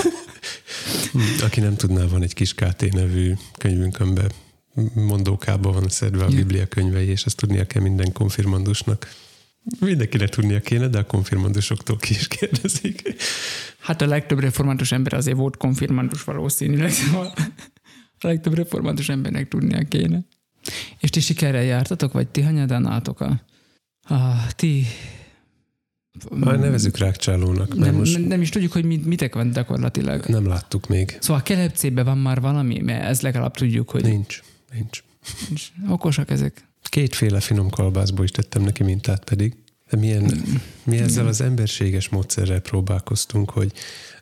Hm. 1.11 1.19
Aki 1.43 1.59
nem 1.59 1.75
tudná, 1.75 2.05
van 2.05 2.21
egy 2.21 2.33
kis 2.33 2.53
KT 2.53 2.93
nevű 2.93 3.33
könyvünk, 3.57 3.99
amiben 4.77 5.03
mondókában 5.03 5.73
van 5.73 5.89
szedve 5.89 6.23
a. 6.23 6.27
Biblia 6.27 6.67
könyvei, 6.67 7.07
és 7.07 7.25
ezt 7.25 7.37
tudnia 7.37 7.65
kell 7.65 7.81
minden 7.81 8.11
konfirmandusnak. 8.11 9.15
Mindenkinek 9.79 10.29
tudnia 10.29 10.59
kéne, 10.59 10.87
de 10.87 10.97
a 10.97 11.05
konfirmandusoktól 11.05 11.97
ki 11.97 12.13
is 12.13 12.27
kérdezik. 12.27 13.15
Hát 13.79 14.01
a 14.01 14.05
legtöbb 14.05 14.39
református 14.39 14.91
ember 14.91 15.13
azért 15.13 15.37
volt 15.37 15.57
konfirmandus 15.57 16.23
valószínűleg, 16.23 16.91
szóval 16.91 17.33
a 18.19 18.27
legtöbb 18.27 18.53
református 18.53 19.09
embernek 19.09 19.47
tudnia 19.47 19.83
kéne. 19.87 20.21
És 20.99 21.09
ti 21.09 21.19
sikerrel 21.19 21.63
jártatok, 21.63 22.11
vagy 22.13 22.27
ti 22.27 22.41
hanyadán 22.41 22.85
álltok 22.85 23.19
a, 23.19 23.41
a 24.13 24.53
ti... 24.55 24.85
Már 26.29 26.59
nevezük 26.59 26.97
rákcsálónak, 26.97 27.75
Nem, 27.75 27.95
most 27.95 28.27
nem 28.27 28.41
is 28.41 28.49
tudjuk, 28.49 28.71
hogy 28.71 28.85
mit, 28.85 29.05
mitek 29.05 29.33
van 29.33 29.51
gyakorlatilag. 29.51 30.25
nem 30.25 30.47
láttuk 30.47 30.87
még. 30.87 31.17
Szóval 31.19 31.41
a 31.41 31.43
kelepcében 31.43 32.05
van 32.05 32.17
már 32.17 32.41
valami, 32.41 32.79
mert 32.79 33.03
ez 33.03 33.21
legalább 33.21 33.55
tudjuk, 33.55 33.89
hogy 33.89 34.03
Nincs. 34.03 34.41
Nincs. 34.73 35.03
nincs. 35.47 35.71
okosak 35.89 36.29
ezek. 36.29 36.67
Kétféle 36.83 37.39
finom 37.39 37.69
kalbászból 37.69 38.25
is 38.25 38.31
tettem 38.31 38.61
neki 38.61 38.83
mintát 38.83 39.23
pedig. 39.23 39.55
De 39.89 39.97
milyen, 39.97 40.31
mi 40.83 40.97
ezzel 40.97 41.27
az 41.27 41.41
emberséges 41.41 42.09
módszerrel 42.09 42.59
próbálkoztunk, 42.59 43.49
hogy 43.49 43.71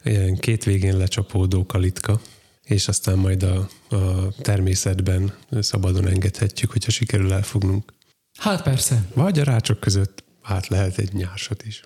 ilyen 0.03 0.35
két 0.35 0.63
végén 0.63 0.97
lecsapódó 0.97 1.65
kalitka, 1.65 2.21
és 2.63 2.87
aztán 2.87 3.17
majd 3.17 3.43
a, 3.43 3.69
a 3.95 4.31
természetben 4.41 5.33
szabadon 5.59 6.07
engedhetjük, 6.07 6.71
hogyha 6.71 6.91
sikerül 6.91 7.33
elfognunk. 7.33 7.93
Hát 8.37 8.63
persze. 8.63 9.05
Vagy 9.13 9.39
a 9.39 9.43
rácsok 9.43 9.79
között 9.79 10.23
hát 10.41 10.67
lehet 10.67 10.97
egy 10.97 11.13
nyársat 11.13 11.65
is. 11.65 11.83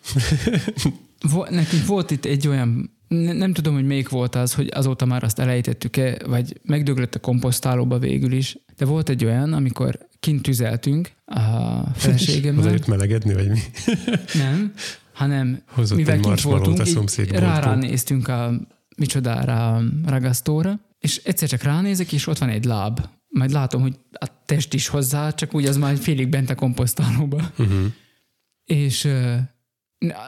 Nekünk 1.49 1.85
volt 1.85 2.11
itt 2.11 2.25
egy 2.25 2.47
olyan, 2.47 2.98
nem 3.09 3.53
tudom, 3.53 3.73
hogy 3.73 3.85
melyik 3.85 4.09
volt 4.09 4.35
az, 4.35 4.53
hogy 4.53 4.69
azóta 4.73 5.05
már 5.05 5.23
azt 5.23 5.39
elejtettük-e, 5.39 6.17
vagy 6.25 6.59
megdöglött 6.63 7.15
a 7.15 7.19
komposztálóba 7.19 7.99
végül 7.99 8.31
is, 8.31 8.57
de 8.77 8.85
volt 8.85 9.09
egy 9.09 9.25
olyan, 9.25 9.53
amikor 9.53 10.07
kint 10.19 10.41
tüzeltünk 10.41 11.11
a 11.25 11.79
feleségemmel. 11.95 12.63
Azért 12.65 12.87
melegedni, 12.87 13.33
vagy 13.33 13.49
mi? 13.49 13.59
Nem, 14.43 14.73
hanem 15.13 15.61
Hozott 15.67 15.97
mivel 15.97 16.19
kint 16.19 16.41
voltunk, 16.41 16.79
a 16.79 17.21
így 17.21 17.29
rá 17.31 17.75
néztünk 17.75 18.27
a 18.27 18.51
micsodára 18.97 19.75
a 19.75 19.83
ragasztóra, 20.05 20.79
és 20.99 21.21
egyszer 21.23 21.49
csak 21.49 21.61
ránézek, 21.61 22.13
és 22.13 22.27
ott 22.27 22.37
van 22.37 22.49
egy 22.49 22.65
láb. 22.65 22.99
Majd 23.27 23.51
látom, 23.51 23.81
hogy 23.81 23.95
a 24.11 24.27
test 24.45 24.73
is 24.73 24.87
hozzá, 24.87 25.29
csak 25.29 25.53
úgy 25.53 25.65
az 25.65 25.77
már 25.77 25.97
félig 25.97 26.27
bent 26.29 26.49
a 26.49 26.55
komposztálóba. 26.55 27.51
Uh-huh. 27.57 27.85
És 28.63 29.07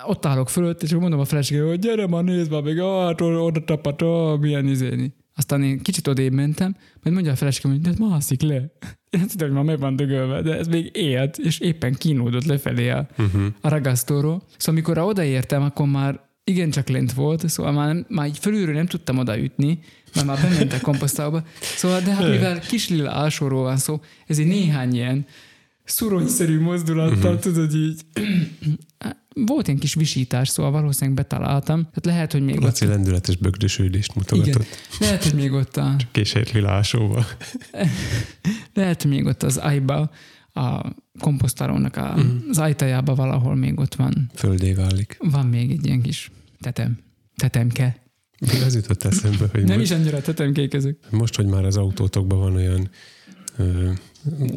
ott 0.06 0.26
állok 0.26 0.50
fölött, 0.50 0.84
és 0.84 0.94
mondom 0.94 1.20
a 1.20 1.26
feleségem, 1.26 1.68
hogy 1.68 1.80
gyere 1.80 2.08
már, 2.08 2.24
nézd 2.24 2.52
már, 2.52 2.62
még 2.62 2.80
ah, 2.80 3.06
hát 3.06 3.22
oda, 3.22 3.64
tapadt, 3.64 4.02
ah, 4.02 4.40
milyen 4.40 4.68
izéni. 4.68 5.14
Aztán 5.36 5.64
én 5.64 5.80
kicsit 5.80 6.08
odébb 6.08 6.34
mentem, 6.34 6.76
majd 7.04 7.16
mondja 7.16 7.32
a 7.32 7.36
feleségem, 7.36 7.72
hogy 7.72 7.82
de 7.82 7.90
ez 7.90 7.96
mászik 7.98 8.42
le. 8.42 8.72
Én 9.10 9.28
tudom, 9.28 9.48
hogy 9.48 9.52
már 9.52 9.64
meg 9.64 9.80
van 9.80 9.96
dögölve, 9.96 10.42
de 10.42 10.58
ez 10.58 10.68
még 10.68 10.90
élt, 10.94 11.38
és 11.38 11.60
éppen 11.60 11.94
kínódott 11.94 12.46
lefelé 12.46 12.90
a, 12.90 13.08
Uh-huh. 13.18 13.46
a 13.62 13.70
ragasztóról. 13.70 14.44
Szóval 14.58 14.76
amikor 14.76 14.98
odaértem, 14.98 15.64
akkor 15.64 15.88
már 15.88 16.20
igencsak 16.44 16.88
lent 16.88 17.14
volt, 17.14 17.50
szóval 17.50 17.72
már, 17.72 18.06
már 18.08 18.28
így 18.28 18.38
fölülről 18.38 18.76
nem 18.76 18.86
tudtam 18.86 19.18
odaütni, 19.18 19.80
mert 20.16 20.28
már 20.28 20.42
bement 20.42 20.74
a 20.74 20.82
komposztálba. 20.82 21.44
Szóval, 21.60 22.02
de 22.02 22.14
hát 22.14 22.30
mivel 22.30 22.60
kis 22.60 22.90
lila 22.90 23.12
alsóról 23.12 23.64
van 23.64 23.78
szó, 23.78 24.00
ez 24.28 24.40
egy 24.40 24.48
néhány 24.48 24.94
ilyen 24.94 25.26
szuronyszerű 25.84 26.60
mozdulattal, 26.60 27.34
uh-huh. 27.34 27.40
tudod 27.40 27.76
így. 27.76 28.02
Volt 29.36 29.68
ilyen 29.68 29.80
kis 29.80 29.94
visítás, 29.94 30.50
szóval 30.50 30.72
valószínűleg 30.72 31.16
betaláltam. 31.16 31.82
Tehát 31.82 32.06
lehet, 32.06 32.32
hogy 32.32 32.42
még 32.44 32.56
ott, 32.56 32.62
Laci 32.62 32.86
lendületes 32.86 33.36
bögdösődést 33.36 34.16
mutogatott. 34.16 34.54
Igen. 34.54 34.68
lehet, 35.00 35.24
hogy 35.24 35.34
még 35.34 35.52
ott 35.52 35.78
a, 35.78 35.96
Késért 36.12 36.52
lilásóval. 36.52 37.26
lehet, 38.74 39.02
hogy 39.02 39.12
még 39.12 39.26
ott 39.26 39.44
az 39.44 39.62
ájba, 39.62 40.12
a 40.54 40.96
komposztálónak 41.20 41.96
a, 41.98 42.16
az 42.50 42.58
ajtajába 42.58 43.16
valahol 43.16 43.56
még 43.56 43.80
ott 43.80 43.96
van 43.96 44.32
Földé 44.34 44.74
válik. 44.74 45.18
Van 45.20 45.46
még 45.46 45.72
egy 45.72 45.86
ilyen 45.86 46.02
kis 46.02 46.32
tetem. 46.60 46.98
Tetemke. 47.36 48.04
Még 48.40 48.62
az 48.62 48.76
jutott 48.76 49.04
eszembe, 49.04 49.48
hogy 49.52 49.64
Nem 49.64 49.78
most, 49.78 49.92
is 49.92 49.98
annyira 49.98 50.22
tetemkékezek. 50.22 50.96
most, 51.10 51.36
hogy 51.36 51.46
már 51.46 51.66
az 51.66 51.78
autótokban 51.78 52.40
van 52.40 52.56
olyan 52.56 52.90
ö, 53.58 53.92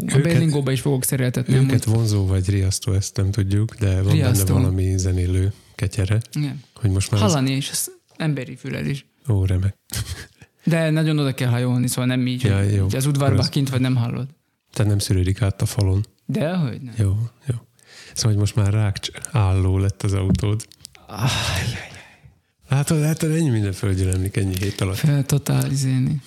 A 0.06 0.18
Berlingóba 0.22 0.70
is 0.72 0.80
fogok 0.80 1.04
szereltetni. 1.04 1.54
őket 1.54 1.84
amúgy. 1.84 1.96
vonzó 1.98 2.26
vagy 2.26 2.48
riasztó, 2.48 2.92
ezt 2.92 3.16
nem 3.16 3.30
tudjuk, 3.30 3.74
de 3.74 4.02
van 4.02 4.12
Riasztó. 4.12 4.44
benne 4.44 4.58
valami 4.60 4.96
zenélő 4.98 5.52
ketyere, 5.74 6.20
Igen. 6.32 6.62
hogy 6.74 6.90
most 6.90 7.10
már 7.10 7.22
az, 7.22 7.32
Hallani 7.32 7.50
is, 7.56 7.70
az 7.70 7.90
emberi 8.16 8.56
fülel 8.56 8.86
is. 8.86 9.06
ó, 9.28 9.44
remek. 9.44 9.76
De 10.64 10.90
nagyon 10.90 11.18
oda 11.18 11.34
kell 11.34 11.48
hajolni, 11.50 11.86
szóval 11.88 12.06
nem 12.06 12.26
így, 12.26 12.42
Ja, 12.42 12.60
jó. 12.62 12.86
az 12.92 13.06
udvarban 13.06 13.36
Rossz. 13.36 13.48
kint 13.48 13.70
vagy 13.70 13.80
nem 13.80 13.96
hallod. 13.96 14.26
Tehát 14.72 14.90
nem 14.90 14.98
szűrődik 15.00 15.42
át 15.42 15.62
a 15.62 15.66
falon. 15.66 16.04
De 16.26 16.54
hogy 16.56 16.80
nem. 16.80 16.94
Jó, 16.96 17.16
jó. 17.46 17.54
Szóval, 18.14 18.30
hogy 18.32 18.36
most 18.36 18.56
már 18.56 18.72
rák 18.72 18.98
álló 19.32 19.78
lett 19.78 20.02
az 20.02 20.12
autód. 20.12 20.66
Ah, 21.06 21.30
Látod, 22.68 23.00
látod, 23.00 23.30
ennyi 23.30 23.48
minden 23.48 23.72
földgyűlemlik 23.72 24.36
ennyi 24.36 24.54
hét 24.58 24.80
alatt. 24.80 24.96
fel 24.96 25.24
totál 25.26 25.70
izéni. 25.70 26.20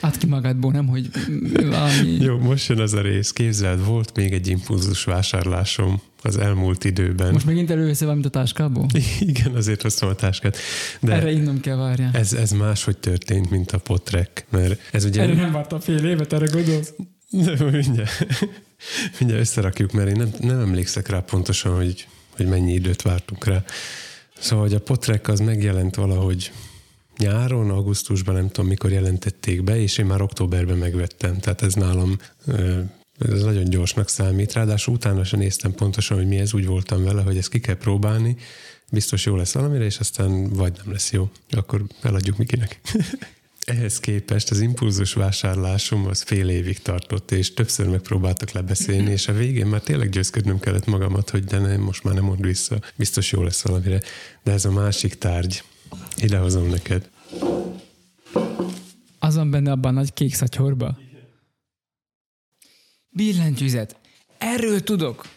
Add 0.00 0.18
ki 0.18 0.26
magadból, 0.26 0.72
nem, 0.72 0.86
hogy 0.86 1.10
valami... 1.52 2.10
Jó, 2.20 2.38
most 2.38 2.68
jön 2.68 2.80
az 2.80 2.92
a 2.92 3.00
rész. 3.00 3.32
Képzeld, 3.32 3.84
volt 3.84 4.16
még 4.16 4.32
egy 4.32 4.48
impulzus 4.48 5.04
vásárlásom 5.04 6.00
az 6.22 6.36
elmúlt 6.36 6.84
időben. 6.84 7.32
Most 7.32 7.46
megint 7.46 7.70
előveszel 7.70 8.06
valamit 8.06 8.26
a 8.26 8.30
táskából? 8.30 8.86
Igen, 9.20 9.54
azért 9.54 9.82
hoztam 9.82 10.08
a 10.08 10.14
táskát. 10.14 10.56
De 11.00 11.12
Erre 11.12 11.30
innom 11.30 11.60
kell 11.60 11.76
várjál. 11.76 12.10
ez, 12.12 12.32
ez 12.32 12.50
máshogy 12.50 12.96
történt, 12.96 13.50
mint 13.50 13.70
a 13.72 13.78
potrek, 13.78 14.46
mert 14.50 14.80
ez 14.92 15.04
ugye... 15.04 15.22
Erre 15.22 15.34
nem 15.34 15.52
vártam 15.52 15.80
fél 15.80 16.06
évet, 16.06 16.32
erre 16.32 16.46
gondolsz? 16.46 16.92
Nem, 17.30 17.68
mindjárt, 17.70 18.26
mindjárt 19.18 19.42
összerakjuk, 19.42 19.92
mert 19.92 20.08
én 20.08 20.16
nem, 20.16 20.30
nem 20.40 20.60
emlékszek 20.60 21.08
rá 21.08 21.20
pontosan, 21.20 21.76
hogy, 21.76 22.06
hogy 22.36 22.46
mennyi 22.46 22.72
időt 22.72 23.02
vártunk 23.02 23.44
rá. 23.44 23.64
Szóval, 24.38 24.64
hogy 24.64 24.74
a 24.74 24.80
potrek 24.80 25.28
az 25.28 25.40
megjelent 25.40 25.94
valahogy 25.94 26.52
nyáron, 27.18 27.70
augusztusban, 27.70 28.34
nem 28.34 28.48
tudom 28.48 28.66
mikor 28.70 28.90
jelentették 28.90 29.64
be, 29.64 29.80
és 29.80 29.98
én 29.98 30.06
már 30.06 30.20
októberben 30.20 30.76
megvettem. 30.76 31.38
Tehát 31.38 31.62
ez 31.62 31.74
nálam 31.74 32.18
ez 33.18 33.42
nagyon 33.42 33.64
gyorsnak 33.64 34.08
számít. 34.08 34.52
Ráadásul 34.52 34.94
utána 34.94 35.24
sem 35.24 35.38
néztem 35.38 35.72
pontosan, 35.72 36.16
hogy 36.16 36.26
mi 36.26 36.36
ez, 36.36 36.54
úgy 36.54 36.66
voltam 36.66 37.04
vele, 37.04 37.22
hogy 37.22 37.36
ezt 37.36 37.48
ki 37.48 37.60
kell 37.60 37.76
próbálni, 37.76 38.36
biztos 38.90 39.24
jó 39.24 39.36
lesz 39.36 39.52
valamire, 39.52 39.84
és 39.84 39.98
aztán 39.98 40.48
vagy 40.48 40.72
nem 40.76 40.92
lesz 40.92 41.12
jó. 41.12 41.30
Akkor 41.50 41.84
eladjuk 42.02 42.36
Mikinek. 42.36 42.80
Ehhez 43.64 44.00
képest 44.00 44.50
az 44.50 44.60
impulzus 44.60 45.12
vásárlásom 45.12 46.06
az 46.06 46.22
fél 46.22 46.48
évig 46.48 46.82
tartott, 46.82 47.30
és 47.30 47.54
többször 47.54 47.86
megpróbáltak 47.88 48.50
lebeszélni, 48.50 49.10
és 49.10 49.28
a 49.28 49.32
végén 49.32 49.66
már 49.66 49.80
tényleg 49.80 50.08
győzködnöm 50.08 50.60
kellett 50.60 50.86
magamat, 50.86 51.30
hogy 51.30 51.44
de 51.44 51.58
nem, 51.58 51.80
most 51.80 52.04
már 52.04 52.14
nem 52.14 52.24
mond 52.24 52.44
vissza, 52.44 52.80
biztos 52.96 53.32
jó 53.32 53.42
lesz 53.42 53.62
valamire. 53.62 54.00
De 54.42 54.52
ez 54.52 54.64
a 54.64 54.70
másik 54.70 55.14
tárgy, 55.14 55.62
idehozom 56.16 56.68
neked. 56.68 57.10
Az 59.18 59.34
van 59.34 59.50
benne 59.50 59.70
abban 59.70 59.96
a 59.96 59.98
nagy 59.98 60.12
kék 60.12 60.34
szatyorba? 60.34 60.98
Billentyűzet. 63.08 63.96
Erről 64.38 64.82
tudok. 64.82 65.28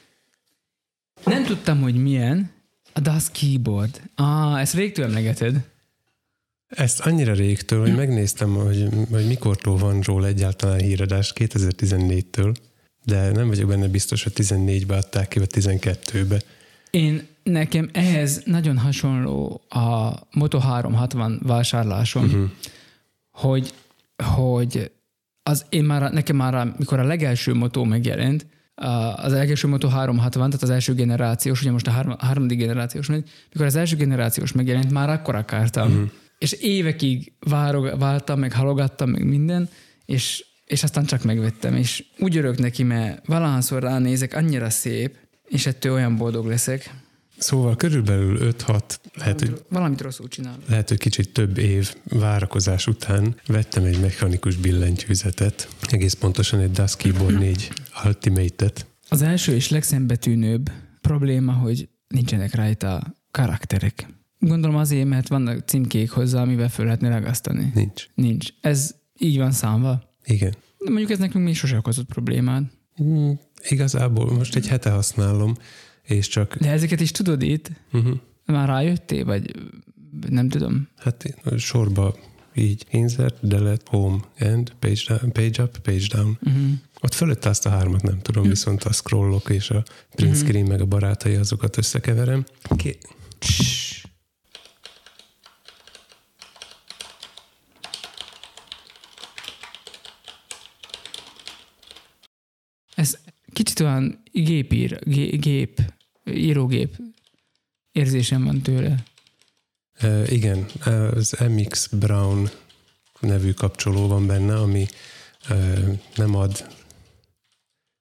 Nem 1.25 1.43
tudtam, 1.43 1.81
hogy 1.81 1.95
milyen. 1.95 2.51
A 2.93 2.99
DAS 2.99 3.31
keyboard. 3.31 4.01
Ah, 4.15 4.61
ezt 4.61 4.73
rég 4.73 4.99
emlegeted. 4.99 5.69
Ezt 6.67 6.99
annyira 6.99 7.33
régtől, 7.33 7.79
hogy 7.81 7.95
megnéztem, 7.95 8.55
hogy, 8.55 8.87
hogy 9.09 9.27
mikortól 9.27 9.77
van 9.77 10.01
róla 10.01 10.27
egyáltalán 10.27 10.79
híradás, 10.79 11.33
2014-től, 11.35 12.55
de 13.03 13.31
nem 13.31 13.47
vagyok 13.47 13.67
benne 13.67 13.87
biztos, 13.87 14.23
hogy 14.23 14.33
14-be 14.35 14.95
adták 14.95 15.27
ki, 15.27 15.39
vagy 15.39 15.49
12-be. 15.53 16.41
Én 16.89 17.27
nekem 17.43 17.89
ehhez 17.93 18.41
nagyon 18.45 18.77
hasonló 18.77 19.61
a 19.69 20.11
Moto 20.31 20.59
360 20.59 21.39
vásárlásom, 21.43 22.23
uh-huh. 22.23 22.49
hogy, 23.31 23.73
hogy 24.23 24.91
az 25.43 25.65
én 25.69 25.83
már, 25.83 26.11
nekem 26.11 26.35
már, 26.35 26.73
mikor 26.77 26.99
a 26.99 27.03
legelső 27.03 27.53
motó 27.53 27.83
megjelent, 27.83 28.45
az 29.15 29.31
legelső 29.31 29.67
Moto 29.67 29.87
360, 29.87 30.49
tehát 30.49 30.63
az 30.63 30.69
első 30.69 30.93
generációs, 30.93 31.61
ugye 31.61 31.71
most 31.71 31.87
a 31.87 31.91
három, 31.91 32.15
harmadik 32.19 32.57
generációs 32.57 33.07
mikor 33.07 33.65
az 33.65 33.75
első 33.75 33.95
generációs 33.95 34.51
megjelent, 34.51 34.91
már 34.91 35.09
akkor 35.09 35.35
akartam. 35.35 35.91
Uh-huh. 35.91 36.09
És 36.37 36.51
évekig 36.51 37.33
várog, 37.39 37.99
vártam, 37.99 38.39
meg 38.39 38.53
halogattam, 38.53 39.09
meg 39.09 39.25
minden, 39.25 39.69
és, 40.05 40.45
és 40.65 40.83
aztán 40.83 41.05
csak 41.05 41.23
megvettem. 41.23 41.75
És 41.75 42.03
úgy 42.19 42.37
örök 42.37 42.57
neki, 42.57 42.83
mert 42.83 43.25
valahányszor 43.25 43.81
ránézek, 43.81 44.35
annyira 44.35 44.69
szép, 44.69 45.15
és 45.47 45.65
ettől 45.65 45.93
olyan 45.93 46.17
boldog 46.17 46.45
leszek. 46.45 47.00
Szóval 47.41 47.75
körülbelül 47.75 48.53
5-6, 48.67 48.81
lehet, 49.13 49.39
hogy 49.39 49.63
Valamit 49.69 50.01
rosszul 50.01 50.27
csinálok. 50.27 50.67
lehet, 50.67 50.89
hogy 50.89 50.97
kicsit 50.97 51.33
több 51.33 51.57
év 51.57 51.95
várakozás 52.03 52.87
után 52.87 53.35
vettem 53.47 53.83
egy 53.83 53.99
mechanikus 53.99 54.55
billentyűzetet, 54.55 55.67
egész 55.89 56.13
pontosan 56.13 56.59
egy 56.59 56.71
DAS 56.71 56.95
Keyboard 56.95 57.39
4 57.47 57.71
Ultimate-et. 58.05 58.85
Az 59.09 59.21
első 59.21 59.53
és 59.55 59.69
legszembetűnőbb 59.69 60.71
probléma, 61.01 61.51
hogy 61.53 61.89
nincsenek 62.07 62.55
rajta 62.55 63.15
karakterek. 63.31 64.07
Gondolom 64.39 64.75
azért, 64.75 65.07
mert 65.07 65.27
vannak 65.27 65.67
címkék 65.67 66.09
hozzá, 66.09 66.41
amivel 66.41 66.69
föl 66.69 66.85
lehetne 66.85 67.09
ragasztani. 67.09 67.71
Nincs. 67.73 68.05
Nincs. 68.15 68.47
Ez 68.61 68.95
így 69.19 69.37
van 69.37 69.51
számva. 69.51 70.03
Igen. 70.25 70.53
De 70.77 70.89
mondjuk 70.89 71.11
ez 71.11 71.17
nekünk 71.17 71.45
még 71.45 71.55
sose 71.55 71.77
okozott 71.77 72.05
problémát. 72.05 72.63
Mm, 73.03 73.31
igazából 73.69 74.31
most 74.33 74.55
egy 74.55 74.67
hete 74.67 74.89
használom, 74.89 75.55
és 76.03 76.27
csak 76.27 76.57
De 76.57 76.69
ezeket 76.71 77.01
is 77.01 77.11
tudod 77.11 77.41
itt? 77.41 77.71
uh-huh, 77.91 78.17
Már 78.45 78.67
rájöttél, 78.67 79.25
vagy 79.25 79.55
nem 80.29 80.49
tudom. 80.49 80.87
hát 80.97 81.35
sorba 81.57 82.15
így 82.55 82.85
insert, 82.89 83.47
delete, 83.47 83.83
home, 83.85 84.17
end, 84.35 84.73
page, 84.79 85.01
down, 85.07 85.31
page 85.31 85.63
up, 85.63 85.77
page 85.77 86.05
down. 86.13 86.37
Uh-huh. 86.43 86.71
Ott 87.01 87.13
fölött 87.13 87.45
azt 87.45 87.65
a 87.65 87.69
hármat 87.69 88.01
nem 88.01 88.19
tudom, 88.19 88.43
viszont 88.47 88.83
a 88.83 88.91
scrollok 88.93 89.49
és 89.49 89.69
a 89.69 89.83
print 90.15 90.35
screen 90.35 90.65
meg 90.65 90.81
a 90.81 90.85
barátai 90.85 91.35
azokat 91.35 91.77
összekeverem. 91.77 92.43
Ké- 92.75 93.07
kicsit 103.63 103.79
olyan 103.79 104.21
gépír, 104.31 104.99
gé, 105.03 105.35
gép, 105.35 105.93
írógép 106.25 106.95
érzésem 107.91 108.43
van 108.43 108.61
tőle. 108.61 109.03
Uh, 110.03 110.31
igen, 110.31 110.65
az 111.13 111.35
MX 111.49 111.87
Brown 111.87 112.49
nevű 113.19 113.51
kapcsoló 113.51 114.07
van 114.07 114.27
benne, 114.27 114.55
ami 114.55 114.87
uh, 115.49 115.99
nem 116.15 116.35
ad 116.35 116.67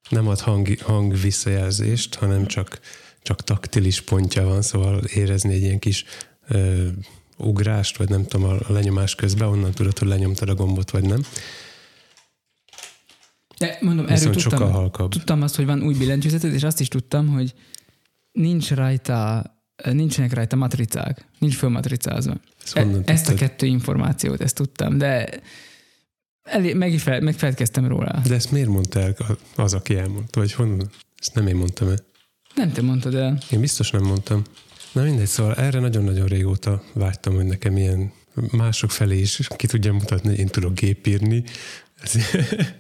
nem 0.09 0.29
ad 0.29 0.41
hang, 0.41 0.79
hang 0.79 1.17
visszajelzést, 1.17 2.15
hanem 2.15 2.47
csak, 2.47 2.81
csak 3.23 3.45
taktilis 3.45 4.01
pontja 4.01 4.45
van, 4.45 4.63
szóval 4.63 5.05
érezni 5.05 5.55
egy 5.55 5.63
ilyen 5.63 5.79
kis 5.79 6.05
uh, 6.49 6.87
ugrást, 7.37 7.97
vagy 7.97 8.09
nem 8.09 8.27
tudom, 8.27 8.51
a 8.51 8.73
lenyomás 8.73 9.15
közben, 9.15 9.49
onnan 9.49 9.73
tudod, 9.73 9.99
hogy 9.99 10.09
lenyomtad 10.09 10.49
a 10.49 10.55
gombot, 10.55 10.91
vagy 10.91 11.05
nem. 11.05 11.25
De 13.61 13.79
mondom, 13.81 14.07
erről 14.07 14.33
tudtam, 14.33 14.51
sokkal 14.51 14.71
halkabb. 14.71 15.11
tudtam 15.11 15.43
azt, 15.43 15.57
hogy 15.57 15.67
van 15.67 15.83
új 15.83 15.95
billentyűzeted, 15.95 16.53
és 16.55 16.63
azt 16.63 16.81
is 16.81 16.89
tudtam, 16.89 17.29
hogy 17.29 17.55
nincs 18.33 18.71
rajta, 18.71 19.45
nincsenek 19.93 20.33
rajta 20.33 20.57
matricák, 20.57 21.27
nincs 21.39 21.57
fölmatricázva. 21.57 22.35
E- 22.73 22.87
ezt 23.05 23.29
a 23.29 23.35
kettő 23.35 23.67
információt, 23.67 24.41
ezt 24.41 24.55
tudtam, 24.55 24.99
de 24.99 25.29
elé, 26.43 26.73
meg 26.73 26.93
is 26.93 27.03
fel, 27.03 27.21
megfelelkeztem 27.21 27.87
róla. 27.87 28.21
De 28.27 28.35
ezt 28.35 28.53
miért 28.53 28.69
mondta 28.69 29.01
el 29.01 29.17
az, 29.57 29.75
aki 29.75 29.97
elmondta? 29.97 30.41
Vagy 30.41 30.53
honnan? 30.53 30.91
Ezt 31.19 31.35
nem 31.35 31.47
én 31.47 31.57
mondtam 31.57 31.89
el. 31.89 31.99
Nem 32.55 32.73
te 32.73 32.83
mondtad 32.83 33.15
el. 33.15 33.39
Én 33.51 33.61
biztos 33.61 33.91
nem 33.91 34.03
mondtam. 34.03 34.43
Na 34.93 35.03
mindegy, 35.03 35.27
szóval 35.27 35.55
erre 35.55 35.81
nagyon-nagyon 35.81 36.27
régóta 36.27 36.83
vágytam, 36.93 37.35
hogy 37.35 37.47
nekem 37.47 37.77
ilyen 37.77 38.13
mások 38.51 38.91
felé 38.91 39.19
is 39.19 39.49
ki 39.57 39.67
tudjam 39.67 39.95
mutatni, 39.95 40.29
hogy 40.29 40.39
én 40.39 40.47
tudok 40.47 40.75
gépírni. 40.75 41.45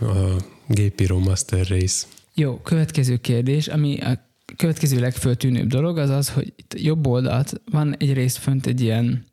A 0.00 0.36
gépíró 0.68 1.18
Master 1.18 1.66
Race. 1.68 2.06
Jó, 2.34 2.56
következő 2.56 3.16
kérdés, 3.16 3.68
ami 3.68 4.00
a 4.00 4.28
következő 4.56 5.00
legföltűnőbb 5.00 5.68
dolog, 5.68 5.98
az 5.98 6.10
az, 6.10 6.28
hogy 6.28 6.52
itt 6.56 6.74
jobb 6.78 7.06
oldalt 7.06 7.60
van 7.70 7.96
egy 7.96 8.12
rész 8.12 8.36
fönt 8.36 8.66
egy 8.66 8.80
ilyen 8.80 9.24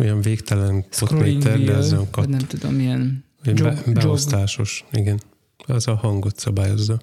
Olyan 0.00 0.20
végtelen 0.20 0.84
potméter, 0.98 1.60
de 1.60 1.72
az 1.72 1.92
olyan 1.92 2.10
kat, 2.10 2.28
nem 2.28 2.38
tudom, 2.46 2.76
olyan 2.78 3.24
jog, 3.44 3.56
be, 3.56 3.82
jog 3.86 3.94
beosztásos. 3.94 4.84
Igen. 4.92 5.20
Az 5.66 5.88
a 5.88 5.94
hangot 5.94 6.38
szabályozza. 6.38 7.00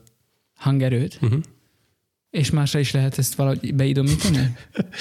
hangerőt, 0.56 1.20
Uh-huh. 1.22 1.40
és 2.30 2.50
másra 2.50 2.80
is 2.80 2.92
lehet 2.92 3.18
ezt 3.18 3.36
valahogy 3.36 3.76
beidomítani? 3.76 4.56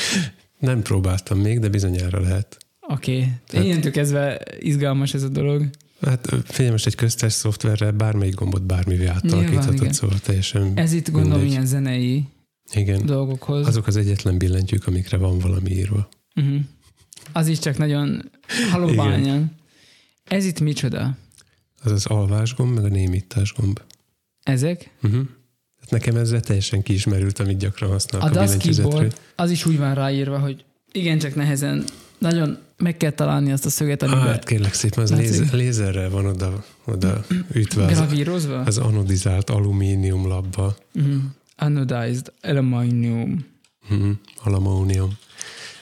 Nem 0.59 0.83
próbáltam 0.83 1.39
még, 1.39 1.59
de 1.59 1.69
bizonyára 1.69 2.21
lehet. 2.21 2.57
Oké. 2.81 3.17
Okay. 3.17 3.29
Tehát- 3.47 3.67
Innentől 3.67 3.93
kezdve 3.93 4.41
izgalmas 4.59 5.15
ez 5.15 5.23
a 5.23 5.29
dolog. 5.29 5.65
Hát 6.01 6.35
figyelj, 6.45 6.71
most 6.71 6.87
egy 6.87 6.95
köztes 6.95 7.33
szoftverrel 7.33 7.93
bármelyik 7.93 8.35
gombot 8.35 8.63
bármivé 8.63 9.07
átalakíthatod, 9.07 9.75
igen. 9.75 9.93
szóval 9.93 10.19
teljesen 10.19 10.73
Ez 10.75 10.93
itt 10.93 11.11
gondolom 11.11 11.31
mindegy. 11.33 11.51
ilyen 11.51 11.67
zenei 11.67 12.25
Igen. 12.73 13.07
dolgokhoz. 13.07 13.67
Azok 13.67 13.87
az 13.87 13.97
egyetlen 13.97 14.39
billentyűk, 14.39 14.87
amikre 14.87 15.17
van 15.17 15.39
valami 15.39 15.71
írva. 15.71 16.09
Uh-huh. 16.35 16.61
az 17.33 17.49
is 17.49 17.59
csak 17.59 17.79
nagyon 17.79 18.31
halóbányan. 18.71 19.57
Ez 20.25 20.45
itt 20.45 20.61
micsoda? 20.61 21.17
Az 21.83 21.93
az 21.93 22.07
alvásgomb, 22.07 22.75
meg 22.75 22.85
a 22.85 22.89
némítás 22.89 23.55
gomb. 23.57 23.81
Ezek? 24.43 24.91
Uh-huh. 25.03 25.27
Hát 25.81 25.91
nekem 25.91 26.17
ezzel 26.17 26.41
teljesen 26.41 26.83
kiismerült, 26.83 27.39
amit 27.39 27.59
gyakran 27.59 27.91
használok 27.91 28.37
A 28.37 28.41
a, 28.41 28.57
keyboard, 28.57 29.21
az 29.37 29.51
is 29.51 29.67
úgy 29.67 29.79
van 29.79 29.95
ráírva, 29.95 30.39
hogy 30.39 30.65
igencsak 30.93 31.35
nehezen, 31.35 31.85
nagyon 32.19 32.59
meg 32.79 32.97
kell 32.97 33.11
találni 33.11 33.53
azt 33.53 33.65
a 33.67 33.71
szöget, 33.71 34.03
amiben 34.03 34.23
Hát 34.23 34.45
kérlek 34.45 34.75
szépen, 34.75 35.03
az 35.03 35.11
lézer, 35.17 35.53
lézerrel 35.53 36.11
van 36.11 36.27
oda, 36.27 36.65
oda 36.85 37.25
ütve 37.53 37.85
az, 37.85 37.93
gravírozva. 37.97 38.59
az 38.61 38.79
anodizált 38.79 39.51
alumínium 39.51 40.27
labba, 40.27 40.77
Mm. 41.01 41.19
Anodized 41.57 42.33
aluminium. 42.43 43.47
uh-huh. 43.91 44.11
alamónium. 44.45 45.11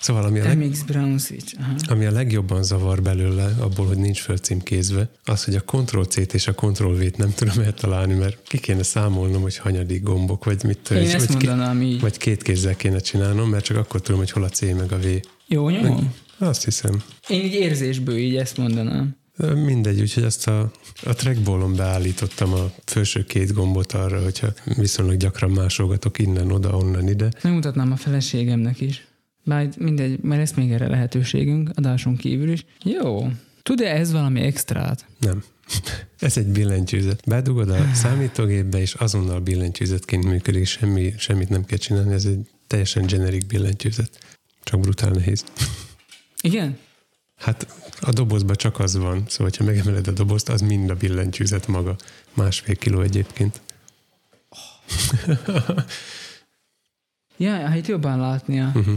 Szóval 0.01 0.25
ami 0.25 0.41
a, 0.41 0.45
leg, 0.45 0.69
MX 0.69 0.83
Brown 0.83 1.19
Switch. 1.19 1.55
Aha. 1.61 1.75
ami 1.89 2.05
a 2.05 2.11
legjobban 2.11 2.63
zavar 2.63 3.03
belőle, 3.03 3.45
abból, 3.61 3.87
hogy 3.87 3.97
nincs 3.99 4.21
fölcímkézve, 4.21 5.09
az, 5.25 5.45
hogy 5.45 5.55
a 5.55 5.61
Ctrl-C-t 5.61 6.35
és 6.35 6.47
a 6.49 6.53
Ctrl-V-t 6.55 7.17
nem 7.17 7.33
tudom 7.35 7.59
eltalálni, 7.65 8.15
mert 8.15 8.39
ki 8.49 8.59
kéne 8.59 8.83
számolnom, 8.83 9.43
hogy 9.43 9.57
hanyadik 9.57 10.03
gombok, 10.03 10.45
vagy 10.45 10.65
mit 10.65 10.79
tudom, 10.79 11.03
Én 11.03 11.11
ezt 11.15 11.27
vagy, 11.33 11.47
mondanám 11.47 11.83
így. 11.83 12.01
vagy 12.01 12.17
két 12.17 12.43
kézzel 12.43 12.77
kéne 12.77 12.99
csinálnom, 12.99 13.49
mert 13.51 13.65
csak 13.65 13.77
akkor 13.77 14.01
tudom, 14.01 14.21
hogy 14.21 14.31
hol 14.31 14.43
a 14.43 14.49
C 14.49 14.61
meg 14.61 14.93
a 14.93 14.99
V. 14.99 15.05
Jó 15.47 15.69
nyomom? 15.69 16.15
Azt 16.39 16.65
hiszem. 16.65 17.03
Én 17.29 17.45
így 17.45 17.53
érzésből 17.53 18.17
így 18.17 18.37
ezt 18.37 18.57
mondanám. 18.57 19.17
Mindegy, 19.55 20.01
úgyhogy 20.01 20.23
ezt 20.23 20.49
a, 20.49 20.73
a 21.05 21.15
trackballon 21.15 21.75
beállítottam 21.75 22.53
a 22.53 22.71
felső 22.85 23.25
két 23.25 23.53
gombot 23.53 23.93
arra, 23.93 24.23
hogyha 24.23 24.49
viszonylag 24.77 25.17
gyakran 25.17 25.51
másolgatok 25.51 26.19
innen, 26.19 26.51
oda, 26.51 26.77
onnan, 26.77 27.09
ide. 27.09 27.29
Megmutatnám 27.43 27.93
a 27.93 27.97
feleségemnek 27.97 28.81
is. 28.81 29.07
Bár 29.45 29.69
mindegy, 29.79 30.19
mert 30.21 30.41
lesz 30.41 30.55
még 30.55 30.73
erre 30.73 30.89
lehetőségünk, 30.89 31.71
adáson 31.75 32.17
kívül 32.17 32.51
is. 32.51 32.65
Jó. 32.83 33.29
Tud-e 33.63 33.95
ez 33.95 34.13
valami 34.13 34.41
extrát? 34.41 35.07
Nem. 35.21 35.45
Ez 36.19 36.37
egy 36.37 36.47
billentyűzet. 36.47 37.23
Bedugod 37.27 37.71
a 37.71 37.87
számítógépbe, 38.03 38.81
és 38.81 38.95
azonnal 38.95 39.41
billentyűzetként 39.41 40.25
működik, 40.25 40.67
semmi, 40.67 41.15
semmit 41.19 41.49
nem 41.49 41.65
kell 41.65 41.79
csinálni, 41.79 42.13
ez 42.13 42.25
egy 42.25 42.49
teljesen 42.67 43.07
generic 43.07 43.47
billentyűzet. 43.47 44.19
Csak 44.65 44.81
brutál 44.81 45.11
nehéz. 45.11 45.45
Igen? 46.47 46.79
Hát 47.37 47.67
a 48.01 48.11
dobozban 48.11 48.57
csak 48.57 48.79
az 48.79 48.97
van, 48.97 49.25
szóval 49.29 49.53
ha 49.59 49.65
megemeled 49.65 50.07
a 50.07 50.11
dobozt, 50.11 50.49
az 50.49 50.61
mind 50.61 50.91
a 50.91 50.95
billentyűzet 50.95 51.67
maga. 51.67 51.97
Másfél 52.35 52.77
kiló 52.77 53.01
egyébként. 53.01 53.61
Ja, 57.39 57.51
hát 57.51 57.87
jobban 57.87 58.19
látnia. 58.19 58.73
Uh-huh. 58.75 58.95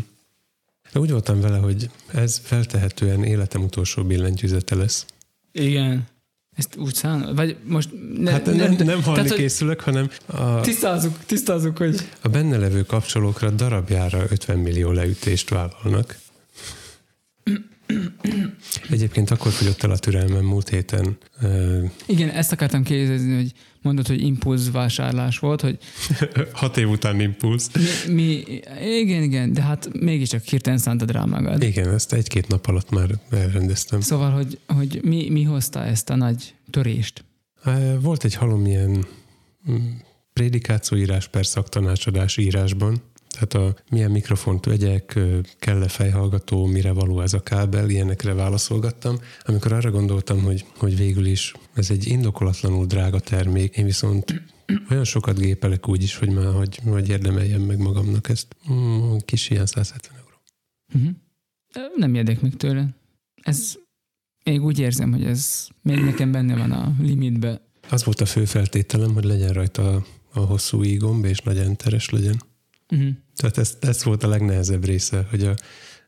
Úgy 0.93 1.11
voltam 1.11 1.41
vele, 1.41 1.57
hogy 1.57 1.89
ez 2.13 2.41
feltehetően 2.43 3.23
életem 3.23 3.63
utolsó 3.63 4.03
billentyűzete 4.03 4.75
lesz. 4.75 5.05
Igen. 5.51 6.07
Ezt 6.55 6.75
úgy 6.75 6.93
szán... 6.93 7.35
Vagy 7.35 7.57
most... 7.63 7.89
Ne, 8.17 8.31
Hát 8.31 8.45
nem, 8.45 8.55
nem, 8.55 8.75
nem 8.85 9.03
halni 9.03 9.21
tehát, 9.21 9.37
készülök, 9.37 9.81
hanem 9.81 10.09
a, 10.25 10.59
Tisztázzuk, 10.59 11.17
tisztázzuk, 11.25 11.77
hogy... 11.77 12.09
a 12.21 12.27
benne 12.27 12.57
levő 12.57 12.83
kapcsolókra 12.83 13.49
darabjára 13.49 14.23
50 14.29 14.57
millió 14.57 14.91
leütést 14.91 15.49
vállalnak. 15.49 16.17
Egyébként 18.89 19.31
akkor 19.31 19.51
fogyott 19.51 19.83
el 19.83 19.91
a 19.91 19.97
türelmem 19.97 20.45
múlt 20.45 20.69
héten. 20.69 21.17
Igen, 22.05 22.29
ezt 22.29 22.51
akartam 22.51 22.83
kérdezni, 22.83 23.35
hogy 23.35 23.51
mondod, 23.81 24.07
hogy 24.07 24.21
impulz 24.21 24.71
vásárlás 24.71 25.39
volt, 25.39 25.61
hogy 25.61 25.77
Hat 26.53 26.77
év 26.77 26.89
után 26.89 27.19
impulsz. 27.19 27.69
mi, 28.07 28.13
mi, 28.13 28.43
igen, 28.85 29.23
igen, 29.23 29.53
de 29.53 29.61
hát 29.61 29.89
mégiscsak 29.99 30.43
hirtelen 30.43 30.79
szántad 30.79 31.11
rá 31.11 31.23
magad. 31.23 31.63
Igen, 31.63 31.93
ezt 31.93 32.13
egy-két 32.13 32.47
nap 32.47 32.67
alatt 32.67 32.89
már 32.89 33.09
elrendeztem. 33.29 34.01
Szóval, 34.01 34.31
hogy, 34.31 34.59
hogy 34.67 34.99
mi, 35.03 35.29
mi 35.29 35.43
hozta 35.43 35.83
ezt 35.83 36.09
a 36.09 36.15
nagy 36.15 36.53
törést? 36.69 37.23
Volt 38.01 38.23
egy 38.23 38.35
halom 38.35 38.65
ilyen 38.65 39.05
mm, 39.71 39.75
prédikációírás 40.33 41.27
per 41.27 41.45
szaktanácsadás 41.45 42.37
írásban, 42.37 43.01
tehát 43.39 43.67
a 43.67 43.81
milyen 43.89 44.11
mikrofont 44.11 44.65
vegyek, 44.65 45.19
kell-e 45.59 45.87
fejhallgató, 45.87 46.65
mire 46.65 46.91
való 46.91 47.21
ez 47.21 47.33
a 47.33 47.39
kábel, 47.39 47.89
ilyenekre 47.89 48.33
válaszolgattam. 48.33 49.17
Amikor 49.43 49.73
arra 49.73 49.91
gondoltam, 49.91 50.41
hogy, 50.41 50.65
hogy 50.77 50.97
végül 50.97 51.25
is 51.25 51.53
ez 51.73 51.89
egy 51.89 52.07
indokolatlanul 52.07 52.85
drága 52.85 53.19
termék, 53.19 53.77
én 53.77 53.85
viszont 53.85 54.41
olyan 54.89 55.03
sokat 55.03 55.39
gépelek 55.39 55.87
úgy 55.87 56.03
is, 56.03 56.15
hogy 56.15 56.29
már 56.29 56.53
hogy, 56.53 56.79
hogy 56.83 57.09
érdemeljem 57.09 57.61
meg 57.61 57.77
magamnak 57.77 58.29
ezt. 58.29 58.55
Mm, 58.71 59.17
kis 59.25 59.49
ilyen 59.49 59.65
170 59.65 60.17
euró. 60.17 60.41
Uh-huh. 60.93 61.15
Nem 61.95 62.15
érdek 62.15 62.41
meg 62.41 62.55
tőle. 62.55 62.87
Ez, 63.41 63.73
még 64.43 64.63
úgy 64.63 64.79
érzem, 64.79 65.11
hogy 65.11 65.23
ez 65.23 65.67
még 65.81 65.99
nekem 65.99 66.31
benne 66.31 66.55
van 66.55 66.71
a 66.71 66.95
limitbe. 67.01 67.61
Az 67.89 68.03
volt 68.03 68.21
a 68.21 68.25
fő 68.25 68.45
feltételem, 68.45 69.13
hogy 69.13 69.23
legyen 69.23 69.53
rajta 69.53 69.95
a, 69.95 70.05
a 70.33 70.39
hosszú 70.39 70.83
ígomb, 70.83 71.25
és 71.25 71.39
nagy 71.39 71.57
enteres 71.57 72.09
legyen. 72.09 72.41
Uh-huh. 72.89 73.09
Tehát 73.39 73.57
ez, 73.57 73.77
ez 73.79 74.03
volt 74.03 74.23
a 74.23 74.27
legnehezebb 74.27 74.85
része, 74.85 75.25
hogy 75.29 75.43
a, 75.43 75.53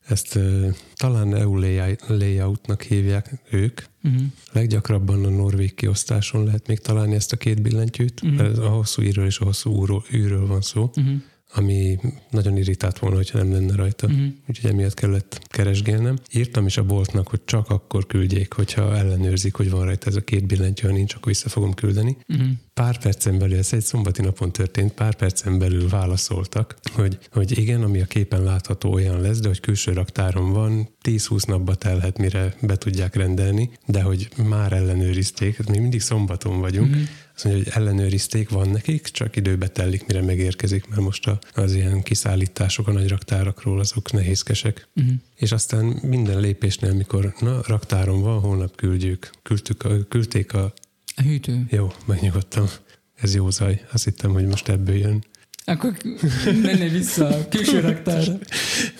ezt 0.08 0.36
uh, 0.36 0.76
talán 0.94 1.36
EU 1.36 1.60
layout- 1.60 2.04
layoutnak 2.08 2.82
hívják 2.82 3.34
ők. 3.50 3.82
Uh-huh. 4.04 4.22
Leggyakrabban 4.52 5.26
a 5.26 5.30
norvég 5.30 5.74
kiosztáson 5.74 6.44
lehet 6.44 6.68
még 6.68 6.80
találni 6.80 7.16
ezt 7.16 7.32
a 7.32 7.38
két 7.38 7.62
billentyűt. 7.62 8.22
Uh-huh. 8.24 8.66
A 8.66 8.70
hosszú 8.70 9.02
írről 9.02 9.26
és 9.26 9.40
a 9.40 9.46
hosszú 9.46 9.72
úrról, 9.72 10.04
űről 10.14 10.48
van 10.48 10.62
szó, 10.62 10.92
Uh-huh. 10.96 11.22
Ami 11.54 12.00
nagyon 12.30 12.58
irritált 12.58 13.00
volna, 13.00 13.16
hogyha 13.16 13.38
nem 13.38 13.52
lenne 13.52 13.76
rajta. 13.76 14.08
Uh-huh. 14.08 14.26
Úgyhogy 14.50 14.70
emiatt 14.72 14.94
kellett 14.94 15.42
keresgélnem. 15.48 16.18
Írtam 16.32 16.66
is 16.66 16.78
a 16.78 16.84
boltnak, 16.84 17.28
hogy 17.28 17.42
csak 17.46 17.70
akkor 17.70 18.08
küldjék, 18.08 18.54
hogyha 18.54 18.98
ellenőrzik, 18.98 19.56
hogy 19.56 19.70
van 19.70 19.86
rajta 19.86 20.08
ez 20.08 20.16
a 20.16 20.22
két 20.22 20.46
billentyű, 20.46 20.88
ha 20.88 20.94
nincs, 20.94 21.14
akkor 21.14 21.28
vissza 21.32 21.50
fogom 21.50 21.74
küldeni. 21.74 22.18
Uh-huh. 22.28 22.48
Pár 22.74 22.98
percen 22.98 23.38
belül, 23.38 23.58
ez 23.58 23.74
egy 23.74 23.82
szombati 23.82 24.22
napon 24.22 24.52
történt, 24.52 24.92
pár 24.92 25.16
percen 25.16 25.60
belül 25.60 25.90
válaszoltak, 25.90 26.76
hogy, 26.94 27.18
hogy 27.32 27.58
igen, 27.58 27.84
ami 27.84 28.02
a 28.02 28.06
képen 28.06 28.44
látható 28.44 28.92
olyan 28.92 29.22
lesz, 29.22 29.40
de 29.40 29.48
hogy 29.48 29.60
külső 29.60 29.94
raktáron 29.94 30.54
van, 30.54 30.90
10-20 31.04 31.48
napba 31.48 31.76
telhet, 31.76 32.18
mire 32.18 32.56
be 32.62 32.76
tudják 32.76 33.16
rendelni, 33.16 33.70
de 33.86 34.02
hogy 34.02 34.30
már 34.48 34.72
ellenőrizték, 34.72 35.60
ez 35.60 35.66
még 35.66 35.80
mindig 35.80 36.02
szombaton 36.02 36.60
vagyunk, 36.60 36.90
Mhm. 36.90 37.02
Azt 37.44 37.54
mondja, 37.54 37.72
hogy 37.74 37.82
ellenőrizték, 37.84 38.50
van 38.50 38.70
nekik, 38.70 39.02
csak 39.08 39.36
időbe 39.36 39.68
tellik, 39.68 40.06
mire 40.06 40.22
megérkezik, 40.22 40.88
mert 40.88 41.02
most 41.02 41.30
az 41.54 41.74
ilyen 41.76 42.02
kiszállítások 42.04 42.88
a 42.88 42.92
nagy 42.92 43.08
raktárakról, 43.08 43.80
azok 43.80 44.12
nehézkesek. 44.12 44.88
Uh-huh. 44.96 45.14
És 45.36 45.52
aztán 45.52 45.86
minden 45.86 46.40
lépésnél, 46.40 46.94
mikor 46.94 47.34
na, 47.40 47.62
raktáron 47.68 48.22
van, 48.22 48.40
holnap 48.40 48.76
küldjük, 48.76 49.30
küldtük 49.44 49.84
a, 49.84 50.08
küldték 50.10 50.54
a 50.54 50.74
A 51.16 51.22
hűtő. 51.22 51.66
jó, 51.70 51.94
megnyugodtam. 52.06 52.70
Ez 53.16 53.36
jó 53.36 53.50
zaj. 53.50 53.86
Azt 53.92 54.04
hittem, 54.04 54.32
hogy 54.32 54.46
most 54.46 54.70
ebből 54.70 54.96
jön. 54.96 55.24
Akkor 55.66 55.98
menni 56.46 56.90
vissza 56.90 57.28
a 57.28 57.48
külső 57.48 57.80
raktárra. 57.90 58.38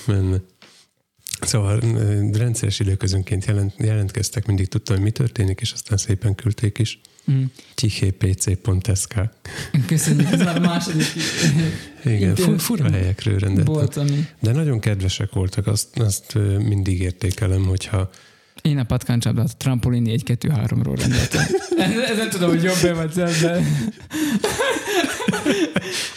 Menne. 0.08 0.38
Szóval 1.42 1.80
rendszeres 2.34 2.80
időközönként 2.80 3.46
jelent, 3.46 3.74
jelentkeztek, 3.78 4.46
mindig 4.46 4.68
tudtam, 4.68 4.96
hogy 4.96 5.06
mi 5.06 5.12
történik, 5.12 5.62
és 5.62 5.72
aztán 5.72 5.98
szépen 5.98 6.36
küldték 6.36 6.78
is. 6.78 7.00
Mm. 7.32 7.44
Tichépc.sk 7.76 9.14
Köszönjük, 9.88 10.32
ez 10.32 10.40
már 10.40 10.58
a 10.58 10.60
második 10.60 11.06
Igen, 12.06 12.36
fu- 12.36 12.62
fura 12.62 12.92
helyekről 12.92 13.40
rendeltem. 13.40 13.74
bolt, 13.74 13.98
ami... 13.98 14.26
De 14.40 14.52
nagyon 14.52 14.80
kedvesek 14.80 15.32
voltak, 15.34 15.68
azt, 15.68 16.00
azt 16.00 16.34
mindig 16.58 17.02
értékelem, 17.02 17.64
hogyha 17.66 18.10
Én 18.62 18.78
a 18.78 18.84
patkáncsabdát 18.84 19.50
a 19.50 19.58
trampolini 19.58 20.20
1-2-3-ról 20.26 20.96
rendeltem. 21.00 21.44
Ez, 21.78 22.18
nem 22.18 22.30
tudom, 22.30 22.50
hogy 22.50 22.64
jobb-e 22.64 22.94
vagy 22.94 23.12
de... 23.12 23.60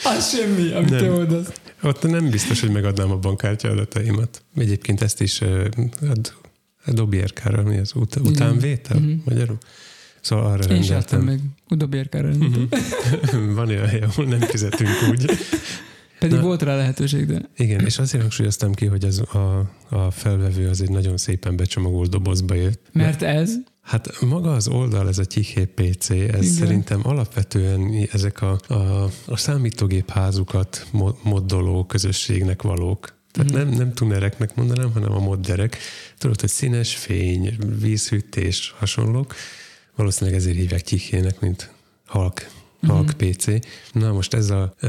Az 0.05 0.29
semmi, 0.37 0.73
amit 0.73 0.91
Nem. 0.91 0.99
te 0.99 1.11
oldasz. 1.13 1.47
ott 1.83 2.03
nem 2.03 2.31
biztos, 2.31 2.61
hogy 2.61 2.71
megadnám 2.71 3.11
a 3.11 3.17
bankkártya 3.17 3.71
adataimat. 3.71 4.43
Egyébként 4.57 5.03
ezt 5.03 5.21
is 5.21 5.41
ö, 5.41 5.67
ad, 6.09 6.33
Adobe 6.87 7.25
RK-ra, 7.25 7.63
mi 7.63 7.79
az 7.79 7.93
ut- 7.95 8.17
utánvétel? 8.17 8.99
Mhm. 8.99 9.13
Magyarul? 9.25 9.59
Szóval 10.25 10.45
arra 10.45 10.62
Én 10.62 10.68
rendeltem. 10.68 11.20
meg. 11.20 11.41
Udobérkára 11.70 12.29
rendeltem. 12.39 13.55
Van 13.55 13.68
olyan 13.68 13.87
hely, 13.87 14.01
ahol 14.01 14.25
nem 14.25 14.41
fizetünk 14.41 14.91
úgy. 15.11 15.25
Pedig 16.18 16.37
Na. 16.37 16.43
volt 16.43 16.62
rá 16.62 16.77
lehetőség, 16.77 17.27
de... 17.27 17.41
Igen, 17.57 17.85
és 17.85 17.99
azért 17.99 18.22
hangsúlyoztam 18.22 18.72
ki, 18.75 18.87
hogy 18.87 19.05
ez 19.05 19.18
a, 19.18 19.70
a 19.89 20.11
felvevő 20.11 20.68
az 20.68 20.81
egy 20.83 20.91
nagyon 20.91 21.16
szépen 21.16 21.57
becsomagolt 21.57 22.11
dobozba 22.11 22.55
jött. 22.55 22.81
Mert 22.93 23.22
ez... 23.22 23.53
Hát 23.83 24.20
maga 24.20 24.53
az 24.53 24.68
oldal, 24.68 25.09
ez 25.09 25.18
a 25.18 25.25
Tyché 25.25 25.64
PC, 25.64 26.11
ez 26.11 26.16
Igen. 26.16 26.43
Szerintem 26.43 27.01
alapvetően 27.03 28.09
ezek 28.12 28.43
a, 28.43 28.59
a, 28.68 28.75
a 29.27 29.37
számítógép 29.37 30.11
házukat 30.11 30.87
moddoló 31.22 31.85
közösségnek 31.87 32.62
valók. 32.62 33.14
Tehát 33.33 33.51
Mhm. 33.53 33.59
nem, 33.61 33.68
nem 33.68 33.93
tunereknek 33.95 34.55
mondanám, 34.55 34.93
hanem 34.93 35.12
a 35.12 35.18
modderek. 35.18 35.77
Tudod, 36.18 36.41
hogy 36.41 36.49
színes 36.51 36.97
fény, 36.97 37.57
vízhűtés, 37.81 38.75
hasonlók. 38.79 39.35
Valószínűleg 39.97 40.39
ezért 40.39 40.57
hívják 40.57 40.83
Tychének, 40.83 41.41
mint 41.41 41.71
halk 42.07 42.47
Halk 42.87 43.13
PC. 43.17 43.47
Na 43.93 44.13
most 44.13 44.35
ez 44.35 44.51
a, 44.51 44.75
e, 44.81 44.89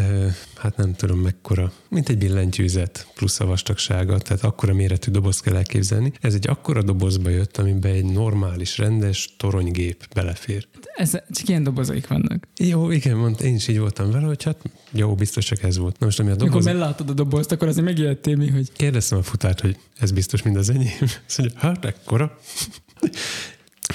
hát 0.56 0.78
nem 0.78 0.94
tudom 0.94 1.20
mekkora, 1.20 1.72
mint 1.90 2.10
egy 2.10 2.18
billentyűzet 2.18 3.08
plusz 3.16 3.40
a 3.40 3.46
vastagsága, 3.46 4.18
tehát 4.18 4.44
akkora 4.44 4.74
méretű 4.74 5.12
doboz 5.12 5.40
kell 5.40 5.56
elképzelni. 5.56 6.14
Ez 6.22 6.34
egy 6.34 6.48
akkora 6.48 6.82
dobozba 6.82 7.30
jött, 7.30 7.58
amiben 7.58 7.94
egy 7.94 8.06
normális, 8.06 8.78
rendes 8.78 9.36
toronygép 9.38 10.08
belefér. 10.14 10.68
Ez, 10.96 11.12
csak 11.12 11.48
ilyen 11.48 11.64
dobozaik 11.64 12.08
vannak. 12.08 12.48
Jó, 12.58 12.92
igen, 12.92 13.18
mond, 13.18 13.42
én 13.42 13.56
is 13.56 13.68
így 13.68 13.80
voltam 13.80 14.12
vele, 14.12 14.26
hogy 14.26 14.44
hát 14.44 14.58
jó, 14.92 15.16
biztos 15.16 15.46
csak 15.46 15.64
ez 15.64 15.78
volt. 15.78 16.00
Na 16.00 16.06
most 16.06 16.20
ami 16.20 16.30
a 16.30 16.32
Amikor 16.32 16.50
doboz... 16.50 16.66
mellátod 16.66 17.10
a 17.10 17.14
dobozt, 17.14 17.52
akkor 17.52 17.68
azért 17.68 17.86
megijedtél 17.86 18.36
mi, 18.36 18.50
hogy 18.50 18.72
Kérdeztem 18.72 19.18
a 19.18 19.24
futárt, 19.24 19.60
hogy 19.60 19.78
ez 20.00 20.12
biztos 20.12 20.42
mind 20.42 20.56
az 20.56 20.70
enyém. 20.70 20.98
Azt 21.28 21.38
mondja, 21.38 21.60
hát 21.60 21.86
ekkora. 21.86 22.38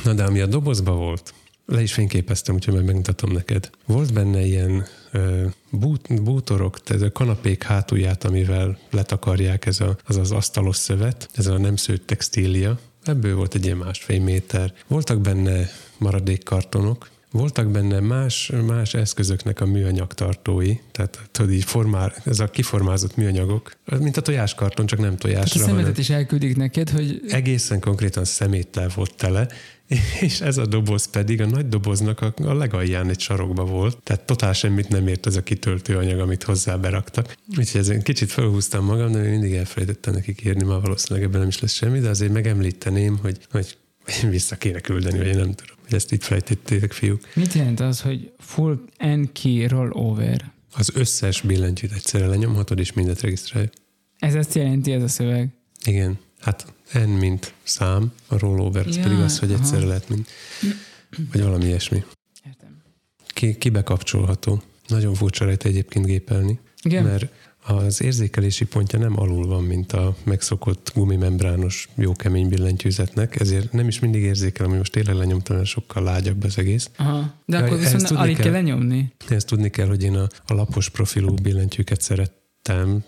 Na 0.05 0.13
de 0.13 0.25
ami 0.25 0.41
a 0.41 0.47
dobozba 0.47 0.93
volt, 0.93 1.35
le 1.67 1.83
is 1.83 1.93
fényképeztem, 1.93 2.55
úgyhogy 2.55 2.75
majd 2.75 2.87
megmutatom 2.87 3.33
neked. 3.33 3.71
Volt 3.87 4.13
benne 4.13 4.45
ilyen 4.45 4.87
ö, 5.13 5.47
bút, 5.71 6.23
bútorok, 6.23 6.79
ez 6.85 7.03
a 7.03 7.13
kanapék 7.13 7.63
hátulját, 7.63 8.25
amivel 8.25 8.79
letakarják 8.91 9.67
ez 9.67 9.81
a, 9.81 9.97
az 10.07 10.17
az 10.17 10.31
asztalos 10.31 10.77
szövet, 10.77 11.29
ez 11.35 11.47
a 11.47 11.59
nem 11.59 11.77
szőtt 11.77 12.07
textília. 12.07 12.79
Ebből 13.05 13.37
volt 13.37 13.55
egy 13.55 13.65
ilyen 13.65 13.77
másfél 13.77 14.21
méter. 14.21 14.73
Voltak 14.87 15.21
benne 15.21 15.69
maradékkartonok, 15.99 17.09
voltak 17.31 17.71
benne 17.71 18.01
más, 18.01 18.53
más 18.67 18.95
eszközöknek 18.95 19.61
a 19.61 19.67
műanyag 19.67 20.13
tartói, 20.13 20.77
tehát 20.93 21.19
tudod 21.31 21.53
így 21.53 21.65
formál, 21.65 22.15
ez 22.25 22.41
a 22.41 22.47
kiformázott 22.47 23.17
műanyagok, 23.17 23.73
mint 23.99 24.17
a 24.17 24.21
tojáskarton, 24.21 24.87
csak 24.87 24.99
nem 24.99 25.13
a 25.13 25.17
tojásra, 25.17 25.61
hanem 25.61 25.77
szemetet 25.77 25.99
is 25.99 26.11
elküldik 26.11 26.57
neked, 26.57 26.91
hogy 26.91 27.21
egészen 27.29 27.81
konkrétan 27.81 28.25
szeméttel 28.25 28.91
volt 28.95 29.15
tele, 29.15 29.49
és 30.21 30.41
ez 30.41 30.57
a 30.57 30.67
doboz 30.67 31.07
pedig 31.07 31.41
a 31.41 31.47
nagy 31.47 31.69
doboznak 31.69 32.21
a, 32.21 32.35
a 32.37 32.55
legalján 32.55 33.09
egy 33.09 33.21
sarokba 33.21 33.65
volt, 33.65 33.99
tehát 34.03 34.23
totál 34.23 34.53
semmit 34.53 34.89
nem 34.89 35.07
ért 35.07 35.27
az 35.27 35.37
a 35.37 35.43
kitöltőanyag, 35.43 36.19
amit 36.19 36.43
hozzá 36.43 36.77
beraktak. 36.77 37.37
Úgyhogy 37.59 37.81
ezen 37.81 38.03
kicsit 38.03 38.31
felhúztam 38.31 38.85
magam, 38.85 39.13
de 39.13 39.21
még 39.21 39.31
mindig 39.31 39.53
elfelejtettem 39.53 40.15
nekik 40.15 40.45
írni, 40.45 40.65
már 40.65 40.81
valószínűleg 40.81 41.29
ebben 41.29 41.41
nem 41.41 41.49
is 41.49 41.61
lesz 41.61 41.73
semmi, 41.73 41.99
de 41.99 42.09
azért 42.09 42.33
megemlíteném, 42.33 43.19
hogy, 43.23 43.39
hogy 43.51 43.77
vissza 44.31 44.57
kéne 44.57 44.81
küldeni, 44.81 45.19
vagy 45.19 45.27
én 45.27 45.37
nem 45.37 45.55
tudom, 45.55 45.77
hogy 45.85 45.95
ezt 45.95 46.13
itt 46.13 46.23
felejtettétek, 46.23 46.93
fiúk. 46.93 47.29
mit 47.35 47.53
jelent 47.53 47.81
az, 47.81 48.01
hogy 48.01 48.33
full 48.39 48.81
N-key 48.99 49.67
rollover? 49.67 50.53
Az 50.75 50.91
összes 50.95 51.41
billentyűt 51.41 51.93
egyszerre 51.93 52.27
lenyomhatod, 52.27 52.79
és 52.79 52.93
mindet 52.93 53.21
regisztrálj. 53.21 53.69
Ez 54.19 54.35
ezt 54.35 54.55
jelenti 54.55 54.93
ez 54.93 55.03
a 55.03 55.09
szöveg? 55.09 55.49
Igen, 55.85 56.19
hát 56.41 56.67
N 56.93 57.09
mint 57.09 57.55
szám, 57.63 58.13
a 58.27 58.39
rollover, 58.39 58.87
az 58.87 58.97
Ja, 58.97 59.03
pedig 59.03 59.19
az, 59.19 59.39
hogy 59.39 59.53
aha. 59.53 59.61
egyszerre 59.61 59.87
lehet, 59.87 60.09
mint, 60.09 60.29
vagy 61.33 61.43
valami 61.43 61.65
ilyesmi. 61.65 62.05
Értem. 62.47 62.83
Ki, 63.27 63.57
kibekapcsolható. 63.59 64.63
Nagyon 64.87 65.15
furcsa 65.15 65.45
rajta 65.45 65.69
egyébként 65.69 66.07
gépelni, 66.07 66.59
Igen? 66.83 67.05
mert 67.05 67.27
az 67.65 68.03
érzékelési 68.03 68.65
pontja 68.65 68.99
nem 68.99 69.21
alul 69.21 69.47
van, 69.47 69.65
mint 69.65 69.93
a 69.93 70.17
megszokott 70.25 70.93
gumimembrános, 70.95 71.89
jó 71.97 72.13
kemény 72.13 72.49
billentyűzetnek, 72.49 73.41
ezért 73.41 73.73
nem 73.73 73.89
is 73.89 73.99
mindig 73.99 74.23
érzékelem, 74.23 74.69
hogy 74.71 74.79
most 74.79 74.93
tényleg 74.93 75.15
lenyomtam, 75.15 75.57
mert 75.57 75.69
sokkal 75.69 76.03
lágyabb 76.03 76.45
ez 76.45 76.59
egész. 76.59 76.91
Aha. 76.97 77.35
De 77.47 77.59
Ja, 77.59 77.65
akkor 77.65 77.79
viszont 77.79 78.11
alig 78.11 78.35
kell 78.35 78.45
kell. 78.45 78.53
lenyomni. 78.53 79.13
Ezt 79.29 79.47
tudni 79.47 79.71
kell, 79.71 79.87
hogy 79.87 80.03
én 80.03 80.15
a, 80.15 80.27
a 80.47 80.55
lapos 80.55 80.89
profilú 80.89 81.35
billentyűket 81.35 82.01
szerettem, 82.01 82.39
tem. 82.63 83.05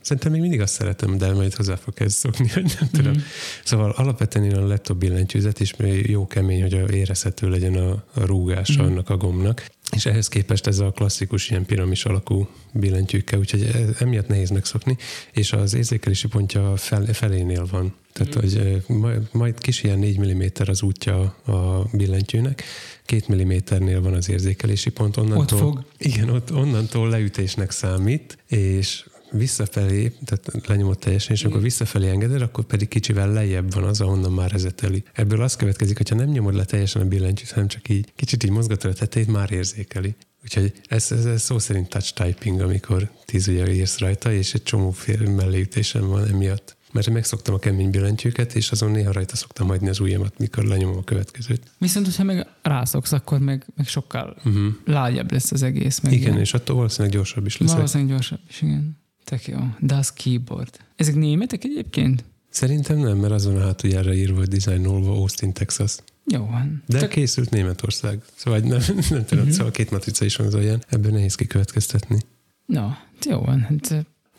Szerintem 0.00 0.32
még 0.32 0.40
mindig 0.40 0.60
azt 0.60 0.72
szeretem, 0.74 1.18
de 1.18 1.32
majd 1.32 1.54
hozzá 1.54 1.76
fog 1.76 1.94
ez 1.96 2.14
szokni, 2.14 2.48
hogy 2.48 2.74
nem 2.80 2.88
tudom. 2.92 3.12
Mhm. 3.12 3.20
Szóval 3.64 3.90
alapvetően 3.90 4.44
én 4.44 4.54
a 4.56 4.66
laptop 4.66 4.96
billentyűzet, 4.98 5.60
és 5.60 5.76
még 5.76 6.10
jó 6.10 6.26
kemény, 6.26 6.62
hogy 6.62 6.94
érezhető 6.94 7.48
legyen 7.48 7.74
a, 7.74 7.90
a 8.14 8.24
rúgása 8.26 8.82
Mhm. 8.82 8.90
annak 8.92 9.10
a 9.10 9.16
gombnak. 9.16 9.66
És 9.92 10.06
ehhez 10.06 10.28
képest 10.28 10.66
ez 10.66 10.78
a 10.78 10.90
klasszikus 10.90 11.50
ilyen 11.50 11.64
piramis 11.66 12.04
alakú 12.04 12.48
billentyűkkel, 12.72 13.38
úgyhogy 13.38 13.62
e- 13.62 14.04
emiatt 14.04 14.28
nehéz 14.28 14.50
megszokni, 14.50 14.96
és 15.32 15.52
az 15.52 15.74
érzékelési 15.74 16.28
pontja 16.28 16.76
fel, 16.76 17.04
felénél 17.06 17.66
van. 17.70 17.94
Tehát, 18.12 18.34
Mhm. 18.34 18.42
hogy 18.44 18.56
e, 18.88 18.92
majd, 18.92 19.28
majd 19.32 19.58
kis 19.60 19.82
ilyen 19.82 19.98
4 19.98 20.18
mm 20.20 20.42
az 20.66 20.82
útja 20.82 21.20
a 21.46 21.86
billentyűnek, 21.92 22.62
2 23.06 23.34
mm-nél 23.34 24.00
van 24.00 24.14
az 24.14 24.28
érzékelési 24.28 24.90
pont, 24.90 25.16
onnantól, 25.16 25.58
fog. 25.58 25.84
Igen, 25.98 26.28
ott 26.28 26.52
onnantól 26.52 27.08
leütésnek 27.08 27.70
számít, 27.70 28.38
és 28.46 29.04
visszafelé, 29.30 30.12
tehát 30.24 30.66
lenyomott 30.66 31.00
teljesen, 31.00 31.34
és 31.34 31.44
amikor 31.44 31.62
visszafelé 31.62 32.08
engeded, 32.08 32.42
akkor 32.42 32.64
pedig 32.64 32.88
kicsivel 32.88 33.32
lejjebb 33.32 33.74
van 33.74 33.84
az, 33.84 34.00
ahonnan 34.00 34.32
már 34.32 34.50
rezeteli. 34.50 35.04
Ebből 35.12 35.42
az 35.42 35.56
következik, 35.56 35.96
hogyha 35.96 36.14
nem 36.14 36.28
nyomod 36.28 36.54
le 36.54 36.64
teljesen 36.64 37.02
a 37.02 37.04
billentyűt, 37.04 37.50
hanem 37.50 37.68
csak 37.68 37.88
így 37.88 38.12
kicsit 38.16 38.44
így 38.44 38.50
mozgatod 38.50 38.90
a 38.90 38.94
tetejét, 38.94 39.28
már 39.28 39.52
érzékeli. 39.52 40.14
Úgyhogy 40.42 40.72
ez, 40.88 41.12
ez, 41.12 41.24
ez 41.24 41.42
szó 41.42 41.58
szerint 41.58 41.88
touch 41.88 42.12
typing, 42.12 42.60
amikor 42.60 43.10
tíz 43.24 43.48
ugye 43.48 43.72
írsz 43.72 43.98
rajta, 43.98 44.32
és 44.32 44.54
egy 44.54 44.62
csomó 44.62 44.90
fél 44.90 45.30
melléütésem 45.30 46.08
van 46.08 46.28
emiatt. 46.28 46.75
Mert 46.96 47.10
megszoktam 47.10 47.54
a 47.54 47.58
kemény 47.58 47.90
billentyűket, 47.90 48.54
és 48.54 48.70
azon 48.70 48.90
néha 48.90 49.12
rajta 49.12 49.36
szoktam 49.36 49.66
hagyni 49.66 49.88
az 49.88 50.00
ujjamat, 50.00 50.38
mikor 50.38 50.64
lenyomom 50.64 50.96
a 50.96 51.04
következőt. 51.04 51.62
Viszont, 51.78 52.06
hogyha 52.06 52.22
meg 52.24 52.46
rászoksz, 52.62 53.12
akkor 53.12 53.38
meg, 53.38 53.66
meg 53.76 53.86
sokkal 53.86 54.36
Uh-huh. 54.44 54.66
lágyabb 54.84 55.32
lesz 55.32 55.52
az 55.52 55.62
egész. 55.62 56.00
Meg 56.00 56.12
Igen, 56.12 56.26
ilyen- 56.26 56.40
és 56.40 56.54
attól 56.54 56.76
valószínűleg 56.76 57.12
gyorsabb 57.14 57.46
is 57.46 57.56
lesz. 57.56 57.72
Valószínűleg 57.72 58.12
gyorsabb 58.12 58.40
is, 58.48 58.62
igen. 58.62 58.96
Tök 59.24 59.46
jó. 59.46 59.58
Das 59.80 60.12
Keyboard. 60.12 60.76
Ezek 60.96 61.14
németek 61.14 61.64
egyébként? 61.64 62.24
Szerintem 62.50 62.98
nem, 62.98 63.18
mert 63.18 63.32
azon 63.32 63.56
a 63.56 63.60
hátuljára 63.60 64.14
írva, 64.14 64.38
hogy 64.38 64.48
Design 64.48 64.80
Nova, 64.82 65.10
Austin, 65.12 65.52
Texas. 65.52 65.96
Jó 66.26 66.44
van. 66.46 66.82
De 66.86 66.98
Csak, 66.98 67.08
készült 67.08 67.50
Németország. 67.50 68.22
Szóval 68.34 68.58
nem, 68.60 68.68
nem 69.10 69.24
tudom, 69.24 69.38
uh-huh. 69.38 69.50
szóval 69.50 69.70
két 69.70 69.90
matrica 69.90 70.24
is 70.24 70.36
van 70.36 70.46
az 70.46 70.54
olyan. 70.54 70.82
Ebből 70.88 71.12
nehéz 71.12 71.34
kikövetkeztetni. 71.34 72.18
no, 72.66 72.88
jó 73.30 73.38
van. 73.38 73.60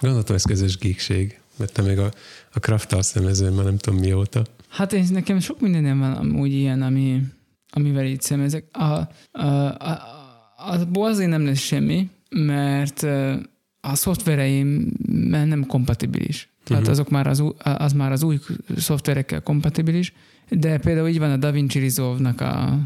Hát, 0.02 0.30
ez 0.30 0.44
közös 0.44 0.78
geekség. 0.78 1.40
Mert 1.58 1.74
te 1.74 1.82
még 1.82 1.98
a, 2.00 2.12
a 2.54 2.60
Kraftal 2.60 3.02
szemezőn 3.02 3.54
már 3.54 3.66
nem 3.66 3.78
tudom 3.78 4.00
mióta. 4.00 4.46
hát 4.70 4.94
én, 4.94 5.08
nekem 5.12 5.40
sok 5.40 5.60
mindenem 5.62 6.00
van 6.00 6.12
amúgy 6.14 6.52
ilyen, 6.54 6.82
ami, 6.82 7.22
amivel 7.70 8.06
így 8.06 8.22
szemezek. 8.22 8.64
A, 8.72 8.84
a, 8.84 9.08
a, 9.32 9.76
a, 9.78 10.00
abból 10.56 11.08
azért 11.10 11.30
nem 11.30 11.46
lesz 11.46 11.60
semmi, 11.60 12.10
mert 12.30 13.04
a 13.82 13.96
szoftvereim 13.96 14.92
nem 15.30 15.66
kompatibilis. 15.66 16.50
Tehát 16.64 16.82
Mhm. 16.84 16.92
azok 16.92 17.10
már 17.10 17.28
az, 17.28 17.40
új- 17.40 17.56
az 17.64 17.94
már 17.94 18.12
az 18.12 18.24
új 18.24 18.40
szoftverekkel 18.78 19.42
kompatibilis, 19.44 20.14
de 20.50 20.78
például 20.78 21.08
így 21.08 21.20
van 21.20 21.32
a 21.32 21.38
DaVinci 21.38 21.80
Resolve-nak 21.80 22.42
a, 22.42 22.62
a 22.64 22.80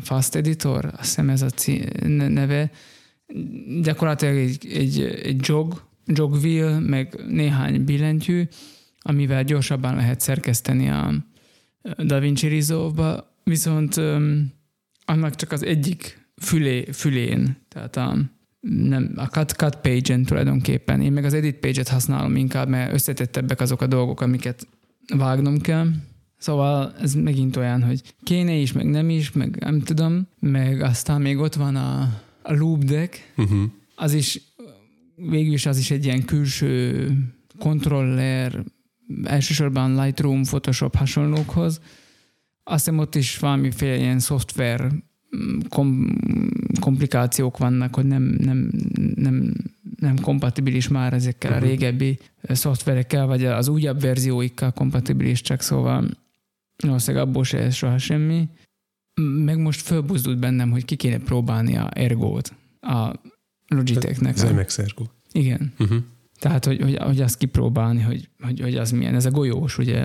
Fast 0.00 0.34
Editor, 0.34 0.84
azt 0.84 0.98
hiszem 1.00 1.28
ez 1.30 1.42
a 1.42 1.50
cí- 1.50 2.02
ne- 2.06 2.28
neve, 2.28 2.70
gyakorlatilag 3.82 4.36
egy, 4.36 4.66
egy, 4.72 5.00
egy 5.22 5.40
jog, 5.48 5.82
jog 6.06 6.32
wheel, 6.32 6.80
meg 6.80 7.24
néhány 7.28 7.84
billentyű, 7.84 8.48
amivel 9.00 9.44
gyorsabban 9.44 9.94
lehet 9.94 10.20
szerkeszteni 10.20 10.88
a 10.88 11.14
DaVinci 11.98 12.48
Resolve-ba, 12.48 13.36
viszont 13.44 13.96
annak 15.04 15.34
csak 15.34 15.52
az 15.52 15.64
egyik 15.64 16.26
fülé, 16.36 16.84
fülén, 16.92 17.56
tehát 17.68 17.96
a, 17.96 18.16
nem, 18.60 19.12
a 19.16 19.26
cut, 19.26 19.50
cut 19.52 19.76
page-en 19.76 20.22
tulajdonképpen. 20.22 21.00
Én 21.00 21.12
meg 21.12 21.24
az 21.24 21.34
edit 21.34 21.56
page-et 21.56 21.88
használom 21.88 22.36
inkább, 22.36 22.68
mert 22.68 22.92
összetettebbek 22.92 23.60
azok 23.60 23.80
a 23.82 23.86
dolgok, 23.86 24.20
amiket 24.20 24.66
vágnom 25.16 25.60
kell. 25.60 25.88
Szóval 26.38 26.94
ez 27.00 27.14
megint 27.14 27.56
olyan, 27.56 27.82
hogy 27.82 28.14
kéne 28.22 28.52
is, 28.52 28.72
meg 28.72 28.90
nem 28.90 29.10
is, 29.10 29.32
meg 29.32 29.56
nem 29.60 29.80
tudom. 29.80 30.26
Meg 30.38 30.80
aztán 30.80 31.20
még 31.20 31.38
ott 31.38 31.54
van 31.54 31.76
a, 31.76 32.00
a 32.42 32.54
loop 32.54 32.84
deck, 32.84 33.32
Uh-huh. 33.36 33.62
az 33.94 34.12
is 34.12 34.40
végül 35.28 35.52
is 35.52 35.66
az 35.66 35.78
is 35.78 35.90
egy 35.90 36.04
ilyen 36.04 36.24
külső 36.24 37.08
kontroller, 37.58 38.64
elsősorban 39.24 40.02
Lightroom, 40.02 40.42
Photoshop 40.42 40.96
hasonlókhoz. 40.96 41.80
Azt 42.64 42.84
hiszem 42.84 42.98
ott 42.98 43.14
is 43.14 43.38
valamiféle 43.38 43.96
ilyen 43.96 44.18
szoftver 44.18 44.92
mm, 45.36 45.58
kom, 45.68 46.18
komplikációk 46.80 47.58
vannak, 47.58 47.94
hogy 47.94 48.06
nem, 48.06 48.22
nem, 48.22 48.70
nem, 49.14 49.52
nem 49.96 50.20
kompatibilis 50.20 50.88
már 50.88 51.12
ezekkel 51.12 51.52
a 51.52 51.56
Mhm. 51.56 51.64
régebbi 51.64 52.18
szoftverekkel, 52.42 53.26
vagy 53.26 53.44
az 53.44 53.68
újabb 53.68 54.00
verzióikkal 54.00 54.72
kompatibilis, 54.72 55.40
csak 55.40 55.60
szóval 55.60 56.08
valószínűleg 56.76 57.26
abból 57.26 57.44
se 57.44 57.58
lesz 57.58 57.74
soha 57.74 57.98
semmi. 57.98 58.48
Meg 59.20 59.58
most 59.58 59.80
fölbuzdult 59.80 60.38
bennem, 60.38 60.70
hogy 60.70 60.84
ki 60.84 60.96
kéne 60.96 61.18
próbálni 61.18 61.76
a 61.76 61.90
Ergo-t, 61.94 62.54
a 62.80 63.12
Logitechnek. 63.74 64.34
Ez 64.34 64.42
a- 64.42 64.52
MX 64.52 64.78
Ergo. 64.78 65.04
igen. 65.32 65.72
Uh-huh. 65.78 65.98
Tehát, 66.38 66.64
hogy, 66.64 66.80
hogy, 66.82 66.96
hogy 66.96 67.20
azt 67.20 67.38
kipróbálni, 67.38 68.00
hogy, 68.00 68.28
hogy, 68.40 68.60
hogy 68.60 68.74
az 68.74 68.90
milyen. 68.90 69.14
Ez 69.14 69.26
a 69.26 69.30
golyós, 69.30 69.78
ugye? 69.78 70.04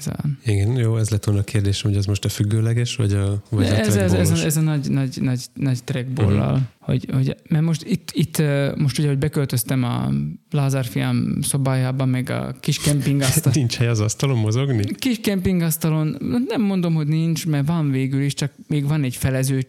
Ez 0.00 0.06
a, 0.06 0.16
Igen, 0.44 0.76
jó, 0.76 0.96
ez 0.96 1.10
lett 1.10 1.24
volna 1.24 1.40
a 1.40 1.44
kérdésem, 1.44 1.90
hogy 1.90 1.98
az 1.98 2.06
most 2.06 2.24
a 2.24 2.28
függőleges, 2.28 2.96
vagy 2.96 3.12
a, 3.12 3.42
vagy 3.48 3.66
a 3.66 3.78
ez, 3.78 3.96
ez, 3.96 4.12
ez, 4.12 4.30
a, 4.30 4.44
ez 4.44 4.56
a 4.56 4.60
nagy, 4.60 4.90
nagy, 4.90 5.18
nagy, 5.20 5.40
nagy 5.54 5.84
trackball 5.84 6.34
uh-huh. 6.34 6.58
hogy, 6.78 7.06
hogy, 7.12 7.36
mert 7.48 7.64
most 7.64 7.82
itt, 7.82 8.10
itt, 8.12 8.42
most 8.76 8.98
ugye, 8.98 9.08
hogy 9.08 9.18
beköltöztem 9.18 9.84
a 9.84 10.10
Lázár 10.50 10.84
fiam 10.84 11.40
szobájába, 11.42 12.04
meg 12.04 12.30
a 12.30 12.54
kis 12.60 12.78
kempingasztal. 12.78 13.52
Nincs 13.60 13.76
hely 13.76 13.88
az 13.88 14.00
asztalon 14.00 14.38
mozogni? 14.38 14.84
kis 14.94 15.20
kempingasztalon 15.20 16.16
nem 16.48 16.62
mondom, 16.62 16.94
hogy 16.94 17.06
nincs, 17.06 17.46
mert 17.46 17.66
van 17.66 17.90
végül 17.90 18.22
is, 18.22 18.34
csak 18.34 18.52
még 18.66 18.86
van 18.86 19.02
egy 19.02 19.16
felező 19.16 19.66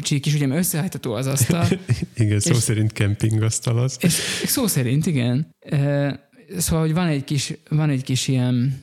csík 0.00 0.26
is, 0.26 0.34
ugye 0.34 0.46
mert 0.46 0.60
összehajtható 0.60 1.12
az 1.12 1.26
asztal. 1.26 1.66
Igen, 2.16 2.40
szó 2.40 2.50
És- 2.50 2.56
szerint 2.56 2.92
kempingasztal 2.92 3.78
az. 3.78 3.96
és 4.00 4.12
szó 4.46 4.66
szerint, 4.66 5.06
igen. 5.06 5.46
Szóval, 6.58 6.80
hogy 6.84 6.94
van 6.94 7.06
egy 7.06 7.24
kis, 7.24 7.52
van 7.70 7.90
egy 7.90 8.02
kis 8.02 8.28
ilyen, 8.28 8.82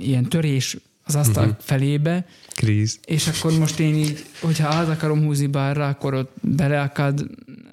ilyen 0.00 0.24
törés 0.24 0.76
az 1.02 1.14
asztal 1.16 1.46
Mhm. 1.46 1.54
felébe, 1.58 2.26
Kríz. 2.54 2.98
és 3.06 3.26
akkor 3.26 3.58
most 3.58 3.78
én 3.80 3.94
így, 3.94 4.24
hogyha 4.40 4.68
át 4.68 4.88
akarom 4.88 5.24
húzni 5.24 5.46
bárra, 5.46 5.88
akkor 5.88 6.14
ott 6.14 6.32
beleakad, 6.42 7.26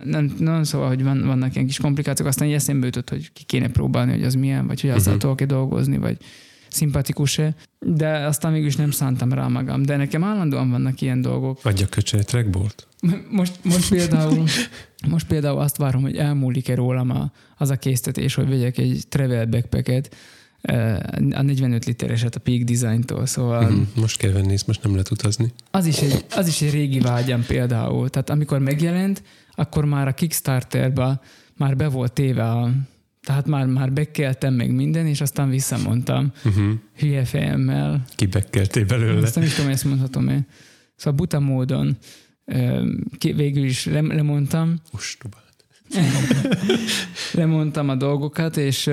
nem, 0.04 0.36
nem 0.40 0.64
szóval, 0.64 0.88
hogy 0.88 1.04
van, 1.04 1.26
vannak 1.26 1.56
ilyen 1.56 1.68
kis 1.68 1.78
komplikációk, 1.80 2.28
aztán 2.28 2.48
így 2.48 2.54
eszembe 2.54 2.86
jutott, 2.86 3.10
hogy 3.10 3.32
ki 3.34 3.44
kéne 3.44 3.70
próbálni, 3.70 4.12
hogy 4.12 4.24
az 4.24 4.36
milyen, 4.36 4.68
vagy 4.68 4.82
hogy 4.82 4.90
azzal 4.90 5.00
Mhm. 5.00 5.08
uh-huh. 5.16 5.22
tudok-e 5.22 5.46
dolgozni, 5.56 5.98
vagy 5.98 6.18
szimpatikus-e, 6.74 7.56
de 7.80 8.26
aztán 8.26 8.52
mégis 8.52 8.76
nem 8.76 8.92
szántam 8.92 9.34
rá 9.34 9.48
magam. 9.48 9.84
De 9.84 9.96
nekem 9.98 10.24
állandóan 10.24 10.70
vannak 10.70 11.02
ilyen 11.02 11.22
dolgok. 11.22 11.60
Adja 11.64 11.88
köcsön 11.88 12.20
egy 12.20 12.26
trackbolt. 12.26 12.88
Most, 13.30 13.60
most, 13.64 13.90
például, 13.90 14.44
most 15.08 15.28
például 15.28 15.60
azt 15.60 15.78
várom, 15.78 16.02
hogy 16.02 16.18
elmúlik-e 16.18 16.76
rólam 16.76 17.10
a, 17.10 17.32
az 17.58 17.70
a 17.70 17.76
késztetés, 17.76 18.34
hogy 18.36 18.50
vegyek 18.50 18.78
egy 18.78 19.04
travel 19.10 19.46
backpacket, 19.46 20.16
eh, 20.62 20.98
a 21.32 21.42
45 21.42 21.86
litereset 21.86 22.36
a 22.36 22.40
Peak 22.40 22.62
Design-tól, 22.62 23.26
szóval 23.26 23.70
Mhm. 23.70 23.82
Most 23.96 24.18
kell 24.18 24.32
venni, 24.32 24.54
ezt 24.54 24.68
most 24.68 24.84
nem 24.84 24.92
lehet 24.92 25.12
utazni. 25.12 25.54
az 25.72 25.86
is, 25.86 25.98
egy, 25.98 26.26
az 26.36 26.48
is 26.48 26.62
egy 26.62 26.72
régi 26.72 27.00
vágyam 27.00 27.46
például. 27.46 28.10
Tehát 28.10 28.30
amikor 28.30 28.60
megjelent, 28.60 29.24
akkor 29.56 29.86
már 29.86 30.08
a 30.08 30.14
Kickstarterba 30.14 31.22
már 31.58 31.76
be 31.76 31.88
volt 31.88 32.14
téve 32.14 32.50
a, 32.52 32.72
tehát 33.26 33.48
már, 33.48 33.66
már 33.66 33.94
bekeltem 33.94 34.54
meg 34.54 34.72
minden, 34.72 35.08
és 35.08 35.22
aztán 35.22 35.50
visszamondtam 35.50 36.32
Uh-huh. 36.46 36.72
hülye 36.98 37.26
fejemmel. 37.26 38.04
Kibekkeltél 38.16 38.86
belőle. 38.86 39.22
Azt 39.22 39.36
nem 39.36 39.44
is 39.44 39.54
tudom, 39.54 39.72
ezt 39.72 39.86
mondhatom-e. 39.86 40.46
Szóval 40.96 41.14
buta 41.20 41.40
módon 41.40 41.98
végül 43.20 43.64
is 43.64 43.86
lem- 43.86 44.12
lemondtam, 44.14 44.82
Ostobát. 44.92 45.42
lemondtam 47.34 47.90
a 47.90 47.96
dolgokat, 47.96 48.58
és 48.58 48.90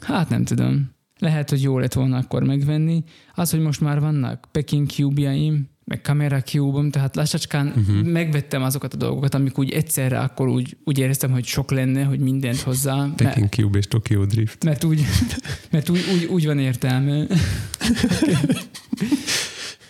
hát 0.00 0.28
nem 0.28 0.44
tudom. 0.44 0.92
Lehet, 1.18 1.50
hogy 1.50 1.62
jó 1.62 1.78
lett 1.78 1.92
volna 1.92 2.16
akkor 2.16 2.42
megvenni. 2.42 3.04
Az, 3.34 3.50
hogy 3.50 3.60
most 3.60 3.80
már 3.80 4.00
vannak 4.00 4.48
Peking 4.52 4.88
cube 4.88 5.20
meg 5.84 6.00
kamera 6.00 6.42
cube 6.42 6.90
tehát 6.90 7.16
lassacskán 7.16 7.66
Mhm. 7.66 7.78
uh-huh. 7.78 8.06
megvettem 8.06 8.62
azokat 8.62 8.94
a 8.94 8.96
dolgokat, 8.96 9.34
amik 9.34 9.58
úgy 9.58 9.70
egyszerre 9.70 10.20
akkor 10.20 10.48
úgy, 10.48 10.76
úgy 10.84 10.98
éreztem, 10.98 11.30
hogy 11.30 11.44
sok 11.44 11.70
lenne, 11.70 12.04
hogy 12.04 12.18
mindent 12.18 12.60
hozzá. 12.60 13.08
Peking 13.16 13.48
Cube 13.48 13.78
és 13.78 13.86
Tokyo 13.86 14.24
Drift. 14.24 14.64
mert 14.64 14.84
úgy, 14.84 15.04
mert 15.70 15.88
úgy, 15.88 16.00
úgy, 16.14 16.24
úgy 16.24 16.46
van 16.46 16.58
értelme. 16.58 17.26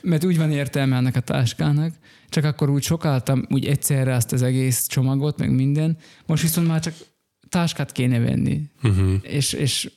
mert 0.03 0.25
úgy 0.25 0.37
van 0.39 0.53
értelme 0.53 0.97
ennek 0.97 1.17
a 1.17 1.21
táskának, 1.21 1.95
csak 2.29 2.45
akkor 2.45 2.71
úgy 2.71 2.83
sokáltam 2.83 3.45
úgy 3.51 3.65
egyszerre 3.67 4.15
azt 4.15 4.33
az 4.33 4.43
egész 4.43 4.87
csomagot, 4.87 5.39
meg 5.39 5.51
minden. 5.55 5.97
Most 6.27 6.43
viszont 6.43 6.67
már 6.67 6.81
csak 6.81 6.95
táskát 7.49 7.93
kéne 7.93 8.19
venni. 8.19 8.61
Uh-huh. 8.83 9.13
És, 9.23 9.53
és 9.53 9.91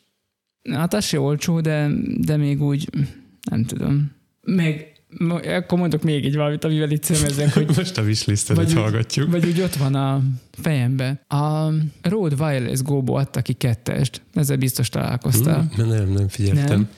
hát 0.71 0.93
az 0.93 1.05
se 1.05 1.19
olcsó, 1.19 1.61
de, 1.61 1.89
de 2.17 2.37
még 2.37 2.61
úgy 2.61 2.89
nem 3.49 3.65
tudom. 3.65 4.11
Meg 4.41 4.91
akkor 5.45 5.77
mondok 5.77 6.03
még 6.03 6.25
egy 6.25 6.35
valamit, 6.35 6.63
amivel 6.63 6.91
itt 6.91 7.03
szemezek, 7.03 7.53
hogy 7.53 7.67
Most 7.77 7.97
a 7.97 8.01
wishlistedet 8.01 8.63
Vagy 8.63 8.73
úgy- 8.73 8.81
hallgatjuk. 8.81 9.31
vagy 9.31 9.45
úgy 9.45 9.61
ott 9.61 9.75
van 9.75 9.95
a 9.95 10.21
fejembe. 10.51 11.21
A 11.27 11.67
Rode 12.01 12.35
Wireless 12.45 12.81
Go-ból 12.81 13.19
adta 13.19 13.41
ki 13.41 13.53
kettest, 13.53 14.21
ezzel 14.33 14.57
biztos 14.57 14.89
találkoztál. 14.89 15.71
Hm, 15.75 15.81
nem, 15.87 16.09
nem 16.11 16.27
figyeltem. 16.27 16.65
Nem. 16.67 16.89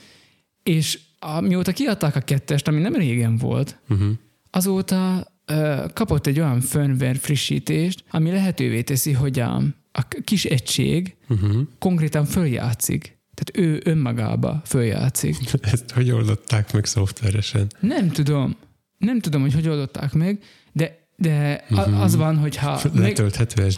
És 0.62 0.98
a, 1.18 1.40
mióta 1.40 1.72
kiadták 1.72 2.16
a 2.16 2.20
kettest, 2.20 2.68
ami 2.68 2.80
nem 2.80 2.94
régen 2.94 3.36
volt, 3.36 3.78
Uh-huh. 3.88 4.08
azóta 4.50 5.26
ö, 5.46 5.84
kapott 5.94 6.26
egy 6.26 6.38
olyan 6.40 6.60
firmware 6.60 7.14
frissítést, 7.14 8.04
ami 8.10 8.30
lehetővé 8.30 8.82
teszi, 8.82 9.12
hogy 9.12 9.38
a, 9.40 9.56
a 9.92 10.06
kis 10.24 10.44
egység 10.44 11.14
Uh-huh. 11.28 11.60
konkrétan 11.78 12.24
följátszik. 12.24 13.18
Tehát 13.42 13.68
ő 13.70 13.80
önmagába 13.84 14.62
följátszik. 14.64 15.36
Ezt 15.60 15.90
hogy 15.90 16.10
oldották 16.10 16.72
meg 16.72 16.84
szoftveresen? 16.84 17.66
Nem 17.80 18.08
tudom. 18.10 18.56
Nem 18.98 19.18
tudom, 19.20 19.40
hogy 19.40 19.54
hogy 19.54 19.68
oldották 19.68 20.12
meg, 20.12 20.42
de, 20.72 20.98
de 21.16 21.64
Mhm. 21.68 22.00
az 22.00 22.16
van, 22.16 22.36
hogy 22.36 22.56
ha 22.56 22.80
meg, 22.94 23.16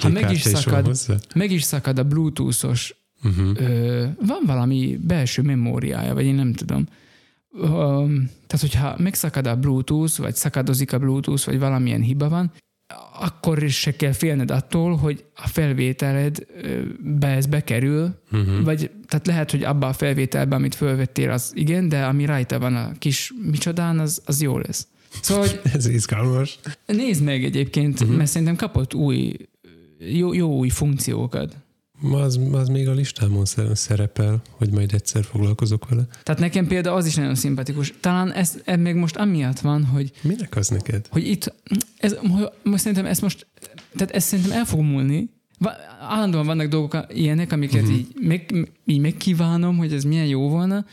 ha 0.00 0.08
meg 0.08 0.30
is 0.30 0.40
szakad- 0.40 0.98
meg 1.34 1.50
is 1.50 1.62
szakad 1.62 1.98
a 1.98 2.02
bluetoothos, 2.04 2.94
Uh-huh. 3.24 3.50
ö, 3.60 4.06
van 4.26 4.40
valami 4.46 4.98
belső 5.06 5.42
memóriája, 5.42 6.14
vagy 6.14 6.24
én 6.24 6.34
nem 6.34 6.52
tudom. 6.52 6.86
Ö, 7.54 7.64
tehát, 8.46 8.60
hogyha 8.60 8.94
megszakad 8.98 9.46
a 9.46 9.56
bluetooth, 9.56 10.18
vagy 10.18 10.34
szakadozik 10.34 10.92
a 10.92 10.98
bluetooth, 10.98 11.46
vagy 11.46 11.58
valamilyen 11.58 12.00
hiba 12.00 12.28
van, 12.28 12.52
akkor 13.20 13.62
is 13.62 13.78
se 13.78 13.96
kell 13.96 14.12
félned 14.12 14.50
attól, 14.50 14.96
hogy 14.96 15.24
a 15.34 15.48
felvételed 15.48 16.46
be 16.98 17.26
ez 17.28 17.46
bekerül, 17.46 18.20
Uh-huh. 18.32 18.64
vagy 18.64 18.90
tehát 19.08 19.26
lehet, 19.26 19.50
hogy 19.50 19.62
abban 19.62 19.88
a 19.88 19.92
felvételben, 19.92 20.58
amit 20.58 20.74
fölvettél, 20.74 21.30
az 21.30 21.52
igen, 21.54 21.88
de 21.88 22.04
ami 22.04 22.24
rajta 22.24 22.58
van 22.58 22.76
a 22.76 22.92
kis 22.98 23.32
micsodán, 23.50 23.98
az, 23.98 24.22
az 24.24 24.42
jó 24.42 24.58
lesz. 24.58 24.86
Szóval, 25.22 25.46
hogy 25.46 25.60
Ez 25.74 25.86
izgalmas. 25.86 26.58
nézd 26.86 27.22
meg 27.24 27.44
egyébként, 27.44 28.00
uh-huh. 28.00 28.16
mert 28.16 28.30
szerintem 28.30 28.56
kapott 28.56 28.94
új, 28.94 29.36
jó, 29.98 30.32
jó 30.34 30.56
új 30.56 30.68
funkciókat. 30.68 31.56
Az, 32.10 32.40
az 32.52 32.68
még 32.68 32.88
a 32.88 32.92
listámon 32.92 33.44
szer- 33.44 33.76
szerepel, 33.76 34.42
hogy 34.50 34.70
majd 34.70 34.92
egyszer 34.92 35.24
foglalkozok 35.24 35.88
vele. 35.88 36.06
Tehát 36.22 36.40
nekem 36.40 36.66
például 36.66 36.96
az 36.96 37.06
is 37.06 37.14
nagyon 37.14 37.34
szimpatikus. 37.34 37.94
Talán 38.00 38.32
ez, 38.32 38.54
ez 38.64 38.78
még 38.78 38.94
most 38.94 39.16
amiatt 39.16 39.60
van, 39.60 39.84
hogy, 39.84 40.12
Minek 40.20 40.56
az 40.56 40.68
neked? 40.68 41.06
hogy 41.10 41.26
itt, 41.26 41.54
ez, 41.96 42.16
most 42.62 42.82
szerintem 42.82 43.06
ez 43.06 43.18
most, 43.18 43.46
tehát 43.96 44.14
ez 44.14 44.24
szerintem 44.24 44.58
el 44.58 44.64
fog 44.64 44.80
múlni. 44.80 45.30
Állandóan 46.00 46.46
vannak 46.46 46.68
dolgok 46.68 47.06
ilyenek, 47.08 47.52
amiket 47.52 47.82
uh-huh. 47.82 47.96
így, 47.96 48.06
meg, 48.20 48.70
így 48.84 49.00
megkívánom, 49.00 49.76
hogy 49.76 49.92
ez 49.92 50.04
milyen 50.04 50.26
jó 50.26 50.48
volna, 50.48 50.86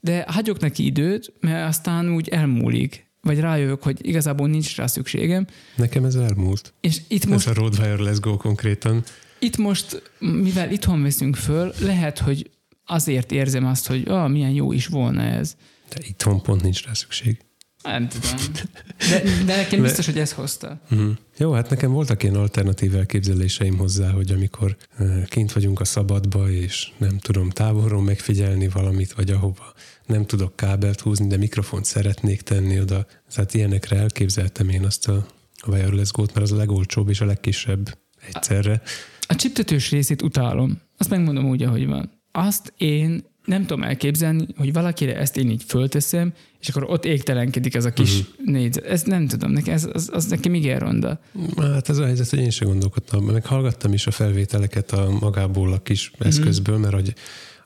de 0.00 0.24
hagyok 0.28 0.60
neki 0.60 0.84
időt, 0.84 1.32
mert 1.40 1.68
aztán 1.68 2.14
úgy 2.14 2.28
elmúlik. 2.28 3.06
Vagy 3.20 3.40
rájövök, 3.40 3.82
hogy 3.82 4.06
igazából 4.06 4.48
nincs 4.48 4.76
rá 4.76 4.86
szükségem. 4.86 5.46
Nekem 5.76 6.04
ez 6.04 6.14
elmúlt. 6.14 6.74
És 6.80 7.00
itt 7.08 7.26
Most... 7.26 7.46
Ez 7.46 7.56
a 7.56 7.60
Road 7.60 7.78
Wireless 7.78 8.18
Go 8.18 8.36
konkrétan. 8.36 9.04
Itt 9.44 9.56
most, 9.56 10.12
mivel 10.18 10.72
itthon 10.72 11.02
veszünk 11.02 11.36
föl, 11.36 11.72
lehet, 11.80 12.18
hogy 12.18 12.50
azért 12.86 13.32
érzem 13.32 13.66
azt, 13.66 13.86
hogy 13.86 14.08
ah, 14.08 14.30
milyen 14.30 14.50
jó 14.50 14.72
is 14.72 14.86
volna 14.86 15.22
ez. 15.22 15.56
De 15.88 15.96
itthon 16.06 16.42
pont 16.42 16.62
nincs 16.62 16.84
rá 16.84 16.92
szükség. 16.92 17.38
Nem 17.82 18.08
tudom. 18.08 18.30
De, 19.10 19.22
de 19.44 19.56
nekem 19.56 19.82
biztos, 19.82 20.06
hogy 20.06 20.18
ez 20.18 20.32
hozta. 20.32 20.80
Uh-huh. 20.90 21.10
Jó, 21.36 21.52
hát 21.52 21.70
nekem 21.70 21.92
voltak 21.92 22.22
ilyen 22.22 22.34
alternatív 22.34 22.94
elképzeléseim 22.94 23.76
hozzá, 23.76 24.10
hogy 24.10 24.30
amikor 24.30 24.76
uh, 24.98 25.24
kint 25.24 25.52
vagyunk 25.52 25.80
a 25.80 25.84
szabadba, 25.84 26.50
és 26.50 26.92
nem 26.98 27.18
tudom 27.18 27.50
távolról 27.50 28.02
megfigyelni 28.02 28.68
valamit, 28.68 29.12
vagy 29.12 29.30
ahova 29.30 29.72
nem 30.06 30.26
tudok 30.26 30.56
kábelt 30.56 31.00
húzni, 31.00 31.26
de 31.26 31.36
mikrofont 31.36 31.84
szeretnék 31.84 32.42
tenni 32.42 32.80
oda. 32.80 33.06
Tehát 33.34 33.54
ilyenekre 33.54 33.96
elképzeltem 33.96 34.68
én 34.68 34.84
azt 34.84 35.08
a 35.08 35.26
a 35.66 35.70
Wireless 35.70 36.10
Go-t, 36.10 36.34
mert 36.34 36.46
az 36.46 36.52
a 36.52 36.56
legolcsóbb 36.56 37.08
és 37.08 37.20
a 37.20 37.24
legkisebb 37.24 37.98
egyszerre. 38.26 38.82
A 38.82 38.88
csiptetős 39.28 39.90
részét 39.90 40.22
utálom. 40.22 40.80
Azt 40.98 41.10
megmondom 41.10 41.48
úgy, 41.48 41.62
ahogy 41.62 41.86
van. 41.86 42.10
Azt 42.32 42.72
én 42.76 43.24
nem 43.44 43.60
tudom 43.66 43.82
elképzelni, 43.82 44.46
hogy 44.56 44.72
valakire 44.72 45.16
ezt 45.16 45.36
én 45.36 45.50
így 45.50 45.62
fölteszem, 45.66 46.32
és 46.60 46.68
akkor 46.68 46.84
ott 46.90 47.04
égtelenkedik 47.04 47.74
ez 47.74 47.84
a 47.84 47.92
kis 47.92 48.12
Mhm. 48.12 48.28
uh-huh. 48.30 48.46
négyzet. 48.54 48.84
Ez 48.84 49.02
nem 49.02 49.26
tudom, 49.26 49.50
nekem, 49.50 49.74
ez, 49.74 49.88
az, 49.92 50.10
az 50.12 50.26
nekem 50.26 50.54
igen 50.54 50.78
ronda. 50.78 51.20
Hát 51.56 51.88
ez 51.88 51.98
a 51.98 52.04
helyzet, 52.04 52.30
hogy 52.30 52.38
én 52.38 52.50
sem 52.50 52.68
gondolkodtam. 52.68 53.24
Meg 53.24 53.46
hallgattam 53.46 53.92
is 53.92 54.06
a 54.06 54.10
felvételeket 54.10 54.92
a 54.92 55.10
magából 55.20 55.72
a 55.72 55.82
kis 55.82 56.10
eszközből, 56.18 56.78
mert 56.78 56.94
hogy 56.94 57.14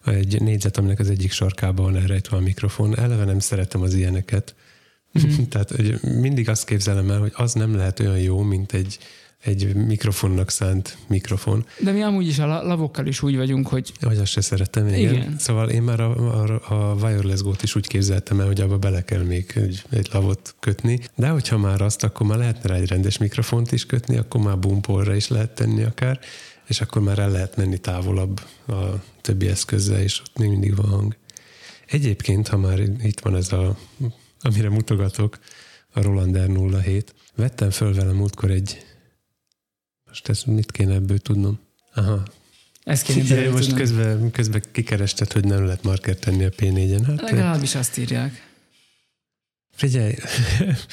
egy 0.05 0.41
négyzet, 0.41 0.77
aminek 0.77 0.99
az 0.99 1.11
egyik 1.11 1.33
sarkában 1.33 1.85
van 1.85 1.97
elrejtve 1.97 2.37
a 2.37 2.41
mikrofon. 2.41 2.99
Eleve 2.99 3.25
nem 3.25 3.39
szeretem 3.39 3.81
az 3.83 3.95
ilyeneket. 3.95 4.55
Mhm. 5.13 5.43
Tehát 5.51 5.71
hogy 5.71 6.01
mindig 6.03 6.49
azt 6.49 6.65
képzelem 6.65 7.11
el, 7.11 7.19
hogy 7.19 7.33
az 7.35 7.53
nem 7.53 7.77
lehet 7.77 8.01
olyan 8.01 8.19
jó, 8.19 8.43
mint 8.43 8.73
egy, 8.73 8.99
egy 9.43 9.75
mikrofonnak 9.75 10.51
szánt 10.51 10.97
mikrofon. 11.07 11.67
De 11.81 11.93
mi 11.93 12.03
amúgy 12.03 12.27
is 12.27 12.39
a 12.39 12.47
la- 12.47 12.63
lavokkal 12.63 13.07
is 13.07 13.23
úgy 13.23 13.37
vagyunk, 13.37 13.69
hogy 13.69 13.93
Vagy 14.01 14.19
azt 14.19 14.33
se 14.33 14.41
szeretem, 14.41 14.87
igen. 14.87 14.99
Igen. 14.99 15.39
Szóval 15.39 15.71
én 15.71 15.83
már 15.83 16.01
a, 16.01 16.43
a, 16.43 16.65
a 16.69 16.95
Wireless 16.95 17.41
Go-t 17.41 17.63
is 17.63 17.75
úgy 17.75 17.87
képzeltem 17.87 18.41
el, 18.41 18.47
hogy 18.47 18.61
abba 18.61 18.79
bele 18.79 19.05
kell 19.05 19.23
még 19.23 19.53
egy, 19.55 19.83
egy 19.91 20.09
lavot 20.13 20.55
kötni. 20.61 21.01
De 21.17 21.29
hogyha 21.29 21.59
már 21.59 21.81
azt, 21.81 22.05
akkor 22.05 22.27
már 22.27 22.39
lehetne 22.39 22.69
rá 22.69 22.75
egy 22.75 22.89
rendes 22.89 23.19
mikrofont 23.19 23.73
is 23.73 23.87
kötni, 23.87 24.17
akkor 24.17 24.41
már 24.41 24.59
bumpolra 24.59 25.15
is 25.15 25.29
lehet 25.29 25.55
tenni 25.55 25.83
akár, 25.83 26.21
és 26.67 26.81
akkor 26.81 27.03
már 27.03 27.19
el 27.19 27.31
lehet 27.31 27.57
menni 27.57 27.79
távolabb 27.79 28.41
a 28.69 28.83
többi 29.21 29.49
eszközzel, 29.49 30.01
és 30.01 30.21
ott 30.21 30.39
még 30.39 30.49
mindig 30.49 30.77
van 30.77 30.89
hang. 30.89 31.17
Egyébként, 31.87 32.49
ha 32.49 32.57
már 32.57 32.79
itt 33.03 33.21
van 33.21 33.37
ez 33.37 33.53
a, 33.53 33.77
amire 34.41 34.69
mutogatok, 34.69 35.39
a 35.93 36.03
Rolander 36.03 36.49
07, 36.83 37.15
vettem 37.35 37.71
föl 37.71 37.95
vele 37.95 38.13
múltkor 38.13 38.51
egy, 38.51 38.87
most 40.09 40.29
ezt 40.29 40.47
mit 40.47 40.73
kéne 40.73 40.95
ebből 40.95 41.19
tudnom? 41.19 41.59
Aha, 41.95 42.23
ezt 42.83 43.03
kéne 43.03 43.29
bele 43.29 43.51
most 43.51 43.63
tudnom. 43.63 43.79
közben, 43.79 44.31
közben 44.31 44.63
kikerested, 44.73 45.33
hogy 45.33 45.45
nem 45.45 45.65
lehet 45.65 45.83
marker 45.83 46.17
tenni 46.17 46.45
a 46.45 46.51
P4-en. 46.51 47.03
Hát, 47.07 47.21
Legalábbis 47.21 47.75
azt 47.75 47.99
írják. 47.99 48.47
figyelj, 49.75 50.15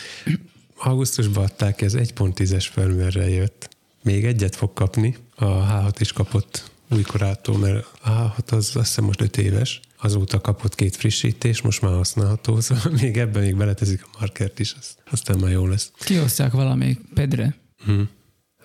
augusztusban 0.78 1.44
adták 1.44 1.82
ez 1.82 1.94
1.10-es 1.96 2.68
firmware 2.72 3.30
jött. 3.30 3.70
Még 4.04 4.26
egyet 4.26 4.56
fog 4.56 4.74
kapni, 4.74 5.18
a 5.36 5.46
H6 5.46 5.96
is 6.00 6.12
kapott 6.14 6.72
újkorától, 6.90 7.58
mert 7.58 7.86
a 8.02 8.10
H6 8.38 8.52
az 8.52 8.58
azt 8.58 8.74
hiszem 8.76 9.04
most 9.04 9.22
5 9.22 9.38
éves, 9.38 9.80
azóta 9.98 10.42
kapott 10.42 10.76
két 10.76 10.96
frissítés, 10.96 11.62
most 11.62 11.82
már 11.82 11.94
használható, 11.94 12.60
szóval 12.62 12.92
még 12.92 13.18
ebben 13.18 13.44
még 13.44 13.56
beletezik 13.56 14.04
a 14.04 14.18
markert 14.20 14.60
is, 14.60 14.76
az, 14.80 14.96
aztán 15.12 15.40
már 15.40 15.52
jó 15.52 15.66
lesz. 15.68 15.92
Kiosztják 16.00 16.52
valamelyik 16.52 17.00
pedre. 17.14 17.56
Hmm. 17.84 18.10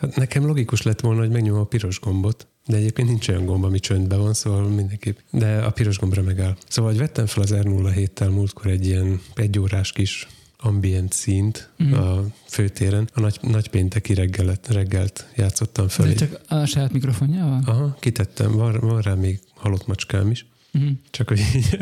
Hát 0.01 0.17
nekem 0.17 0.47
logikus 0.47 0.83
lett 0.83 1.01
volna, 1.01 1.21
hogy 1.21 1.31
megnyomom 1.31 1.61
a 1.61 1.65
piros 1.65 2.01
gombot, 2.01 2.47
de 2.67 2.77
egyébként 2.77 3.09
nincs 3.09 3.29
olyan 3.29 3.45
gomb, 3.45 3.65
ami 3.65 3.79
csöndben 3.79 4.21
van, 4.21 4.35
szóval 4.35 4.63
mindenképp. 4.63 5.19
De 5.31 5.57
a 5.57 5.71
piros 5.71 5.99
gombra 5.99 6.23
megáll. 6.23 6.57
Szóval, 6.69 6.91
hogy 6.91 7.01
vettem 7.01 7.27
fel 7.27 7.43
az 7.43 7.55
R07-tel 7.55 8.31
múltkor 8.31 8.67
egy 8.67 8.87
ilyen 8.87 9.21
egyórás 9.35 9.93
kis 9.93 10.29
ambient 10.63 11.13
színt 11.13 11.71
mm. 11.83 11.93
a 11.93 12.25
főtéren. 12.47 13.09
A 13.15 13.21
nagy, 13.21 13.39
nagy 13.43 13.69
pénteki 13.69 14.15
reggelet, 14.15 14.69
reggelt 14.69 15.27
játszottam 15.37 15.89
fel. 15.89 16.07
De 16.07 16.15
csak 16.15 16.41
a 16.49 16.65
saját 16.65 16.93
mikrofonjával? 16.93 17.63
Aha, 17.67 17.97
kitettem. 18.01 18.53
Van, 18.53 18.79
van 18.81 19.01
rá 19.01 19.15
még 19.15 19.41
halott 19.55 19.87
macskám 19.87 20.31
is. 20.31 20.47
Mm. 20.79 20.91
Csak 21.11 21.29
hogy 21.29 21.39
így 21.55 21.79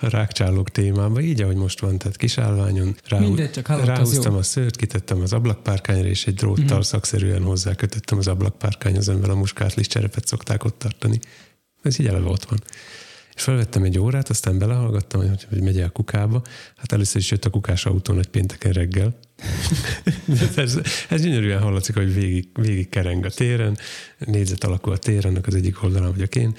a 0.00 0.08
rákcsálók 0.08 0.70
témában, 0.70 1.22
így 1.22 1.42
ahogy 1.42 1.56
most 1.56 1.80
van, 1.80 1.98
tehát 1.98 2.16
kis 2.16 2.38
állványon 2.38 2.96
rá, 3.04 3.18
Mindegy, 3.18 3.50
csak 3.50 3.68
ráhúztam 3.68 4.34
a 4.34 4.42
szőrt, 4.42 4.76
kitettem 4.76 5.20
az 5.20 5.32
ablakpárkányra, 5.32 6.08
és 6.08 6.26
egy 6.26 6.34
dróttal 6.34 6.78
mm. 6.78 6.80
szakszerűen 6.80 7.42
hozzákötöttem 7.42 8.18
az 8.18 8.26
ablakpárkányhoz, 8.26 9.08
amivel 9.08 9.30
a 9.30 9.34
muskátlis 9.34 9.86
cserepet 9.86 10.26
szokták 10.26 10.64
ott 10.64 10.78
tartani. 10.78 11.18
Ez 11.82 11.98
így 11.98 12.06
eleve 12.06 12.28
ott 12.28 12.44
van. 12.44 12.58
És 13.34 13.46
felvettem 13.46 13.82
egy 13.82 13.98
órát, 13.98 14.28
aztán 14.28 14.58
belehallgattam, 14.58 15.28
hogy, 15.28 15.46
hogy 15.48 15.62
megy 15.62 15.80
el 15.80 15.90
kukába. 15.90 16.42
Hát 16.76 16.92
először 16.92 17.20
is 17.20 17.30
jött 17.30 17.44
a 17.44 17.50
kukás 17.50 17.86
autó 17.86 18.14
nagy 18.14 18.26
pénteken 18.26 18.72
reggel. 18.72 19.18
ez, 20.56 20.78
ez 21.08 21.22
gyönyörűen 21.22 21.60
hallatszik, 21.60 21.94
hogy 21.94 22.14
végig, 22.14 22.48
végig 22.52 22.88
kereng 22.88 23.24
a 23.24 23.30
téren, 23.30 23.78
négyzet 24.18 24.64
alakú 24.64 24.90
a 24.90 24.96
téren, 24.96 25.38
az 25.46 25.54
egyik 25.54 25.82
oldalán 25.82 26.10
vagyok 26.10 26.34
én, 26.34 26.54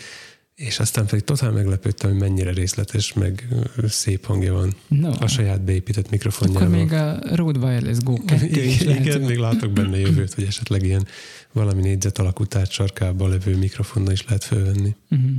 és 0.66 0.80
aztán 0.80 1.06
pedig 1.06 1.24
totál 1.24 1.52
meglepődtem, 1.52 2.10
hogy 2.10 2.20
mennyire 2.20 2.52
részletes, 2.52 3.14
meg 3.14 3.48
szép 3.88 4.26
hangja 4.26 4.54
van 4.54 4.74
no. 4.88 5.12
a 5.20 5.28
saját 5.28 5.62
beépített 5.62 6.10
mikrofonjával. 6.10 6.68
Akkor 6.68 6.78
még 6.78 6.94
a 6.94 7.36
Rode 7.36 7.60
Wireless 7.60 7.98
Go 7.98 8.14
2 8.26 8.46
is 8.46 8.82
Igen, 8.82 9.02
igen 9.02 9.22
még 9.22 9.38
látok 9.38 9.72
benne 9.72 9.98
jövőt, 9.98 10.34
hogy 10.34 10.44
esetleg 10.44 10.84
ilyen 10.84 11.08
valami 11.52 11.82
négyzet 11.82 12.18
alakú 12.18 12.46
tárcsarkában 12.46 13.30
levő 13.30 13.58
mikrofonnal 13.58 14.12
is 14.12 14.26
lehet 14.26 14.44
fölvenni. 14.44 14.96
Uh-huh 15.10 15.32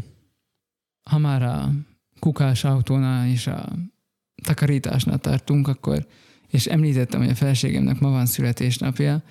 ha 1.02 1.18
már 1.18 1.42
a 1.42 1.72
kukás 2.18 2.64
autónál 2.64 3.28
és 3.28 3.46
a 3.46 3.68
takarításnál 4.42 5.18
tartunk, 5.18 5.68
akkor, 5.68 6.06
és 6.48 6.66
említettem, 6.66 7.20
hogy 7.20 7.30
a 7.30 7.34
felségemnek 7.34 8.00
ma 8.00 8.10
van 8.10 8.26
születésnapja, 8.26 9.22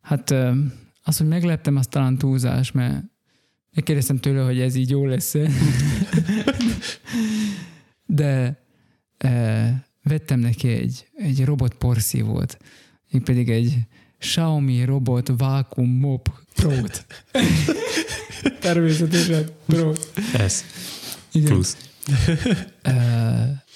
hát 0.00 0.30
az, 1.02 1.16
hogy 1.18 1.28
megleptem, 1.28 1.76
az 1.76 1.86
talán 1.86 2.18
túlzás, 2.18 2.72
mert 2.72 3.04
megkérdeztem 3.74 4.18
tőle, 4.18 4.42
hogy 4.42 4.60
ez 4.60 4.74
így 4.74 4.90
jó 4.90 5.06
lesz 5.06 5.34
De 8.06 8.62
e, 9.18 9.88
vettem 10.02 10.40
neki 10.40 10.68
egy, 10.68 11.06
egy 11.16 11.44
robot 11.44 11.74
porszívót, 11.74 12.58
még 13.10 13.22
pedig 13.22 13.50
egy 13.50 13.78
Xiaomi 14.18 14.84
Robot 14.84 15.32
Vacuum 15.36 15.90
Mop 15.90 16.30
Pro-t. 16.54 17.06
Természetesen 18.60 19.48
Pro. 19.66 19.92
Ez. 20.34 20.64
Igen. 21.32 21.48
Plusz. 21.48 21.76
uh, 22.86 22.94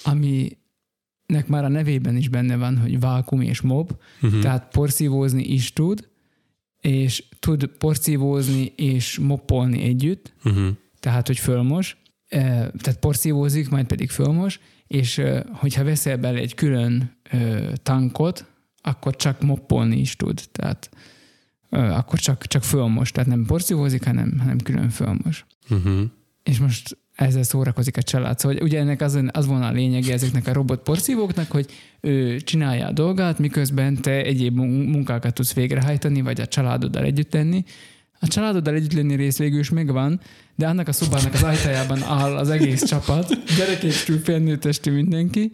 aminek 0.03 1.47
már 1.47 1.64
a 1.64 1.68
nevében 1.68 2.16
is 2.16 2.28
benne 2.28 2.57
van, 2.57 2.78
hogy 2.78 3.01
vákum 3.01 3.40
és 3.40 3.61
mob, 3.61 3.92
uh-huh. 4.22 4.40
tehát 4.40 4.68
porszívózni 4.70 5.42
is 5.42 5.72
tud, 5.72 6.09
és 6.85 7.24
tud 7.39 7.66
porszívózni 7.66 8.72
és 8.76 9.18
moppolni 9.18 9.82
együtt, 9.82 10.32
uh-huh. 10.45 10.68
tehát, 11.01 11.26
hogy 11.26 11.39
fölmos, 11.39 11.97
uh, 12.30 12.41
tehát 12.57 12.99
porszívózik, 13.01 13.68
majd 13.68 13.87
pedig 13.87 14.11
fölmos, 14.11 14.61
és 14.87 15.18
uh, 15.18 15.41
hogyha 15.53 15.85
veszel 15.85 16.16
bele 16.16 16.39
egy 16.39 16.55
külön 16.55 17.18
uh, 17.32 17.72
tankot, 17.72 18.45
akkor 18.80 19.16
csak 19.16 19.43
moppolni 19.43 19.97
is 19.97 20.16
tud, 20.16 20.43
tehát 20.53 20.91
akkor 21.70 22.18
csak, 22.18 22.47
csak 22.47 22.62
fölmos, 22.62 23.11
tehát 23.11 23.28
nem 23.28 23.45
porszívózik, 23.45 24.05
hanem, 24.05 24.39
hanem 24.39 24.59
külön 24.59 24.91
fölmos. 24.91 25.47
Uh-huh. 25.70 26.03
És 26.43 26.59
most 26.59 26.99
ezzel 27.14 27.42
szórakozik 27.42 27.96
a 27.96 28.02
család. 28.02 28.38
Szóval 28.38 28.58
ugye 28.62 28.78
ennek 28.78 29.00
az, 29.00 29.18
az 29.30 29.46
volna 29.46 29.66
a 29.66 29.72
lényege 29.72 30.12
ezeknek 30.12 30.46
a 30.46 30.52
robot 30.52 30.82
porszívóknak, 30.82 31.50
hogy 31.50 31.66
ő 32.00 32.40
csinálja 32.40 32.86
a 32.86 32.92
dolgát, 32.92 33.38
miközben 33.38 34.02
te 34.02 34.10
egyéb 34.10 34.56
munkákat 34.56 35.34
tudsz 35.34 35.54
végrehajtani, 35.54 36.20
vagy 36.20 36.40
a 36.40 36.46
családoddal 36.46 37.04
együtt 37.04 37.30
tenni. 37.30 37.64
A 38.20 38.28
családoddal 38.28 38.74
együtt 38.74 38.92
lenni 38.92 39.14
rész 39.14 39.38
végül 39.38 39.58
is 39.58 39.70
megvan, 39.70 40.20
de 40.54 40.66
annak 40.66 40.88
a 40.88 40.92
szobának 40.92 41.34
az 41.34 41.42
ajtajában 41.42 42.02
áll 42.02 42.36
az 42.36 42.50
egész 42.50 42.84
csapat, 42.84 43.56
gyerekéstől 43.56 44.18
felnőttestű 44.18 44.90
mindenki, 44.90 45.52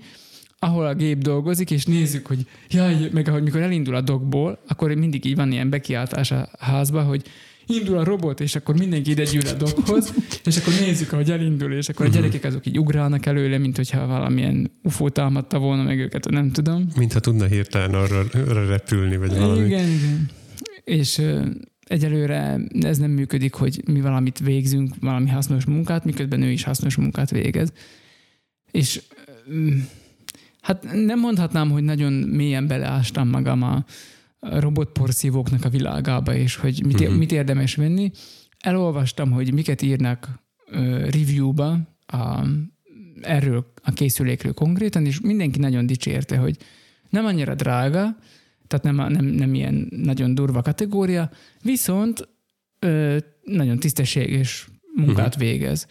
ahol 0.58 0.86
a 0.86 0.94
gép 0.94 1.18
dolgozik, 1.18 1.70
és 1.70 1.84
nézzük, 1.84 2.26
hogy 2.26 2.46
jaj, 2.68 3.08
meg 3.12 3.28
ahogy 3.28 3.42
mikor 3.42 3.60
elindul 3.60 3.94
a 3.94 4.00
dokból, 4.00 4.62
akkor 4.68 4.94
mindig 4.94 5.24
így 5.24 5.36
van 5.36 5.52
ilyen 5.52 5.70
bekiáltás 5.70 6.30
a 6.30 6.48
házba, 6.58 7.02
hogy 7.02 7.22
indul 7.70 7.98
a 7.98 8.04
robot, 8.04 8.40
és 8.40 8.54
akkor 8.54 8.76
mindenki 8.76 9.10
ide 9.10 9.24
gyűl 9.24 9.46
a 9.46 9.52
dokhoz, 9.52 10.12
és 10.44 10.56
akkor 10.56 10.72
nézzük, 10.80 11.12
ahogy 11.12 11.30
elindul, 11.30 11.72
és 11.72 11.88
akkor 11.88 12.06
a 12.06 12.08
mhm. 12.08 12.18
gyerekek 12.18 12.44
azok 12.44 12.66
így 12.66 12.78
ugrálnak 12.78 13.26
előle, 13.26 13.58
mint 13.58 13.76
hogyha 13.76 14.06
valamilyen 14.06 14.70
UFO 14.82 15.08
támadta 15.08 15.58
volna 15.58 15.82
meg 15.82 15.98
őket, 15.98 16.28
nem 16.28 16.50
tudom. 16.50 16.86
Mintha 16.96 17.20
tudna 17.20 17.44
hirtelen 17.44 17.94
arra, 17.94 18.24
arra 18.48 18.66
repülni, 18.66 19.16
vagy 19.16 19.36
valami. 19.36 19.66
Igen, 19.66 19.88
igen. 19.88 20.30
És 20.84 21.22
egyelőre 21.84 22.60
ez 22.80 22.98
nem 22.98 23.10
működik, 23.10 23.54
hogy 23.54 23.82
mi 23.86 24.00
valamit 24.00 24.38
végzünk, 24.38 24.94
valami 25.00 25.28
hasznos 25.28 25.64
munkát, 25.64 26.04
miközben 26.04 26.42
ő 26.42 26.50
is 26.50 26.62
hasznos 26.62 26.96
munkát 26.96 27.30
végez. 27.30 27.72
És 28.70 29.00
hát 30.60 30.86
nem 30.92 31.18
mondhatnám, 31.18 31.70
hogy 31.70 31.82
nagyon 31.82 32.12
mélyen 32.12 32.66
beleástam 32.66 33.28
magam 33.28 33.62
a, 33.62 33.84
robotporszívóknak 34.40 35.64
a 35.64 35.68
világába, 35.68 36.34
és 36.34 36.56
hogy 36.56 36.82
mit, 36.84 37.00
uh-huh. 37.00 37.16
mit 37.16 37.32
érdemes 37.32 37.74
venni. 37.74 38.10
Elolvastam, 38.58 39.30
hogy 39.30 39.52
miket 39.52 39.82
írnak 39.82 40.28
uh, 40.72 41.10
review-ba 41.10 41.78
a, 42.06 42.46
erről 43.20 43.72
a 43.82 43.92
készülékről 43.92 44.52
konkrétan, 44.52 45.06
és 45.06 45.20
mindenki 45.20 45.58
nagyon 45.58 45.86
dicsérte, 45.86 46.36
hogy 46.36 46.56
nem 47.10 47.24
annyira 47.24 47.54
drága, 47.54 48.16
tehát 48.66 48.84
nem, 48.84 49.12
nem, 49.12 49.24
nem 49.24 49.54
ilyen 49.54 49.88
nagyon 49.90 50.34
durva 50.34 50.62
kategória, 50.62 51.30
viszont 51.62 52.28
ö, 52.78 53.16
nagyon 53.44 53.78
tisztességes 53.78 54.68
munkát 54.94 55.34
uh-huh. 55.34 55.42
végez. 55.42 55.86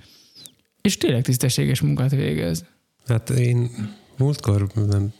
És 0.81 0.97
tényleg 0.97 1.23
tisztességes 1.23 1.81
munkát 1.81 2.11
végez. 2.11 2.65
Hát 3.05 3.29
én 3.29 3.69
múltkor 4.17 4.67
nem 4.73 5.13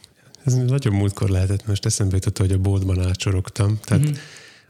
ez 0.44 0.54
nagyon 0.54 0.94
múltkor 0.94 1.28
lehetett, 1.28 1.66
most 1.66 1.86
eszembe 1.86 2.14
jutott, 2.14 2.38
hogy 2.38 2.52
a 2.52 2.58
boltban 2.58 3.06
átsorogtam. 3.06 3.78
Tehát 3.84 4.04
mm-hmm. 4.04 4.14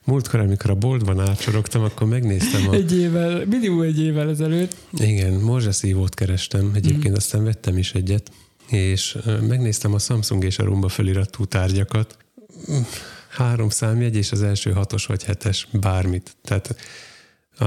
múltkor, 0.04 0.40
amikor 0.40 0.70
a 0.70 0.74
boltban 0.74 1.20
átsorogtam, 1.20 1.82
akkor 1.82 2.06
megnéztem 2.06 2.68
a... 2.68 2.72
Egy 2.72 2.98
évvel, 2.98 3.46
minimum 3.46 3.80
egy 3.80 4.00
évvel 4.00 4.28
ezelőtt. 4.28 4.76
Igen, 4.92 5.32
morzsaszívót 5.32 6.14
kerestem, 6.14 6.70
egyébként 6.74 7.04
mm-hmm. 7.04 7.14
aztán 7.14 7.44
vettem 7.44 7.78
is 7.78 7.94
egyet, 7.94 8.30
és 8.68 9.18
megnéztem 9.48 9.94
a 9.94 9.98
Samsung 9.98 10.44
és 10.44 10.58
a 10.58 10.64
Rumba 10.64 10.88
feliratú 10.88 11.44
tárgyakat. 11.44 12.16
Három 13.28 13.68
számjegy, 13.68 14.16
és 14.16 14.32
az 14.32 14.42
első 14.42 14.70
hatos 14.70 15.06
vagy 15.06 15.24
hetes, 15.24 15.68
bármit. 15.72 16.36
Tehát 16.44 16.76
a, 17.58 17.66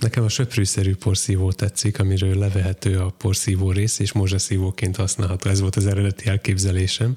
nekem 0.00 0.24
a 0.24 0.28
söprűszerű 0.28 0.94
porszívó 0.94 1.52
tetszik, 1.52 1.98
amiről 1.98 2.38
levehető 2.38 2.98
a 2.98 3.10
porszívó 3.10 3.70
rész, 3.70 3.98
és 3.98 4.12
morzsaszívóként 4.12 4.96
használható. 4.96 5.50
Ez 5.50 5.60
volt 5.60 5.76
az 5.76 5.86
eredeti 5.86 6.28
elképzelésem. 6.28 7.16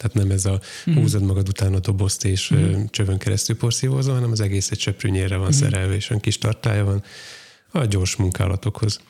Tehát 0.00 0.16
nem 0.16 0.30
ez 0.30 0.44
a 0.44 0.60
mm. 0.90 0.94
húzod 0.94 1.22
magad 1.22 1.48
után 1.48 1.74
a 1.74 1.78
dobozt 1.78 2.24
és 2.24 2.52
mm. 2.54 2.82
csövön 2.90 3.18
keresztül 3.18 3.56
porszívózol, 3.56 4.14
hanem 4.14 4.30
az 4.30 4.40
egész 4.40 4.70
egy 4.70 4.80
söprűnyérre 4.80 5.36
van 5.36 5.46
mm. 5.46 5.50
szerelve, 5.50 5.94
és 5.94 6.10
olyan 6.10 6.22
kis 6.22 6.38
tartája 6.38 6.84
van 6.84 7.02
a 7.70 7.84
gyors 7.84 8.16
munkálatokhoz. 8.16 9.00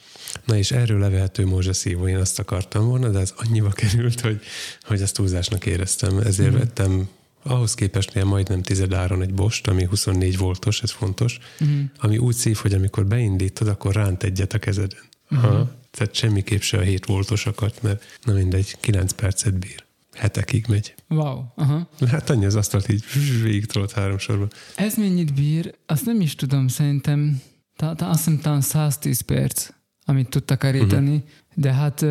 Na 0.44 0.56
és 0.56 0.70
erről 0.70 0.98
levehető 0.98 1.46
morzsaszívó, 1.46 2.08
én 2.08 2.16
azt 2.16 2.38
akartam 2.38 2.86
volna, 2.86 3.08
de 3.08 3.18
ez 3.18 3.34
annyiba 3.36 3.70
került, 3.70 4.20
hogy, 4.20 4.40
hogy 4.82 5.02
ezt 5.02 5.14
túlzásnak 5.14 5.66
éreztem. 5.66 6.18
Ezért 6.18 6.50
mm. 6.50 6.56
vettem 6.56 7.08
ahhoz 7.42 7.74
képest 7.74 8.14
ilyen 8.14 8.26
majdnem 8.26 8.62
tized 8.62 8.92
áron 8.92 9.22
egy 9.22 9.34
bost, 9.34 9.66
ami 9.66 9.84
24 9.84 10.38
voltos, 10.38 10.82
ez 10.82 10.90
fontos, 10.90 11.38
mm. 11.64 11.82
ami 11.98 12.18
úgy 12.18 12.34
szív, 12.34 12.56
hogy 12.56 12.72
amikor 12.72 13.06
beindítod, 13.06 13.68
akkor 13.68 13.94
ránt 13.94 14.22
egyet 14.22 14.52
a 14.52 14.58
kezeden. 14.58 15.02
Mm. 15.34 15.38
Ha, 15.38 15.78
tehát 15.90 16.14
semmiképp 16.14 16.60
se 16.60 16.78
a 16.78 16.80
7 16.82 17.06
voltosakat, 17.06 17.82
mert 17.82 18.04
na 18.22 18.32
mindegy, 18.32 18.76
9 18.80 19.12
percet 19.12 19.58
bír 19.58 19.88
hetekig 20.16 20.66
megy. 20.68 20.94
Wow. 21.08 21.42
Aha. 21.54 21.88
Hát 22.06 22.30
annyi 22.30 22.44
az 22.44 22.54
asztalt 22.54 22.88
így 22.88 23.04
végig 23.42 23.66
tudod 23.66 23.90
három 23.90 24.18
sorban. 24.18 24.48
Ez 24.76 24.94
mennyit 24.96 25.34
bír? 25.34 25.74
Azt 25.86 26.06
nem 26.06 26.20
is 26.20 26.34
tudom, 26.34 26.68
szerintem 26.68 27.42
ta, 27.76 27.94
ta, 27.94 28.08
azt 28.08 28.24
hiszem 28.24 28.40
talán 28.40 28.60
110 28.60 29.20
perc, 29.20 29.68
amit 30.04 30.28
tudtak 30.28 30.58
karítani, 30.58 31.14
uh-huh. 31.14 31.30
de 31.54 31.72
hát 31.72 32.06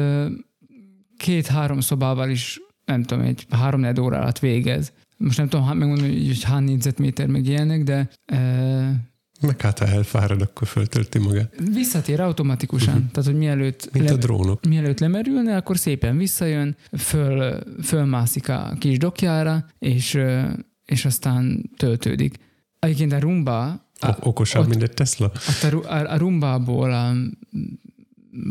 két-három 1.18 1.80
szobával 1.80 2.30
is 2.30 2.60
nem 2.86 3.04
tudom, 3.04 3.24
egy 3.24 3.46
három 3.50 4.00
óra 4.00 4.20
alatt 4.20 4.40
végez. 4.40 4.92
most 5.18 5.38
nem 5.38 5.48
tudom 5.48 5.78
megmondani, 5.78 6.28
hogy 6.28 6.44
hány 6.44 6.64
négyzetméter 6.64 7.28
meg 7.28 7.46
ilyenek, 7.46 7.84
de 7.84 8.10
e, 8.26 9.09
meg 9.42 9.62
hát 9.62 9.80
ha 9.80 9.86
elfárad, 9.86 10.42
akkor 10.42 10.68
föltölti 10.68 11.20
magát. 11.20 11.54
Visszatér 11.74 12.20
automatikusan. 12.20 12.94
Uh-huh. 12.94 13.12
Tehát, 13.12 13.30
hogy 13.30 13.38
mielőtt, 13.38 13.90
Mint 13.94 14.10
le, 14.10 14.14
a 14.14 14.18
drónok. 14.18 14.66
mielőtt 14.66 15.00
lemerülne, 15.00 15.56
akkor 15.56 15.78
szépen 15.78 16.18
visszajön, 16.18 16.76
föl, 16.98 17.60
fölmászik 17.84 18.50
a 18.50 18.76
kis 18.80 18.98
dokjára, 18.98 19.66
és, 19.80 20.20
és 20.86 21.06
aztán 21.06 21.70
töltődik. 21.78 22.36
Egyébként 22.80 23.14
a 23.14 23.20
Rumba... 23.20 23.68
A, 24.00 24.16
okosabb, 24.20 24.62
ott, 24.62 24.70
mint 24.70 24.84
egy 24.84 24.94
Tesla? 24.94 25.26
Ott 25.26 25.74
a, 25.74 25.94
a, 25.94 26.12
a 26.12 26.18
Rumbából 26.18 26.92
a, 26.92 27.12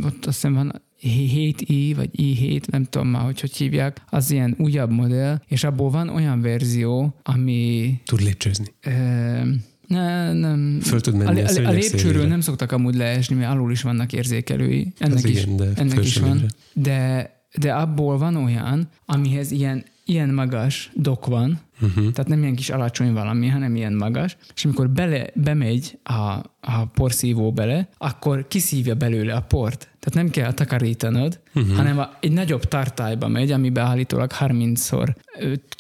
ott 0.05 0.27
azt 0.27 0.35
hiszem 0.35 0.55
van 0.55 0.83
7i, 1.03 1.93
vagy 1.97 2.11
i7, 2.13 2.69
nem 2.71 2.85
tudom 2.85 3.09
már, 3.09 3.23
hogy 3.23 3.41
hogy 3.41 3.57
hívják, 3.57 4.03
az 4.11 4.31
ilyen 4.31 4.55
újabb 4.59 4.91
modell, 4.91 5.43
és 5.47 5.65
abból 5.65 5.91
van 5.91 6.09
olyan 6.09 6.41
verzió, 6.41 7.15
ami... 7.23 8.01
Tud 8.05 8.21
lépcsőzni. 8.21 8.67
E, 8.81 9.47
ne, 9.89 10.33
nem. 10.33 10.79
Föl 10.83 11.01
tud 11.01 11.15
menni 11.15 11.41
a, 11.41 11.47
a, 11.47 11.67
a 11.67 11.71
lépcsőről 11.71 11.99
szélére. 11.99 12.29
nem 12.29 12.41
szoktak 12.41 12.73
amúgy 12.73 12.95
leesni, 12.95 13.35
mert 13.35 13.51
alul 13.51 13.71
is 13.71 13.83
vannak 13.83 14.13
érzékelői. 14.13 14.93
Ennek 14.99 15.17
Ez 15.17 15.25
is, 15.25 15.43
igen, 15.43 15.57
de 15.57 15.71
ennek 15.75 16.05
is 16.05 16.17
van. 16.17 16.47
De, 16.73 17.31
de 17.59 17.73
abból 17.73 18.19
van 18.19 18.37
olyan, 18.37 18.89
amihez 19.07 19.51
ilyen, 19.51 19.85
ilyen 20.05 20.29
magas 20.29 20.91
dok 20.95 21.27
van, 21.27 21.61
uh-huh. 21.81 22.13
tehát 22.13 22.29
nem 22.29 22.43
ilyen 22.43 22.55
kis 22.55 22.71
alacsony 22.71 23.13
valami, 23.13 23.47
hanem 23.47 23.77
ilyen 23.77 23.93
magas, 23.93 24.37
és 24.55 24.65
amikor 24.65 24.91
bele, 24.91 25.27
bemegy 25.35 25.99
a, 26.03 26.13
a 26.61 26.87
porszívó 26.95 27.53
bele, 27.53 27.89
akkor 27.99 28.47
kiszívja 28.49 28.95
belőle 28.95 29.35
a 29.35 29.41
port. 29.41 29.89
Tehát 30.01 30.25
nem 30.25 30.31
kell 30.31 30.53
takarítanod, 30.53 31.41
uh-huh. 31.55 31.77
hanem 31.77 31.99
a, 31.99 32.17
egy 32.21 32.33
nagyobb 32.33 32.65
tartályba 32.65 33.29
megy, 33.29 33.51
amiben 33.51 33.85
állítólag 33.85 34.31
30-szor 34.41 35.15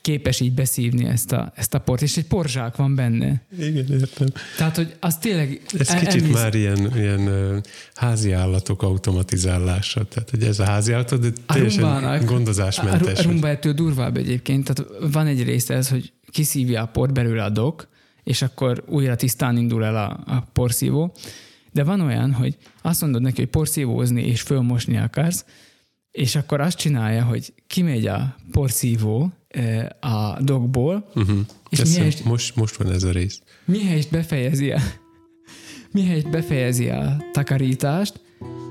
képes 0.02 0.40
így 0.40 0.52
beszívni 0.52 1.04
ezt 1.04 1.32
a, 1.32 1.52
ezt 1.54 1.74
a 1.74 1.78
port, 1.78 2.02
és 2.02 2.16
egy 2.16 2.26
porzsák 2.26 2.76
van 2.76 2.94
benne. 2.94 3.42
Igen, 3.58 3.86
értem. 3.90 4.28
Tehát, 4.56 4.76
hogy 4.76 4.94
az 5.00 5.18
tényleg... 5.18 5.60
Ez 5.78 5.88
el, 5.88 5.98
kicsit 5.98 6.22
elmész... 6.22 6.34
már 6.34 6.54
ilyen, 6.54 6.92
ilyen 6.96 7.30
házi 7.94 8.32
állatok 8.32 8.82
automatizálása. 8.82 10.04
Tehát, 10.04 10.30
hogy 10.30 10.42
ez 10.42 10.58
a 10.58 10.64
házi 10.64 10.92
állat, 10.92 11.20
de 11.20 11.28
teljesen 11.46 11.84
a 11.84 12.24
gondozásmentes. 12.24 13.18
A, 13.18 13.22
a 13.22 13.30
rumba 13.30 13.48
ettől 13.48 13.72
durvább 13.72 14.16
egyébként. 14.16 14.72
Tehát 14.72 15.12
van 15.12 15.26
egy 15.26 15.42
része 15.42 15.74
ez, 15.74 15.87
hogy 15.88 16.12
kiszívja 16.30 16.82
a 16.82 16.86
port 16.86 17.12
belőle 17.12 17.44
a 17.44 17.50
dok, 17.50 17.88
és 18.22 18.42
akkor 18.42 18.84
újra 18.88 19.16
tisztán 19.16 19.56
indul 19.56 19.84
el 19.84 19.96
a, 19.96 20.34
a 20.34 20.40
porszívó. 20.52 21.14
De 21.72 21.84
van 21.84 22.00
olyan, 22.00 22.32
hogy 22.32 22.56
azt 22.82 23.00
mondod 23.00 23.22
neki, 23.22 23.40
hogy 23.40 23.50
porszívózni 23.50 24.22
és 24.22 24.40
fölmosni 24.40 24.96
akarsz, 24.96 25.44
és 26.10 26.36
akkor 26.36 26.60
azt 26.60 26.78
csinálja, 26.78 27.24
hogy 27.24 27.52
kimegy 27.66 28.06
a 28.06 28.36
porszívó 28.50 29.32
a 30.00 30.42
dogból, 30.42 31.08
uh-huh. 31.14 31.38
és 31.68 31.82
mihelyest, 31.82 32.24
most, 32.24 32.56
most 32.56 32.76
van 32.76 32.92
ez 32.92 33.02
a 33.02 33.10
rész. 33.10 33.42
Mihelyest 33.64 34.10
befejezi 34.10 34.70
a, 34.70 34.80
mihelyest 35.92 36.30
befejezi 36.30 36.88
a 36.88 37.16
takarítást, 37.32 38.20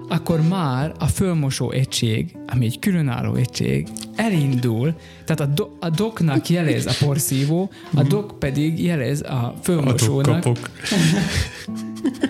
akkor 0.07 0.41
már 0.41 0.95
a 0.99 1.07
fölmosó 1.07 1.71
egység, 1.71 2.37
ami 2.47 2.65
egy 2.65 2.79
különálló 2.79 3.35
egység, 3.35 3.87
elindul, 4.17 4.95
tehát 5.25 5.39
a, 5.39 5.45
do, 5.45 5.67
a 5.79 5.89
doknak 5.89 6.49
jelez 6.49 6.85
a 6.85 7.05
porszívó, 7.05 7.69
a 7.93 8.03
dok 8.03 8.39
pedig 8.39 8.83
jelez 8.83 9.21
a 9.21 9.53
fölmosónak. 9.61 10.45
A, 10.45 10.51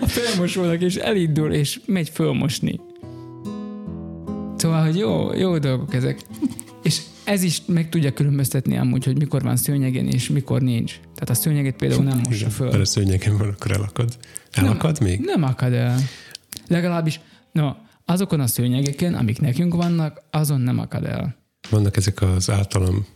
a 0.00 0.06
fölmosónak, 0.06 0.80
és 0.80 0.94
elindul, 0.94 1.52
és 1.52 1.80
megy 1.86 2.08
fölmosni. 2.08 2.80
Szóval, 4.56 4.84
hogy 4.84 4.96
jó, 4.96 5.34
jó 5.34 5.58
dolgok 5.58 5.94
ezek. 5.94 6.20
És 6.82 7.00
ez 7.24 7.42
is 7.42 7.62
meg 7.66 7.88
tudja 7.88 8.12
különböztetni 8.12 8.76
amúgy, 8.76 9.04
hogy 9.04 9.18
mikor 9.18 9.42
van 9.42 9.56
szőnyegen 9.56 10.06
és 10.06 10.28
mikor 10.28 10.62
nincs. 10.62 10.92
Tehát 10.92 11.30
a 11.30 11.34
szőnyeget 11.34 11.76
például 11.76 12.04
nem 12.04 12.20
mossa 12.24 12.50
föl. 12.50 12.68
Mert 12.68 12.80
a 12.80 12.84
szőnyegen 12.84 13.38
van, 13.38 13.48
akkor 13.48 13.70
elakad. 13.70 14.16
Elakad 14.50 14.96
nem, 15.00 15.08
még? 15.08 15.20
Nem 15.20 15.42
akad 15.42 15.72
el. 15.72 15.98
Legalábbis, 16.68 17.20
no, 17.52 17.70
azokon 18.04 18.40
a 18.40 18.46
szőnyegeken, 18.46 19.14
amik 19.14 19.40
nekünk 19.40 19.74
vannak, 19.74 20.22
azon 20.30 20.60
nem 20.60 20.78
akad 20.78 21.04
el. 21.04 21.37
Vannak 21.68 21.96
ezek 21.96 22.22
az 22.22 22.50
általam 22.50 23.06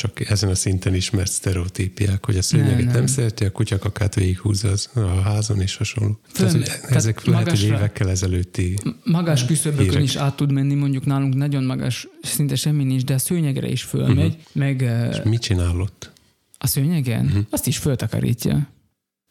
csak 0.00 0.30
ezen 0.30 0.50
a 0.50 0.54
szinten 0.54 0.94
ismert 0.94 1.30
sztereotípiák, 1.30 2.24
hogy 2.24 2.36
a 2.36 2.42
szőnyeget 2.42 2.76
nem, 2.76 2.84
nem. 2.84 2.94
nem 2.94 3.06
szereti, 3.06 3.44
a 3.44 3.52
kutyakakát 3.52 4.14
végighúzza 4.14 4.68
az 4.68 4.88
a 4.94 5.20
házon 5.20 5.60
és 5.60 5.76
hasonló. 5.76 6.18
Föl, 6.32 6.46
tehát, 6.46 6.64
tehát 6.64 6.90
ezek 6.90 7.24
lehet, 7.24 7.44
magasra, 7.44 7.66
hogy 7.66 7.76
évekkel 7.76 8.10
ezelőtti 8.10 8.78
Magas 9.04 9.44
küszöbökön 9.44 10.02
is 10.02 10.16
át 10.16 10.36
tud 10.36 10.52
menni, 10.52 10.74
mondjuk 10.74 11.04
nálunk 11.04 11.34
nagyon 11.34 11.64
magas, 11.64 12.08
szinte 12.22 12.56
semmi 12.56 12.84
nincs, 12.84 13.04
de 13.04 13.14
a 13.14 13.18
szőnyegre 13.18 13.68
is 13.68 13.82
fölmegy. 13.82 14.26
Uh-huh. 14.26 14.42
Meg, 14.52 14.80
és 15.10 15.20
mit 15.24 15.40
csinál 15.40 15.80
ott? 15.80 16.12
A 16.58 16.66
szőnyegen? 16.66 17.24
Uh-huh. 17.24 17.44
Azt 17.50 17.66
is 17.66 17.78
föltakarítja. 17.78 18.68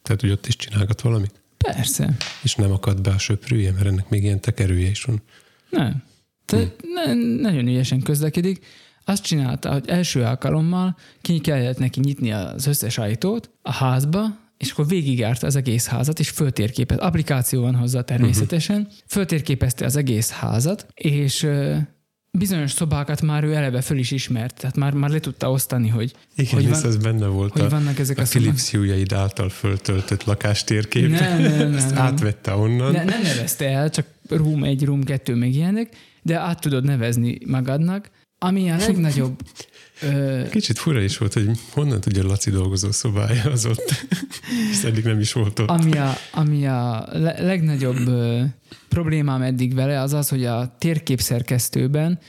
Tehát, 0.02 0.22
hogy 0.22 0.32
ott 0.32 0.48
is 0.48 0.56
csinálgat 0.56 1.02
valamit? 1.02 1.42
Persze. 1.58 2.18
És 2.42 2.56
nem 2.56 2.72
akad 2.72 3.02
be 3.02 3.10
a 3.10 3.18
söprűje, 3.18 3.72
mert 3.72 3.86
ennek 3.86 4.10
még 4.10 4.24
ilyen 4.24 4.40
tekerője 4.40 4.90
is 4.90 5.04
van. 5.04 5.22
Nem. 5.70 6.04
Tehát 6.50 6.74
hmm. 6.82 6.94
ne, 6.94 7.42
nagyon 7.42 7.68
ügyesen 7.68 8.02
közlekedik. 8.02 8.66
Azt 9.06 9.24
csinálta, 9.24 9.72
hogy 9.72 9.84
első 9.88 10.24
alkalommal 10.24 10.98
ki 11.22 11.40
kellett 11.40 11.78
neki 11.78 12.00
nyitni 12.00 12.32
az 12.32 12.68
összes 12.68 12.98
ajtót 12.98 13.50
a 13.62 13.72
házba, 13.72 14.38
és 14.58 14.72
akkor 14.72 14.88
végigjárta 14.88 15.48
az 15.48 15.56
egész 15.56 15.88
házat, 15.88 16.20
és 16.20 16.30
föltérképez. 16.30 16.98
Applikáció 16.98 17.62
van 17.62 17.76
hozzá 17.76 18.02
természetesen. 18.02 18.78
Uh-huh. 18.80 18.94
Föltérképezte 19.08 19.86
az 19.86 19.96
egész 19.96 20.30
házat, 20.30 20.86
és 20.94 21.48
bizonyos 22.32 22.72
szobákat 22.72 23.22
már 23.22 23.44
ő 23.44 23.54
eleve 23.54 23.82
föl 23.82 23.98
is 23.98 24.12
ismert, 24.12 24.56
tehát 24.60 24.76
már, 24.76 24.94
már 24.94 25.10
le 25.10 25.20
tudta 25.20 25.52
osztani, 25.52 25.88
hogy 25.88 26.14
Igen, 26.36 26.54
hogy 26.54 26.70
van, 26.70 26.86
ez 26.86 26.98
benne 26.98 27.28
volt 27.28 27.52
hogy 27.52 27.62
a, 27.62 27.70
vannak 27.70 28.00
ezek 28.00 28.18
a, 28.18 28.22
a 28.22 28.26
Philips 28.26 28.72
Hue-jaid 28.72 29.14
által 29.14 29.50
föltöltött 29.50 30.24
lakástérkép. 30.24 31.10
Nem, 31.10 31.42
nem, 31.42 31.58
nem, 31.58 31.74
Ezt 31.74 31.90
nem. 31.90 32.04
átvette 32.04 32.56
onnan. 32.56 32.92
Ne, 32.92 33.04
nem 33.04 33.22
nevezte 33.22 33.70
el, 33.70 33.90
csak 33.90 34.06
room 34.30 34.64
egy, 34.64 34.86
room 34.86 35.04
kettő, 35.04 35.36
meg 35.36 35.54
ilyenek, 35.54 35.96
de 36.22 36.38
át 36.38 36.62
tudod 36.62 36.84
nevezni 36.84 37.38
magadnak, 37.46 38.10
ami 38.40 38.72
a 38.72 38.76
legnagyobb... 38.76 39.42
Ö... 40.02 40.42
Kicsit 40.50 40.80
fura 40.80 41.02
is 41.02 41.18
volt, 41.18 41.34
hogy 41.34 41.50
honnan 41.72 42.02
tudja 42.02 42.24
Laci 42.24 42.50
dolgozó 42.50 42.92
szobája 42.92 43.44
az 43.52 43.66
ott. 43.66 44.06
És 44.72 44.84
eddig 44.84 45.04
nem 45.04 45.20
is 45.20 45.34
volt 45.34 45.60
ott. 45.60 45.70
Ami 45.70 45.98
a, 45.98 46.14
ami 46.32 46.68
a 46.68 47.08
le- 47.12 47.42
legnagyobb 47.42 48.08
ö, 48.08 48.44
problémám 48.90 49.42
eddig 49.42 49.74
vele, 49.74 50.02
az 50.02 50.14
az, 50.14 50.30
hogy 50.30 50.46
a 50.46 50.76
térképszerkesztőben 50.78 52.20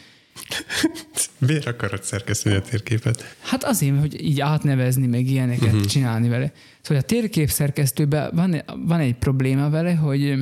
Miért 1.39 1.67
akarod 1.67 2.03
szerkeszteni 2.03 2.57
a 2.57 2.61
térképet? 2.61 3.37
Hát 3.41 3.65
azért, 3.65 3.99
hogy 3.99 4.25
így 4.25 4.41
átnevezni, 4.41 5.07
meg 5.07 5.27
ilyeneket 5.27 5.73
uh-huh. 5.73 5.85
csinálni 5.85 6.29
vele. 6.29 6.53
Szóval 6.81 7.03
a 7.03 7.07
térképszerkesztőben 7.07 8.31
van, 8.35 8.63
van 8.87 9.01
egy 9.01 9.15
probléma 9.15 9.71
vele, 9.71 9.95
hogy, 9.95 10.35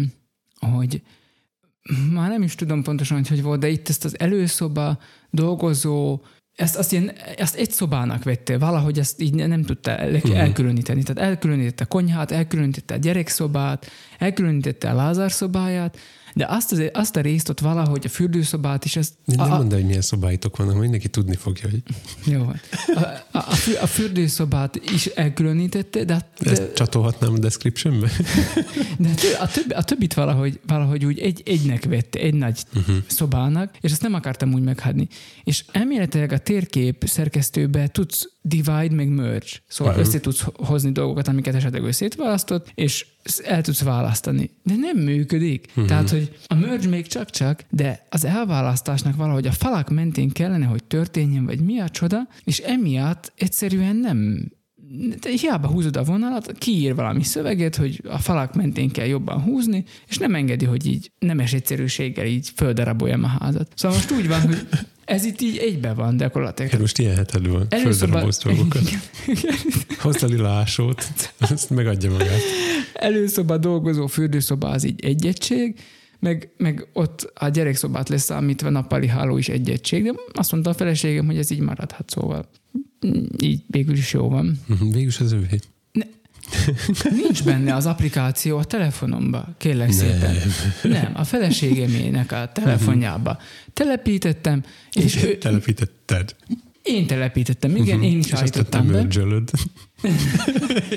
hogy 0.61 1.03
már 2.12 2.28
nem 2.28 2.43
is 2.43 2.55
tudom 2.55 2.82
pontosan, 2.82 3.16
hogy 3.16 3.28
hogy 3.28 3.43
volt, 3.43 3.60
de 3.60 3.69
itt 3.69 3.89
ezt 3.89 4.05
az 4.05 4.19
előszoba 4.19 4.98
dolgozó, 5.31 6.20
ezt, 6.55 6.77
azt 6.77 6.93
ilyen, 6.93 7.12
ezt 7.36 7.55
egy 7.55 7.70
szobának 7.70 8.24
vette, 8.24 8.59
valahogy 8.59 8.98
ezt 8.98 9.23
így 9.23 9.35
nem 9.35 9.62
tudta 9.62 9.97
el, 9.97 10.15
uh-huh. 10.15 10.39
elkülöníteni. 10.39 11.02
Tehát 11.02 11.31
elkülönítette 11.31 11.85
a 11.85 11.86
konyhát, 11.86 12.31
elkülönítette 12.31 12.94
a 12.94 12.98
gyerekszobát, 12.98 13.90
elkülönítette 14.19 14.90
a 14.90 14.94
Lázár 14.94 15.32
szobáját, 15.32 15.98
de 16.39 16.47
azt, 16.48 16.73
az, 16.73 16.82
azt 16.93 17.16
a 17.16 17.20
részt 17.20 17.48
ott 17.48 17.60
valahogy 17.60 18.02
a 18.05 18.09
fürdőszobát 18.09 18.85
is... 18.85 18.97
Ezt, 18.97 19.12
nem 19.24 19.52
a, 19.52 19.56
mondd, 19.56 19.73
hogy 19.73 19.85
milyen 19.85 20.01
szobáitok 20.01 20.56
vannak, 20.56 20.78
mindenki 20.78 21.09
tudni 21.09 21.36
fogja, 21.36 21.69
hogy... 21.70 21.82
Jó, 22.24 22.52
a, 22.94 23.01
a, 23.39 23.44
a, 23.81 23.86
fürdőszobát 23.86 24.81
is 24.93 25.06
elkülönítette, 25.06 26.05
de... 26.05 26.31
de 26.40 26.51
Ezt 26.51 26.74
csatolhatnám 26.74 27.32
a 27.32 27.39
descriptionbe? 27.39 28.10
De 28.98 29.10
a, 29.40 29.47
többi, 29.47 29.74
a 29.74 29.82
többit 29.82 30.15
valahogy, 30.15 30.60
valahogy 30.66 31.05
úgy 31.05 31.19
egy, 31.19 31.43
egynek 31.44 31.85
vette, 31.85 32.19
egy 32.19 32.35
nagy 32.35 32.62
uh-huh. 32.74 32.97
szobának, 33.06 33.77
és 33.81 33.93
ezt 33.93 34.02
nem 34.02 34.15
akartam 34.15 34.52
úgy 34.52 34.62
meghadni. 34.62 35.09
És 35.44 35.65
elméletileg 35.73 36.32
a 36.32 36.39
térkép 36.39 37.05
szerkesztőbe 37.06 37.89
tudsz 37.89 38.28
divide 38.43 38.94
meg 38.94 39.09
merge. 39.09 39.47
Szóval 39.69 39.93
uh-huh. 39.93 40.09
össze 40.09 40.20
tudsz 40.20 40.44
hozni 40.55 40.93
dolgokat, 40.93 41.28
amiket 41.28 41.55
esetleg 41.55 41.82
összétválasztott, 41.82 42.70
és 42.74 43.06
el 43.45 43.62
tudsz 43.62 43.82
választani. 43.82 44.51
De 44.62 44.74
nem 44.77 44.99
működik. 44.99 45.66
Uh-huh. 45.69 45.86
Tehát, 45.86 46.11
hogy 46.11 46.39
a 46.47 46.55
merge 46.55 46.89
még 46.89 47.07
csak-csak, 47.07 47.65
de 47.70 48.07
az 48.11 48.24
elválasztásnak 48.24 49.16
valahogy 49.16 49.47
a 49.47 49.53
falak 49.53 49.89
mentén 49.89 50.31
kellene, 50.31 50.66
hogy 50.66 50.85
történjen, 50.85 51.45
vagy 51.45 51.61
mi 51.61 51.78
a 51.78 51.89
csoda, 51.89 52.28
és 52.45 52.59
emiatt 52.59 53.32
egyszerűen 53.36 53.97
nem 53.97 54.51
de 55.20 55.31
hiába 55.31 55.69
húzod 55.69 55.97
a 55.97 56.02
vonalat, 56.02 56.52
kiír 56.59 56.94
valami 56.94 57.23
szöveget, 57.23 57.77
hogy 57.77 58.02
a 58.09 58.19
falak 58.19 58.55
mentén 58.55 58.90
kell 58.90 59.06
jobban 59.06 59.40
húzni, 59.40 59.85
és 60.09 60.19
nem 60.19 60.35
engedi, 60.35 60.65
hogy 60.65 60.86
így 60.86 61.10
nemes 61.19 61.52
egyszerűséggel 61.52 62.27
így 62.27 62.51
földaraboljam 62.55 63.24
a 63.24 63.27
házat. 63.27 63.73
Szóval 63.74 63.97
most 63.97 64.10
úgy 64.10 64.28
van, 64.28 64.40
hogy 64.40 64.66
ez 65.05 65.24
itt 65.24 65.40
így 65.40 65.56
egybe 65.56 65.93
van 65.93 66.16
gyakorlatilag. 66.16 66.70
Hát 66.70 66.81
most 66.81 66.98
ilyen 66.98 67.16
heted 67.16 67.48
van, 67.48 67.66
földarabolsz 67.69 68.43
dolgokat. 68.43 68.82
Hozd 70.01 70.23
a 70.23 70.27
lila 70.27 70.48
ásót, 70.48 71.05
azt 71.39 71.70
megadja 71.70 72.10
magát. 72.10 72.40
Előszoba 72.94 73.59
dolgozó 73.59 74.06
fürdőszoba 74.06 74.69
az 74.69 74.85
így 74.85 75.05
egy 75.05 75.27
egység, 75.27 75.81
meg, 76.19 76.51
meg 76.56 76.89
ott 76.93 77.32
a 77.35 77.48
gyerekszobát 77.48 78.09
leszámítva 78.09 78.70
nappali 78.70 79.06
háló 79.06 79.39
is 79.39 79.48
egy 79.48 79.70
egység, 79.70 80.05
de 80.05 80.12
azt 80.32 80.52
mondta 80.52 80.70
a 80.70 80.74
feleségem, 80.74 81.27
hogy 81.27 81.39
ez 81.39 81.51
így 81.51 81.60
maradhat, 81.60 82.10
szóval 82.10 82.48
így 83.43 83.62
végül 83.66 83.97
is 83.97 84.12
jó 84.12 84.29
van. 84.29 84.61
Végül 84.93 85.09
is 85.09 85.20
az 85.20 85.33
övé. 85.33 85.59
Nincs 87.11 87.45
benne 87.45 87.75
az 87.75 87.87
applikáció 87.87 88.57
a 88.59 88.65
telefonomba, 88.65 89.49
kérlek 89.59 89.93
szépen. 89.93 90.37
Nem, 90.83 91.11
a 91.15 91.25
feleségemének 91.25 92.33
a 92.33 92.51
telefonjába. 92.55 93.39
Telepítettem, 93.73 94.62
és 94.93 95.23
ő, 95.25 95.37
Telepítetted. 95.39 96.37
én 96.83 97.07
telepítettem, 97.07 97.77
igen, 97.77 98.03
én 98.03 98.19
is 98.19 98.33
állítottam 98.33 98.87
be. 98.87 99.07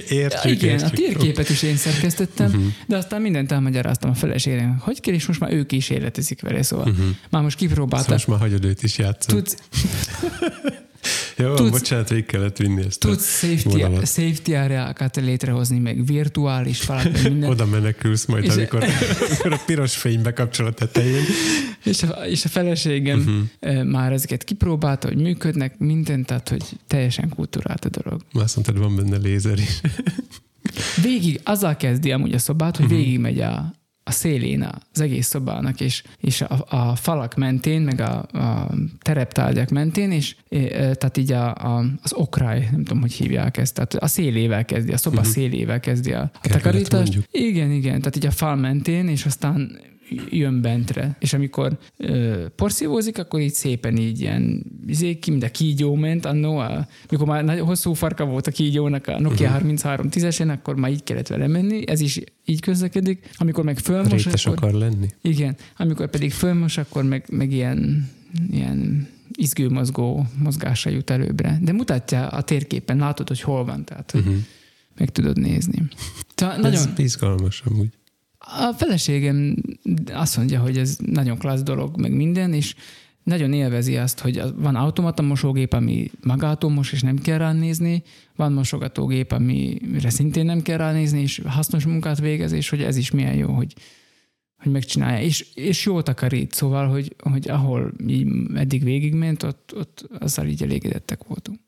Értjük, 0.09 0.61
Igen, 0.61 0.79
a 0.79 0.81
értjük. 0.83 0.93
térképet 0.93 1.49
is 1.49 1.61
én 1.63 1.75
szerkesztettem, 1.75 2.73
de 2.87 2.97
aztán 2.97 3.21
mindent 3.21 3.51
elmagyaráztam 3.51 4.09
a 4.09 4.13
feleségének, 4.13 4.79
hogy 4.79 4.99
kell, 4.99 5.13
és 5.13 5.25
most 5.25 5.39
már 5.39 5.51
ő 5.53 5.65
kísérletezik 5.65 6.41
vele, 6.41 6.61
szóval 6.63 6.85
már 7.29 7.41
most 7.41 7.59
Szóval 7.59 7.67
kipróbálta. 7.73 8.11
most 8.11 8.27
már 8.27 8.39
hagyod 8.39 8.65
őt 8.65 8.83
is 8.83 8.97
játszani. 8.97 9.37
Tudsz, 9.41 9.55
Jó, 11.37 11.53
tudsz- 11.53 11.71
bocsánat, 11.71 12.09
végig 12.09 12.25
kellett 12.25 12.57
vinni 12.57 12.85
ezt 12.85 12.99
tudsz 12.99 13.39
safety, 13.39 13.63
vonalat. 13.63 14.07
safety 14.07 14.53
areákat 14.53 15.15
létrehozni, 15.15 15.79
meg 15.79 16.05
virtuális 16.05 16.79
falak, 16.79 17.11
meg 17.11 17.23
minden. 17.23 17.49
Oda 17.49 17.65
menekülsz 17.65 18.25
majd, 18.25 18.43
És- 18.43 18.53
amikor, 18.53 18.83
amikor 19.27 19.53
a 19.53 19.61
piros 19.65 19.95
fény 19.95 20.21
bekapcsol 20.21 20.65
a 20.65 20.71
tetején. 20.71 21.23
És 21.83 22.03
a, 22.03 22.07
és 22.07 22.45
a 22.45 22.49
feleségem 22.49 23.47
uh-huh. 23.61 23.83
már 23.83 24.11
ezeket 24.11 24.43
kipróbálta, 24.43 25.07
hogy 25.07 25.17
működnek, 25.17 25.77
mindent, 25.77 26.25
tehát 26.25 26.49
hogy 26.49 26.63
teljesen 26.87 27.29
kultúrált 27.29 27.85
a 27.85 27.89
dolog. 27.89 28.21
Azt 28.33 28.55
mondtad, 28.55 28.77
van 28.77 28.95
benne 28.95 29.17
lézer 29.17 29.57
is. 29.59 29.81
Végig 31.01 31.39
azzal 31.43 31.75
kezdi 31.75 32.11
amúgy 32.11 32.33
a 32.33 32.39
szobát, 32.39 32.77
hogy 32.77 32.87
végig 32.87 33.19
megy 33.19 33.39
a, 33.39 33.73
a 34.11 34.13
szélén 34.13 34.69
az 34.93 35.01
egész 35.01 35.27
szobának, 35.27 35.81
és, 35.81 36.03
és 36.17 36.41
a, 36.41 36.65
a 36.69 36.95
falak 36.95 37.35
mentén, 37.35 37.81
meg 37.81 37.99
a, 37.99 38.25
a 38.31 38.71
tereptárgyak 39.01 39.69
mentén, 39.69 40.11
és 40.11 40.35
e, 40.49 40.57
e, 40.57 40.93
tehát 40.93 41.17
így 41.17 41.31
a, 41.31 41.53
a, 41.53 41.85
az 42.01 42.13
okráj, 42.13 42.67
nem 42.71 42.83
tudom, 42.83 43.01
hogy 43.01 43.13
hívják 43.13 43.57
ezt, 43.57 43.73
tehát 43.73 43.93
a 43.93 44.07
szélével 44.07 44.65
kezdi, 44.65 44.91
a 44.91 44.97
szoba 44.97 45.17
uh-huh. 45.17 45.31
szélével 45.31 45.79
kezdi 45.79 46.13
a, 46.13 46.31
a 46.41 46.47
takarítást. 46.47 47.27
Igen, 47.31 47.71
igen, 47.71 47.99
tehát 47.99 48.15
így 48.15 48.25
a 48.25 48.31
fal 48.31 48.55
mentén, 48.55 49.07
és 49.07 49.25
aztán 49.25 49.79
jön 50.29 50.61
bentre. 50.61 51.15
És 51.19 51.33
amikor 51.33 51.77
ö, 51.97 52.45
porszívózik, 52.55 53.17
akkor 53.17 53.39
így 53.39 53.53
szépen 53.53 53.97
így 53.97 54.21
ilyen, 54.21 54.63
izé, 54.87 55.19
ki, 55.19 55.31
mint 55.31 55.43
a 55.43 55.49
kígyó 55.51 55.95
ment, 55.95 56.25
annó, 56.25 56.57
a, 56.57 56.87
mikor 57.09 57.27
már 57.27 57.43
nagy, 57.43 57.59
hosszú 57.59 57.93
farka 57.93 58.25
volt 58.25 58.47
a 58.47 58.51
kígyónak 58.51 59.07
a 59.07 59.19
Nokia 59.19 59.49
uh-huh. 59.49 59.71
3310-esen, 59.75 60.49
akkor 60.49 60.75
már 60.75 60.91
így 60.91 61.03
kellett 61.03 61.27
vele 61.27 61.47
menni, 61.47 61.87
ez 61.87 61.99
is 61.99 62.19
így 62.45 62.59
közlekedik. 62.61 63.29
Amikor 63.37 63.63
meg 63.63 63.77
fölmos, 63.77 64.23
Rétes 64.23 64.45
akkor, 64.45 64.57
akar 64.57 64.73
lenni. 64.73 65.07
igen, 65.21 65.55
amikor 65.77 66.09
pedig 66.09 66.31
fölmos, 66.31 66.77
akkor 66.77 67.03
meg, 67.03 67.25
meg 67.29 67.51
ilyen, 67.51 68.09
ilyen 68.51 69.07
izgőmozgó 69.33 70.25
mozgása 70.43 70.89
jut 70.89 71.09
előbbre. 71.09 71.59
De 71.61 71.71
mutatja 71.71 72.27
a 72.27 72.41
térképen, 72.41 72.97
látod, 72.97 73.27
hogy 73.27 73.41
hol 73.41 73.65
van, 73.65 73.85
tehát 73.85 74.13
Uh-huh. 74.15 74.35
meg 74.97 75.09
tudod 75.09 75.39
nézni. 75.39 75.83
Tehát 76.35 76.57
nagyon, 76.57 76.73
Ez 76.73 76.89
izgalmas 76.97 77.63
amúgy. 77.65 77.89
A 78.41 78.73
feleségem 78.77 79.55
azt 80.11 80.37
mondja, 80.37 80.59
hogy 80.59 80.77
ez 80.77 80.97
nagyon 81.05 81.37
klassz 81.37 81.63
dolog, 81.63 81.99
meg 81.99 82.11
minden, 82.11 82.53
és 82.53 82.75
nagyon 83.23 83.53
élvezi 83.53 83.97
azt, 83.97 84.19
hogy 84.19 84.41
van 84.55 84.75
automata 84.75 85.21
mosógép, 85.21 85.73
ami 85.73 86.11
magától 86.21 86.69
mos, 86.69 86.91
és 86.91 87.01
nem 87.01 87.17
kell 87.17 87.37
ránézni, 87.37 88.03
van 88.35 88.53
mosogatógép, 88.53 89.31
amire 89.31 90.09
szintén 90.09 90.45
nem 90.45 90.61
kell 90.61 90.77
ránézni, 90.77 91.21
és 91.21 91.41
hasznos 91.45 91.85
munkát 91.85 92.19
végez, 92.19 92.51
és 92.51 92.69
hogy 92.69 92.81
ez 92.81 92.97
is 92.97 93.11
milyen 93.11 93.35
jó, 93.35 93.51
hogy, 93.51 93.73
hogy 94.57 94.71
megcsinálja. 94.71 95.25
És, 95.25 95.45
és 95.55 95.85
jól 95.85 96.03
takarít, 96.03 96.53
szóval, 96.53 96.87
hogy, 96.87 97.15
hogy 97.19 97.49
ahol 97.49 97.93
így 98.07 98.27
eddig 98.55 98.83
végigment, 98.83 99.43
ott, 99.43 99.73
ott 99.75 100.09
azzal 100.19 100.47
így 100.47 100.63
elégedettek 100.63 101.23
voltunk. 101.23 101.59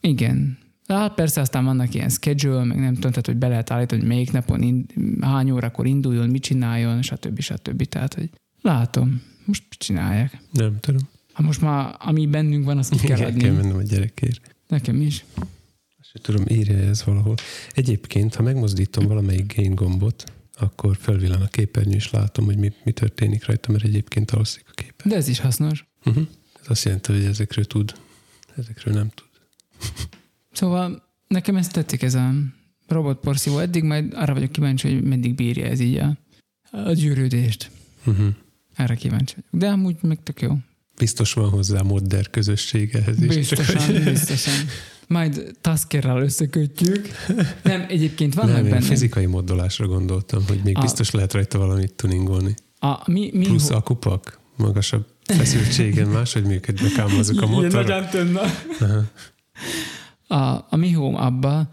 Igen. 0.00 0.65
Hát 0.88 1.14
persze 1.14 1.40
aztán 1.40 1.64
vannak 1.64 1.94
ilyen 1.94 2.08
schedule, 2.08 2.64
meg 2.64 2.78
nem 2.78 2.94
tudom, 2.94 3.10
tehát 3.10 3.26
hogy 3.26 3.36
be 3.36 3.48
lehet 3.48 3.70
állítani, 3.70 4.00
hogy 4.00 4.10
melyik 4.10 4.32
napon, 4.32 4.62
ind, 4.62 4.92
hány 5.20 5.50
órakor 5.50 5.86
induljon, 5.86 6.28
mit 6.28 6.42
csináljon, 6.42 7.02
stb. 7.02 7.40
stb. 7.40 7.84
Tehát, 7.84 8.14
hogy 8.14 8.30
látom, 8.60 9.22
most 9.44 9.62
mit 9.70 9.78
csinálják. 9.78 10.38
Nem 10.52 10.80
tudom. 10.80 11.00
Ha 11.32 11.42
most 11.42 11.60
már, 11.60 11.94
ami 11.98 12.26
bennünk 12.26 12.64
van, 12.64 12.78
azt 12.78 12.90
ki 12.90 13.06
kell 13.06 13.26
adni. 13.26 13.40
kell 13.40 13.52
mennem 13.52 13.76
a 13.76 13.82
gyerekért. 13.82 14.56
Nekem 14.68 15.00
is. 15.00 15.24
Sem 16.00 16.22
tudom, 16.22 16.44
írja 16.48 16.76
ez 16.76 17.04
valahol. 17.04 17.34
Egyébként, 17.72 18.34
ha 18.34 18.42
megmozdítom 18.42 19.06
valamelyik 19.06 19.54
gain 19.56 19.74
gombot, 19.74 20.24
akkor 20.58 20.96
felvillan 21.00 21.42
a 21.42 21.46
képernyő, 21.46 21.94
és 21.94 22.10
látom, 22.10 22.44
hogy 22.44 22.56
mi, 22.56 22.72
mi 22.84 22.92
történik 22.92 23.46
rajta, 23.46 23.72
mert 23.72 23.84
egyébként 23.84 24.30
alszik 24.30 24.64
a 24.68 24.72
képen. 24.74 25.08
De 25.08 25.16
ez 25.16 25.28
is 25.28 25.38
hasznos. 25.38 25.86
Uh-huh. 26.04 26.26
Ez 26.60 26.66
azt 26.70 26.84
jelenti, 26.84 27.12
hogy 27.12 27.24
ezekről 27.24 27.64
tud, 27.64 27.92
ezekről 28.56 28.94
nem 28.94 29.10
tud. 29.14 29.26
Szóval 30.56 31.02
nekem 31.28 31.56
ez 31.56 31.68
tetszik, 31.68 32.02
ez 32.02 32.14
a 32.14 32.30
robotporszívó. 32.88 33.58
Eddig 33.58 33.82
majd 33.82 34.12
arra 34.14 34.32
vagyok 34.34 34.52
kíváncsi, 34.52 34.92
hogy 34.92 35.02
meddig 35.02 35.34
bírja 35.34 35.64
ez 35.66 35.80
így 35.80 35.96
a, 35.96 36.16
a 36.70 36.92
gyűrődést. 36.92 37.70
Uh-huh. 38.06 38.26
Erre 38.76 38.94
kíváncsi 38.94 39.34
vagyok. 39.34 39.50
De 39.62 39.68
amúgy 39.72 39.96
meg 40.02 40.22
tök 40.22 40.40
jó. 40.40 40.56
Biztos 40.98 41.32
van 41.32 41.50
hozzá 41.50 41.80
modder 41.82 42.30
közösség 42.30 42.94
ehhez 42.94 43.22
is. 43.22 43.34
Biztosan, 43.34 44.02
biztosan. 44.04 44.54
Majd 45.08 45.50
Taskerral 45.60 46.22
összekötjük. 46.22 47.08
Nem, 47.62 47.84
egyébként 47.88 48.34
vannak 48.34 48.54
nem, 48.54 48.62
benne. 48.68 48.80
fizikai 48.80 49.26
moddolásra 49.26 49.86
gondoltam, 49.86 50.42
hogy 50.46 50.60
még 50.64 50.76
A- 50.76 50.80
biztos 50.80 51.10
lehet 51.10 51.32
rajta 51.32 51.58
valamit 51.58 51.92
tuningolni. 51.92 52.54
A, 52.78 53.10
mi, 53.10 53.30
mi, 53.32 53.44
Plusz 53.44 53.70
a 53.70 53.80
kupak, 53.80 54.40
magasabb 54.56 55.06
feszültségen 55.24 56.08
máshogy 56.08 56.44
működnek 56.44 56.98
ám 56.98 57.18
azok 57.18 57.40
a 57.40 57.46
Ilyen 57.50 57.60
nagy 57.60 57.72
motorok. 57.72 57.90
antenna. 58.02 58.40
A, 60.26 60.36
a 60.70 60.76
mi 60.76 60.90
home 60.92 61.18
abba 61.18 61.68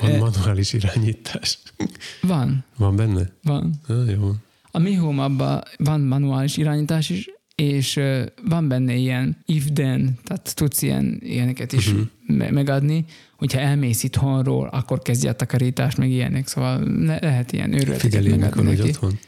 Van 0.00 0.10
Eh. 0.10 0.18
manuális 0.20 0.72
irányítás. 0.72 1.58
van, 2.22 2.64
Van 2.76 2.96
benne? 2.96 3.30
van. 3.42 3.80
Ah, 3.88 4.10
jó. 4.10 4.32
A 4.70 4.78
mi 4.78 4.94
home 4.94 5.22
abba 5.22 5.62
van 5.78 6.00
manuális 6.00 6.56
irányítás 6.56 7.10
is, 7.10 7.30
és 7.54 8.00
van 8.48 8.68
benne 8.68 8.94
ilyen 8.94 9.36
if 9.46 9.64
then, 9.72 10.18
tehát 10.24 10.54
tudsz 10.54 10.82
ilyen, 10.82 11.18
ilyeneket 11.22 11.72
is 11.72 11.90
me- 12.26 12.50
megadni, 12.50 13.04
hogyha 13.36 13.58
elmész 13.60 14.02
itthonról, 14.02 14.66
akkor 14.66 15.02
kezdje 15.02 15.30
a 15.30 15.34
takarítást, 15.34 15.96
meg 15.96 16.10
ilyenek, 16.10 16.46
szóval 16.46 17.04
le- 17.04 17.18
lehet 17.20 17.52
ilyen 17.52 17.72
őrületeket 17.72 18.00
Figyelj, 18.00 18.24
mikor 18.26 18.38
megadni 18.40 18.64
vagy 18.66 18.76
neki. 18.78 18.88
otthon. 18.90 19.18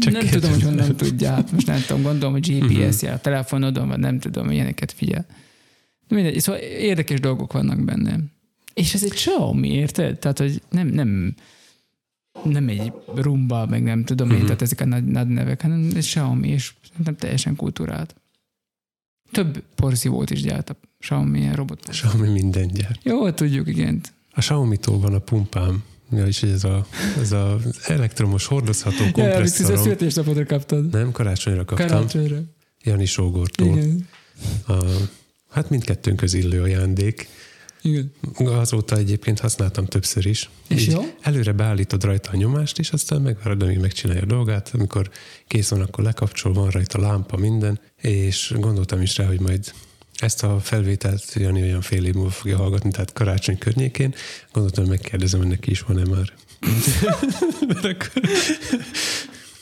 Csak 0.00 0.12
nem 0.12 0.26
tudom, 0.26 0.50
hogy 0.50 0.60
kérdezem. 0.60 0.60
honnan 0.68 0.96
tudja, 0.96 1.30
hát 1.30 1.52
most 1.52 1.66
nem 1.66 1.80
tudom, 1.86 2.02
gondolom, 2.02 2.32
hogy 2.32 2.48
Mhm. 2.60 2.66
GPS 2.66 3.02
jel 3.02 3.14
a 3.14 3.18
telefonodon, 3.18 3.88
vagy 3.88 3.98
nem 3.98 4.18
tudom, 4.18 4.50
ilyeneket 4.50 4.92
figyel. 4.92 5.26
De 6.08 6.14
mindegy, 6.14 6.40
szóval 6.40 6.60
érdekes 6.60 7.20
dolgok 7.20 7.52
vannak 7.52 7.84
benne. 7.84 8.18
És 8.74 8.94
ez 8.94 9.04
egy 9.04 9.10
Xiaomi, 9.12 9.68
érted? 9.68 10.18
Tehát, 10.18 10.38
hogy 10.38 10.62
nem, 10.70 10.86
nem, 10.86 11.34
nem 12.44 12.68
egy 12.68 12.92
rumba, 13.14 13.66
meg 13.66 13.82
nem 13.82 14.04
tudom 14.04 14.30
én, 14.30 14.36
Mhm. 14.36 14.44
tehát 14.44 14.62
ezek 14.62 14.80
a 14.80 14.84
nagy, 14.84 15.04
nagy 15.04 15.28
nevek, 15.28 15.62
hanem 15.62 15.90
egy 15.94 16.04
Xiaomi, 16.04 16.48
és 16.48 16.74
nem 17.04 17.16
teljesen 17.16 17.56
kultúrált. 17.56 18.14
Több 19.30 19.62
porszívót 19.74 20.30
is 20.30 20.42
gyárt 20.42 20.70
a 20.70 20.76
Xiaomi 20.98 21.38
ilyen 21.38 21.54
robot. 21.54 21.88
Xiaomi 21.88 22.28
minden 22.28 22.66
gyár. 22.68 22.98
Jó, 23.02 23.30
tudjuk, 23.30 23.68
igen. 23.68 24.00
A 24.32 24.40
Xiaomi-tól 24.40 24.98
van 24.98 25.14
a 25.14 25.18
pumpám. 25.18 25.82
Ja, 26.10 26.26
és 26.26 26.42
ez 26.42 26.64
a, 26.64 26.86
ez 27.18 27.32
a 27.32 27.58
elektromos 27.86 28.46
hordozható 28.46 28.96
Ja, 28.96 29.02
amit 29.04 29.16
a 29.16 29.20
kompresszorom. 29.22 29.82
születésnapodra 29.82 30.46
kaptad. 30.46 30.90
Nem, 30.92 31.12
karácsonyra 31.12 31.64
kaptam. 31.64 31.86
Karácsonyra. 31.86 32.38
Jani 32.82 33.04
Sógortól. 33.04 33.66
Igen. 33.66 34.08
A, 34.66 34.72
hát 35.54 35.70
mindkettőnk 35.70 36.22
illő 36.32 36.62
ajándék. 36.62 37.28
Igen. 37.82 38.12
Azóta 38.36 38.96
egyébként 38.96 39.40
használtam 39.40 39.86
többször 39.86 40.26
is. 40.26 40.50
És 40.68 40.86
Így 40.86 40.92
jó? 40.92 41.02
Előre 41.20 41.52
beállítod 41.52 42.04
rajta 42.04 42.30
a 42.30 42.36
nyomást, 42.36 42.78
és 42.78 42.90
aztán 42.90 43.20
megvárod, 43.20 43.62
amíg 43.62 43.78
megcsinálja 43.78 44.22
a 44.22 44.26
dolgát. 44.26 44.70
Amikor 44.74 45.10
kész 45.46 45.68
van, 45.68 45.80
akkor 45.80 46.04
lekapcsol, 46.04 46.52
van 46.52 46.70
rajta 46.70 47.00
lámpa, 47.00 47.36
minden. 47.36 47.80
És 48.00 48.54
gondoltam 48.58 49.02
is 49.02 49.16
rá, 49.16 49.26
hogy 49.26 49.40
majd 49.40 49.72
ezt 50.18 50.42
a 50.42 50.60
felvételt 50.60 51.32
Jani 51.34 51.62
olyan 51.62 51.80
fél 51.80 52.04
év 52.04 52.14
múlva 52.14 52.30
fogja 52.30 52.56
hallgatni, 52.56 52.90
tehát 52.90 53.12
karácsony 53.12 53.58
környékén. 53.58 54.14
Gondoltam, 54.52 54.84
hogy 54.84 54.92
megkérdezem, 54.92 55.40
hogy 55.40 55.48
neki 55.48 55.70
is 55.70 55.80
van-e 55.80 56.04
már. 56.04 56.32
Mert 57.68 57.84
akkor... 57.84 58.10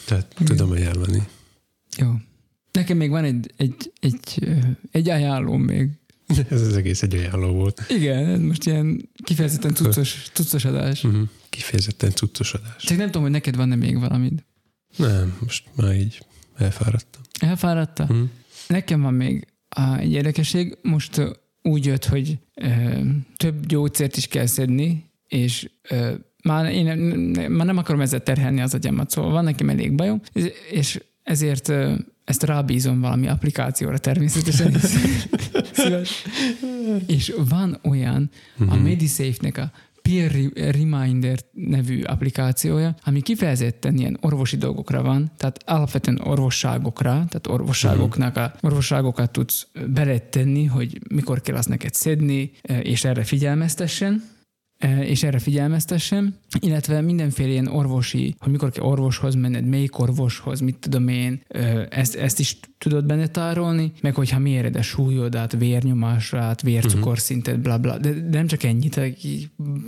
Tehát 0.04 0.26
tudom 0.44 0.70
ajánlani. 0.70 1.22
Jó. 1.96 2.08
Nekem 2.72 2.96
még 2.96 3.10
van 3.10 3.24
egy, 3.24 3.52
egy, 3.56 3.92
egy, 4.00 4.48
egy 4.90 5.08
ajánlóm 5.08 5.62
még. 5.62 5.88
Ez 6.50 6.60
az 6.60 6.76
egész 6.76 7.02
egy 7.02 7.14
ajánló 7.14 7.52
volt. 7.52 7.84
Igen, 7.88 8.26
ez 8.26 8.40
most 8.40 8.66
ilyen 8.66 9.08
kifejezetten 9.24 9.74
cuccos, 9.74 10.30
cuccos 10.32 10.64
adás. 10.64 11.04
Uh-huh. 11.04 11.28
Kifejezetten 11.48 12.10
cuccos 12.10 12.54
adás. 12.54 12.84
Csak 12.84 12.96
nem 12.96 13.06
tudom, 13.06 13.22
hogy 13.22 13.30
neked 13.30 13.56
van-e 13.56 13.74
még 13.74 13.98
valamit. 13.98 14.44
Nem, 14.96 15.36
most 15.40 15.64
már 15.76 15.94
így 15.94 16.26
elfáradtam. 16.56 17.22
Elfáradta? 17.40 18.02
Uh-huh. 18.02 18.28
Nekem 18.66 19.00
van 19.00 19.14
még 19.14 19.46
egy 19.96 20.12
érdekesség. 20.12 20.78
Most 20.82 21.22
úgy 21.62 21.84
jött, 21.86 22.04
hogy 22.04 22.38
ö, 22.54 22.68
több 23.36 23.66
gyógyszert 23.66 24.16
is 24.16 24.26
kell 24.26 24.46
szedni, 24.46 25.10
és 25.28 25.70
ö, 25.88 26.14
már 26.42 26.72
én 26.72 26.84
nem, 26.84 26.98
már 27.52 27.66
nem 27.66 27.76
akarom 27.76 28.00
ezzel 28.00 28.22
terhelni 28.22 28.60
az 28.60 28.74
agyamat, 28.74 29.10
szóval 29.10 29.30
van 29.30 29.44
nekem 29.44 29.68
elég 29.68 29.94
bajom, 29.94 30.20
és 30.70 31.00
ezért 31.22 31.72
ezt 32.32 32.42
rábízom 32.42 33.00
valami 33.00 33.28
applikációra 33.28 33.98
természetesen. 33.98 34.76
És 37.06 37.34
van 37.48 37.78
olyan, 37.82 38.30
a 38.58 38.64
Mhm. 38.64 38.82
MediSafe-nek 38.82 39.58
a 39.58 39.70
Peer 40.02 40.32
Reminder 40.54 41.38
nevű 41.52 42.02
applikációja, 42.02 42.94
ami 43.04 43.20
kifejezetten 43.20 43.96
ilyen 43.96 44.18
orvosi 44.20 44.56
dolgokra 44.56 45.02
van, 45.02 45.30
tehát 45.36 45.62
alapvetően 45.66 46.20
orvosságokra, 46.24 47.10
tehát 47.10 47.46
orvosságoknak 47.46 48.36
a 48.36 48.54
orvosságokat 48.60 49.30
tudsz 49.30 49.66
beletenni, 49.86 50.64
hogy 50.64 51.00
mikor 51.08 51.40
kell 51.40 51.56
azt 51.56 51.68
neked 51.68 51.94
szedni, 51.94 52.50
és 52.82 53.04
erre 53.04 53.24
figyelmeztessen 53.24 54.22
és 55.00 55.22
erre 55.22 55.38
figyelmeztessem, 55.38 56.34
illetve 56.60 57.00
mindenféle 57.00 57.50
ilyen 57.50 57.66
orvosi, 57.66 58.34
hogy 58.38 58.52
mikor 58.52 58.70
kell 58.70 58.84
orvoshoz 58.84 59.34
menned, 59.34 59.66
melyik 59.66 59.98
orvoshoz, 59.98 60.60
mit 60.60 60.76
tudom 60.76 61.08
én, 61.08 61.40
ezt, 61.88 62.14
ezt 62.14 62.38
is 62.38 62.56
tudod 62.78 63.04
benne 63.04 63.26
tárolni, 63.26 63.92
meg 64.00 64.14
hogyha 64.14 64.38
méred 64.38 64.76
a 64.76 64.82
súlyodát, 64.82 65.52
vérnyomását, 65.52 66.62
vércukorszintet, 66.62 67.60
bla 67.60 67.78
bla, 67.78 67.98
de, 67.98 68.12
de 68.12 68.36
nem 68.36 68.46
csak 68.46 68.62
ennyit, 68.62 69.00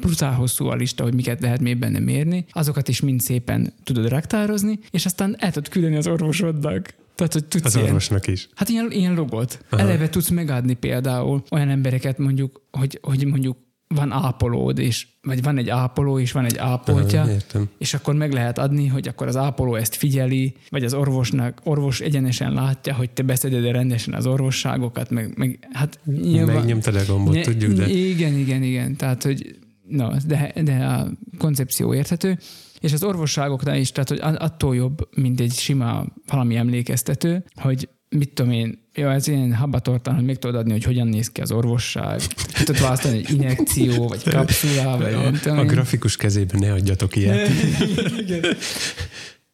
brutál 0.00 0.32
hosszú 0.32 0.66
a 0.66 0.74
lista, 0.74 1.02
hogy 1.02 1.14
miket 1.14 1.40
lehet 1.40 1.60
még 1.60 1.78
benne 1.78 1.98
mérni, 1.98 2.44
azokat 2.50 2.88
is 2.88 3.00
mind 3.00 3.20
szépen 3.20 3.72
tudod 3.84 4.08
raktározni, 4.08 4.78
és 4.90 5.04
aztán 5.04 5.36
el 5.38 5.52
tudod 5.52 5.68
küldeni 5.68 5.96
az 5.96 6.06
orvosodnak. 6.06 6.94
Tehát, 7.14 7.32
hogy 7.32 7.44
tudsz 7.44 7.64
Az 7.64 7.74
ilyen, 7.74 7.86
orvosnak 7.86 8.26
is. 8.26 8.48
Hát 8.54 8.68
ilyen, 8.68 8.90
ilyen 8.90 9.14
logot. 9.14 9.64
Aha. 9.68 9.82
Eleve 9.82 10.08
tudsz 10.08 10.28
megadni 10.28 10.74
például 10.74 11.42
olyan 11.50 11.68
embereket 11.68 12.18
mondjuk, 12.18 12.62
hogy, 12.70 12.98
hogy 13.02 13.26
mondjuk 13.26 13.56
van 13.89 14.12
ápolód, 14.12 14.78
és, 14.78 15.06
vagy 15.23 15.43
van 15.43 15.59
egy 15.59 15.69
ápoló, 15.69 16.19
és 16.19 16.32
van 16.32 16.44
egy 16.44 16.56
ápoltja, 16.56 17.20
Aha, 17.20 17.31
értem. 17.31 17.69
és 17.78 17.94
akkor 17.94 18.15
meg 18.15 18.32
lehet 18.32 18.59
adni, 18.59 18.86
hogy 18.86 19.09
akkor 19.09 19.27
az 19.27 19.36
ápoló 19.36 19.74
ezt 19.74 19.94
figyeli, 19.94 20.55
vagy 20.69 20.85
az 20.85 20.94
orvosnak, 20.94 21.61
orvos 21.65 22.01
egyenesen 22.01 22.52
látja, 22.52 22.94
hogy 22.94 23.11
te 23.11 23.23
beszeded 23.23 23.65
rendesen 23.65 24.15
az 24.15 24.27
orvosságokat, 24.27 25.11
meg, 25.11 25.36
meg 25.36 25.69
hát 25.73 25.98
nyilván... 26.05 26.56
Megnyomtad 26.56 26.94
a 26.94 27.05
gombot, 27.06 27.35
Ne- 27.35 27.40
tudjuk, 27.40 27.73
de 27.73 27.89
Igen, 27.89 28.39
igen, 28.39 28.62
igen. 28.62 28.97
Tehát, 28.97 29.23
hogy 29.23 29.59
no, 29.89 30.11
de, 30.27 30.52
de 30.62 30.85
a 30.85 31.11
koncepció 31.39 31.94
érthető. 31.94 32.39
És 32.81 32.93
az 32.93 33.02
orvosságoknál 33.02 33.77
is, 33.77 33.93
tehát, 33.93 34.09
hogy 34.09 34.20
attól 34.20 34.74
jobb, 34.74 35.09
mint 35.16 35.40
egy 35.40 35.52
sima 35.52 36.05
valami 36.27 36.56
emlékeztető, 36.56 37.44
hogy 37.55 37.89
mit 38.16 38.28
tudom 38.32 38.52
én, 38.52 38.78
jó, 38.94 39.08
ez 39.08 39.28
ilyen 39.28 39.54
habatortan, 39.54 40.14
hogy 40.14 40.24
meg 40.24 40.38
tudod 40.38 40.56
adni, 40.56 40.72
hogy 40.72 40.84
hogyan 40.84 41.08
néz 41.08 41.30
ki 41.30 41.40
az 41.40 41.52
orvosság. 41.52 42.20
Ki 42.54 42.64
tudod 42.64 42.80
választani, 42.82 43.22
hogy 43.24 43.34
injekció, 43.34 44.08
vagy 44.08 44.22
kapszula, 44.22 44.96
vagy 44.96 45.12
nem 45.12 45.34
tudom. 45.42 45.58
a 45.58 45.64
grafikus 45.64 46.16
kezében 46.16 46.60
ne 46.60 46.72
adjatok 46.72 47.16
ilyet. 47.16 47.48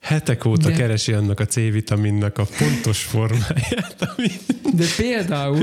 Hetek 0.01 0.45
óta 0.45 0.69
De- 0.69 0.75
keresi 0.75 1.13
annak 1.13 1.41
a 1.41 1.47
C-vitaminnak 1.47 2.39
a 2.39 2.47
pontos 2.59 3.03
formáját, 3.03 3.97
ami... 4.17 4.27
De 4.75 4.85
például 4.97 5.57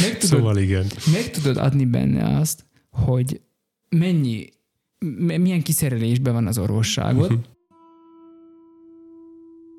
meg 0.00 0.18
tudod, 0.18 0.38
Szóval 0.38 0.58
igen. 0.58 0.86
meg 1.12 1.30
tudod 1.30 1.56
adni 1.56 1.84
benne 1.84 2.38
azt, 2.38 2.64
hogy 2.90 3.40
mennyi, 3.88 4.48
milyen 5.38 5.62
kiszerelésben 5.62 6.32
van 6.32 6.46
az 6.46 6.58
orvosságot, 6.58 7.28
Mhm. 7.30 7.38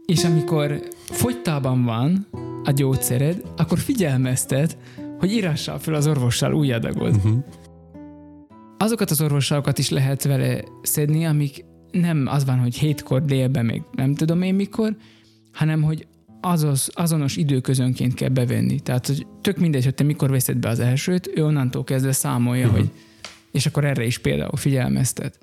és 0.06 0.24
amikor 0.24 0.82
fogytában 1.06 1.84
van 1.84 2.28
a 2.66 2.72
gyógyszered, 2.72 3.42
akkor 3.58 3.80
figyelmeztet, 3.80 4.78
hogy 5.20 5.32
írással 5.32 5.80
fel 5.80 5.94
az 5.94 6.08
orvossal 6.08 6.54
új 6.54 6.72
adagot. 6.74 7.16
Uh-huh. 7.16 7.44
Azokat 8.78 9.12
az 9.12 9.22
orvosságokat 9.22 9.78
is 9.78 9.90
lehet 9.90 10.24
vele 10.24 10.64
szedni, 10.82 11.26
amik 11.26 11.66
nem 11.92 12.28
az 12.28 12.46
van, 12.46 12.60
hogy 12.60 12.76
hétkor 12.78 13.22
délben, 13.22 13.66
még 13.66 13.82
nem 13.92 14.16
tudom 14.16 14.42
én 14.42 14.56
mikor, 14.56 14.96
hanem 15.54 15.82
hogy 15.82 16.08
azos, 16.42 16.88
azonos 16.94 17.36
időközönként 17.36 18.14
kell 18.14 18.30
bevenni. 18.30 18.80
Tehát, 18.80 19.08
hogy 19.08 19.28
tök 19.42 19.58
mindegy, 19.58 19.84
hogy 19.84 19.96
te 19.96 20.04
mikor 20.04 20.30
veszed 20.30 20.58
be 20.58 20.70
az 20.70 20.80
elsőt, 20.80 21.32
ő 21.36 21.46
onnantól 21.46 21.84
kezdve 21.84 22.12
számolja, 22.12 22.66
Mhm. 22.68 22.76
hogy 22.76 22.90
és 23.52 23.66
akkor 23.66 23.86
erre 23.86 24.06
is 24.06 24.18
például 24.18 24.56
figyelmeztet. 24.58 25.40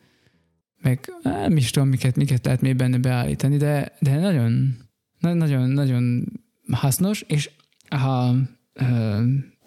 Meg 0.82 1.12
nem 1.22 1.56
is 1.56 1.70
tudom, 1.70 1.88
miket, 1.88 2.16
miket 2.16 2.44
lehet 2.44 2.60
még 2.60 2.76
benne 2.76 2.98
beállítani, 2.98 3.56
de, 3.56 3.92
de 4.00 4.16
nagyon, 4.16 4.76
na- 5.18 5.34
nagyon, 5.34 5.68
nagyon 5.68 6.24
hasznos, 6.72 7.24
és 7.26 7.50
ha 7.90 8.34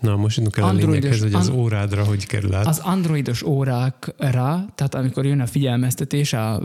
Na, 0.01 0.15
most 0.15 0.37
jutunk 0.37 0.57
el 0.57 0.63
a 0.63 0.67
Androidos- 0.67 0.93
lényeghez, 1.03 1.21
hogy 1.21 1.33
az 1.33 1.49
órádra 1.49 2.03
hogy 2.03 2.25
kerül 2.25 2.53
át. 2.53 2.65
az 2.67 2.79
androidos 2.79 3.43
órákra, 3.43 4.65
tehát 4.75 4.95
amikor 4.95 5.25
jön 5.25 5.39
a 5.39 5.45
figyelmeztetés, 5.45 6.33
a 6.33 6.61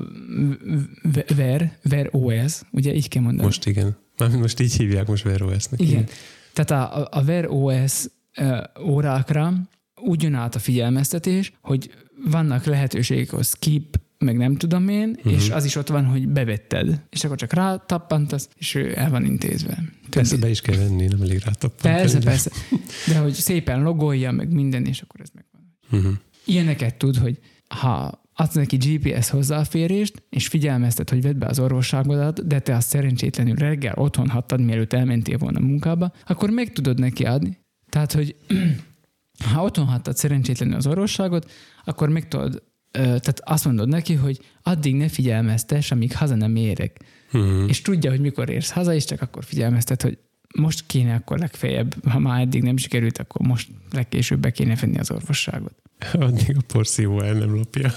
Ver, 1.36 1.78
Ver 1.82 2.08
OS, 2.10 2.60
ugye 2.70 2.94
így 2.94 3.08
kell 3.08 3.22
mondani. 3.22 3.44
Most 3.44 3.66
igen. 3.66 3.96
Most 4.38 4.60
így 4.60 4.72
hívják 4.76 5.06
most 5.06 5.24
Wear 5.24 5.42
OS-nek. 5.42 5.80
Igen. 5.80 6.06
Tehát 6.52 6.70
a, 6.92 7.08
a 7.10 7.22
Wear 7.22 7.46
OS 7.48 8.04
órákra 8.84 9.52
úgy 10.02 10.22
jön 10.22 10.34
át 10.34 10.54
a 10.54 10.58
figyelmeztetés, 10.58 11.52
hogy 11.62 11.90
vannak 12.30 12.64
lehetőségek, 12.64 13.30
hogy 13.30 13.44
skip, 13.44 14.00
meg 14.24 14.36
nem 14.36 14.56
tudom 14.56 14.88
én, 14.88 15.09
uh-huh. 15.16 15.32
és 15.32 15.51
az 15.51 15.64
is 15.64 15.76
ott 15.76 15.88
van, 15.88 16.05
hogy 16.05 16.28
bevetted. 16.28 17.01
És 17.10 17.24
akkor 17.24 17.36
csak 17.36 17.52
rátappantasz, 17.52 18.48
és 18.56 18.74
ő 18.74 18.92
el 18.97 19.10
van 19.10 19.24
intézve. 19.24 19.84
Persze 20.10 20.30
Többi- 20.30 20.42
be 20.42 20.51
is 20.51 20.60
kell 20.60 20.76
venni, 20.76 21.06
nem 21.06 21.22
elég 21.22 21.40
rátappani. 21.44 21.94
persze, 21.94 22.18
persze. 22.18 22.51
De 23.06 23.18
hogy 23.18 23.32
szépen 23.32 23.82
logolja, 23.82 24.30
meg 24.30 24.52
minden, 24.52 24.84
és 24.84 25.01
akkor 25.01 25.20
ez 25.20 25.28
megvan. 25.34 25.76
Uh-huh. 25.90 26.18
Ilyeneket 26.44 26.94
tud, 26.94 27.16
hogy 27.16 27.38
ha 27.68 28.22
adsz 28.34 28.55
neki 28.55 28.76
GPS 28.76 29.30
hozzáférést, 29.30 30.22
és 30.30 30.48
figyelmeztet, 30.48 31.10
hogy 31.10 31.22
vedd 31.22 31.38
be 31.38 31.47
az 31.47 31.59
orvosságodat, 31.59 32.47
de 32.47 32.60
te 32.60 32.74
azt 32.76 32.88
szerencsétlenül 32.88 33.55
reggel 33.55 33.94
otthon 33.97 34.28
hattad, 34.28 34.60
mielőtt 34.60 34.92
elmentél 34.92 35.38
volna 35.38 35.60
munkába, 35.60 36.12
akkor 36.26 36.51
meg 36.51 36.72
tudod 36.72 36.98
neki 36.98 37.24
adni. 37.24 37.59
Tehát, 37.88 38.12
hogy 38.12 38.36
ha 39.52 39.62
otthon 39.62 39.86
hattad 39.86 40.16
szerencsétlenül 40.16 40.74
az 40.74 40.86
orvosságot, 40.86 41.51
akkor 41.84 42.09
meg 42.09 42.28
tudod, 42.28 42.62
tehát 42.90 43.40
azt 43.44 43.64
mondod 43.64 43.88
neki, 43.88 44.14
hogy 44.14 44.40
addig 44.62 44.94
ne 44.94 45.08
figyelmeztes, 45.08 45.90
amíg 45.90 46.16
haza 46.16 46.34
nem 46.34 46.56
érek. 46.56 47.00
Uh-huh. 47.32 47.68
És 47.68 47.82
tudja, 47.82 48.10
hogy 48.10 48.20
mikor 48.20 48.50
érsz 48.50 48.70
haza, 48.70 48.94
és 48.94 49.04
csak 49.04 49.22
akkor 49.22 49.44
figyelmeztet, 49.44 50.02
hogy 50.02 50.18
most 50.54 50.86
kéne 50.86 51.14
akkor 51.14 51.38
legfeljebb, 51.38 52.08
ha 52.08 52.18
már 52.18 52.40
eddig 52.40 52.62
nem 52.62 52.76
sikerült, 52.76 53.18
akkor 53.18 53.46
most 53.46 53.68
legkésőbb 53.90 54.40
be 54.40 54.50
kéne 54.50 54.74
venni 54.74 54.98
az 54.98 55.10
orvosságot. 55.10 55.74
Addig 56.12 56.56
a 56.56 56.62
porszívó 56.66 57.20
el 57.20 57.32
nem 57.32 57.54
lopja. 57.54 57.92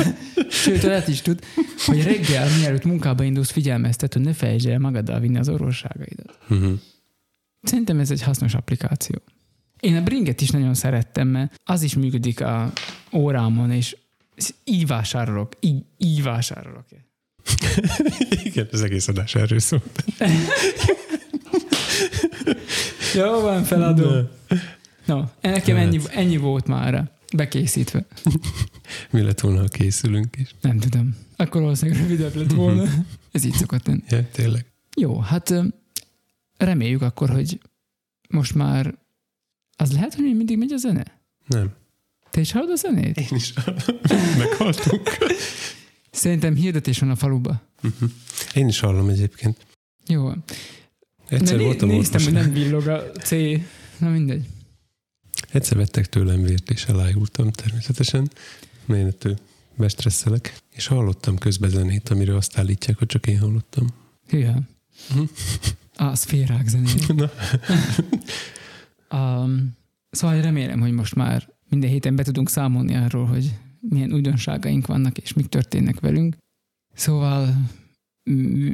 Sőt, 0.50 0.84
olyat 0.84 1.08
is 1.08 1.20
tud, 1.20 1.44
hogy 1.86 2.02
reggel, 2.02 2.56
mielőtt 2.58 2.84
munkába 2.84 3.22
indulsz, 3.22 3.50
figyelmeztet, 3.50 4.12
hogy 4.12 4.22
ne 4.22 4.32
felejtsd 4.32 4.66
el 4.66 4.78
magaddal 4.78 5.20
vinni 5.20 5.38
az 5.38 5.48
orvosságaidat. 5.48 6.38
Uh-huh. 6.48 6.72
Szerintem 7.62 7.98
ez 7.98 8.10
egy 8.10 8.22
hasznos 8.22 8.54
applikáció. 8.54 9.22
Én 9.80 9.96
a 9.96 10.02
Bringet 10.02 10.40
is 10.40 10.50
nagyon 10.50 10.74
szerettem, 10.74 11.28
mert 11.28 11.60
az 11.64 11.82
is 11.82 11.94
működik 11.94 12.40
a 12.40 12.72
órámon, 13.12 13.70
és 13.70 13.96
így 14.64 14.86
vásárolok, 14.86 15.52
így, 15.60 15.82
így 15.98 16.22
vásárolok. 16.22 16.84
Igen, 18.44 18.68
az 18.72 18.82
egész 18.82 19.08
adás 19.08 19.34
erről 19.34 19.58
szól. 19.58 19.82
Jó 23.14 23.40
van, 23.40 23.64
feladom. 23.64 24.12
De 24.12 24.28
No, 25.06 25.22
nekem 25.40 25.76
Hát. 25.76 25.84
ennyi, 25.86 26.00
ennyi 26.10 26.36
volt 26.36 26.66
már 26.66 27.10
bekészítve. 27.36 28.06
Mi 29.10 29.20
lett 29.20 29.40
volna, 29.40 29.60
ha 29.60 29.66
készülünk 29.66 30.36
is? 30.36 30.54
Nem 30.60 30.78
tudom. 30.78 31.16
Akkor 31.36 31.60
valószínűleg 31.60 32.00
rövidebb 32.00 32.34
lett 32.34 32.52
volna. 32.52 32.84
Ez 33.32 33.44
így 33.44 33.52
szokott 33.54 33.86
lenni. 33.86 34.02
Ja, 34.08 34.28
tényleg. 34.32 34.66
Jó, 34.96 35.18
hát 35.18 35.54
reméljük 36.56 37.02
akkor, 37.02 37.30
hogy 37.30 37.60
most 38.28 38.54
már 38.54 38.94
az 39.76 39.92
lehet, 39.92 40.14
hogy 40.14 40.36
mindig 40.36 40.58
megy 40.58 40.72
a 40.72 40.76
zene? 40.76 41.20
Nem. 41.46 41.72
Te 42.38 42.44
is 42.44 42.52
hallod 42.52 42.70
a 42.70 42.74
zenét? 42.76 43.16
Én 43.18 43.28
is 43.30 43.52
meghaltunk. 44.38 45.16
Szerintem 46.10 46.54
hirdetés 46.54 46.98
van 46.98 47.10
a 47.10 47.16
faluba. 47.16 47.62
Uh-huh. 47.82 48.10
Én 48.54 48.68
is 48.68 48.80
hallom 48.80 49.08
egyébként. 49.08 49.66
Jó. 50.06 50.30
Egyszer 51.28 51.56
né- 51.56 51.64
voltam 51.64 51.88
néztem, 51.88 52.22
hogy 52.22 52.32
nem 52.32 52.52
villog 52.52 52.86
a 52.86 53.10
C. 53.10 53.30
Na 53.98 54.08
mindegy. 54.08 54.46
Egyszer 55.50 55.76
vettek 55.76 56.06
tőlem 56.06 56.42
vért, 56.42 56.70
és 56.70 56.84
elájultam 56.84 57.50
természetesen. 57.50 58.30
Én 58.88 59.06
ettől 59.06 59.38
bestresszelek. 59.76 60.56
És 60.70 60.86
hallottam 60.86 61.38
közben 61.38 61.70
zenét, 61.70 62.08
amiről 62.08 62.36
azt 62.36 62.58
állítják, 62.58 62.98
hogy 62.98 63.06
csak 63.06 63.26
én 63.26 63.38
hallottam. 63.38 63.86
Hűha. 64.28 64.60
Mhm. 65.14 65.22
A 66.10 66.14
szférák 66.14 66.68
zenét. 66.68 67.14
Na. 67.14 67.30
Um, 69.10 69.76
szóval 70.10 70.40
remélem, 70.40 70.80
hogy 70.80 70.92
most 70.92 71.14
már 71.14 71.56
minden 71.68 71.90
héten 71.90 72.16
be 72.16 72.22
tudunk 72.22 72.50
számolni 72.50 72.94
arról, 72.94 73.26
hogy 73.26 73.54
milyen 73.80 74.12
újdonságaink 74.12 74.86
vannak, 74.86 75.18
és 75.18 75.32
mik 75.32 75.46
történnek 75.46 76.00
velünk. 76.00 76.36
Szóval 76.94 77.54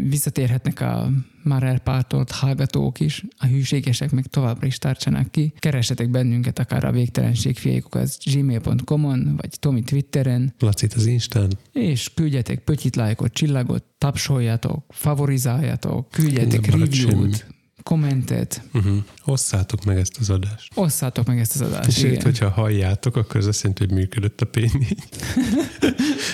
visszatérhetnek 0.08 0.80
a 0.80 1.10
már 1.42 1.62
elpártolt 1.62 2.30
hallgatók 2.30 3.00
is, 3.00 3.24
a 3.36 3.46
hűségesek 3.46 4.10
meg 4.10 4.26
továbbra 4.26 4.66
is 4.66 4.78
tartsanak 4.78 5.30
ki. 5.30 5.52
Keressetek 5.58 6.10
bennünket 6.10 6.58
akár 6.58 6.84
a 6.84 6.92
végtelenség 6.92 7.56
fiékokat 7.56 8.16
gmail.com-on, 8.24 9.36
vagy 9.36 9.50
Tomi 9.58 9.82
Twitteren, 9.82 10.54
Lacit 10.58 10.92
az 10.92 11.06
Instán. 11.06 11.50
és 11.72 12.10
küldjetek 12.14 12.58
pötyit, 12.58 12.96
lájkot, 12.96 13.32
csillagot, 13.32 13.84
tapsoljatok, 13.98 14.84
favorizáljatok, 14.88 16.10
küldjetek 16.10 16.66
review-t, 16.66 17.46
kommentet, 17.84 18.62
Uh-huh. 18.72 18.96
Osszátok 19.24 19.84
meg 19.84 19.98
ezt 19.98 20.16
az 20.20 20.30
adást. 20.30 20.72
osszátok 20.74 21.26
meg 21.26 21.38
ezt 21.38 21.54
az 21.54 21.60
adást. 21.60 21.88
És 21.88 22.02
Igen. 22.02 22.22
hogyha 22.22 22.48
halljátok, 22.48 23.16
akkor 23.16 23.36
az 23.36 23.46
azt 23.46 23.62
jelenti, 23.62 23.84
hogy 23.86 23.94
működött 23.94 24.40
a 24.40 24.50
P4. 24.50 24.96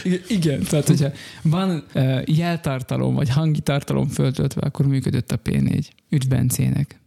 Igen, 0.28 0.62
tehát 0.62 0.86
hogyha 0.86 1.10
van 1.42 1.84
uh, 1.94 2.22
jeltartalom, 2.26 3.14
vagy 3.14 3.28
hangi 3.28 3.60
tartalom 3.60 4.08
föltöltve, 4.08 4.60
akkor 4.60 4.86
működött 4.86 5.32
a 5.32 5.38
P4. 5.44 5.86
Üdv 6.10 6.28
Bencének. 6.28 7.00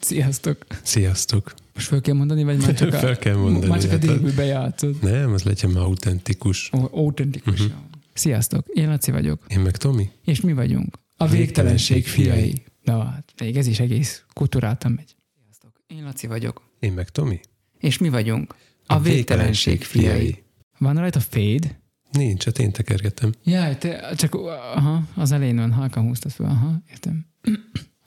Sziasztok. 0.00 0.66
Sziasztok. 0.82 1.54
Most 1.74 1.86
föl 1.86 2.00
kell 2.00 2.14
mondani, 2.14 2.44
vagy 2.44 2.60
már 2.60 2.74
csak 2.74 2.92
a, 2.94 2.98
Fel 2.98 3.18
kell 3.18 3.36
mondani. 3.36 3.66
már 3.66 3.80
csak 3.80 3.88
a 3.90 3.92
hát 3.92 4.00
délből 4.00 4.34
bejátszod? 4.34 5.02
Nem, 5.02 5.32
az 5.32 5.42
legyen 5.42 5.70
már 5.70 5.82
autentikus. 5.82 6.70
Autentikus. 6.90 7.60
Uh-huh. 7.60 7.74
Sziasztok, 8.14 8.66
én 8.74 8.88
Laci 8.88 9.10
vagyok. 9.10 9.42
Én 9.48 9.60
meg 9.60 9.76
Tomi? 9.76 10.10
És 10.24 10.40
mi 10.40 10.52
vagyunk? 10.52 10.98
A 11.16 11.24
A 11.24 11.26
végtelenség 11.26 11.96
végtelenség 11.96 12.06
fiai. 12.06 12.40
fiai. 12.40 12.62
Na, 12.88 13.04
hát 13.04 13.32
még 13.40 13.56
ez 13.56 13.66
is 13.66 13.80
egész 13.80 14.24
kultúráltan 14.32 14.92
megy. 14.92 15.16
Sziasztok, 15.42 15.80
én 15.86 16.04
Laci 16.04 16.26
vagyok. 16.26 16.62
Én 16.80 16.92
meg 16.92 17.08
Tomi? 17.08 17.40
És 17.78 17.98
mi 17.98 18.08
vagyunk? 18.08 18.54
A, 18.86 19.00
végtelenség 19.00 19.82
fiai. 19.84 20.42
Van 20.78 20.96
rajta 20.96 21.20
fade? 21.20 21.80
Nincs, 22.12 22.44
hát 22.44 22.58
én 22.58 22.72
tekergetem. 22.72 23.32
Jaj, 23.44 23.78
te 23.78 24.14
csak 24.16 24.34
aha, 24.74 25.02
az 25.14 25.32
elején 25.32 25.56
van, 25.56 25.72
halkan 25.72 26.04
húztad 26.06 26.30
fel, 26.30 26.46
aha, 26.46 26.82
értem. 26.90 27.26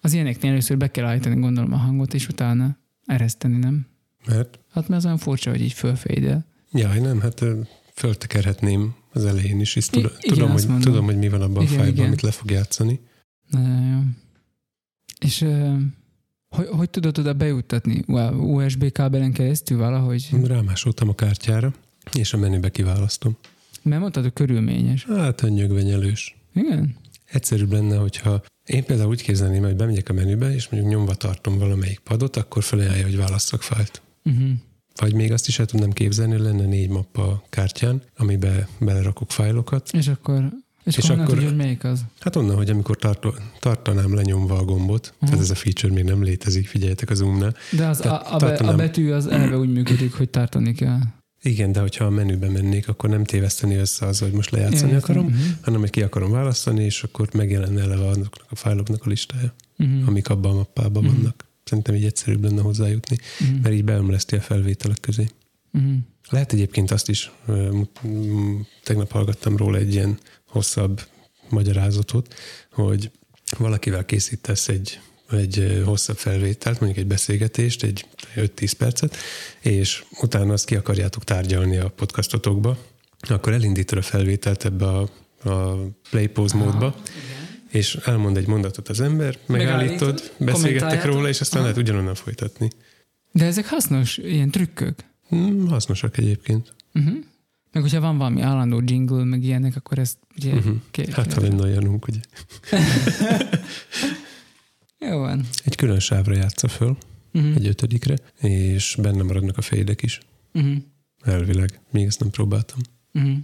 Az 0.02 0.14
ilyeneknél 0.14 0.52
először 0.52 0.78
be 0.78 0.92
kell 0.92 1.06
állítani, 1.06 1.40
gondolom, 1.40 1.74
a 1.74 1.78
hangot, 1.78 2.14
és 2.14 2.28
utána 2.28 2.78
ereszteni, 3.06 3.58
nem? 3.58 3.88
Mert, 4.26 4.60
Hát 4.72 4.88
mert 4.88 5.00
az 5.00 5.06
olyan 5.06 5.18
furcsa, 5.18 5.50
hogy 5.50 5.62
így 5.62 5.74
fölfédel. 5.74 6.46
jaj, 6.72 7.00
nem, 7.00 7.20
hát 7.22 7.44
föltekerhetném 7.94 8.96
az 9.14 9.26
elején 9.26 9.60
is, 9.60 9.76
és 9.76 9.86
tudom, 9.88 10.12
I- 10.12 10.16
igen, 10.22 10.34
tudom, 10.38 10.52
hogy, 10.52 10.64
mondom. 10.68 10.92
tudom, 10.92 11.06
hogy 11.06 11.18
mi 11.18 11.30
van 11.30 11.42
abban 11.42 11.62
Igen, 11.64 11.74
a 11.74 11.78
fájlban, 11.78 11.94
igen. 11.94 12.06
amit 12.08 12.22
le 12.22 12.32
fog 12.32 12.52
játszani. 12.52 13.00
Nagyon 13.50 13.92
jó. 13.92 14.00
És 15.26 15.46
hogy, 16.50 16.68
hogy 16.68 16.90
tudod 16.90 17.18
oda 17.18 17.34
bejuttatni? 17.34 18.04
USB 18.32 18.92
kábelen 18.92 19.34
keresztül 19.34 19.78
valahogy? 19.78 20.30
Rámásoltam 20.44 21.10
a 21.10 21.16
kártyára, 21.16 21.74
és 22.14 22.34
a 22.34 22.38
menübe 22.38 22.70
kiválasztom. 22.70 23.38
Mert 23.82 24.02
mondtad, 24.02 24.24
hogy 24.24 24.34
körülményes. 24.34 25.06
Hát, 25.06 25.42
nyögvenyelős. 25.42 26.38
Igen? 26.54 26.96
Egyszerűbb 27.26 27.72
lenne, 27.72 27.98
hogyha 27.98 28.42
én 28.66 28.84
például 28.86 29.10
úgy 29.10 29.22
képzelném, 29.22 29.64
hogy 29.64 29.76
bemegyek 29.76 30.10
a 30.10 30.14
menübe, 30.14 30.54
és 30.54 30.70
mondjuk 30.70 30.94
nyomva 30.94 31.16
tartom 31.16 31.58
valamelyik 31.58 32.00
padot, 32.00 32.36
akkor 32.36 32.64
felajánlja, 32.64 33.04
hogy 33.04 33.18
válasszak 33.18 33.62
fájlt. 33.62 34.02
Uh-huh. 34.24 34.50
Vagy 34.96 35.14
még 35.14 35.32
azt 35.32 35.48
is 35.48 35.60
el 35.60 35.66
tudnám 35.66 35.92
képzelni, 35.92 36.32
hogy 36.32 36.42
lenne 36.42 36.66
négy 36.66 36.90
mappa 36.90 37.44
kártyán, 37.50 38.02
amibe 38.18 38.68
belerakok 38.80 39.32
fájlokat. 39.32 39.90
És 39.92 40.08
akkor, 40.08 40.50
és, 40.98 41.04
És 41.04 41.10
akkor, 41.10 41.26
tudja, 41.26 41.48
hogy 41.48 41.56
melyik 41.58 41.84
az? 41.84 42.02
Hát 42.20 42.36
onnan, 42.36 42.56
hogy 42.56 42.70
amikor 42.70 42.96
tarto, 42.98 43.34
tartanám 43.60 44.14
lenyomva 44.14 44.58
a 44.58 44.64
gombot, 44.64 45.08
uh-huh. 45.14 45.30
tehát 45.30 45.44
ez 45.44 45.50
a 45.52 45.56
feature 45.56 45.94
még 45.94 46.04
nem 46.04 46.24
létezik, 46.24 46.68
figyeljetek 46.68 47.10
a 47.10 47.14
zoomnál. 47.14 47.56
De 47.72 47.88
az, 47.88 47.98
Tehát 47.98 48.22
a, 48.28 48.36
a, 48.36 48.38
be, 48.38 48.46
a 48.46 48.50
tartanám- 48.50 48.78
betű 48.78 49.12
az 49.12 49.28
eleve 49.28 49.58
úgy 49.58 49.72
működik, 49.72 50.14
hogy 50.14 50.30
tartani 50.30 50.74
kell. 50.74 51.00
Igen, 51.44 51.72
de 51.72 51.80
hogyha 51.80 52.06
a 52.06 52.10
menübe 52.10 52.50
mennék, 52.50 52.88
akkor 52.88 53.10
nem 53.10 53.24
téveszteni 53.24 53.76
össze 53.76 54.06
az, 54.06 54.20
hogy 54.20 54.32
most 54.32 54.50
lejátszani 54.52 54.92
Ja, 54.92 54.98
akarom, 54.98 55.26
értem. 55.28 55.58
hanem 55.62 55.80
hogy 55.80 55.90
ki 55.90 56.02
akarom 56.02 56.32
választani, 56.32 56.84
és 56.84 57.04
akkor 57.04 57.30
megjelenne 57.34 57.82
eleve 57.82 58.08
azoknak 58.08 58.46
a 58.50 58.56
fájloknak 58.56 59.06
a 59.06 59.10
listája, 59.10 59.54
Uh-huh. 59.78 60.08
amik 60.08 60.30
abban 60.30 60.52
a 60.52 60.56
mappában 60.56 61.04
Mhm. 61.04 61.16
vannak. 61.16 61.46
Szerintem 61.64 61.96
így 61.96 62.06
egyszerűbb 62.06 62.44
lenne 62.44 62.62
hozzájutni, 62.62 63.18
Uh-huh. 63.42 63.62
mert 63.62 63.76
így 63.76 63.84
beömleszti 63.84 64.36
a 64.36 64.42
felvételek 64.42 64.98
közé. 65.00 65.26
Uh-huh. 65.74 65.92
Lehet 66.30 66.54
egyébként 66.54 66.92
azt 66.92 67.10
is, 67.10 67.32
tegnap 68.84 69.12
hallgattam 69.12 69.58
róla 69.58 69.78
egy 69.78 69.94
ilyen 69.94 70.18
hosszabb 70.52 71.02
magyarázatot, 71.50 72.34
hogy 72.72 73.12
valakivel 73.58 74.06
készítesz 74.06 74.68
egy, 74.68 75.00
egy 75.32 75.82
hosszabb 75.86 76.18
felvételt, 76.18 76.80
mondjuk 76.80 77.02
egy 77.02 77.08
beszélgetést, 77.08 77.84
egy 77.84 78.06
5-10 78.36 78.72
percet, 78.78 79.16
és 79.60 80.04
utána 80.22 80.54
azt 80.54 80.66
ki 80.66 80.76
akarjátok 80.76 81.24
tárgyalni 81.24 81.78
a 81.78 81.90
podcastotokba, 81.90 82.78
akkor 83.30 83.54
elindítod 83.54 83.98
a 83.98 84.02
felvételt 84.02 84.66
ebbe 84.66 84.86
a, 84.86 85.10
a 85.50 85.76
play 86.10 86.28
pause 86.28 86.58
módba, 86.58 86.96
és 87.70 87.96
elmond 87.96 88.38
egy 88.38 88.48
mondatot 88.48 88.90
az 88.90 89.02
ember, 89.02 89.38
megállítod, 89.46 90.00
Megállítod, 90.00 90.32
beszélgettek 90.38 91.06
róla, 91.06 91.28
és 91.28 91.42
aztán 91.42 91.62
Aha. 91.62 91.70
lehet 91.70 91.84
ugyanonnan 91.84 92.16
folytatni. 92.16 92.70
De 93.32 93.46
ezek 93.46 93.68
hasznos 93.68 94.18
ilyen 94.18 94.50
trükkök. 94.52 95.00
Hmm, 95.30 95.68
hasznosak 95.68 96.18
egyébként. 96.18 96.74
Uh-huh. 96.94 97.18
Meg 97.72 97.84
hogyha 97.84 98.00
van 98.00 98.18
valami 98.18 98.42
állandó 98.42 98.82
jingle, 98.86 99.24
meg 99.24 99.44
ilyenek, 99.44 99.76
akkor 99.76 100.00
ezt 100.00 100.18
ugye 100.38 100.54
Uh-huh. 100.54 100.74
uh-huh. 100.98 101.14
Hát, 101.16 101.34
ha 101.34 101.42
lenne 101.42 101.62
olyanunk, 101.62 102.08
ugye. 102.08 102.20
Jó 105.00 105.18
van. 105.18 105.46
Egy 105.64 105.76
külön 105.76 106.00
sávra 106.00 106.36
játsza 106.36 106.68
föl, 106.68 106.98
Uh-huh. 107.34 107.56
egy 107.56 107.68
ötödikre, 107.68 108.16
és 108.42 108.98
benne 109.02 109.24
maradnak 109.24 109.58
a 109.58 109.62
fédek 109.62 110.02
is. 110.02 110.20
Uh-huh. 110.54 110.76
Elvileg. 111.22 111.80
Még 111.92 112.06
ezt 112.06 112.20
nem 112.20 112.30
próbáltam. 112.30 112.80
Uh-huh. 113.14 113.38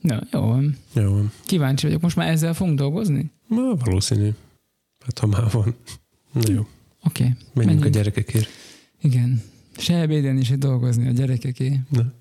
Na, 0.00 0.22
jó 0.32 0.40
van. 0.40 0.76
Jó 0.94 1.10
van. 1.12 1.32
Kíváncsi 1.46 1.86
vagyok. 1.86 2.00
Most 2.02 2.16
már 2.16 2.28
ezzel 2.28 2.54
fogunk 2.54 2.78
dolgozni? 2.78 3.30
Ma 3.46 3.74
valószínű. 3.74 4.30
Hát 5.04 5.18
ha 5.18 5.26
már 5.26 5.50
van. 5.50 5.74
Na 6.32 6.40
jó, 6.52 6.60
Oké. 6.60 6.68
Okay. 7.04 7.26
menjünk 7.26 7.54
Menjünk. 7.54 7.84
a 7.84 7.88
gyerekekért. 7.88 8.48
Igen. 9.00 9.42
Se 9.76 9.94
ebéden 10.00 10.36
is 10.38 10.48
dolgozni 10.48 11.08
a 11.08 11.10
gyerekeké. 11.10 11.80
Na. 11.88 12.12